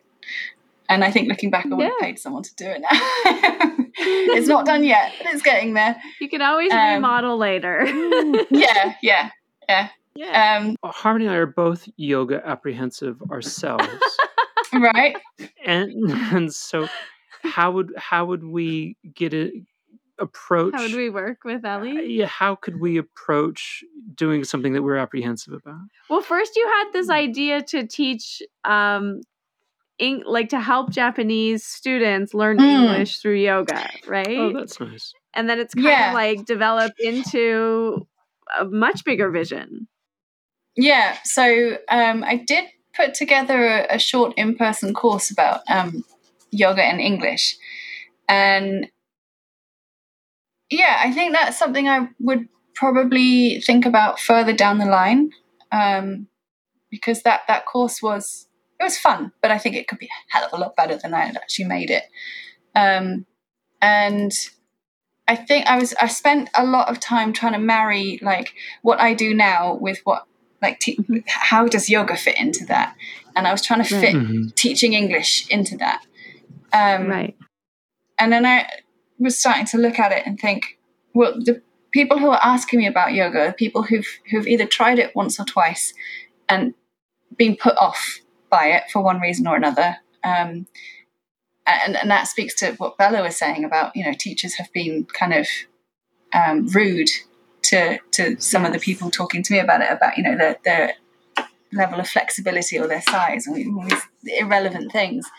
and 0.87 1.03
I 1.03 1.11
think 1.11 1.27
looking 1.27 1.49
back, 1.49 1.65
I 1.65 1.75
would 1.75 1.83
have 1.85 1.99
paid 1.99 2.17
someone 2.17 2.43
to 2.43 2.55
do 2.55 2.65
it 2.65 2.79
now. 2.79 3.68
it's 3.99 4.47
not 4.47 4.65
done 4.65 4.83
yet, 4.83 5.13
it's 5.21 5.41
getting 5.41 5.73
there. 5.73 5.95
You 6.19 6.29
can 6.29 6.41
always 6.41 6.71
um, 6.71 6.95
remodel 6.95 7.37
later. 7.37 7.85
Yeah, 8.51 8.93
yeah, 9.01 9.29
yeah. 10.15 10.59
um, 10.59 10.75
Harmony 10.83 11.25
and 11.25 11.33
I 11.33 11.37
are 11.37 11.45
both 11.45 11.87
yoga 11.97 12.41
apprehensive 12.45 13.21
ourselves, 13.31 13.87
right. 14.73 15.17
and 15.65 15.91
and 16.31 16.53
so 16.53 16.87
how 17.43 17.71
would 17.71 17.93
how 17.97 18.25
would 18.25 18.43
we 18.43 18.97
get 19.13 19.33
it 19.33 19.53
approach? 20.19 20.73
How 20.75 20.81
would 20.83 20.95
we 20.95 21.09
work 21.09 21.43
with 21.43 21.65
uh, 21.65 21.69
Ellie? 21.69 22.13
yeah, 22.13 22.25
how 22.25 22.55
could 22.55 22.79
we 22.79 22.97
approach 22.97 23.83
doing 24.15 24.43
something 24.43 24.73
that 24.73 24.83
we're 24.83 24.97
apprehensive 24.97 25.53
about? 25.53 25.79
Well, 26.09 26.21
first 26.21 26.55
you 26.55 26.67
had 26.67 26.91
this 26.91 27.09
idea 27.09 27.61
to 27.63 27.87
teach, 27.87 28.41
um, 28.65 29.21
Eng- 29.99 30.23
like 30.25 30.49
to 30.49 30.59
help 30.59 30.91
Japanese 30.91 31.63
students 31.65 32.33
learn 32.33 32.57
Mm. 32.57 32.63
English 32.71 33.19
through 33.19 33.35
yoga, 33.35 33.89
right? 34.07 34.37
Oh, 34.37 34.53
that's 34.53 34.79
nice. 34.79 35.13
and 35.33 35.49
then 35.49 35.59
it's 35.59 35.73
kind 35.73 35.87
Yeah. 35.87 36.07
of 36.09 36.13
like 36.15 36.45
developed 36.45 36.99
into 36.99 38.07
a 38.59 38.65
much 38.65 39.03
bigger 39.05 39.29
vision. 39.29 39.87
Yeah, 40.75 41.17
so 41.23 41.77
um, 41.89 42.23
I 42.23 42.37
did 42.37 42.65
put 42.95 43.13
together 43.13 43.67
a, 43.67 43.95
a 43.95 43.99
short 43.99 44.33
in 44.37 44.55
person 44.55 44.93
course 44.93 45.29
about 45.29 45.61
um, 45.69 46.03
yoga 46.51 46.83
and 46.83 46.99
English. 47.01 47.57
And 48.27 48.87
yeah, 50.69 50.97
I 51.03 51.11
think 51.11 51.33
that's 51.33 51.57
something 51.57 51.87
I 51.89 52.09
would 52.19 52.47
probably 52.75 53.59
think 53.61 53.85
about 53.85 54.19
further 54.19 54.53
down 54.53 54.77
the 54.77 54.85
line. 54.85 55.31
Um, 55.71 56.27
because 56.89 57.21
that 57.23 57.41
that 57.47 57.65
course 57.65 58.01
was 58.01 58.47
it 58.79 58.83
was 58.83 58.97
fun, 58.97 59.31
but 59.41 59.51
I 59.51 59.57
think 59.57 59.75
it 59.75 59.87
could 59.87 59.99
be 59.99 60.05
a 60.07 60.37
hell 60.37 60.45
of 60.45 60.53
a 60.53 60.57
lot 60.61 60.75
better 60.75 60.95
than 60.97 61.13
I 61.13 61.21
had 61.25 61.35
actually 61.37 61.65
made 61.65 61.89
it. 61.89 62.03
Um, 62.75 63.25
and 63.81 64.31
I 65.27 65.35
think 65.35 65.67
I 65.67 65.77
was 65.77 65.93
I 66.01 66.07
spent 66.07 66.49
a 66.55 66.65
lot 66.65 66.89
of 66.89 66.99
time 66.99 67.33
trying 67.33 67.53
to 67.53 67.59
marry 67.59 68.19
like 68.21 68.53
what 68.81 68.99
I 68.99 69.13
do 69.13 69.33
now 69.33 69.75
with 69.75 69.99
what 70.03 70.25
like 70.61 70.79
te- 70.79 70.99
how 71.27 71.67
does 71.67 71.89
yoga 71.89 72.15
fit 72.17 72.39
into 72.39 72.65
that, 72.65 72.95
and 73.35 73.47
I 73.47 73.51
was 73.51 73.61
trying 73.61 73.83
to 73.83 73.95
Right. 73.95 74.01
fit 74.01 74.15
Mhm. 74.15 74.55
teaching 74.55 74.93
English 74.93 75.47
into 75.49 75.77
that. 75.77 76.05
Um, 76.73 77.07
right. 77.07 77.35
and 78.19 78.31
then 78.31 78.45
I 78.45 78.67
was 79.17 79.39
starting 79.39 79.65
to 79.67 79.77
look 79.77 79.97
at 79.99 80.11
it 80.11 80.25
and 80.27 80.39
think, 80.39 80.77
well, 81.13 81.33
the 81.39 81.61
people 81.91 82.19
who 82.19 82.29
are 82.29 82.39
asking 82.43 82.79
me 82.79 82.87
about 82.87 83.13
yoga 83.13 83.53
people 83.57 83.83
who've 83.83 84.07
who've 84.29 84.47
either 84.47 84.65
tried 84.65 84.99
it 84.99 85.15
once 85.15 85.39
or 85.39 85.45
twice 85.45 85.93
and 86.47 86.73
been 87.37 87.55
put 87.55 87.75
off 87.77 88.19
by 88.49 88.67
it 88.67 88.83
for 88.91 89.01
one 89.01 89.19
reason 89.19 89.47
or 89.47 89.55
another. 89.55 89.97
Um, 90.23 90.67
and, 91.65 91.95
and 91.95 92.09
that 92.09 92.27
speaks 92.27 92.55
to 92.55 92.73
what 92.73 92.97
Bella 92.97 93.21
was 93.21 93.37
saying 93.37 93.63
about, 93.63 93.95
you 93.95 94.03
know, 94.03 94.13
teachers 94.13 94.55
have 94.55 94.71
been 94.73 95.05
kind 95.05 95.33
of 95.33 95.47
um, 96.33 96.67
rude 96.67 97.09
to 97.63 97.99
to 98.11 98.39
some 98.39 98.65
of 98.65 98.73
the 98.73 98.79
people 98.79 99.11
talking 99.11 99.43
to 99.43 99.53
me 99.53 99.59
about 99.59 99.81
it, 99.81 99.91
about, 99.91 100.17
you 100.17 100.23
know, 100.23 100.37
their, 100.37 100.57
their 100.63 100.93
level 101.71 101.99
of 101.99 102.07
flexibility 102.07 102.79
or 102.79 102.87
their 102.87 103.01
size 103.01 103.45
and 103.45 103.77
all 103.77 103.85
these 103.87 104.01
irrelevant 104.39 104.91
things. 104.91 105.29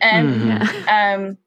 And 0.00 0.28
Mhm. 0.28 0.88
Um, 0.88 1.38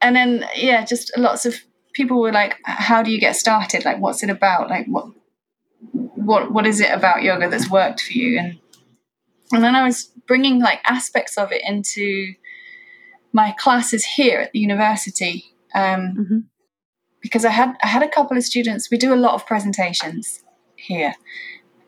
and 0.00 0.16
then 0.16 0.44
yeah, 0.56 0.84
just 0.84 1.16
lots 1.16 1.46
of 1.46 1.54
people 1.92 2.20
were 2.20 2.32
like, 2.32 2.58
"How 2.64 3.02
do 3.02 3.10
you 3.10 3.20
get 3.20 3.36
started? 3.36 3.84
Like, 3.84 3.98
what's 3.98 4.22
it 4.22 4.30
about? 4.30 4.68
Like, 4.68 4.86
what 4.86 5.06
what 5.92 6.52
what 6.52 6.66
is 6.66 6.80
it 6.80 6.90
about 6.90 7.22
yoga 7.22 7.48
that's 7.48 7.70
worked 7.70 8.00
for 8.00 8.12
you?" 8.12 8.38
And 8.38 8.58
and 9.52 9.62
then 9.64 9.74
I 9.76 9.82
was 9.84 10.04
bringing 10.26 10.60
like 10.60 10.80
aspects 10.86 11.36
of 11.38 11.52
it 11.52 11.62
into 11.66 12.34
my 13.32 13.52
classes 13.58 14.04
here 14.04 14.40
at 14.40 14.52
the 14.52 14.58
university 14.58 15.44
um, 15.74 16.14
Mhm. 16.18 16.44
because 17.20 17.44
I 17.44 17.50
had 17.50 17.76
I 17.82 17.86
had 17.86 18.02
a 18.02 18.08
couple 18.08 18.36
of 18.36 18.44
students. 18.44 18.90
We 18.90 18.98
do 18.98 19.14
a 19.14 19.16
lot 19.26 19.34
of 19.34 19.46
presentations 19.46 20.42
here 20.76 21.14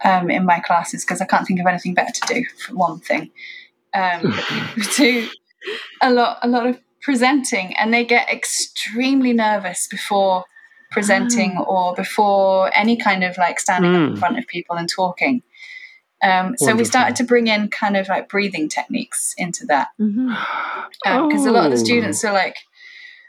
um, 0.04 0.30
in 0.30 0.44
my 0.44 0.60
classes 0.60 1.04
because 1.04 1.20
I 1.20 1.26
can't 1.26 1.46
think 1.46 1.60
of 1.60 1.66
anything 1.66 1.94
better 1.94 2.12
to 2.12 2.34
do 2.34 2.44
for 2.58 2.74
one 2.74 3.00
thing. 3.00 3.30
Um, 3.92 4.34
we 4.76 4.82
do 4.96 5.28
a 6.02 6.10
lot 6.12 6.38
a 6.42 6.48
lot 6.48 6.66
of 6.66 6.80
presenting 7.02 7.76
and 7.76 7.92
they 7.92 8.04
get 8.04 8.30
extremely 8.30 9.32
nervous 9.34 9.86
before 9.88 10.44
presenting 10.90 11.58
or 11.58 11.94
before 11.94 12.70
any 12.74 12.96
kind 12.96 13.22
of 13.24 13.36
like 13.36 13.58
standing 13.60 13.94
up 13.94 14.08
in 14.10 14.14
Mm. 14.16 14.18
front 14.18 14.38
of 14.38 14.46
people 14.46 14.76
and 14.76 14.88
talking 14.88 15.42
um, 16.24 16.56
so 16.58 16.74
we 16.74 16.84
started 16.84 17.16
to 17.16 17.24
bring 17.24 17.46
in 17.48 17.68
kind 17.68 17.96
of 17.96 18.08
like 18.08 18.28
breathing 18.28 18.68
techniques 18.68 19.34
into 19.36 19.64
that. 19.66 19.88
Because 21.28 21.44
a 21.46 21.50
lot 21.52 21.64
of 21.66 21.72
the 21.72 21.78
Oh. 21.80 21.84
students 21.84 22.24
are 22.24 22.32
like 22.32 22.56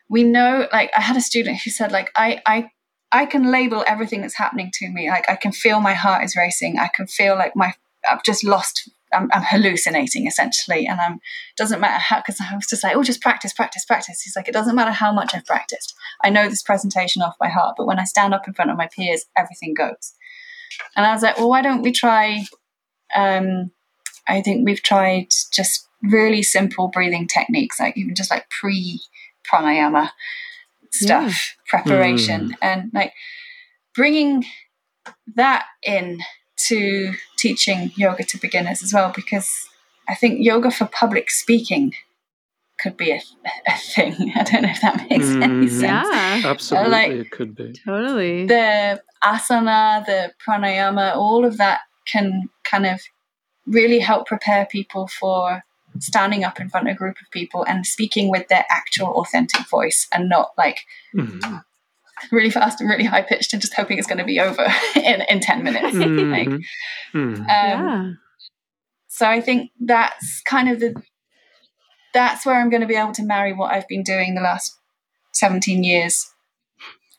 we 0.07 0.23
know 0.23 0.67
like 0.71 0.91
i 0.95 1.01
had 1.01 1.17
a 1.17 1.21
student 1.21 1.59
who 1.63 1.71
said 1.71 1.91
like 1.91 2.09
i 2.15 2.39
i 2.45 2.69
i 3.11 3.25
can 3.25 3.51
label 3.51 3.83
everything 3.87 4.21
that's 4.21 4.37
happening 4.37 4.69
to 4.75 4.87
me. 4.89 5.09
Like 5.09 5.29
i 5.29 5.35
can 5.35 5.51
feel 5.51 5.79
my 5.79 5.93
heart 5.93 6.23
is 6.23 6.35
racing. 6.35 6.77
I 6.79 6.89
can 6.95 7.07
feel 7.07 7.35
like 7.35 7.53
my 7.55 7.73
i've 8.09 8.23
just 8.23 8.43
lost 8.43 8.87
i'm, 9.13 9.29
I'm 9.33 9.41
hallucinating 9.43 10.27
essentially. 10.27 10.85
And 10.85 11.01
i'm 11.01 11.19
doesn't 11.57 11.79
matter 11.81 11.97
how 12.09 12.17
because 12.17 12.39
i 12.39 12.55
was 12.55 12.67
just 12.67 12.83
like 12.83 12.95
oh 12.95 13.03
just 13.03 13.21
practice 13.21 13.51
practice 13.53 13.83
practice. 13.85 14.21
He's 14.21 14.35
like 14.35 14.47
it 14.47 14.53
doesn't 14.53 14.75
matter 14.75 14.91
how 14.91 15.11
much 15.11 15.33
i've 15.33 15.45
practiced. 15.45 15.95
I 16.23 16.29
know 16.29 16.47
this 16.49 16.61
presentation 16.63 17.21
off 17.23 17.37
by 17.39 17.49
heart 17.49 17.73
but 17.77 17.87
when 17.87 17.99
i 17.99 18.03
stand 18.03 18.33
up 18.35 18.47
in 18.47 18.53
front 18.53 18.71
of 18.71 18.77
my 18.77 18.87
peers 18.95 19.25
everything 19.35 19.73
goes. 19.73 20.13
And 20.95 21.05
i 21.05 21.11
was 21.13 21.23
like 21.23 21.37
well 21.37 21.49
why 21.49 21.61
don't 21.63 21.81
we 21.81 21.91
try 21.91 22.45
um 23.15 23.71
i 24.27 24.41
think 24.41 24.65
we've 24.65 24.81
tried 24.83 25.27
just 25.51 25.87
really 26.03 26.41
simple 26.43 26.87
breathing 26.87 27.27
techniques 27.27 27.79
like 27.79 27.97
even 27.97 28.15
just 28.15 28.31
like 28.31 28.49
pre 28.49 29.01
pranayama 29.49 30.09
stuff 30.91 31.55
preparation 31.67 32.55
and 32.61 32.89
like 32.93 33.13
bringing 33.95 34.43
that 35.35 35.65
in 35.83 36.19
to 36.67 37.13
teaching 37.37 37.91
yoga 37.95 38.23
to 38.23 38.37
beginners 38.39 38.81
as 38.81 38.93
well 38.93 39.11
because 39.15 39.49
i 40.07 40.15
think 40.15 40.37
yoga 40.43 40.71
for 40.71 40.85
public 40.85 41.29
speaking 41.29 41.93
could 42.79 42.95
be 42.97 43.11
a, 43.11 43.21
a 43.67 43.77
thing 43.77 44.31
i 44.35 44.43
don't 44.43 44.61
know 44.63 44.69
if 44.69 44.81
that 44.81 44.97
makes 45.09 45.25
any 45.29 45.67
Mhm. 45.67 45.69
sense 45.69 45.81
Yeah. 45.81 46.41
Absolutely, 46.45 46.91
like- 46.91 47.11
it 47.11 47.31
could 47.31 47.55
be. 47.55 47.73
Totally. 47.85 48.45
the 48.47 49.01
asana, 49.23 50.05
the 50.05 50.33
pranayama, 50.45 51.15
all 51.15 51.45
of 51.45 51.57
that 51.57 51.79
can 52.05 52.49
kind 52.65 52.85
of 52.85 53.01
really 53.67 53.99
help 53.99 54.27
prepare 54.27 54.65
people 54.65 55.07
for 55.07 55.63
standing 55.99 56.43
up 56.43 56.59
in 56.59 56.69
front 56.69 56.87
of 56.89 56.93
a 56.95 56.97
group 56.97 57.17
of 57.21 57.31
people 57.31 57.63
and 57.65 57.85
speaking 57.85 58.29
with 58.29 58.47
their 58.49 58.65
actual 58.69 59.13
authentic 59.21 59.67
voice 59.69 60.07
and 60.13 60.27
not 60.27 60.51
like 60.57 60.79
Mhm. 61.15 61.63
really 62.31 62.49
fast 62.49 62.81
and 62.81 62.89
really 62.89 63.05
high 63.05 63.21
pitched 63.21 63.53
and 63.53 63.61
just 63.61 63.73
hoping 63.75 63.97
it's 63.97 64.07
going 64.07 64.17
to 64.17 64.25
be 64.25 64.39
over 64.39 64.65
in, 64.95 65.21
in 65.29 65.39
10 65.39 65.63
minutes. 65.63 65.95
Like, 65.95 66.47
Mhm. 66.49 66.63
Mhm. 67.13 67.37
um, 67.39 67.45
yeah. 67.47 68.11
so 69.07 69.25
I 69.29 69.39
think 69.41 69.71
that's 69.79 70.41
kind 70.41 70.69
of 70.69 70.79
the 70.81 71.01
that's 72.13 72.45
where 72.45 72.59
I'm 72.59 72.69
going 72.69 72.81
to 72.81 72.87
be 72.87 72.95
able 72.95 73.11
to 73.13 73.23
marry 73.23 73.53
what 73.53 73.73
I've 73.73 73.87
been 73.87 74.03
doing 74.03 74.35
the 74.35 74.41
last 74.41 74.77
17 75.33 75.83
years 75.83 76.31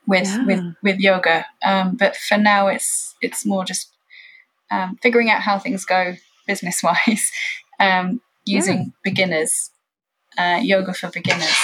with 0.06 0.27
Yeah. 0.27 0.44
with 0.44 0.60
with 0.82 0.98
yoga. 1.01 1.47
Um, 1.64 1.97
but 1.97 2.16
for 2.16 2.39
now, 2.39 2.68
it's 2.68 3.14
it's 3.20 3.44
more 3.44 3.64
just 3.64 3.93
um, 4.71 4.97
figuring 5.03 5.31
out 5.31 5.41
how 5.43 5.59
things 5.59 5.85
go 5.85 6.15
business 6.47 6.83
wise, 6.83 7.31
um, 7.81 8.21
using 8.45 8.93
beginners, 9.05 9.71
uh, 10.39 10.61
yoga 10.63 10.93
for 10.95 11.11
beginners 11.11 11.57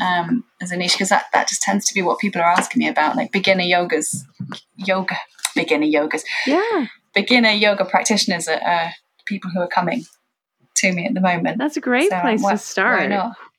um, 0.00 0.44
as 0.62 0.70
a 0.72 0.76
niche 0.76 0.92
because 0.92 1.08
that 1.10 1.24
that 1.32 1.48
just 1.48 1.62
tends 1.62 1.84
to 1.86 1.94
be 1.94 2.02
what 2.02 2.18
people 2.18 2.40
are 2.40 2.44
asking 2.58 2.80
me 2.80 2.88
about, 2.88 3.16
like 3.16 3.32
beginner 3.32 3.64
yogas, 3.64 4.16
yoga, 4.76 5.16
beginner 5.54 5.86
yogas 5.86 6.22
Yeah. 6.46 6.86
beginner 7.14 7.50
yoga 7.50 7.84
practitioners 7.84 8.48
are 8.48 8.60
uh, 8.64 8.90
people 9.26 9.50
who 9.50 9.60
are 9.60 9.68
coming 9.68 10.04
to 10.76 10.92
me 10.92 11.06
at 11.06 11.14
the 11.14 11.20
moment. 11.20 11.58
That's 11.58 11.76
a 11.76 11.80
great 11.80 12.10
So 12.10 12.20
place 12.20 12.42
why- 12.42 12.52
to 12.52 12.58
start. 12.58 13.10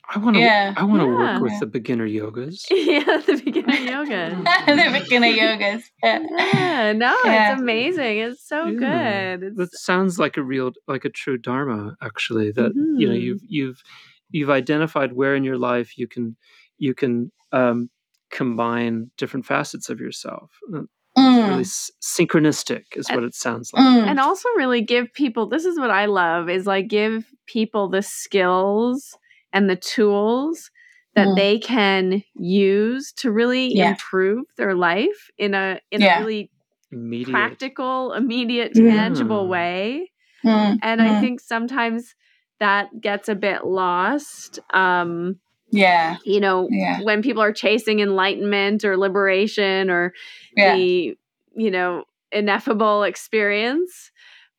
Why 0.07 0.15
not? 0.15 0.15
I 0.15 0.19
want 0.25 0.35
to. 0.37 0.41
Yeah. 0.41 0.73
I 0.77 0.83
want 0.83 1.01
to 1.01 1.07
Yeah. 1.07 1.17
work 1.17 1.41
with 1.41 1.59
the 1.59 1.65
beginner 1.65 2.07
yogas. 2.07 2.65
yeah, 2.71 3.21
the 3.25 3.41
beginner 3.43 3.73
yogas. 3.73 4.43
the 4.67 4.99
beginner 4.99 5.27
yogas. 5.27 5.83
Yeah. 6.03 6.19
Yeah, 6.37 6.93
no, 6.93 7.15
Yeah. 7.25 7.51
it's 7.53 7.61
amazing. 7.61 8.17
It's 8.19 8.47
so 8.47 8.67
Yeah. 8.67 9.37
good. 9.37 9.55
That 9.57 9.73
sounds 9.73 10.19
like 10.19 10.37
a 10.37 10.43
real, 10.43 10.71
like 10.87 11.05
a 11.05 11.09
true 11.09 11.37
dharma. 11.37 11.95
Actually, 12.01 12.51
that 12.53 12.73
you 12.75 13.07
know, 13.07 13.15
Mhm. 13.15 13.21
you've 13.21 13.41
you've 13.47 13.83
you've 14.31 14.49
identified 14.49 15.13
where 15.13 15.35
in 15.35 15.43
your 15.43 15.57
life 15.57 15.97
you 15.97 16.07
can 16.07 16.35
you 16.77 16.93
can 16.93 17.31
um, 17.51 17.89
combine 18.31 19.09
different 19.17 19.45
facets 19.45 19.89
of 19.89 19.99
yourself. 19.99 20.51
Uh, 20.73 20.81
Mm, 21.17 21.47
Really 21.47 21.61
s- 21.61 21.89
synchronistic 22.03 22.83
is 22.97 23.07
what 23.09 23.23
it 23.23 23.33
sounds 23.33 23.71
like. 23.73 23.85
mm, 23.85 24.05
and 24.05 24.19
also 24.19 24.49
really 24.57 24.81
give 24.81 25.13
people 25.13 25.47
this 25.47 25.63
is 25.63 25.79
what 25.79 25.89
I 25.89 26.07
love 26.07 26.49
is 26.49 26.67
like 26.67 26.89
give 26.89 27.25
people 27.45 27.87
the 27.87 28.01
skills 28.01 29.17
and 29.55 29.69
the 29.69 29.77
tools 29.77 30.71
that 31.15 31.29
Mm. 31.29 31.35
they 31.35 31.59
can 31.59 32.23
use 32.35 33.11
to 33.13 33.31
really 33.31 33.75
Yeah. 33.75 33.91
improve 33.91 34.45
their 34.57 34.75
life 34.75 35.31
in 35.39 35.55
a 35.55 35.79
in 35.91 36.03
Yeah. 36.03 36.17
a 36.17 36.21
really 36.21 36.51
Immediate. 36.91 37.31
practical, 37.31 38.13
immediate, 38.13 38.73
Yeah. 38.75 38.91
tangible 38.91 39.47
way. 39.47 40.11
mm, 40.45 40.79
And 40.83 41.01
I 41.01 41.15
mm. 41.15 41.21
think 41.21 41.39
sometimes 41.41 42.15
that 42.59 42.89
gets 43.01 43.29
a 43.29 43.35
bit 43.35 43.65
lost. 43.65 44.59
Um, 44.73 45.39
yeah, 45.71 46.17
you 46.25 46.39
know, 46.39 46.67
Yeah. 46.71 47.01
when 47.03 47.21
people 47.23 47.41
are 47.43 47.53
chasing 47.53 47.99
enlightenment 47.99 48.85
or 48.85 48.97
liberation 48.97 49.89
or 49.89 50.13
yeah, 50.55 50.75
the, 50.75 51.17
you 51.55 51.71
know, 51.71 52.03
ineffable 52.31 53.03
experience. 53.03 54.11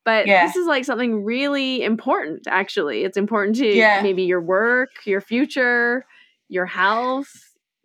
But 0.06 0.26
Yeah. 0.26 0.46
this 0.46 0.56
is 0.56 0.66
like 0.66 0.84
something 0.86 1.24
really 1.24 1.82
important, 1.82 2.46
actually. 2.46 3.02
It's 3.04 3.16
important 3.18 3.56
to 3.56 3.66
Yeah. 3.76 4.00
maybe 4.02 4.22
your 4.22 4.40
work, 4.40 4.88
your 5.04 5.20
future, 5.20 6.06
your 6.48 6.64
health, 6.64 7.28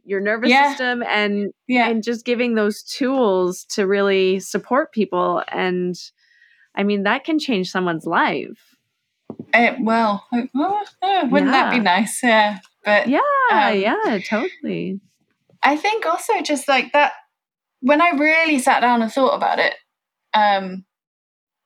your 0.06 0.22
nervous 0.22 0.52
Yeah. 0.52 0.70
system, 0.70 1.04
and 1.04 1.52
and 1.68 2.04
just 2.04 2.24
giving 2.24 2.54
those 2.56 2.84
tools 2.84 3.66
to 3.66 3.88
really 3.88 4.40
support 4.40 4.94
people. 4.94 5.44
And 5.50 5.96
I 6.76 6.84
mean, 6.84 7.04
that 7.04 7.24
can 7.26 7.40
change 7.40 7.72
someone's 7.72 8.06
life. 8.06 8.78
Well, 9.80 10.26
uh, 10.32 10.44
well, 10.54 10.82
uh, 11.02 11.28
wouldn't 11.30 11.52
that 11.52 11.72
be 11.72 11.80
nice? 11.80 12.22
Yeah, 12.24 12.60
but 12.86 13.08
Yeah, 13.08 13.20
Um, 13.52 13.76
yeah, 13.80 14.20
totally. 14.30 15.02
I 15.64 15.76
think 15.76 16.06
also 16.06 16.42
just 16.42 16.68
like 16.68 16.94
that 16.94 17.14
when 17.82 18.00
I 18.02 18.12
really 18.12 18.60
sat 18.60 18.82
down 18.82 19.02
and 19.02 19.12
thought 19.12 19.36
about 19.36 19.60
it, 19.60 19.74
um, 20.34 20.86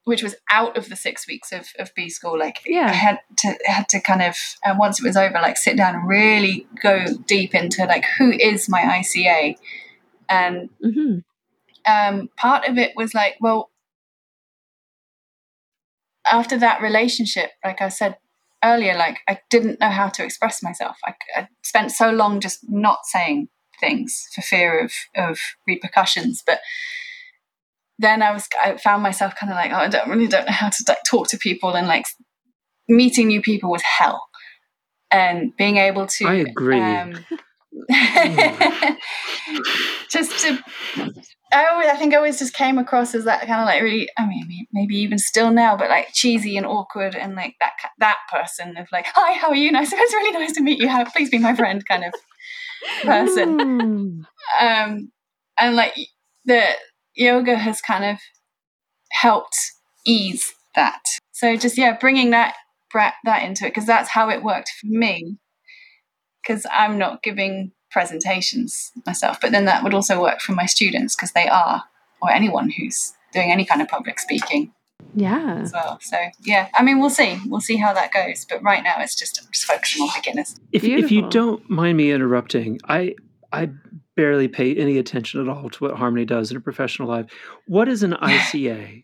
which 0.05 0.23
was 0.23 0.35
out 0.49 0.77
of 0.77 0.87
the 0.89 0.95
six 0.95 1.27
weeks 1.27 1.51
of, 1.51 1.67
of 1.77 1.93
B 1.95 2.09
school, 2.09 2.39
like 2.39 2.61
Yeah. 2.65 2.87
I 2.87 2.93
had 2.93 3.19
to 3.39 3.57
had 3.65 3.89
to 3.89 3.99
kind 3.99 4.21
of 4.21 4.37
um, 4.65 4.77
once 4.77 4.99
it 4.99 5.05
was 5.05 5.17
over, 5.17 5.33
like 5.33 5.57
sit 5.57 5.77
down 5.77 5.95
and 5.95 6.07
really 6.07 6.67
go 6.81 7.05
deep 7.25 7.53
into 7.53 7.85
like 7.85 8.05
who 8.17 8.31
is 8.31 8.69
my 8.69 8.81
ICA, 8.81 9.55
and 10.29 10.69
hmm 10.81 11.19
um, 11.87 12.29
part 12.35 12.67
of 12.67 12.77
it 12.79 12.93
was 12.95 13.13
like, 13.13 13.35
well, 13.39 13.69
after 16.25 16.57
that 16.57 16.81
relationship, 16.81 17.51
like 17.63 17.81
I 17.81 17.89
said 17.89 18.17
earlier, 18.63 18.95
like 18.95 19.19
I 19.27 19.39
didn't 19.49 19.79
know 19.79 19.89
how 19.89 20.09
to 20.09 20.23
express 20.23 20.63
myself. 20.63 20.97
I, 21.05 21.13
I 21.35 21.47
spent 21.63 21.91
so 21.91 22.09
long 22.11 22.39
just 22.39 22.59
not 22.67 23.05
saying 23.05 23.49
things 23.79 24.27
for 24.33 24.41
fear 24.41 24.79
of 24.79 24.91
of 25.15 25.39
repercussions, 25.67 26.43
but 26.45 26.59
then 27.99 28.21
I 28.21 28.31
was 28.31 28.47
I 28.61 28.77
found 28.77 29.03
myself 29.03 29.35
kind 29.35 29.51
of 29.51 29.55
like 29.55 29.71
oh 29.71 29.77
I 29.77 29.87
don't 29.87 30.09
really 30.09 30.27
don't 30.27 30.45
know 30.45 30.51
how 30.51 30.69
to 30.69 30.83
like 30.87 30.99
talk 31.09 31.27
to 31.29 31.37
people 31.37 31.75
and 31.75 31.87
like 31.87 32.05
meeting 32.87 33.27
new 33.27 33.41
people 33.41 33.69
was 33.71 33.81
hell 33.81 34.27
and 35.11 35.55
being 35.57 35.77
able 35.77 36.07
to 36.07 36.27
I 36.27 36.33
agree. 36.35 36.79
Um, 36.79 37.25
just 40.09 40.39
to 40.39 40.63
I 41.53 41.67
always, 41.67 41.87
I 41.87 41.95
think 41.95 42.13
I 42.13 42.17
always 42.17 42.39
just 42.39 42.53
came 42.53 42.77
across 42.77 43.15
as 43.15 43.23
that 43.25 43.41
kind 43.47 43.61
of 43.61 43.65
like 43.65 43.81
really, 43.81 44.09
I 44.17 44.27
mean, 44.27 44.67
maybe 44.73 44.97
even 44.97 45.17
still 45.17 45.51
now, 45.51 45.77
but 45.77 45.89
like 45.89 46.09
cheesy 46.11 46.57
and 46.57 46.65
awkward 46.65 47.15
and 47.15 47.35
like 47.35 47.55
that 47.61 47.73
that 47.99 48.17
person 48.31 48.75
of 48.77 48.87
like, 48.91 49.05
hi, 49.07 49.33
how 49.33 49.49
are 49.49 49.55
you? 49.55 49.71
Nice, 49.71 49.93
it's 49.93 50.13
really 50.13 50.31
nice 50.31 50.53
to 50.53 50.61
meet 50.61 50.79
you. 50.79 50.89
How, 50.89 51.05
please 51.05 51.29
be 51.29 51.37
my 51.37 51.55
friend, 51.55 51.85
kind 51.85 52.03
of 52.03 52.13
person. 53.03 54.25
um, 54.59 55.11
and 55.57 55.75
like 55.75 55.95
the 56.45 56.63
yoga 57.15 57.55
has 57.55 57.81
kind 57.81 58.05
of 58.05 58.19
helped 59.11 59.57
ease 60.05 60.53
that. 60.75 61.01
So 61.31 61.55
just 61.55 61.77
yeah, 61.77 61.97
bringing 61.97 62.31
that 62.31 62.55
that 63.25 63.43
into 63.43 63.65
it 63.65 63.69
because 63.69 63.85
that's 63.85 64.09
how 64.09 64.29
it 64.29 64.41
worked 64.41 64.71
for 64.79 64.87
me. 64.87 65.37
Because 66.41 66.65
I'm 66.71 66.97
not 66.97 67.23
giving 67.23 67.71
presentations 67.91 68.91
myself, 69.05 69.41
but 69.41 69.51
then 69.51 69.65
that 69.65 69.83
would 69.83 69.93
also 69.93 70.21
work 70.21 70.39
for 70.39 70.53
my 70.53 70.65
students 70.65 71.15
because 71.15 71.31
they 71.31 71.47
are, 71.47 71.83
or 72.21 72.31
anyone 72.31 72.69
who's 72.69 73.13
doing 73.33 73.51
any 73.51 73.65
kind 73.65 73.81
of 73.81 73.87
public 73.87 74.19
speaking. 74.19 74.71
Yeah. 75.13 75.59
As 75.61 75.73
well. 75.73 75.99
So 76.01 76.17
yeah, 76.43 76.69
I 76.73 76.83
mean, 76.83 76.99
we'll 76.99 77.09
see. 77.09 77.39
We'll 77.47 77.61
see 77.61 77.77
how 77.77 77.93
that 77.93 78.13
goes. 78.13 78.45
But 78.45 78.63
right 78.63 78.83
now, 78.83 78.95
it's 78.99 79.15
just 79.15 79.41
I'm 79.41 79.51
just 79.51 79.65
focusing 79.65 80.03
on 80.03 80.09
beginners. 80.15 80.55
If, 80.71 80.83
if 80.83 81.11
you 81.11 81.27
don't 81.29 81.67
mind 81.69 81.97
me 81.97 82.11
interrupting, 82.11 82.79
I 82.87 83.15
I 83.55 83.69
barely 84.15 84.47
pay 84.47 84.75
any 84.75 84.97
attention 84.97 85.41
at 85.41 85.47
all 85.49 85.69
to 85.69 85.83
what 85.83 85.95
Harmony 85.95 86.25
does 86.25 86.51
in 86.51 86.55
her 86.55 86.61
professional 86.61 87.07
life. 87.07 87.25
What 87.67 87.87
is 87.87 88.03
an 88.03 88.11
ICA? 88.21 89.03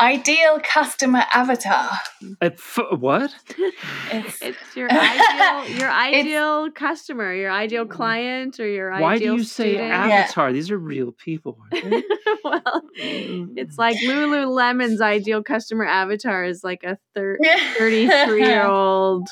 Ideal 0.00 0.60
customer 0.62 1.24
avatar. 1.34 1.90
F- 2.40 2.78
what? 3.00 3.34
It's, 4.12 4.40
it's 4.40 4.76
your 4.76 4.88
ideal, 4.92 5.76
your 5.76 5.90
ideal 5.90 6.70
customer, 6.70 7.34
your 7.34 7.50
ideal 7.50 7.84
client, 7.84 8.60
or 8.60 8.68
your 8.68 8.90
Why 8.92 8.96
ideal. 8.96 9.02
Why 9.02 9.18
do 9.18 9.24
you 9.24 9.44
student. 9.44 9.76
say 9.76 9.90
avatar? 9.90 10.48
Yeah. 10.50 10.52
These 10.52 10.70
are 10.70 10.78
real 10.78 11.10
people. 11.10 11.58
well, 12.44 12.82
it's 12.94 13.76
like 13.76 13.96
Lululemon's 13.96 15.00
ideal 15.00 15.42
customer 15.42 15.84
avatar 15.84 16.44
is 16.44 16.62
like 16.62 16.84
a 16.84 16.96
thir- 17.16 17.38
33 17.76 18.40
year 18.46 18.66
old 18.66 19.28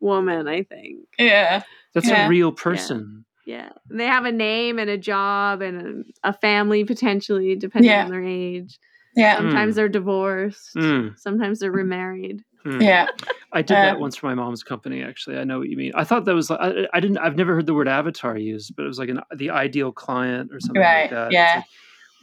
woman, 0.00 0.48
I 0.48 0.64
think. 0.64 0.98
Yeah. 1.18 1.62
That's 1.94 2.08
yeah. 2.08 2.26
a 2.26 2.28
real 2.28 2.52
person. 2.52 3.24
Yeah. 3.46 3.56
yeah. 3.56 3.68
They 3.90 4.06
have 4.06 4.24
a 4.24 4.32
name 4.32 4.78
and 4.78 4.90
a 4.90 4.98
job 4.98 5.62
and 5.62 6.04
a, 6.24 6.28
a 6.30 6.32
family 6.32 6.84
potentially, 6.84 7.56
depending 7.56 7.90
yeah. 7.90 8.04
on 8.04 8.10
their 8.10 8.24
age. 8.24 8.78
Yeah. 9.16 9.36
Sometimes 9.36 9.72
mm. 9.72 9.76
they're 9.76 9.88
divorced. 9.88 10.74
Mm. 10.76 11.18
Sometimes 11.18 11.60
they're 11.60 11.70
remarried. 11.70 12.42
Mm. 12.66 12.82
Yeah. 12.82 13.06
I 13.52 13.62
did 13.62 13.76
that 13.76 14.00
once 14.00 14.16
for 14.16 14.26
my 14.26 14.34
mom's 14.34 14.64
company. 14.64 15.02
Actually, 15.02 15.38
I 15.38 15.44
know 15.44 15.58
what 15.58 15.68
you 15.68 15.76
mean. 15.76 15.92
I 15.94 16.02
thought 16.04 16.24
that 16.24 16.34
was. 16.34 16.50
I, 16.50 16.86
I 16.92 16.98
didn't. 16.98 17.18
I've 17.18 17.36
never 17.36 17.54
heard 17.54 17.66
the 17.66 17.74
word 17.74 17.86
avatar 17.86 18.36
used, 18.36 18.74
but 18.74 18.84
it 18.84 18.88
was 18.88 18.98
like 18.98 19.10
an 19.10 19.20
the 19.36 19.50
ideal 19.50 19.92
client 19.92 20.50
or 20.52 20.58
something 20.58 20.82
right. 20.82 21.02
like 21.02 21.10
that. 21.10 21.32
Yeah. 21.32 21.56
Like 21.56 21.64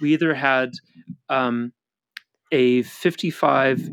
we 0.02 0.14
either 0.14 0.34
had 0.34 0.74
um, 1.30 1.72
a 2.52 2.82
55, 2.82 3.90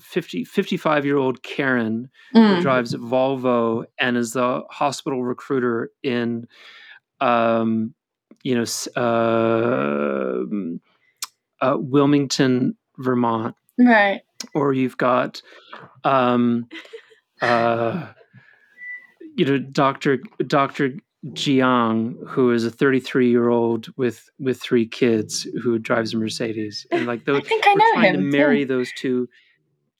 50, 0.00 0.44
55 0.44 1.04
year 1.04 1.16
old 1.16 1.42
Karen 1.42 2.08
Mm. 2.34 2.56
who 2.56 2.62
drives 2.62 2.94
a 2.94 2.98
Volvo 2.98 3.84
and 3.98 4.16
is 4.16 4.32
the 4.32 4.62
hospital 4.70 5.22
recruiter 5.24 5.90
in, 6.02 6.46
um, 7.20 7.94
you 8.42 8.54
know, 8.54 8.64
uh, 8.96 10.44
uh, 11.60 11.76
Wilmington, 11.78 12.76
Vermont. 12.98 13.54
Right. 13.78 14.22
Or 14.54 14.72
you've 14.72 14.96
got, 14.96 15.40
um, 16.04 16.68
uh, 17.40 18.08
you 19.36 19.44
know, 19.44 19.58
Doctor 19.58 20.18
Doctor 20.46 20.94
Jiang, 21.28 22.16
who 22.28 22.50
is 22.50 22.64
a 22.64 22.70
33 22.70 23.30
year 23.30 23.48
old 23.48 23.88
with 23.96 24.28
with 24.38 24.60
three 24.60 24.86
kids 24.86 25.46
who 25.62 25.78
drives 25.78 26.12
a 26.12 26.16
Mercedes, 26.18 26.86
and 26.90 27.06
like 27.06 27.24
those, 27.24 27.38
I 27.38 27.40
think 27.48 27.64
I 27.66 27.74
know 27.74 28.00
him. 28.00 28.14
to 28.16 28.20
marry 28.20 28.60
too. 28.62 28.66
those 28.66 28.90
two. 28.96 29.28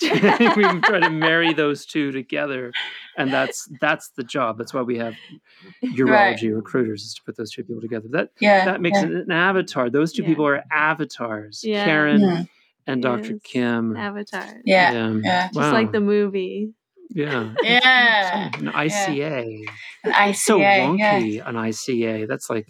we 0.57 0.81
try 0.81 1.01
to 1.01 1.11
marry 1.11 1.53
those 1.55 1.87
two 1.87 2.13
together, 2.13 2.73
and 3.17 3.33
that's 3.33 3.69
that's 3.81 4.11
the 4.17 4.23
job. 4.25 4.59
That's 4.59 4.75
why 4.75 4.83
we 4.83 4.99
have 4.99 5.15
urology 5.85 6.09
Right. 6.11 6.55
recruiters 6.55 7.03
is 7.03 7.15
to 7.15 7.23
put 7.25 7.37
those 7.37 7.51
two 7.53 7.65
people 7.65 7.81
together. 7.81 8.07
That 8.11 8.31
Yeah. 8.41 8.65
that 8.67 8.81
makes 8.81 8.99
yeah. 8.99 9.07
it 9.07 9.13
an 9.13 9.31
avatar. 9.33 9.91
Those 9.91 10.13
two 10.13 10.23
Yeah. 10.23 10.29
people 10.29 10.47
are 10.47 10.65
avatars. 10.71 11.61
Karen 11.65 12.49
and 12.87 13.03
Dr. 13.03 13.33
Yes. 13.33 13.41
Kim. 13.45 13.97
Avatar. 13.97 14.61
Yeah. 14.65 15.19
Yeah. 15.23 15.49
Just 15.55 15.73
like 15.73 15.93
the 15.93 16.01
movie. 16.01 16.73
yeah. 17.11 17.53
Yeah. 17.63 18.51
An 18.59 18.69
ICA. 18.73 19.65
I 20.05 20.29
It's 20.31 20.43
so 20.43 20.59
wonky. 20.59 21.47
An 21.47 21.55
ICA. 21.57 22.27
That's 22.27 22.49
like 22.51 22.67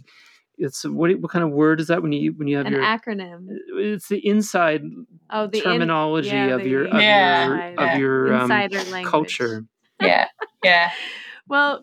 it's 0.58 0.84
what 0.84 1.10
what 1.20 1.30
kind 1.30 1.44
of 1.44 1.50
word 1.50 1.80
is 1.80 1.86
that 1.88 2.02
when 2.02 2.12
you 2.12 2.32
when 2.32 2.46
you 2.48 2.56
have 2.58 2.66
An 2.66 2.72
your 2.72 2.82
acronym. 2.82 3.46
it's 3.76 4.08
the 4.08 4.24
inside 4.26 4.82
Oh, 5.30 5.46
the 5.46 5.58
in- 5.58 5.64
terminology 5.64 6.28
yeah, 6.28 6.54
of 6.54 6.62
the 6.62 6.68
your 6.68 6.84
of 6.86 6.92
your 6.94 7.66
inside- 7.66 7.78
of 7.94 7.98
your 8.00 8.34
um, 8.34 8.42
insider 8.42 8.78
language. 8.90 9.10
culture. 9.10 9.64
Yeah. 10.00 10.28
Yeah. 10.64 10.90
Well, 11.48 11.82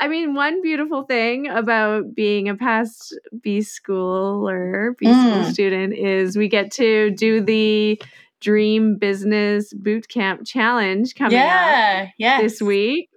I 0.00 0.08
mean, 0.08 0.34
one 0.34 0.62
beautiful 0.62 1.02
thing 1.02 1.48
about 1.48 2.14
being 2.14 2.48
a 2.48 2.56
past 2.56 3.18
B 3.42 3.58
schooler, 3.58 4.96
B 4.98 5.06
school 5.06 5.42
Mm. 5.44 5.52
student, 5.52 5.94
is 5.94 6.36
we 6.36 6.48
get 6.48 6.70
to 6.72 7.10
do 7.10 7.40
the 7.40 8.00
Dream 8.40 8.96
Business 8.98 9.72
Bootcamp 9.74 10.46
Challenge 10.46 11.14
coming 11.14 11.36
up 11.38 11.44
Yeah. 11.44 12.08
Yeah. 12.18 12.40
this 12.42 12.62
week, 12.62 13.10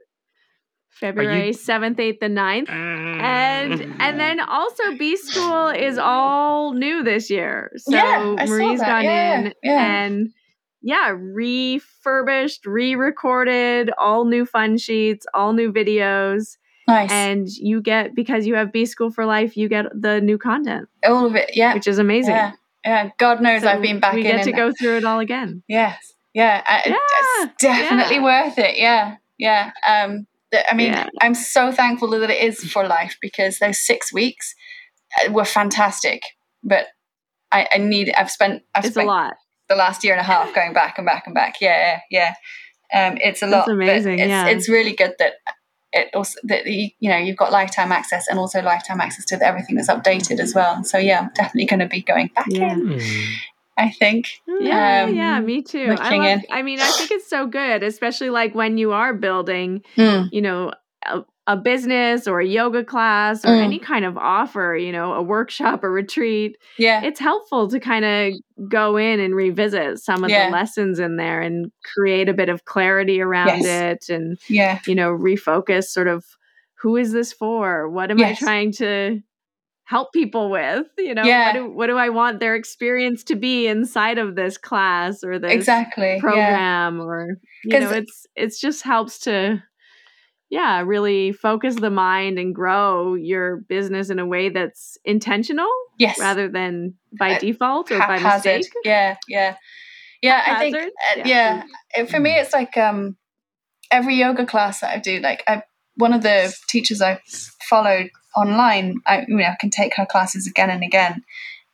February 0.96 1.54
seventh, 1.54 2.00
eighth, 2.00 2.20
and 2.22 2.38
9th. 2.38 2.70
And 2.70 3.96
and 4.00 4.20
then 4.20 4.40
also 4.40 4.96
B 4.98 5.16
School 5.18 5.68
is 5.70 5.98
all 5.98 6.74
new 6.74 7.04
this 7.04 7.30
year. 7.30 7.72
So 7.78 7.92
Yeah, 7.96 8.36
I 8.40 8.46
saw 8.46 8.52
Marie's 8.52 8.82
gone 8.82 9.04
Yeah, 9.04 9.40
in 9.40 9.54
yeah. 9.64 10.04
and 10.04 10.30
yeah, 10.82 11.14
refurbished, 11.80 12.66
re-recorded, 12.66 13.92
all 13.98 14.26
new 14.26 14.46
fun 14.46 14.78
sheets, 14.78 15.26
all 15.34 15.54
new 15.54 15.72
videos. 15.72 16.58
Nice. 16.88 17.10
And 17.12 17.48
you 17.50 17.82
get 17.82 18.14
because 18.16 18.46
you 18.46 18.56
have 18.56 18.72
B 18.72 18.86
School 18.86 19.10
for 19.10 19.26
Life, 19.26 19.58
you 19.58 19.68
get 19.68 19.86
the 20.00 20.22
new 20.22 20.38
content, 20.38 20.88
All 21.04 21.26
of 21.26 21.36
it. 21.36 21.52
Yeah. 21.56 21.74
which 21.74 21.88
is 21.88 21.98
amazing. 21.98 22.36
Yeah. 22.36 22.52
Yeah. 22.86 23.10
God 23.18 23.42
knows 23.42 23.64
So 23.64 23.70
I've 23.70 23.82
been 23.82 24.00
back 24.00 24.14
we 24.14 24.22
in. 24.22 24.28
get 24.28 24.44
to 24.44 24.50
and- 24.52 24.58
go 24.58 24.72
through 24.72 24.98
it 24.98 25.04
all 25.06 25.20
again. 25.20 25.64
Yes. 25.68 26.14
Yeah. 26.36 26.62
Yeah, 26.86 26.94
It's 27.40 27.54
definitely 27.60 28.18
yeah. 28.18 28.24
worth 28.24 28.58
it. 28.60 28.78
Yeah. 28.78 29.16
Yeah. 29.40 29.72
Um, 29.88 30.28
the- 30.56 30.72
I 30.72 30.76
mean, 30.76 30.92
Yeah. 30.94 31.08
I'm 31.22 31.36
so 31.36 31.72
thankful 31.72 32.10
that 32.12 32.30
it 32.30 32.42
is 32.44 32.60
for 32.72 32.86
life 32.88 33.16
because 33.22 33.60
those 33.60 33.80
six 33.86 34.12
weeks 34.14 34.54
uh, 35.18 35.32
were 35.32 35.46
fantastic. 35.46 36.22
But 36.64 36.88
I, 37.52 37.68
I 37.74 37.78
need. 37.78 38.12
I've 38.18 38.32
spent. 38.32 38.64
I've 38.74 38.86
It's 38.86 38.98
a 38.98 39.04
lot. 39.04 39.36
the 39.70 39.76
last 39.76 40.04
year 40.04 40.14
and 40.14 40.22
a 40.22 40.24
half 40.24 40.54
going 40.54 40.74
back 40.74 40.98
and 40.98 41.06
back 41.06 41.24
and 41.28 41.36
back. 41.36 41.56
Yeah. 41.62 42.00
Yeah. 42.10 42.34
yeah. 42.92 43.08
Um, 43.08 43.18
it's 43.22 43.42
a 43.42 43.48
lot. 43.48 43.66
That's 43.66 43.68
but 43.68 43.74
amazing, 43.74 44.20
It's, 44.20 44.30
yeah. 44.30 44.48
it's 44.48 44.70
really 44.70 44.94
good 44.94 45.14
that 45.20 45.34
it 45.92 46.10
also 46.14 46.40
that 46.44 46.66
you, 46.68 46.90
you 47.00 47.10
know 47.10 47.18
you've 47.18 47.38
got 47.38 47.52
lifetime 47.52 47.92
access 47.92 48.28
and 48.28 48.38
also 48.38 48.62
lifetime 48.62 49.00
access 49.02 49.26
to 49.26 49.42
everything 49.42 49.76
that's 49.76 49.90
updated 49.90 50.40
as 50.40 50.54
well. 50.54 50.84
So 50.84 50.98
yeah, 50.98 51.20
I'm 51.22 51.32
definitely 51.34 51.66
going 51.66 51.80
to 51.80 51.88
be 51.88 52.02
going 52.02 52.30
back 52.36 52.46
Yeah. 52.50 52.74
in. 52.74 53.02
I 53.78 53.92
think. 53.92 54.30
Yeah, 54.48 55.04
Um, 55.08 55.16
yeah, 55.16 55.40
me 55.42 55.62
too. 55.62 55.96
I 56.00 56.16
love. 56.18 56.42
I 56.50 56.62
mean, 56.62 56.80
I 56.80 56.86
think 56.92 57.12
it's 57.12 57.30
so 57.30 57.46
good, 57.48 57.84
especially 57.84 58.30
like 58.30 58.56
when 58.56 58.78
you 58.78 58.92
are 58.94 59.14
building, 59.14 59.82
Mm, 59.98 60.30
you 60.32 60.42
know, 60.42 60.72
a, 61.06 61.24
a 61.48 61.58
business 61.58 62.26
or 62.28 62.40
a 62.40 62.46
yoga 62.46 62.84
class 62.84 63.44
or 63.46 63.50
Mm. 63.50 63.64
any 63.64 63.80
kind 63.80 64.06
of 64.06 64.18
offer, 64.18 64.76
you 64.76 64.92
know, 64.92 65.14
a 65.14 65.22
workshop, 65.22 65.84
a 65.84 65.90
retreat. 65.90 66.58
yeah. 66.80 67.04
It's 67.04 67.20
helpful 67.20 67.68
to 67.70 67.80
kind 67.80 68.06
of 68.06 68.34
go 68.70 68.98
in 68.98 69.20
and 69.20 69.36
revisit 69.36 70.00
some 70.00 70.24
of 70.24 70.30
Yeah. 70.32 70.46
the 70.48 70.52
lessons 70.54 70.98
in 70.98 71.18
there 71.18 71.42
and 71.42 71.72
create 71.84 72.30
a 72.30 72.34
bit 72.34 72.50
of 72.50 72.66
clarity 72.66 73.22
around 73.22 73.62
Yes. 73.62 73.66
it 74.10 74.14
and, 74.14 74.40
Yeah. 74.50 74.80
you 74.88 74.96
know, 74.96 75.12
refocus 75.12 75.84
sort 75.86 76.08
of 76.08 76.24
who 76.82 76.96
is 76.98 77.12
this 77.12 77.32
for? 77.34 77.90
What 77.90 78.10
am 78.10 78.18
Yes. 78.20 78.42
I 78.42 78.46
trying 78.46 78.72
to 78.74 79.20
help 79.86 80.12
people 80.14 80.50
with? 80.50 80.88
You 80.98 81.14
know, 81.14 81.24
Yeah. 81.24 81.46
what, 81.48 81.54
do, 81.54 81.72
what 81.72 81.88
do 81.88 81.98
I 81.98 82.10
want 82.10 82.40
their 82.40 82.56
experience 82.56 83.24
to 83.26 83.36
be 83.36 83.68
inside 83.68 84.18
of 84.18 84.36
this 84.36 84.58
class 84.58 85.24
or 85.24 85.38
this 85.40 85.52
Exactly. 85.54 86.16
Yeah. 86.16 86.20
program 86.20 87.00
or 87.02 87.38
you 87.64 87.80
know 87.80 87.88
'Cause- 87.88 87.96
it's 87.98 88.28
it's 88.36 88.60
just 88.60 88.84
helps 88.84 89.20
to 89.22 89.62
yeah 90.50 90.82
really 90.82 91.32
focus 91.32 91.76
the 91.76 91.90
mind 91.90 92.38
and 92.40 92.54
grow 92.54 93.16
your 93.16 93.58
business 93.58 94.10
in 94.10 94.20
a 94.20 94.26
way 94.26 94.50
that's 94.50 94.98
intentional 95.06 95.70
Yes. 95.98 96.20
rather 96.20 96.48
than 96.50 96.96
by 97.18 97.36
Uh, 97.36 97.40
default 97.40 97.92
or 97.92 98.00
by 98.00 98.20
mistake 98.20 98.66
Yeah. 98.84 99.16
Yeah. 99.28 99.56
yeah, 100.22 100.44
I 100.48 100.60
think 100.60 100.76
uh, 100.76 101.22
yeah. 101.26 101.64
It, 101.96 102.10
for 102.10 102.20
me, 102.20 102.32
it's 102.32 102.54
like 102.54 102.76
um, 102.78 103.18
every 103.92 104.16
yoga 104.16 104.46
class 104.46 104.80
that 104.82 104.92
I 104.96 105.00
do. 105.00 105.20
Like 105.20 105.44
I, 105.48 105.64
one 105.96 106.14
of 106.14 106.22
the 106.24 106.54
teachers 106.68 107.02
I 107.02 107.20
followed 107.70 108.10
online, 108.36 108.96
I 109.06 109.26
you 109.28 109.38
know 109.38 109.46
I 109.46 109.58
can 109.60 109.70
take 109.70 109.96
her 109.96 110.06
classes 110.06 110.48
again 110.48 110.70
and 110.70 110.84
again, 110.84 111.24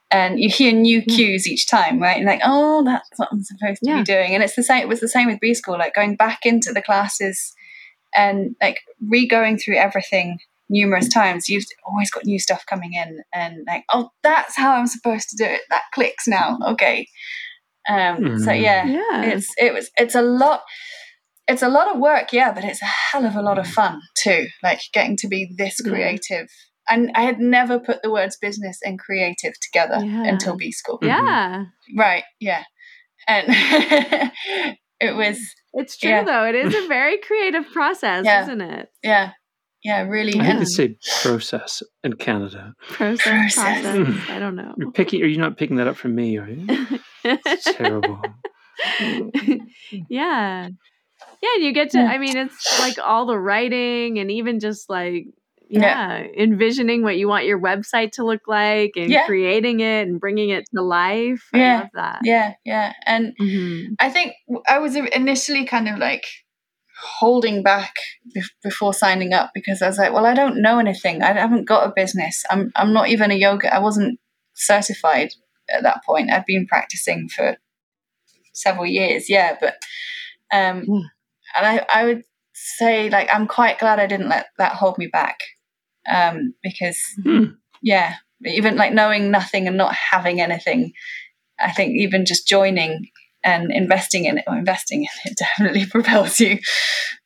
and 0.09 0.39
you 0.39 0.49
hear 0.49 0.71
new 0.71 1.01
cues 1.01 1.47
each 1.47 1.67
time, 1.67 1.99
right? 1.99 2.17
And 2.17 2.25
like, 2.25 2.41
oh, 2.43 2.83
that's 2.83 3.09
what 3.17 3.29
I'm 3.31 3.43
supposed 3.43 3.81
to 3.83 3.89
yeah. 3.89 3.97
be 3.97 4.03
doing. 4.03 4.33
And 4.33 4.43
it's 4.43 4.55
the 4.55 4.63
same. 4.63 4.81
It 4.81 4.87
was 4.87 4.99
the 4.99 5.07
same 5.07 5.27
with 5.27 5.39
B 5.39 5.53
school. 5.53 5.77
Like 5.77 5.95
going 5.95 6.15
back 6.15 6.39
into 6.45 6.71
the 6.73 6.81
classes 6.81 7.53
and 8.13 8.55
like 8.61 8.79
re-going 9.07 9.57
through 9.57 9.77
everything 9.77 10.39
numerous 10.69 11.09
times. 11.09 11.49
You've 11.49 11.65
always 11.85 12.09
got 12.09 12.25
new 12.25 12.39
stuff 12.39 12.65
coming 12.67 12.93
in, 12.93 13.21
and 13.33 13.63
like, 13.67 13.83
oh, 13.93 14.09
that's 14.23 14.55
how 14.55 14.73
I'm 14.73 14.87
supposed 14.87 15.29
to 15.29 15.37
do 15.37 15.45
it. 15.45 15.61
That 15.69 15.83
clicks 15.93 16.27
now. 16.27 16.57
Okay. 16.65 17.07
Um, 17.89 18.17
mm. 18.17 18.39
So 18.39 18.53
hmm. 18.53 18.61
yeah, 18.61 18.85
yeah, 18.85 19.23
it's 19.23 19.53
it 19.57 19.73
was 19.73 19.91
it's 19.97 20.15
a 20.15 20.21
lot. 20.21 20.61
It's 21.51 21.61
a 21.61 21.69
lot 21.69 21.93
of 21.93 21.99
work, 21.99 22.31
yeah, 22.31 22.51
but 22.53 22.63
it's 22.63 22.81
a 22.81 22.85
hell 22.85 23.25
of 23.25 23.35
a 23.35 23.41
lot 23.41 23.57
of 23.57 23.65
mm. 23.65 23.73
fun 23.73 23.99
too. 24.17 24.47
Like 24.63 24.79
getting 24.93 25.17
to 25.17 25.27
be 25.27 25.53
this 25.57 25.81
creative. 25.81 26.47
And 26.89 27.11
I 27.15 27.23
had 27.23 27.39
never 27.39 27.79
put 27.79 28.01
the 28.01 28.11
words 28.11 28.37
business 28.41 28.79
and 28.83 28.99
creative 28.99 29.53
together 29.61 30.03
yeah. 30.03 30.25
until 30.25 30.57
B 30.57 30.71
school. 30.71 30.99
Yeah. 31.01 31.19
Mm-hmm. 31.21 31.99
Right. 31.99 32.23
Yeah. 32.39 32.63
And 33.27 33.45
it 34.99 35.15
was. 35.15 35.39
It's 35.73 35.97
true 35.97 36.09
yeah. 36.09 36.23
though. 36.23 36.45
It 36.45 36.55
is 36.55 36.73
a 36.75 36.87
very 36.87 37.17
creative 37.19 37.65
process, 37.71 38.25
yeah. 38.25 38.43
isn't 38.43 38.61
it? 38.61 38.89
Yeah. 39.03 39.31
Yeah, 39.83 40.03
really. 40.03 40.39
I 40.39 40.43
hate 40.43 40.59
to 40.59 40.65
say 40.65 40.97
process 41.21 41.81
in 42.03 42.13
Canada. 42.13 42.75
Process, 42.89 43.23
process. 43.23 43.81
process. 43.81 44.07
Hmm. 44.07 44.31
I 44.31 44.39
don't 44.39 44.55
know. 44.55 44.75
You're 44.77 44.91
picking. 44.91 45.23
Are 45.23 45.27
you 45.27 45.37
not 45.37 45.57
picking 45.57 45.77
that 45.77 45.87
up 45.87 45.97
from 45.97 46.13
me? 46.13 46.37
Are 46.37 46.47
you? 46.47 46.67
it's 47.23 47.63
terrible. 47.63 48.21
yeah, 50.09 50.69
yeah. 51.41 51.65
You 51.65 51.73
get 51.73 51.91
to. 51.91 51.99
I 51.99 52.17
mean, 52.17 52.37
it's 52.37 52.79
like 52.79 52.97
all 52.99 53.25
the 53.25 53.37
writing 53.37 54.19
and 54.19 54.31
even 54.31 54.59
just 54.59 54.89
like 54.89 55.27
yeah, 55.71 56.19
yeah, 56.19 56.27
envisioning 56.37 57.01
what 57.01 57.17
you 57.17 57.29
want 57.29 57.45
your 57.45 57.59
website 57.59 58.11
to 58.13 58.25
look 58.25 58.41
like 58.47 58.91
and 58.97 59.09
yeah. 59.09 59.25
creating 59.25 59.79
it 59.79 60.07
and 60.07 60.19
bringing 60.19 60.49
it 60.49 60.65
to 60.75 60.81
life. 60.81 61.47
I 61.53 61.57
yeah. 61.57 61.79
love 61.79 61.89
that. 61.93 62.19
Yeah, 62.23 62.53
yeah. 62.65 62.93
And 63.05 63.33
mm-hmm. 63.39 63.93
I 63.99 64.09
think 64.09 64.33
I 64.67 64.79
was 64.79 64.97
initially 64.97 65.65
kind 65.65 65.87
of 65.87 65.97
like 65.97 66.25
holding 67.01 67.63
back 67.63 67.93
be- 68.33 68.43
before 68.61 68.93
signing 68.93 69.33
up 69.33 69.51
because 69.53 69.81
I 69.81 69.87
was 69.87 69.97
like, 69.97 70.13
well, 70.13 70.25
I 70.25 70.33
don't 70.33 70.61
know 70.61 70.77
anything. 70.77 71.23
I 71.23 71.31
haven't 71.33 71.67
got 71.67 71.87
a 71.87 71.93
business. 71.95 72.43
I'm 72.49 72.71
I'm 72.75 72.91
not 72.91 73.07
even 73.07 73.31
a 73.31 73.35
yoga. 73.35 73.73
I 73.73 73.79
wasn't 73.79 74.19
certified 74.53 75.29
at 75.73 75.83
that 75.83 76.03
point. 76.05 76.31
I'd 76.31 76.45
been 76.45 76.67
practicing 76.67 77.29
for 77.29 77.55
several 78.53 78.85
years. 78.85 79.29
Yeah, 79.29 79.55
but 79.59 79.75
um, 80.51 80.85
mm. 80.85 81.01
and 81.55 81.65
I 81.65 81.85
I 81.93 82.05
would 82.05 82.23
say 82.53 83.09
like 83.09 83.29
I'm 83.33 83.47
quite 83.47 83.79
glad 83.79 83.99
I 83.99 84.07
didn't 84.07 84.29
let 84.29 84.47
that 84.57 84.73
hold 84.73 84.97
me 84.97 85.07
back 85.07 85.39
um, 86.11 86.53
because 86.63 86.99
mm. 87.23 87.55
yeah, 87.81 88.15
even 88.45 88.75
like 88.75 88.93
knowing 88.93 89.31
nothing 89.31 89.67
and 89.67 89.77
not 89.77 89.93
having 89.93 90.41
anything. 90.41 90.93
I 91.59 91.71
think 91.71 91.95
even 91.95 92.25
just 92.25 92.47
joining 92.47 93.09
and 93.43 93.71
investing 93.71 94.25
in 94.25 94.37
it 94.37 94.43
or 94.47 94.57
investing 94.57 95.01
in 95.01 95.09
it 95.25 95.37
definitely 95.39 95.85
propels 95.85 96.39
you 96.39 96.59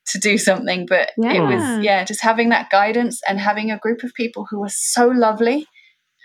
to 0.07 0.19
do 0.19 0.37
something 0.37 0.85
but 0.85 1.11
yeah. 1.17 1.33
it 1.33 1.41
was 1.41 1.83
yeah 1.83 2.03
just 2.03 2.21
having 2.21 2.49
that 2.49 2.69
guidance 2.69 3.21
and 3.27 3.39
having 3.39 3.71
a 3.71 3.79
group 3.79 4.03
of 4.03 4.13
people 4.13 4.45
who 4.49 4.59
were 4.59 4.69
so 4.69 5.07
lovely 5.07 5.65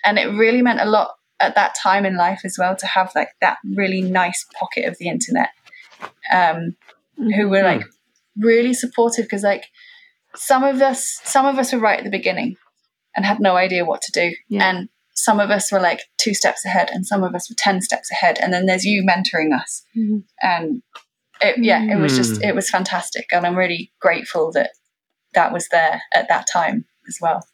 and 0.05 0.19
it 0.19 0.27
really 0.27 0.63
meant 0.63 0.81
a 0.81 0.85
lot 0.85 1.13
at 1.41 1.55
that 1.55 1.75
time 1.75 2.05
in 2.05 2.17
life 2.17 2.43
as 2.45 2.57
well 2.59 2.77
to 2.77 2.87
have 2.87 3.11
like 3.15 3.31
that 3.41 3.57
really 3.75 4.03
nice 4.03 4.45
pocket 4.59 4.85
of 4.85 4.97
the 4.99 5.09
internet 5.09 5.51
um, 6.33 6.77
who 7.35 7.49
were 7.49 7.63
like 7.63 7.83
really 8.37 8.75
supportive 8.75 9.25
because 9.25 9.43
like 9.43 9.67
some 10.35 10.65
of 10.65 10.81
us 10.81 11.21
some 11.25 11.47
of 11.47 11.59
us 11.59 11.73
were 11.73 11.79
right 11.79 11.99
at 11.99 12.05
the 12.05 12.11
beginning 12.11 12.57
and 13.17 13.27
had 13.27 13.41
no 13.41 13.57
idea 13.57 13.85
what 13.85 14.03
to 14.03 14.13
do. 14.13 14.35
Yeah. 14.49 14.71
and 14.71 14.89
some 15.15 15.41
of 15.41 15.51
us 15.51 15.71
were 15.71 15.81
like 15.81 16.05
two 16.19 16.33
steps 16.33 16.65
ahead 16.65 16.89
and 16.93 17.07
some 17.07 17.23
of 17.23 17.35
us 17.35 17.51
were 17.51 17.57
10 17.59 17.83
steps 17.83 18.11
ahead. 18.11 18.39
And 18.41 18.53
then 18.53 18.67
there's 18.67 18.85
you 18.85 19.05
mentoring 19.05 19.55
us. 19.55 19.83
Mm-hmm. 19.97 20.19
and 20.43 20.83
it, 21.43 21.57
yeah 21.59 21.83
it 21.83 21.99
was 21.99 22.17
just 22.17 22.43
it 22.43 22.55
was 22.55 22.69
fantastic. 22.69 23.27
And 23.33 23.47
i'm 23.47 23.57
really 23.57 23.93
grateful 24.01 24.53
that 24.53 24.71
that 25.35 25.53
was 25.53 25.69
there 25.71 26.03
at 26.15 26.29
that 26.29 26.47
time 26.53 26.85
as 27.09 27.19
well 27.21 27.47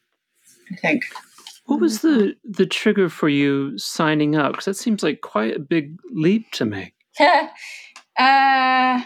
i 0.72 0.76
think. 0.76 1.04
What 1.66 1.80
was 1.80 2.00
the 2.00 2.36
the 2.44 2.66
trigger 2.66 3.08
for 3.08 3.28
you 3.28 3.76
signing 3.76 4.36
up? 4.36 4.52
Because 4.52 4.66
that 4.66 4.76
seems 4.76 5.02
like 5.02 5.20
quite 5.20 5.56
a 5.56 5.58
big 5.58 5.96
leap 6.12 6.52
to 6.52 6.64
make. 6.64 6.94
Yeah 7.18 7.50
uh, 8.18 9.02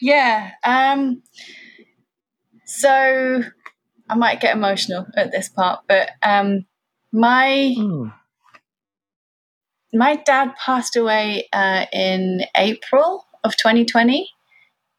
yeah 0.00 0.52
um 0.64 1.22
so 2.64 3.42
i 4.08 4.14
might 4.14 4.40
get 4.40 4.56
emotional 4.56 5.06
at 5.16 5.30
this 5.30 5.48
part 5.48 5.80
but 5.88 6.10
um 6.22 6.64
my 7.12 7.74
mm. 7.76 8.12
my 9.92 10.16
dad 10.16 10.54
passed 10.56 10.96
away 10.96 11.48
uh, 11.52 11.86
in 11.92 12.42
April 12.56 13.26
of 13.44 13.56
2020. 13.56 14.28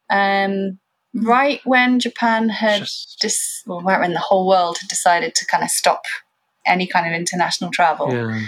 Um, 0.10 0.80
right 1.14 1.62
when 1.66 2.00
Japan 2.00 2.50
had 2.50 2.80
just, 2.80 3.20
dis- 3.22 3.64
well, 3.68 3.82
right 3.82 4.00
when 4.00 4.14
the 4.14 4.20
whole 4.20 4.48
world 4.48 4.78
had 4.80 4.90
decided 4.90 5.36
to 5.36 5.46
kind 5.46 5.64
of 5.64 5.70
stop 5.70 6.04
any 6.66 6.88
kind 6.88 7.08
of 7.08 7.14
international 7.14 7.72
travel. 7.72 8.12
Yeah. 8.12 8.42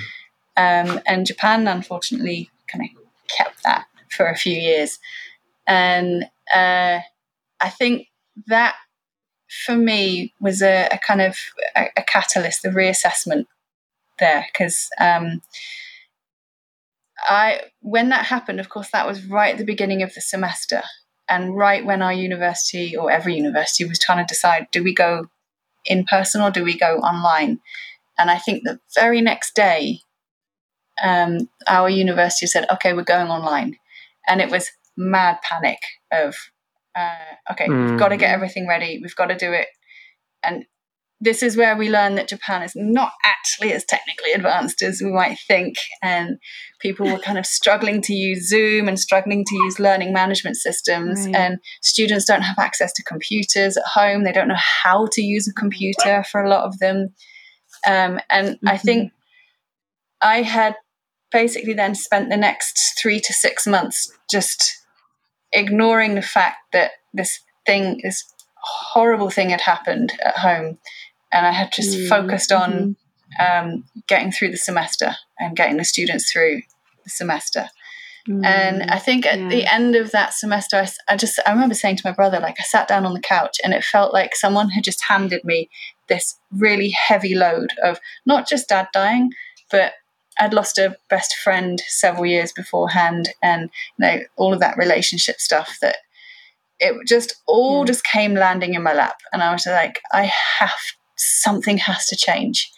Um, 0.58 1.00
and 1.06 1.26
Japan, 1.26 1.68
unfortunately, 1.68 2.50
kind 2.68 2.84
of 2.84 3.04
kept 3.36 3.64
that 3.64 3.86
for 4.10 4.28
a 4.28 4.36
few 4.36 4.56
years. 4.56 5.00
And 5.68 6.26
uh, 6.54 7.00
I 7.60 7.70
think 7.70 8.08
that 8.48 8.76
for 9.66 9.76
me 9.76 10.34
was 10.40 10.62
a, 10.62 10.88
a 10.92 10.98
kind 10.98 11.22
of 11.22 11.38
a, 11.76 11.88
a, 11.98 12.04
catalyst, 12.04 12.64
the 12.64 12.70
reassessment 12.70 13.46
there, 14.20 14.46
because 14.52 14.88
um, 15.00 15.42
I 17.20 17.62
when 17.82 18.10
that 18.10 18.26
happened, 18.26 18.60
of 18.60 18.70
course, 18.70 18.90
that 18.92 19.08
was 19.08 19.26
right 19.26 19.54
at 19.54 19.58
the 19.58 19.66
beginning 19.66 20.04
of 20.04 20.14
the 20.14 20.22
semester, 20.22 20.82
and 21.30 21.56
right 21.56 21.86
when 21.86 22.02
our 22.02 22.14
university 22.14 22.96
or 22.96 23.12
every 23.12 23.36
university 23.36 23.86
was 23.86 24.00
trying 24.00 24.26
to 24.26 24.34
decide, 24.34 24.68
do 24.72 24.84
we 24.84 24.94
go 24.94 25.28
in 25.86 26.06
person 26.06 26.42
or 26.42 26.52
do 26.52 26.64
we 26.64 26.78
go 26.78 26.98
online? 26.98 27.60
And 28.18 28.30
I 28.30 28.38
think 28.38 28.64
the 28.64 28.80
very 28.96 29.22
next 29.22 29.56
day, 29.56 30.00
um, 31.02 31.50
our 31.68 31.90
university 31.90 32.46
said, 32.46 32.68
okay, 32.72 32.94
we're 32.94 33.04
going 33.04 33.30
online, 33.30 33.78
and 34.28 34.42
it 34.42 34.50
was 34.50 34.70
mad 35.02 35.38
panic 35.42 35.80
of 36.12 36.36
uh, 36.96 37.52
okay, 37.52 37.68
mm. 37.68 37.90
we've 37.90 38.00
got 38.00 38.10
to 38.10 38.18
get 38.18 38.30
hmm. 38.30 38.36
everything 38.36 38.68
ready. 38.68 39.00
We've 39.02 39.16
got 39.16 39.28
to 39.28 39.38
do 39.38 39.54
it. 39.54 39.68
And 40.44 40.66
this 41.22 41.44
is 41.44 41.56
where 41.56 41.78
we 41.78 41.90
learn 41.90 42.16
that 42.16 42.28
Japan 42.28 42.64
is 42.64 42.74
not 42.76 43.12
actually 43.24 43.72
as 43.74 43.86
technically 43.86 44.32
advanced 44.32 44.82
as 44.82 45.02
we 45.04 45.12
might 45.12 45.38
think. 45.48 45.76
And 46.02 46.38
people 46.80 47.06
were 47.06 47.20
kind 47.20 47.38
of 47.38 47.46
struggling 47.46 48.02
to 48.02 48.14
use 48.14 48.50
Zoom 48.50 48.88
and 48.88 49.00
struggling 49.00 49.46
to 49.46 49.56
use 49.64 49.80
learning 49.80 50.14
management 50.14 50.58
systems. 50.58 51.28
Right. 51.28 51.36
And 51.36 51.60
students 51.84 52.26
don't 52.26 52.42
have 52.42 52.58
access 52.58 52.92
to 52.94 53.04
computers 53.04 53.78
at 53.78 53.84
home. 53.86 54.24
They 54.24 54.32
don't 54.32 54.48
know 54.48 54.56
how 54.58 55.08
to 55.12 55.22
use 55.22 55.48
a 55.48 55.54
computer 55.54 56.24
for 56.30 56.44
a 56.44 56.50
lot 56.50 56.66
of 56.66 56.80
them. 56.80 57.14
Um, 57.86 58.20
and 58.30 58.56
mm-hmm. 58.56 58.68
I 58.68 58.78
think 58.78 59.12
I 60.22 60.42
had 60.42 60.76
basically 61.32 61.74
then 61.74 61.94
spent 61.94 62.30
the 62.30 62.38
next 62.38 63.00
three 63.00 63.20
to 63.20 63.32
six 63.32 63.68
months 63.68 64.12
just 64.30 64.81
ignoring 65.52 66.16
the 66.16 66.22
fact 66.22 66.72
that 66.74 66.92
this 67.14 67.40
thing, 67.66 68.00
this 68.04 68.24
horrible 68.56 69.30
thing 69.30 69.50
had 69.50 69.62
happened 69.62 70.14
at 70.24 70.38
home. 70.38 70.78
And 71.34 71.46
I 71.46 71.52
had 71.52 71.72
just 71.72 71.98
mm-hmm. 71.98 72.10
focused 72.10 72.52
on 72.52 72.96
mm-hmm. 73.40 73.68
um, 73.70 73.84
getting 74.08 74.32
through 74.32 74.52
the 74.52 74.58
semester 74.58 75.16
and 75.40 75.56
getting 75.56 75.78
the 75.78 75.84
students 75.84 76.32
through 76.32 76.62
the 77.04 77.10
semester. 77.10 77.70
Mm-hmm. 78.28 78.46
And 78.46 78.84
I 78.84 79.00
think 79.00 79.26
at 79.26 79.40
yeah. 79.40 79.50
the 79.50 79.74
end 79.74 79.96
of 79.96 80.12
that 80.12 80.34
semester, 80.34 80.78
I, 80.78 80.88
I, 81.08 81.18
just, 81.18 81.40
I 81.46 81.52
remember 81.52 81.74
saying 81.74 81.98
to 81.98 82.06
my 82.06 82.12
brother, 82.12 82.40
like, 82.40 82.58
I 82.60 82.64
sat 82.64 82.88
down 82.88 83.06
on 83.06 83.14
the 83.14 83.20
couch 83.20 83.58
and 83.64 83.74
it 83.74 83.84
felt 83.84 84.14
like 84.14 84.36
someone 84.36 84.70
had 84.70 84.84
just 84.84 85.04
handed 85.06 85.44
me 85.44 85.70
this 86.08 86.38
really 86.52 86.90
heavy 86.90 87.34
load 87.34 87.72
of 87.84 88.00
not 88.26 88.48
just 88.48 88.70
dad 88.70 88.90
dying, 88.94 89.32
but 89.72 89.94
I'd 90.40 90.54
lost 90.54 90.78
a 90.78 90.96
best 91.10 91.36
friend 91.36 91.82
several 91.88 92.26
years 92.26 92.52
beforehand, 92.52 93.30
and 93.42 93.70
you 93.98 94.06
know 94.06 94.20
all 94.38 94.54
of 94.54 94.60
that 94.60 94.78
relationship 94.78 95.40
stuff 95.40 95.78
that 95.82 95.98
it 96.80 96.96
just 97.08 97.36
all 97.48 97.80
yeah. 97.80 97.86
just 97.86 98.04
came 98.04 98.34
landing 98.34 98.74
in 98.74 98.84
my 98.84 98.94
lap, 98.94 99.18
and 99.32 99.44
I 99.44 99.52
was 99.52 99.66
like, 99.66 100.00
I 100.12 100.32
have 100.60 100.72
something 101.18 101.78
has 101.78 102.08
to 102.08 102.16
change. 102.16 102.72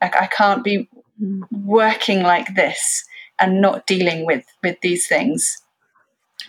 Like 0.00 0.16
I 0.16 0.26
can't 0.26 0.64
be 0.64 0.88
mm. 1.22 1.40
working 1.50 2.22
like 2.22 2.54
this 2.54 3.04
and 3.38 3.60
not 3.60 3.86
dealing 3.86 4.24
with 4.24 4.44
with 4.62 4.80
these 4.80 5.06
things, 5.06 5.58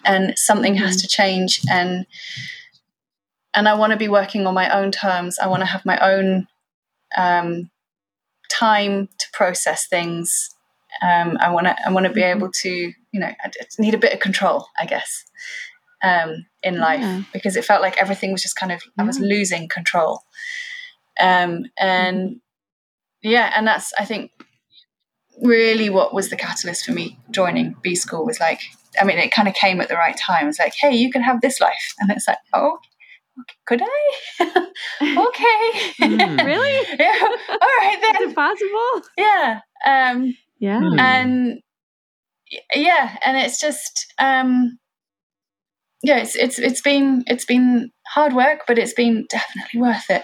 and 0.06 0.38
something 0.38 0.76
has 0.76 1.02
to 1.02 1.08
change, 1.08 1.62
and 1.70 2.06
and 3.54 3.68
I 3.68 3.74
want 3.74 3.92
to 3.92 3.98
be 3.98 4.08
working 4.08 4.48
on 4.48 4.54
my 4.54 4.70
own 4.70 4.92
terms. 4.92 5.38
I 5.40 5.48
want 5.48 5.62
to 5.62 5.68
have 5.68 5.86
my 5.86 5.98
own 5.98 6.48
um, 7.18 7.70
time 8.50 9.10
process 9.34 9.88
things 9.88 10.50
Um, 11.02 11.38
I 11.40 11.50
want 11.52 11.68
to 11.68 11.76
I 11.86 11.90
want 11.92 12.06
to 12.06 12.12
be 12.14 12.22
able 12.24 12.50
to 12.64 12.70
you 13.14 13.20
know 13.20 13.28
I 13.44 13.52
need 13.80 13.94
a 13.94 13.98
bit 14.06 14.14
of 14.14 14.20
control, 14.20 14.68
I 14.78 14.86
guess, 14.86 15.24
um, 16.04 16.46
in 16.64 16.78
life 16.80 17.02
Yeah. 17.02 17.24
because 17.34 17.56
it 17.56 17.66
felt 17.66 17.82
like 17.82 17.98
everything 18.02 18.32
was 18.32 18.42
just 18.42 18.58
kind 18.60 18.72
of 18.72 18.82
I 19.00 19.04
was 19.04 19.20
losing 19.20 19.70
control. 19.70 20.22
Um, 21.20 21.66
and 21.78 22.42
yeah, 23.24 23.52
and 23.56 23.66
that's 23.68 23.94
I 24.00 24.06
think 24.06 24.32
really 25.42 25.90
what 25.90 26.14
was 26.14 26.30
the 26.30 26.36
catalyst 26.36 26.86
for 26.86 26.92
me 26.92 27.18
joining 27.32 27.76
B 27.82 27.96
school 27.96 28.26
was 28.26 28.40
like 28.40 28.62
I 29.00 29.04
mean 29.06 29.18
it 29.18 29.32
kind 29.32 29.48
of 29.48 29.54
came 29.56 29.82
at 29.82 29.88
the 29.90 29.96
right 29.96 30.18
time. 30.18 30.48
It's 30.50 30.60
like 30.60 30.74
hey, 30.82 30.94
you 30.96 31.10
can 31.12 31.24
have 31.24 31.40
this 31.42 31.60
life, 31.62 31.94
and 32.00 32.12
it's 32.12 32.28
like 32.28 32.40
oh. 32.54 32.78
Okay, 33.40 33.56
Could 33.66 33.82
I? 33.84 34.02
okay. 35.02 35.94
Hmm. 36.00 36.46
Really? 36.46 36.88
yeah. 37.00 37.20
All 37.50 37.76
right 37.80 37.98
then. 38.02 38.24
Is 38.24 38.32
it 38.32 38.36
possible? 38.36 39.10
Yeah. 39.18 39.60
Um, 39.86 40.36
Yeah. 40.60 40.80
Hmm. 40.80 41.00
and 41.00 41.62
yeah 42.76 43.16
and 43.24 43.38
it's 43.38 43.60
just 43.60 44.14
um 44.20 44.78
yeah 46.04 46.18
it's 46.18 46.36
it's 46.36 46.60
it's 46.60 46.82
been 46.82 47.24
it's 47.28 47.46
been 47.46 47.92
hard 48.08 48.34
work 48.34 48.62
but 48.68 48.78
it's 48.78 48.94
been 48.94 49.26
definitely 49.30 49.80
worth 49.80 50.10
it 50.10 50.24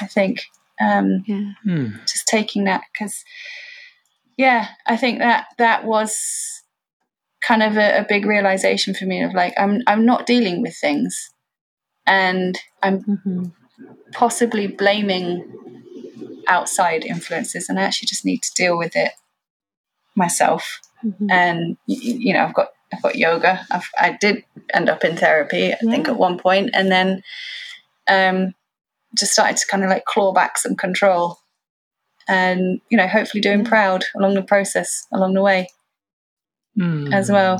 i 0.00 0.06
think 0.06 0.40
um 0.80 1.22
Yeah. 1.26 1.52
Hmm. 1.62 1.86
just 2.08 2.26
taking 2.26 2.64
that 2.64 2.82
because 2.92 3.22
yeah 4.36 4.68
i 4.86 4.96
think 4.96 5.20
that 5.20 5.46
that 5.58 5.84
was 5.84 6.16
kind 7.40 7.62
of 7.62 7.76
a, 7.76 7.98
a 8.00 8.06
big 8.08 8.26
realization 8.26 8.92
for 8.94 9.06
me 9.06 9.22
of 9.22 9.32
like 9.32 9.54
i'm 9.56 9.82
i'm 9.86 10.04
not 10.04 10.26
dealing 10.26 10.60
with 10.60 10.76
things 10.76 11.29
and 12.10 12.58
i'm 12.82 12.98
Mhm. 13.04 13.52
possibly 14.12 14.66
blaming 14.66 15.28
outside 16.48 17.04
influences 17.04 17.68
and 17.68 17.78
i 17.78 17.82
actually 17.82 18.08
just 18.08 18.24
need 18.24 18.42
to 18.42 18.52
deal 18.62 18.76
with 18.76 18.94
it 18.96 19.12
myself 20.16 20.80
Mhm. 21.04 21.30
and 21.30 21.76
you 21.86 22.34
know 22.34 22.44
i've 22.44 22.54
got 22.54 22.68
i've 22.92 23.02
got 23.02 23.14
yoga 23.16 23.64
I've, 23.70 23.88
i 23.98 24.16
did 24.20 24.44
end 24.74 24.88
up 24.90 25.04
in 25.04 25.16
therapy 25.16 25.72
i 25.72 25.76
think 25.90 26.08
at 26.08 26.16
one 26.26 26.38
point 26.38 26.70
and 26.74 26.90
then 26.90 27.22
um 28.08 28.54
just 29.18 29.32
started 29.32 29.56
to 29.56 29.66
kind 29.70 29.84
of 29.84 29.90
like 29.90 30.04
claw 30.04 30.32
back 30.32 30.58
some 30.58 30.74
control 30.76 31.38
and 32.28 32.80
you 32.90 32.96
know 32.98 33.06
hopefully 33.06 33.40
doing 33.40 33.64
proud 33.64 34.04
along 34.16 34.34
the 34.34 34.42
process 34.42 35.06
along 35.12 35.34
the 35.34 35.42
way 35.42 35.68
Hmm. 36.76 37.12
As 37.12 37.30
well. 37.30 37.56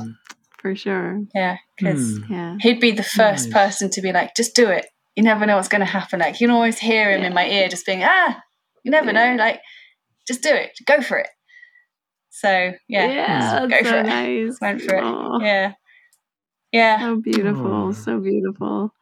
For 0.61 0.75
sure. 0.75 1.21
yeah 1.33 1.57
because 1.77 2.17
Hmm. 2.27 2.33
Yeah. 2.33 2.57
he'd 2.61 2.79
be 2.79 2.91
the 2.91 3.03
first 3.03 3.49
Nice. 3.49 3.53
person 3.53 3.89
to 3.91 4.01
be 4.01 4.11
like 4.11 4.35
just 4.35 4.55
do 4.55 4.69
it 4.69 4.85
you 5.15 5.23
never 5.23 5.45
know 5.45 5.55
what's 5.57 5.67
going 5.67 5.79
to 5.81 5.85
happen 5.99 6.19
like 6.19 6.39
you 6.39 6.47
can 6.47 6.55
always 6.55 6.77
hear 6.79 7.11
him 7.11 7.23
in 7.23 7.33
my 7.33 7.45
ear 7.47 7.67
just 7.67 7.85
being 7.85 8.03
ah 8.03 8.39
you 8.83 8.91
never 8.91 9.11
know 9.11 9.35
like 9.37 9.59
just 10.27 10.41
do 10.43 10.49
it 10.53 10.71
go 10.85 11.01
for 11.01 11.17
it 11.17 11.29
so 12.29 12.73
yeah, 12.87 13.07
Yeah. 13.07 13.59
go 13.59 13.67
That's 13.67 13.81
for 13.81 13.89
so 13.89 13.97
it 13.99 14.05
nice. 14.17 14.57
went 14.61 14.81
for 14.81 14.95
it 14.95 15.43
yeah 15.45 15.73
yeah 16.71 16.99
So 16.99 17.15
beautiful. 17.17 17.73
Aw. 17.73 17.91
So 17.91 18.19
beautiful. 18.19 18.93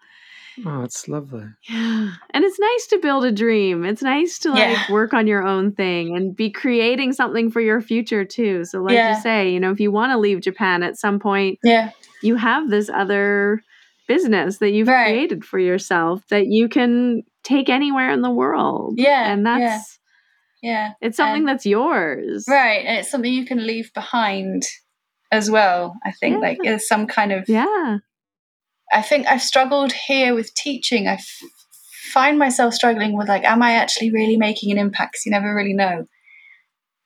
Oh, 0.66 0.84
it's 0.84 1.08
lovely. 1.08 1.46
Yeah. 1.70 2.12
And 2.32 2.44
it's 2.44 2.60
nice 2.60 2.88
to 2.88 3.00
build 3.00 3.24
a 3.26 3.32
dream. 3.32 3.86
It's 3.86 4.02
nice 4.02 4.40
to 4.40 4.50
like 4.52 4.60
Yeah. 4.60 4.92
work 4.92 5.14
on 5.14 5.28
your 5.28 5.46
own 5.46 5.72
thing 5.74 6.16
and 6.16 6.36
be 6.36 6.50
creating 6.50 7.14
something 7.14 7.50
for 7.52 7.62
your 7.62 7.82
future 7.82 8.26
too. 8.26 8.66
So 8.66 8.82
like 8.82 8.94
Yeah. 8.96 9.16
you 9.16 9.22
say, 9.22 9.52
you 9.52 9.60
know, 9.60 9.72
if 9.72 9.80
you 9.80 9.92
want 9.92 10.12
to 10.12 10.18
leave 10.18 10.42
Japan 10.42 10.84
at 10.84 10.98
some 10.98 11.20
point, 11.20 11.60
yeah 11.64 11.92
you 12.22 12.36
have 12.36 12.70
this 12.70 12.90
other 12.90 13.62
business 14.08 14.58
that 14.58 14.72
you've 14.72 14.88
Right. 14.90 15.06
created 15.14 15.46
for 15.46 15.58
yourself 15.60 16.22
that 16.30 16.48
you 16.48 16.68
can 16.68 17.24
take 17.44 17.70
anywhere 17.70 18.10
in 18.12 18.22
the 18.22 18.30
world. 18.32 18.96
Yeah, 18.98 19.32
And 19.32 19.46
that's 19.46 20.00
yeah 20.62 20.92
it's 21.00 21.16
something 21.16 21.44
And- 21.44 21.48
that's 21.48 21.66
yours. 21.66 22.44
right 22.50 22.86
and 22.86 22.98
it's 22.98 23.10
something 23.10 23.32
you 23.34 23.46
can 23.46 23.66
leave 23.66 23.94
behind 23.94 24.64
as 25.32 25.50
well 25.50 25.96
i 26.04 26.12
think 26.12 26.34
Yeah. 26.34 26.40
like 26.40 26.58
there's 26.62 26.86
some 26.88 27.08
kind 27.08 27.32
of 27.32 27.48
Yeah. 27.48 28.00
I 28.92 29.02
think 29.02 29.28
i've 29.28 29.42
struggled 29.42 29.92
here 29.94 30.34
with 30.36 30.54
teaching. 30.56 31.08
I 31.08 31.14
f- 31.14 31.40
find 32.14 32.40
myself 32.40 32.74
struggling 32.74 33.16
with 33.18 33.28
like 33.28 33.44
am 33.44 33.62
i 33.62 33.72
actually 33.74 34.12
really 34.12 34.38
making 34.38 34.72
an 34.72 34.78
impact? 34.78 35.14
'Cause 35.14 35.26
you 35.26 35.32
never 35.32 35.54
really 35.56 35.74
know. 35.74 36.06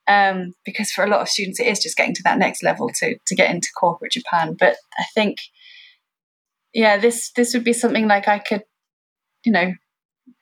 Um, 0.06 0.54
because 0.66 0.92
for 0.92 1.04
a 1.06 1.08
lot 1.10 1.22
of 1.22 1.30
students 1.30 1.60
it 1.62 1.68
is 1.68 1.80
just 1.80 1.96
getting 1.96 2.14
to 2.16 2.24
that 2.24 2.38
next 2.38 2.62
level 2.64 2.90
to 3.00 3.18
to 3.26 3.36
get 3.36 3.50
into 3.52 3.70
corporate 3.80 4.12
japan. 4.14 4.56
But 4.60 4.76
i 4.98 5.04
think 5.14 5.38
yeah 6.74 6.98
this 6.98 7.32
this 7.36 7.54
would 7.54 7.64
be 7.64 7.74
something 7.74 8.08
like 8.08 8.28
i 8.28 8.40
could 8.40 8.64
you 9.46 9.52
know 9.52 9.74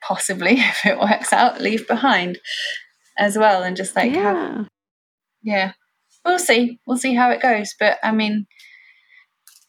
possibly 0.01 0.53
if 0.59 0.85
it 0.85 0.99
works 0.99 1.33
out 1.33 1.59
leave 1.61 1.87
behind 1.87 2.39
as 3.19 3.37
well 3.37 3.61
and 3.63 3.75
just 3.77 3.95
like 3.95 4.11
have 4.13 4.35
yeah. 4.37 4.63
yeah. 5.43 5.71
We'll 6.23 6.37
see. 6.39 6.79
We'll 6.85 6.97
see 6.97 7.15
how 7.15 7.31
it 7.31 7.41
goes. 7.41 7.73
But 7.79 7.97
i 8.03 8.11
mean 8.11 8.45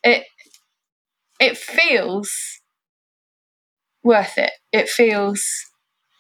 it 0.05 0.25
it 1.43 1.59
feels 1.59 2.33
worth 4.05 4.39
it. 4.39 4.53
It 4.73 4.89
feels 4.89 5.45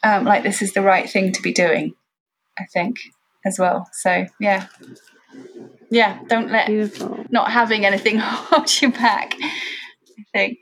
um, 0.02 0.24
like 0.24 0.42
this 0.42 0.62
is 0.62 0.72
the 0.72 0.82
right 0.82 1.08
thing 1.08 1.32
to 1.32 1.42
be 1.42 1.52
doing 1.52 1.94
i 2.58 2.64
think 2.72 2.96
as 3.46 3.58
well. 3.58 3.88
So 3.92 4.26
yeah. 4.40 4.66
Yeah 5.90 6.18
don't 6.28 6.50
let 6.50 6.66
Beautiful. 6.66 7.24
not 7.30 7.50
having 7.50 7.84
anything 7.86 8.18
hold 8.22 8.80
you 8.82 8.90
back 8.92 9.34
i 9.42 10.24
think 10.32 10.58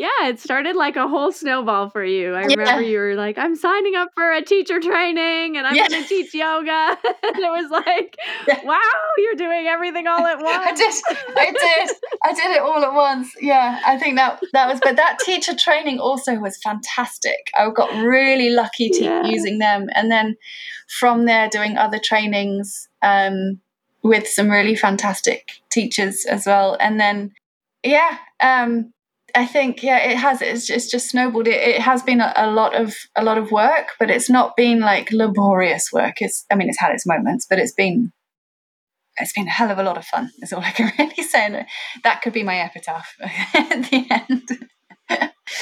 Yeah, 0.00 0.28
it 0.28 0.40
started 0.40 0.76
like 0.76 0.96
a 0.96 1.06
whole 1.06 1.30
snowball 1.30 1.90
for 1.90 2.02
you. 2.02 2.32
I 2.32 2.40
Yeah. 2.40 2.54
remember 2.56 2.80
you 2.80 2.98
were 2.98 3.16
like, 3.16 3.36
I'm 3.36 3.54
signing 3.54 3.96
up 3.96 4.08
for 4.14 4.32
a 4.32 4.40
teacher 4.40 4.80
training 4.80 5.58
and 5.58 5.66
I'm 5.66 5.76
Yeah. 5.76 5.88
going 5.88 6.02
to 6.02 6.08
teach 6.08 6.32
yoga. 6.32 6.96
and 7.04 7.38
it 7.38 7.50
was 7.50 7.70
like, 7.70 8.16
Yeah. 8.48 8.64
wow, 8.64 8.80
you're 9.18 9.34
doing 9.34 9.66
everything 9.66 10.06
all 10.06 10.24
at 10.24 10.38
once. 10.42 10.66
I 10.66 10.72
did. 10.72 10.94
I 11.36 11.50
did. 11.50 11.96
I 12.24 12.32
did 12.32 12.56
it 12.56 12.62
all 12.62 12.82
at 12.82 12.94
once. 12.94 13.28
Yeah, 13.42 13.78
I 13.84 13.98
think 13.98 14.16
that 14.16 14.40
that 14.54 14.68
was. 14.70 14.80
But 14.82 14.96
that 14.96 15.18
teacher 15.18 15.54
training 15.54 15.98
also 15.98 16.34
was 16.36 16.56
fantastic. 16.62 17.50
I 17.54 17.68
got 17.68 17.92
really 18.02 18.48
lucky 18.48 18.88
to 18.88 19.22
using 19.26 19.58
them, 19.58 19.88
and 19.94 20.10
then 20.10 20.34
from 20.88 21.26
there 21.26 21.50
doing 21.50 21.76
other 21.76 22.00
trainings 22.02 22.88
um, 23.02 23.60
with 24.02 24.26
some 24.26 24.48
really 24.50 24.76
fantastic 24.76 25.50
teachers 25.70 26.24
as 26.24 26.46
well. 26.46 26.78
And 26.80 26.98
then, 26.98 27.32
yeah, 27.84 28.16
um, 28.40 28.94
I 29.34 29.46
think 29.46 29.82
yeah, 29.82 29.98
it 29.98 30.16
has. 30.16 30.42
It's 30.42 30.66
just, 30.66 30.70
it's 30.70 30.90
just 30.90 31.10
snowballed. 31.10 31.48
It, 31.48 31.56
it 31.56 31.80
has 31.80 32.02
been 32.02 32.20
a, 32.20 32.32
a 32.36 32.50
lot 32.50 32.74
of 32.74 32.94
a 33.16 33.24
lot 33.24 33.38
of 33.38 33.50
work, 33.50 33.88
but 33.98 34.10
it's 34.10 34.30
not 34.30 34.56
been 34.56 34.80
like 34.80 35.10
laborious 35.12 35.90
work. 35.92 36.16
It's. 36.20 36.44
I 36.50 36.54
mean, 36.54 36.68
it's 36.68 36.80
had 36.80 36.92
its 36.92 37.06
moments, 37.06 37.46
but 37.48 37.58
it's 37.58 37.74
been 37.74 38.12
it's 39.20 39.32
been 39.32 39.46
a 39.46 39.50
hell 39.50 39.70
of 39.70 39.78
a 39.78 39.82
lot 39.82 39.98
of 39.98 40.04
fun. 40.04 40.30
Is 40.40 40.52
all 40.52 40.62
I 40.62 40.70
can 40.70 40.92
really 40.98 41.22
say. 41.22 41.46
And 41.46 41.66
that 42.04 42.22
could 42.22 42.32
be 42.32 42.42
my 42.42 42.58
epitaph 42.58 43.14
at 43.20 43.90
the 43.90 44.06
end. 44.10 44.48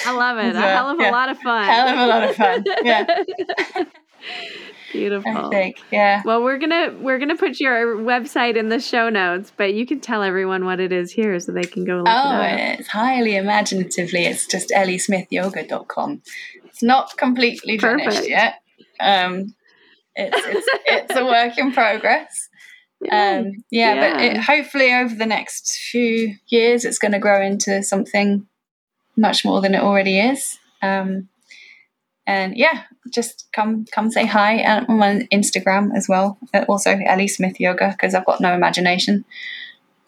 I 0.04 0.12
love 0.12 0.38
it. 0.38 0.54
A 0.54 0.60
hell 0.60 0.90
of 0.90 1.00
yeah. 1.00 1.10
a 1.10 1.12
lot 1.12 1.28
of 1.30 1.38
fun. 1.38 1.64
Hell 1.64 1.88
of 1.88 1.98
a 1.98 2.06
lot 2.06 2.24
of 2.24 2.36
fun, 2.36 2.64
yeah. 2.84 3.06
Beautiful. 4.92 5.36
I 5.36 5.50
think, 5.50 5.76
yeah. 5.92 6.22
Well, 6.24 6.42
we're 6.42 6.56
gonna 6.58 6.94
we're 6.98 7.18
gonna 7.18 7.36
put 7.36 7.60
your 7.60 7.96
website 7.98 8.56
in 8.56 8.70
the 8.70 8.80
show 8.80 9.10
notes, 9.10 9.52
but 9.54 9.74
you 9.74 9.84
can 9.86 10.00
tell 10.00 10.22
everyone 10.22 10.64
what 10.64 10.80
it 10.80 10.92
is 10.92 11.12
here 11.12 11.38
so 11.40 11.52
they 11.52 11.64
can 11.64 11.84
go 11.84 11.96
look 11.98 12.06
Oh, 12.08 12.40
it 12.40 12.52
up. 12.72 12.80
it's 12.80 12.88
highly 12.88 13.36
imaginatively. 13.36 14.24
It's 14.24 14.46
just 14.46 14.70
elliesmithyoga.com. 14.70 16.22
It's 16.64 16.82
not 16.82 17.16
completely 17.18 17.76
finished 17.78 18.06
Perfect. 18.06 18.28
yet. 18.30 18.54
Um, 18.98 19.54
it's, 20.16 20.36
it's, 20.46 20.66
it's 20.86 21.16
a 21.16 21.24
work 21.24 21.58
in 21.58 21.72
progress. 21.72 22.48
Um, 23.12 23.52
yeah, 23.70 24.12
but 24.14 24.22
it, 24.24 24.36
hopefully 24.38 24.92
over 24.92 25.14
the 25.14 25.26
next 25.26 25.70
few 25.90 26.34
years, 26.48 26.84
it's 26.84 26.98
going 26.98 27.12
to 27.12 27.18
grow 27.18 27.40
into 27.42 27.82
something 27.82 28.46
much 29.16 29.44
more 29.44 29.60
than 29.60 29.74
it 29.74 29.82
already 29.82 30.18
is. 30.18 30.58
Um, 30.82 31.28
and 32.28 32.56
yeah, 32.56 32.82
just 33.12 33.48
come 33.52 33.86
come 33.94 34.10
say 34.10 34.26
hi. 34.26 34.52
And 34.68 34.86
I'm 34.88 35.02
on 35.02 35.22
Instagram 35.32 35.90
as 35.96 36.06
well. 36.09 36.38
Uh, 36.55 36.64
Also, 36.68 36.90
Ellie 37.12 37.26
Smith 37.28 37.59
Yoga 37.59 37.88
because 37.96 38.14
I've 38.14 38.26
got 38.26 38.40
no 38.40 38.52
imagination. 38.55 39.24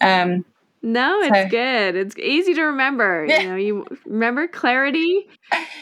Um, 0.00 0.44
No, 0.82 1.20
it's 1.20 1.36
So- 1.36 1.48
good. 1.48 1.94
It's 1.96 2.16
easy 2.18 2.54
to 2.54 2.62
remember. 2.72 3.26
Yeah. 3.28 3.40
You 3.42 3.48
know, 3.48 3.56
you 3.56 3.86
remember 4.06 4.48
clarity, 4.48 5.28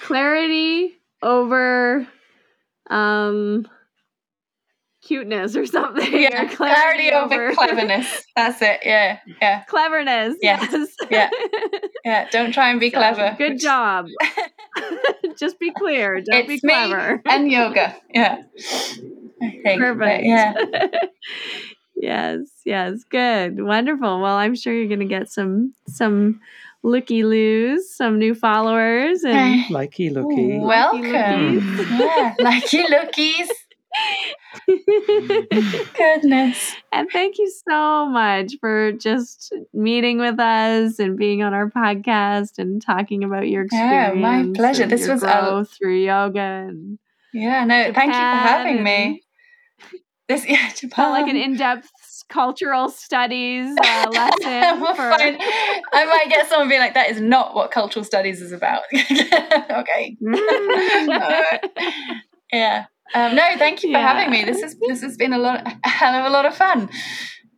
clarity 0.01 0.97
over 1.23 2.07
um 2.91 3.67
cuteness 5.09 5.57
or 5.57 5.65
something. 5.67 6.15
or 6.15 6.19
yeah, 6.19 6.47
clarity 6.55 7.11
over 7.11 7.53
cleverness. 7.55 8.27
That's 8.37 8.61
it. 8.63 8.81
Yeah, 8.85 9.19
yeah, 9.41 9.65
Cleverness. 9.65 10.37
Yes. 10.43 10.69
Yes. 10.73 10.89
Yeah. 11.11 11.31
yeah. 12.05 12.29
Don't 12.31 12.53
try 12.53 12.71
and 12.71 12.79
be 12.79 12.91
So, 12.91 12.99
clever. 12.99 13.35
Good 13.39 13.55
which- 13.55 13.63
job. 13.71 14.07
Just 15.39 15.59
be 15.59 15.71
clear. 15.73 16.21
Don't 16.21 16.47
be 16.47 16.55
It's 16.55 16.63
me 16.65 16.73
clever. 16.75 17.23
and 17.27 17.51
yoga. 17.51 17.97
Yeah, 18.13 18.43
think. 19.65 19.81
Perfect. 19.81 20.25
Yeah. 20.25 20.55
yes, 21.97 22.41
yes, 22.65 23.05
good. 23.09 23.61
Wonderful. 23.63 24.21
Well, 24.21 24.37
I'm 24.37 24.55
sure 24.55 24.73
you're 24.73 24.89
gonna 24.89 25.05
get 25.07 25.31
some 25.31 25.75
some 25.87 26.41
looky 26.83 27.25
loos, 27.25 27.95
some 27.97 28.19
new 28.19 28.35
followers 28.35 29.25
and 29.25 29.37
eh. 29.37 29.65
Likey 29.69 30.13
looky. 30.13 30.59
Welcome. 30.59 31.03
lookies. 31.03 31.99
yeah, 31.99 32.35
likey 32.41 32.85
lookies. 32.87 33.49
Goodness. 35.97 36.75
And 36.93 37.09
thank 37.11 37.39
you 37.39 37.53
so 37.69 38.07
much 38.07 38.55
for 38.61 38.93
just 38.93 39.53
meeting 39.73 40.19
with 40.19 40.39
us 40.39 40.99
and 40.99 41.17
being 41.17 41.43
on 41.43 41.55
our 41.55 41.71
podcast 41.71 42.59
and 42.59 42.83
talking 42.83 43.25
about 43.25 43.49
your 43.49 43.65
experience. 43.65 44.15
Yeah, 44.17 44.21
my 44.21 44.51
pleasure. 44.55 44.87
This 44.87 45.09
was 45.09 45.23
a, 45.23 45.65
through 45.65 45.99
yoga 45.99 46.41
and 46.41 46.99
yeah. 47.33 47.65
No, 47.65 47.89
Japan 47.89 47.95
thank 47.95 48.09
you 48.09 48.19
for 48.19 48.21
having 48.21 48.83
me. 48.83 49.23
This 50.29 50.47
yeah, 50.47 50.73
Japan. 50.77 51.11
Like 51.11 51.29
an 51.29 51.37
in-depth 51.37 51.91
cultural 52.29 52.91
studies 52.91 53.75
uh, 53.83 54.07
lesson. 54.13 54.81
we'll 54.81 54.95
for... 54.95 55.03
I 55.03 56.05
might 56.05 56.27
get 56.29 56.49
someone 56.49 56.69
being 56.69 56.81
like, 56.81 56.95
"That 56.95 57.11
is 57.11 57.21
not 57.21 57.55
what 57.55 57.71
cultural 57.71 58.05
studies 58.05 58.43
is 58.43 58.53
about." 58.53 58.83
okay. 59.71 60.17
yeah. 62.53 62.87
Um, 63.15 63.35
no, 63.35 63.45
thank 63.57 63.83
you 63.83 63.91
for 63.91 63.99
yeah. 63.99 64.13
having 64.13 64.31
me. 64.31 64.45
This 64.45 64.63
is 64.63 64.77
this 64.87 65.03
has 65.03 65.17
been 65.17 65.33
a 65.33 65.39
lot, 65.39 65.67
a 65.67 65.89
hell 65.89 66.15
of 66.15 66.27
a 66.27 66.31
lot 66.31 66.47
of 66.47 66.55
fun. 66.55 66.91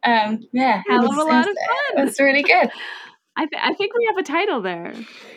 Um, 0.05 0.41
yeah, 0.53 0.83
hell 0.89 1.05
of 1.05 1.17
a 1.17 1.23
lot 1.25 1.49
of 1.49 1.57
fun. 1.57 2.07
It's 2.09 2.21
really 2.21 2.43
good. 2.43 2.71
I, 3.37 3.47
th- 3.47 3.63
I 3.63 3.73
think 3.75 3.93
we 3.97 4.07
have 4.07 4.19
a 4.19 4.23
title 4.23 4.61
there. 4.61 4.93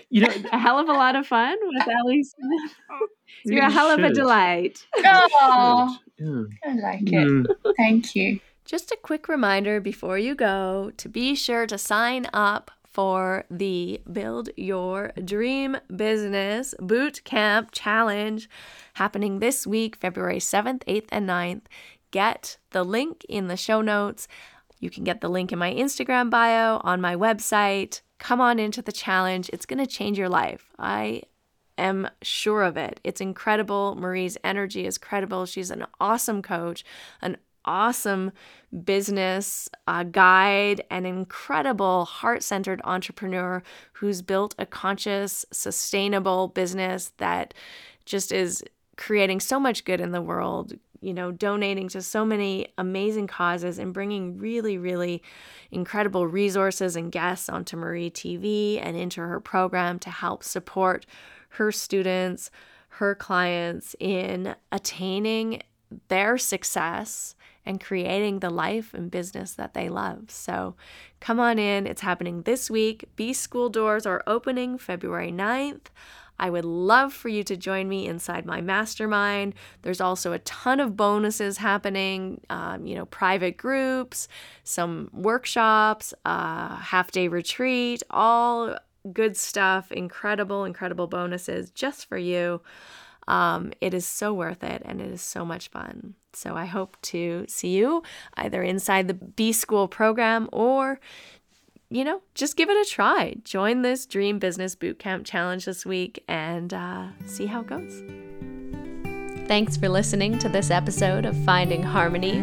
You 0.10 0.22
know, 0.22 0.34
a 0.52 0.58
hell 0.58 0.80
of 0.80 0.90
a 0.90 0.94
lot 0.94 1.16
of 1.16 1.26
fun 1.26 1.58
with 1.62 1.88
Ellie 1.88 2.24
Smith. 2.24 2.76
You're 3.46 3.66
a 3.66 3.72
hell 3.72 3.90
of 3.90 4.00
a 4.00 4.12
delight. 4.12 4.86
Oh, 4.98 5.98
yeah. 6.18 6.44
I 6.66 6.76
like 6.76 7.04
it. 7.04 7.28
Mm. 7.28 7.46
Thank 7.78 8.16
you. 8.16 8.40
Just 8.66 8.92
a 8.92 8.98
quick 9.02 9.28
reminder 9.28 9.80
before 9.80 10.18
you 10.18 10.36
go 10.36 10.92
to 10.98 11.10
be 11.10 11.36
sure 11.36 11.66
to 11.68 11.78
sign 11.78 12.28
up 12.34 12.72
for 12.94 13.46
the 13.50 14.00
Build 14.12 14.50
Your 14.56 15.12
Dream 15.26 15.78
Business 15.94 16.76
Boot 16.80 17.24
Camp 17.24 17.70
Challenge 17.72 18.48
happening 18.94 19.40
this 19.40 19.66
week, 19.66 19.96
February 19.96 20.38
7th, 20.38 20.84
8th, 20.86 21.08
and 21.10 21.28
9th. 21.28 21.64
Get 22.12 22.58
the 22.70 22.84
link 22.84 23.26
in 23.28 23.48
the 23.48 23.58
show 23.58 23.82
notes. 23.82 24.28
You 24.80 24.92
can 24.92 25.04
get 25.04 25.22
the 25.22 25.30
link 25.30 25.52
in 25.52 25.58
my 25.58 25.74
Instagram 25.74 26.30
bio 26.30 26.80
on 26.84 27.02
my 27.02 27.16
website. 27.16 28.02
Come 28.20 28.40
on 28.40 28.60
into 28.60 28.84
the 28.84 28.92
challenge. 28.92 29.50
It's 29.52 29.66
going 29.66 29.80
to 29.80 29.88
change 29.88 30.20
your 30.20 30.30
life. 30.30 30.70
I 30.78 31.24
am 31.78 32.08
sure 32.22 32.62
of 32.62 32.78
it. 32.78 33.00
It's 33.04 33.22
incredible. 33.22 33.96
Marie's 33.96 34.38
energy 34.44 34.86
is 34.86 35.00
credible. 35.00 35.48
She's 35.48 35.72
an 35.72 35.88
awesome 36.00 36.44
coach, 36.44 36.84
an 37.22 37.38
awesome 37.66 38.32
business 38.84 39.70
uh, 39.88 40.04
guide, 40.04 40.84
an 40.90 41.06
incredible 41.06 42.06
heart 42.06 42.44
centered 42.44 42.82
entrepreneur 42.84 43.62
who's 43.94 44.22
built 44.22 44.56
a 44.58 44.66
conscious, 44.66 45.46
sustainable 45.52 46.48
business 46.50 47.12
that 47.18 47.54
just 48.06 48.32
is 48.32 48.64
creating 48.98 49.40
so 49.40 49.60
much 49.60 49.86
good 49.86 50.02
in 50.02 50.12
the 50.12 50.22
world, 50.22 50.74
you 51.02 51.14
know, 51.14 51.32
donating 51.32 51.88
to 51.90 52.02
so 52.02 52.24
many 52.24 52.68
amazing 52.78 53.28
causes 53.28 53.80
and 53.80 53.94
bringing 53.94 54.38
really, 54.38 54.78
really 54.78 55.22
incredible 55.72 56.28
resources 56.28 56.96
and 56.96 57.12
guests 57.12 57.50
onto 57.50 57.76
Marie 57.76 58.12
TV 58.12 58.80
and 58.82 58.96
into 58.96 59.22
her 59.22 59.40
program 59.40 60.00
to 60.00 60.10
help 60.10 60.44
support 60.44 61.06
her 61.50 61.72
students, 61.72 62.50
her 62.90 63.16
clients 63.16 63.96
in 64.00 64.56
attaining 64.72 65.62
their 66.08 66.38
success 66.38 67.36
and 67.66 67.80
creating 67.80 68.40
the 68.40 68.50
life 68.50 68.94
and 68.94 69.10
business 69.10 69.54
that 69.54 69.74
they 69.74 69.90
love. 69.90 70.26
So 70.30 70.76
come 71.20 71.40
on 71.40 71.60
in. 71.60 71.88
It's 71.88 72.02
happening 72.02 72.44
this 72.44 72.70
week. 72.70 73.06
B 73.16 73.34
School 73.34 73.70
doors 73.70 74.06
are 74.06 74.24
opening 74.28 74.78
February 74.78 75.32
9th. 75.32 75.88
I 76.40 76.50
would 76.50 76.66
love 76.66 77.14
for 77.14 77.30
you 77.30 77.44
to 77.44 77.56
join 77.56 77.88
me 77.88 78.08
inside 78.08 78.46
my 78.46 78.60
mastermind. 78.60 79.54
There's 79.84 80.02
also 80.02 80.34
a 80.34 80.40
ton 80.40 80.80
of 80.80 80.98
bonuses 80.98 81.58
happening, 81.58 82.42
um, 82.50 82.86
you 82.86 82.96
know, 82.96 83.06
private 83.06 83.56
groups, 83.56 84.28
some 84.64 85.10
workshops, 85.14 86.14
uh, 86.26 86.76
half 86.76 87.12
day 87.12 87.28
retreat, 87.28 88.02
all 88.10 88.78
good 89.12 89.38
stuff, 89.38 89.92
incredible, 89.92 90.66
incredible 90.66 91.08
bonuses 91.08 91.70
just 91.70 92.08
for 92.08 92.18
you. 92.18 92.62
Um, 93.28 93.72
it 93.82 93.94
is 93.94 94.06
so 94.06 94.34
worth 94.34 94.64
it 94.64 94.82
and 94.86 95.02
it 95.02 95.12
is 95.12 95.22
so 95.22 95.46
much 95.46 95.70
fun. 95.70 96.16
So 96.34 96.56
I 96.56 96.66
hope 96.66 96.98
to 97.04 97.46
see 97.48 97.70
you 97.70 98.04
either 98.36 98.64
inside 98.64 99.08
the 99.08 99.14
B 99.14 99.52
School 99.52 99.88
program 99.88 100.50
or, 100.52 101.00
you 101.90 102.04
know, 102.04 102.22
just 102.34 102.58
give 102.58 102.70
it 102.70 102.88
a 102.88 102.90
try. 102.90 103.36
Join 103.44 103.82
this 103.82 104.06
Dream 104.06 104.40
Business 104.40 104.76
Bootcamp 104.76 105.26
Challenge 105.26 105.66
this 105.66 105.86
week 105.86 106.24
and 106.28 106.74
uh, 106.74 107.08
see 107.26 107.46
how 107.46 107.62
it 107.62 107.68
goes. 107.68 108.04
Thanks 109.48 109.78
for 109.78 109.90
listening 109.90 110.40
to 110.40 110.50
this 110.50 110.72
episode 110.72 111.26
of 111.26 111.38
Finding 111.44 111.84
Harmony. 111.84 112.42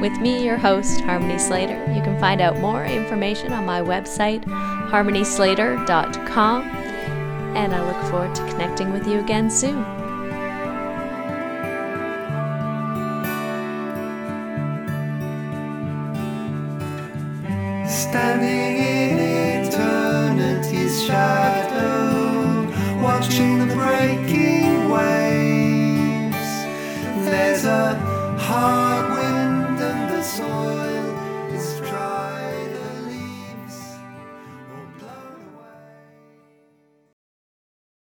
With 0.00 0.12
me, 0.20 0.44
your 0.44 0.58
host, 0.58 1.00
Harmony 1.00 1.38
Slater. 1.38 1.78
You 1.94 2.02
can 2.02 2.20
find 2.20 2.40
out 2.40 2.58
more 2.58 2.84
information 2.84 3.52
on 3.52 3.64
my 3.64 3.80
website, 3.80 4.44
harmonyslater.com, 4.44 6.62
and 7.56 7.74
I 7.74 7.86
look 7.86 8.10
forward 8.10 8.34
to 8.34 8.46
connecting 8.48 8.92
with 8.92 9.06
you 9.06 9.20
again 9.20 9.50
soon. 9.50 10.03
Standing 18.14 18.76
in 18.78 19.18
eternity's 19.66 21.02
shadow, 21.04 22.62
watching 23.02 23.58
the 23.58 23.66
breaking 23.74 24.88
waves. 24.88 26.52
There's 27.28 27.64
a 27.64 27.98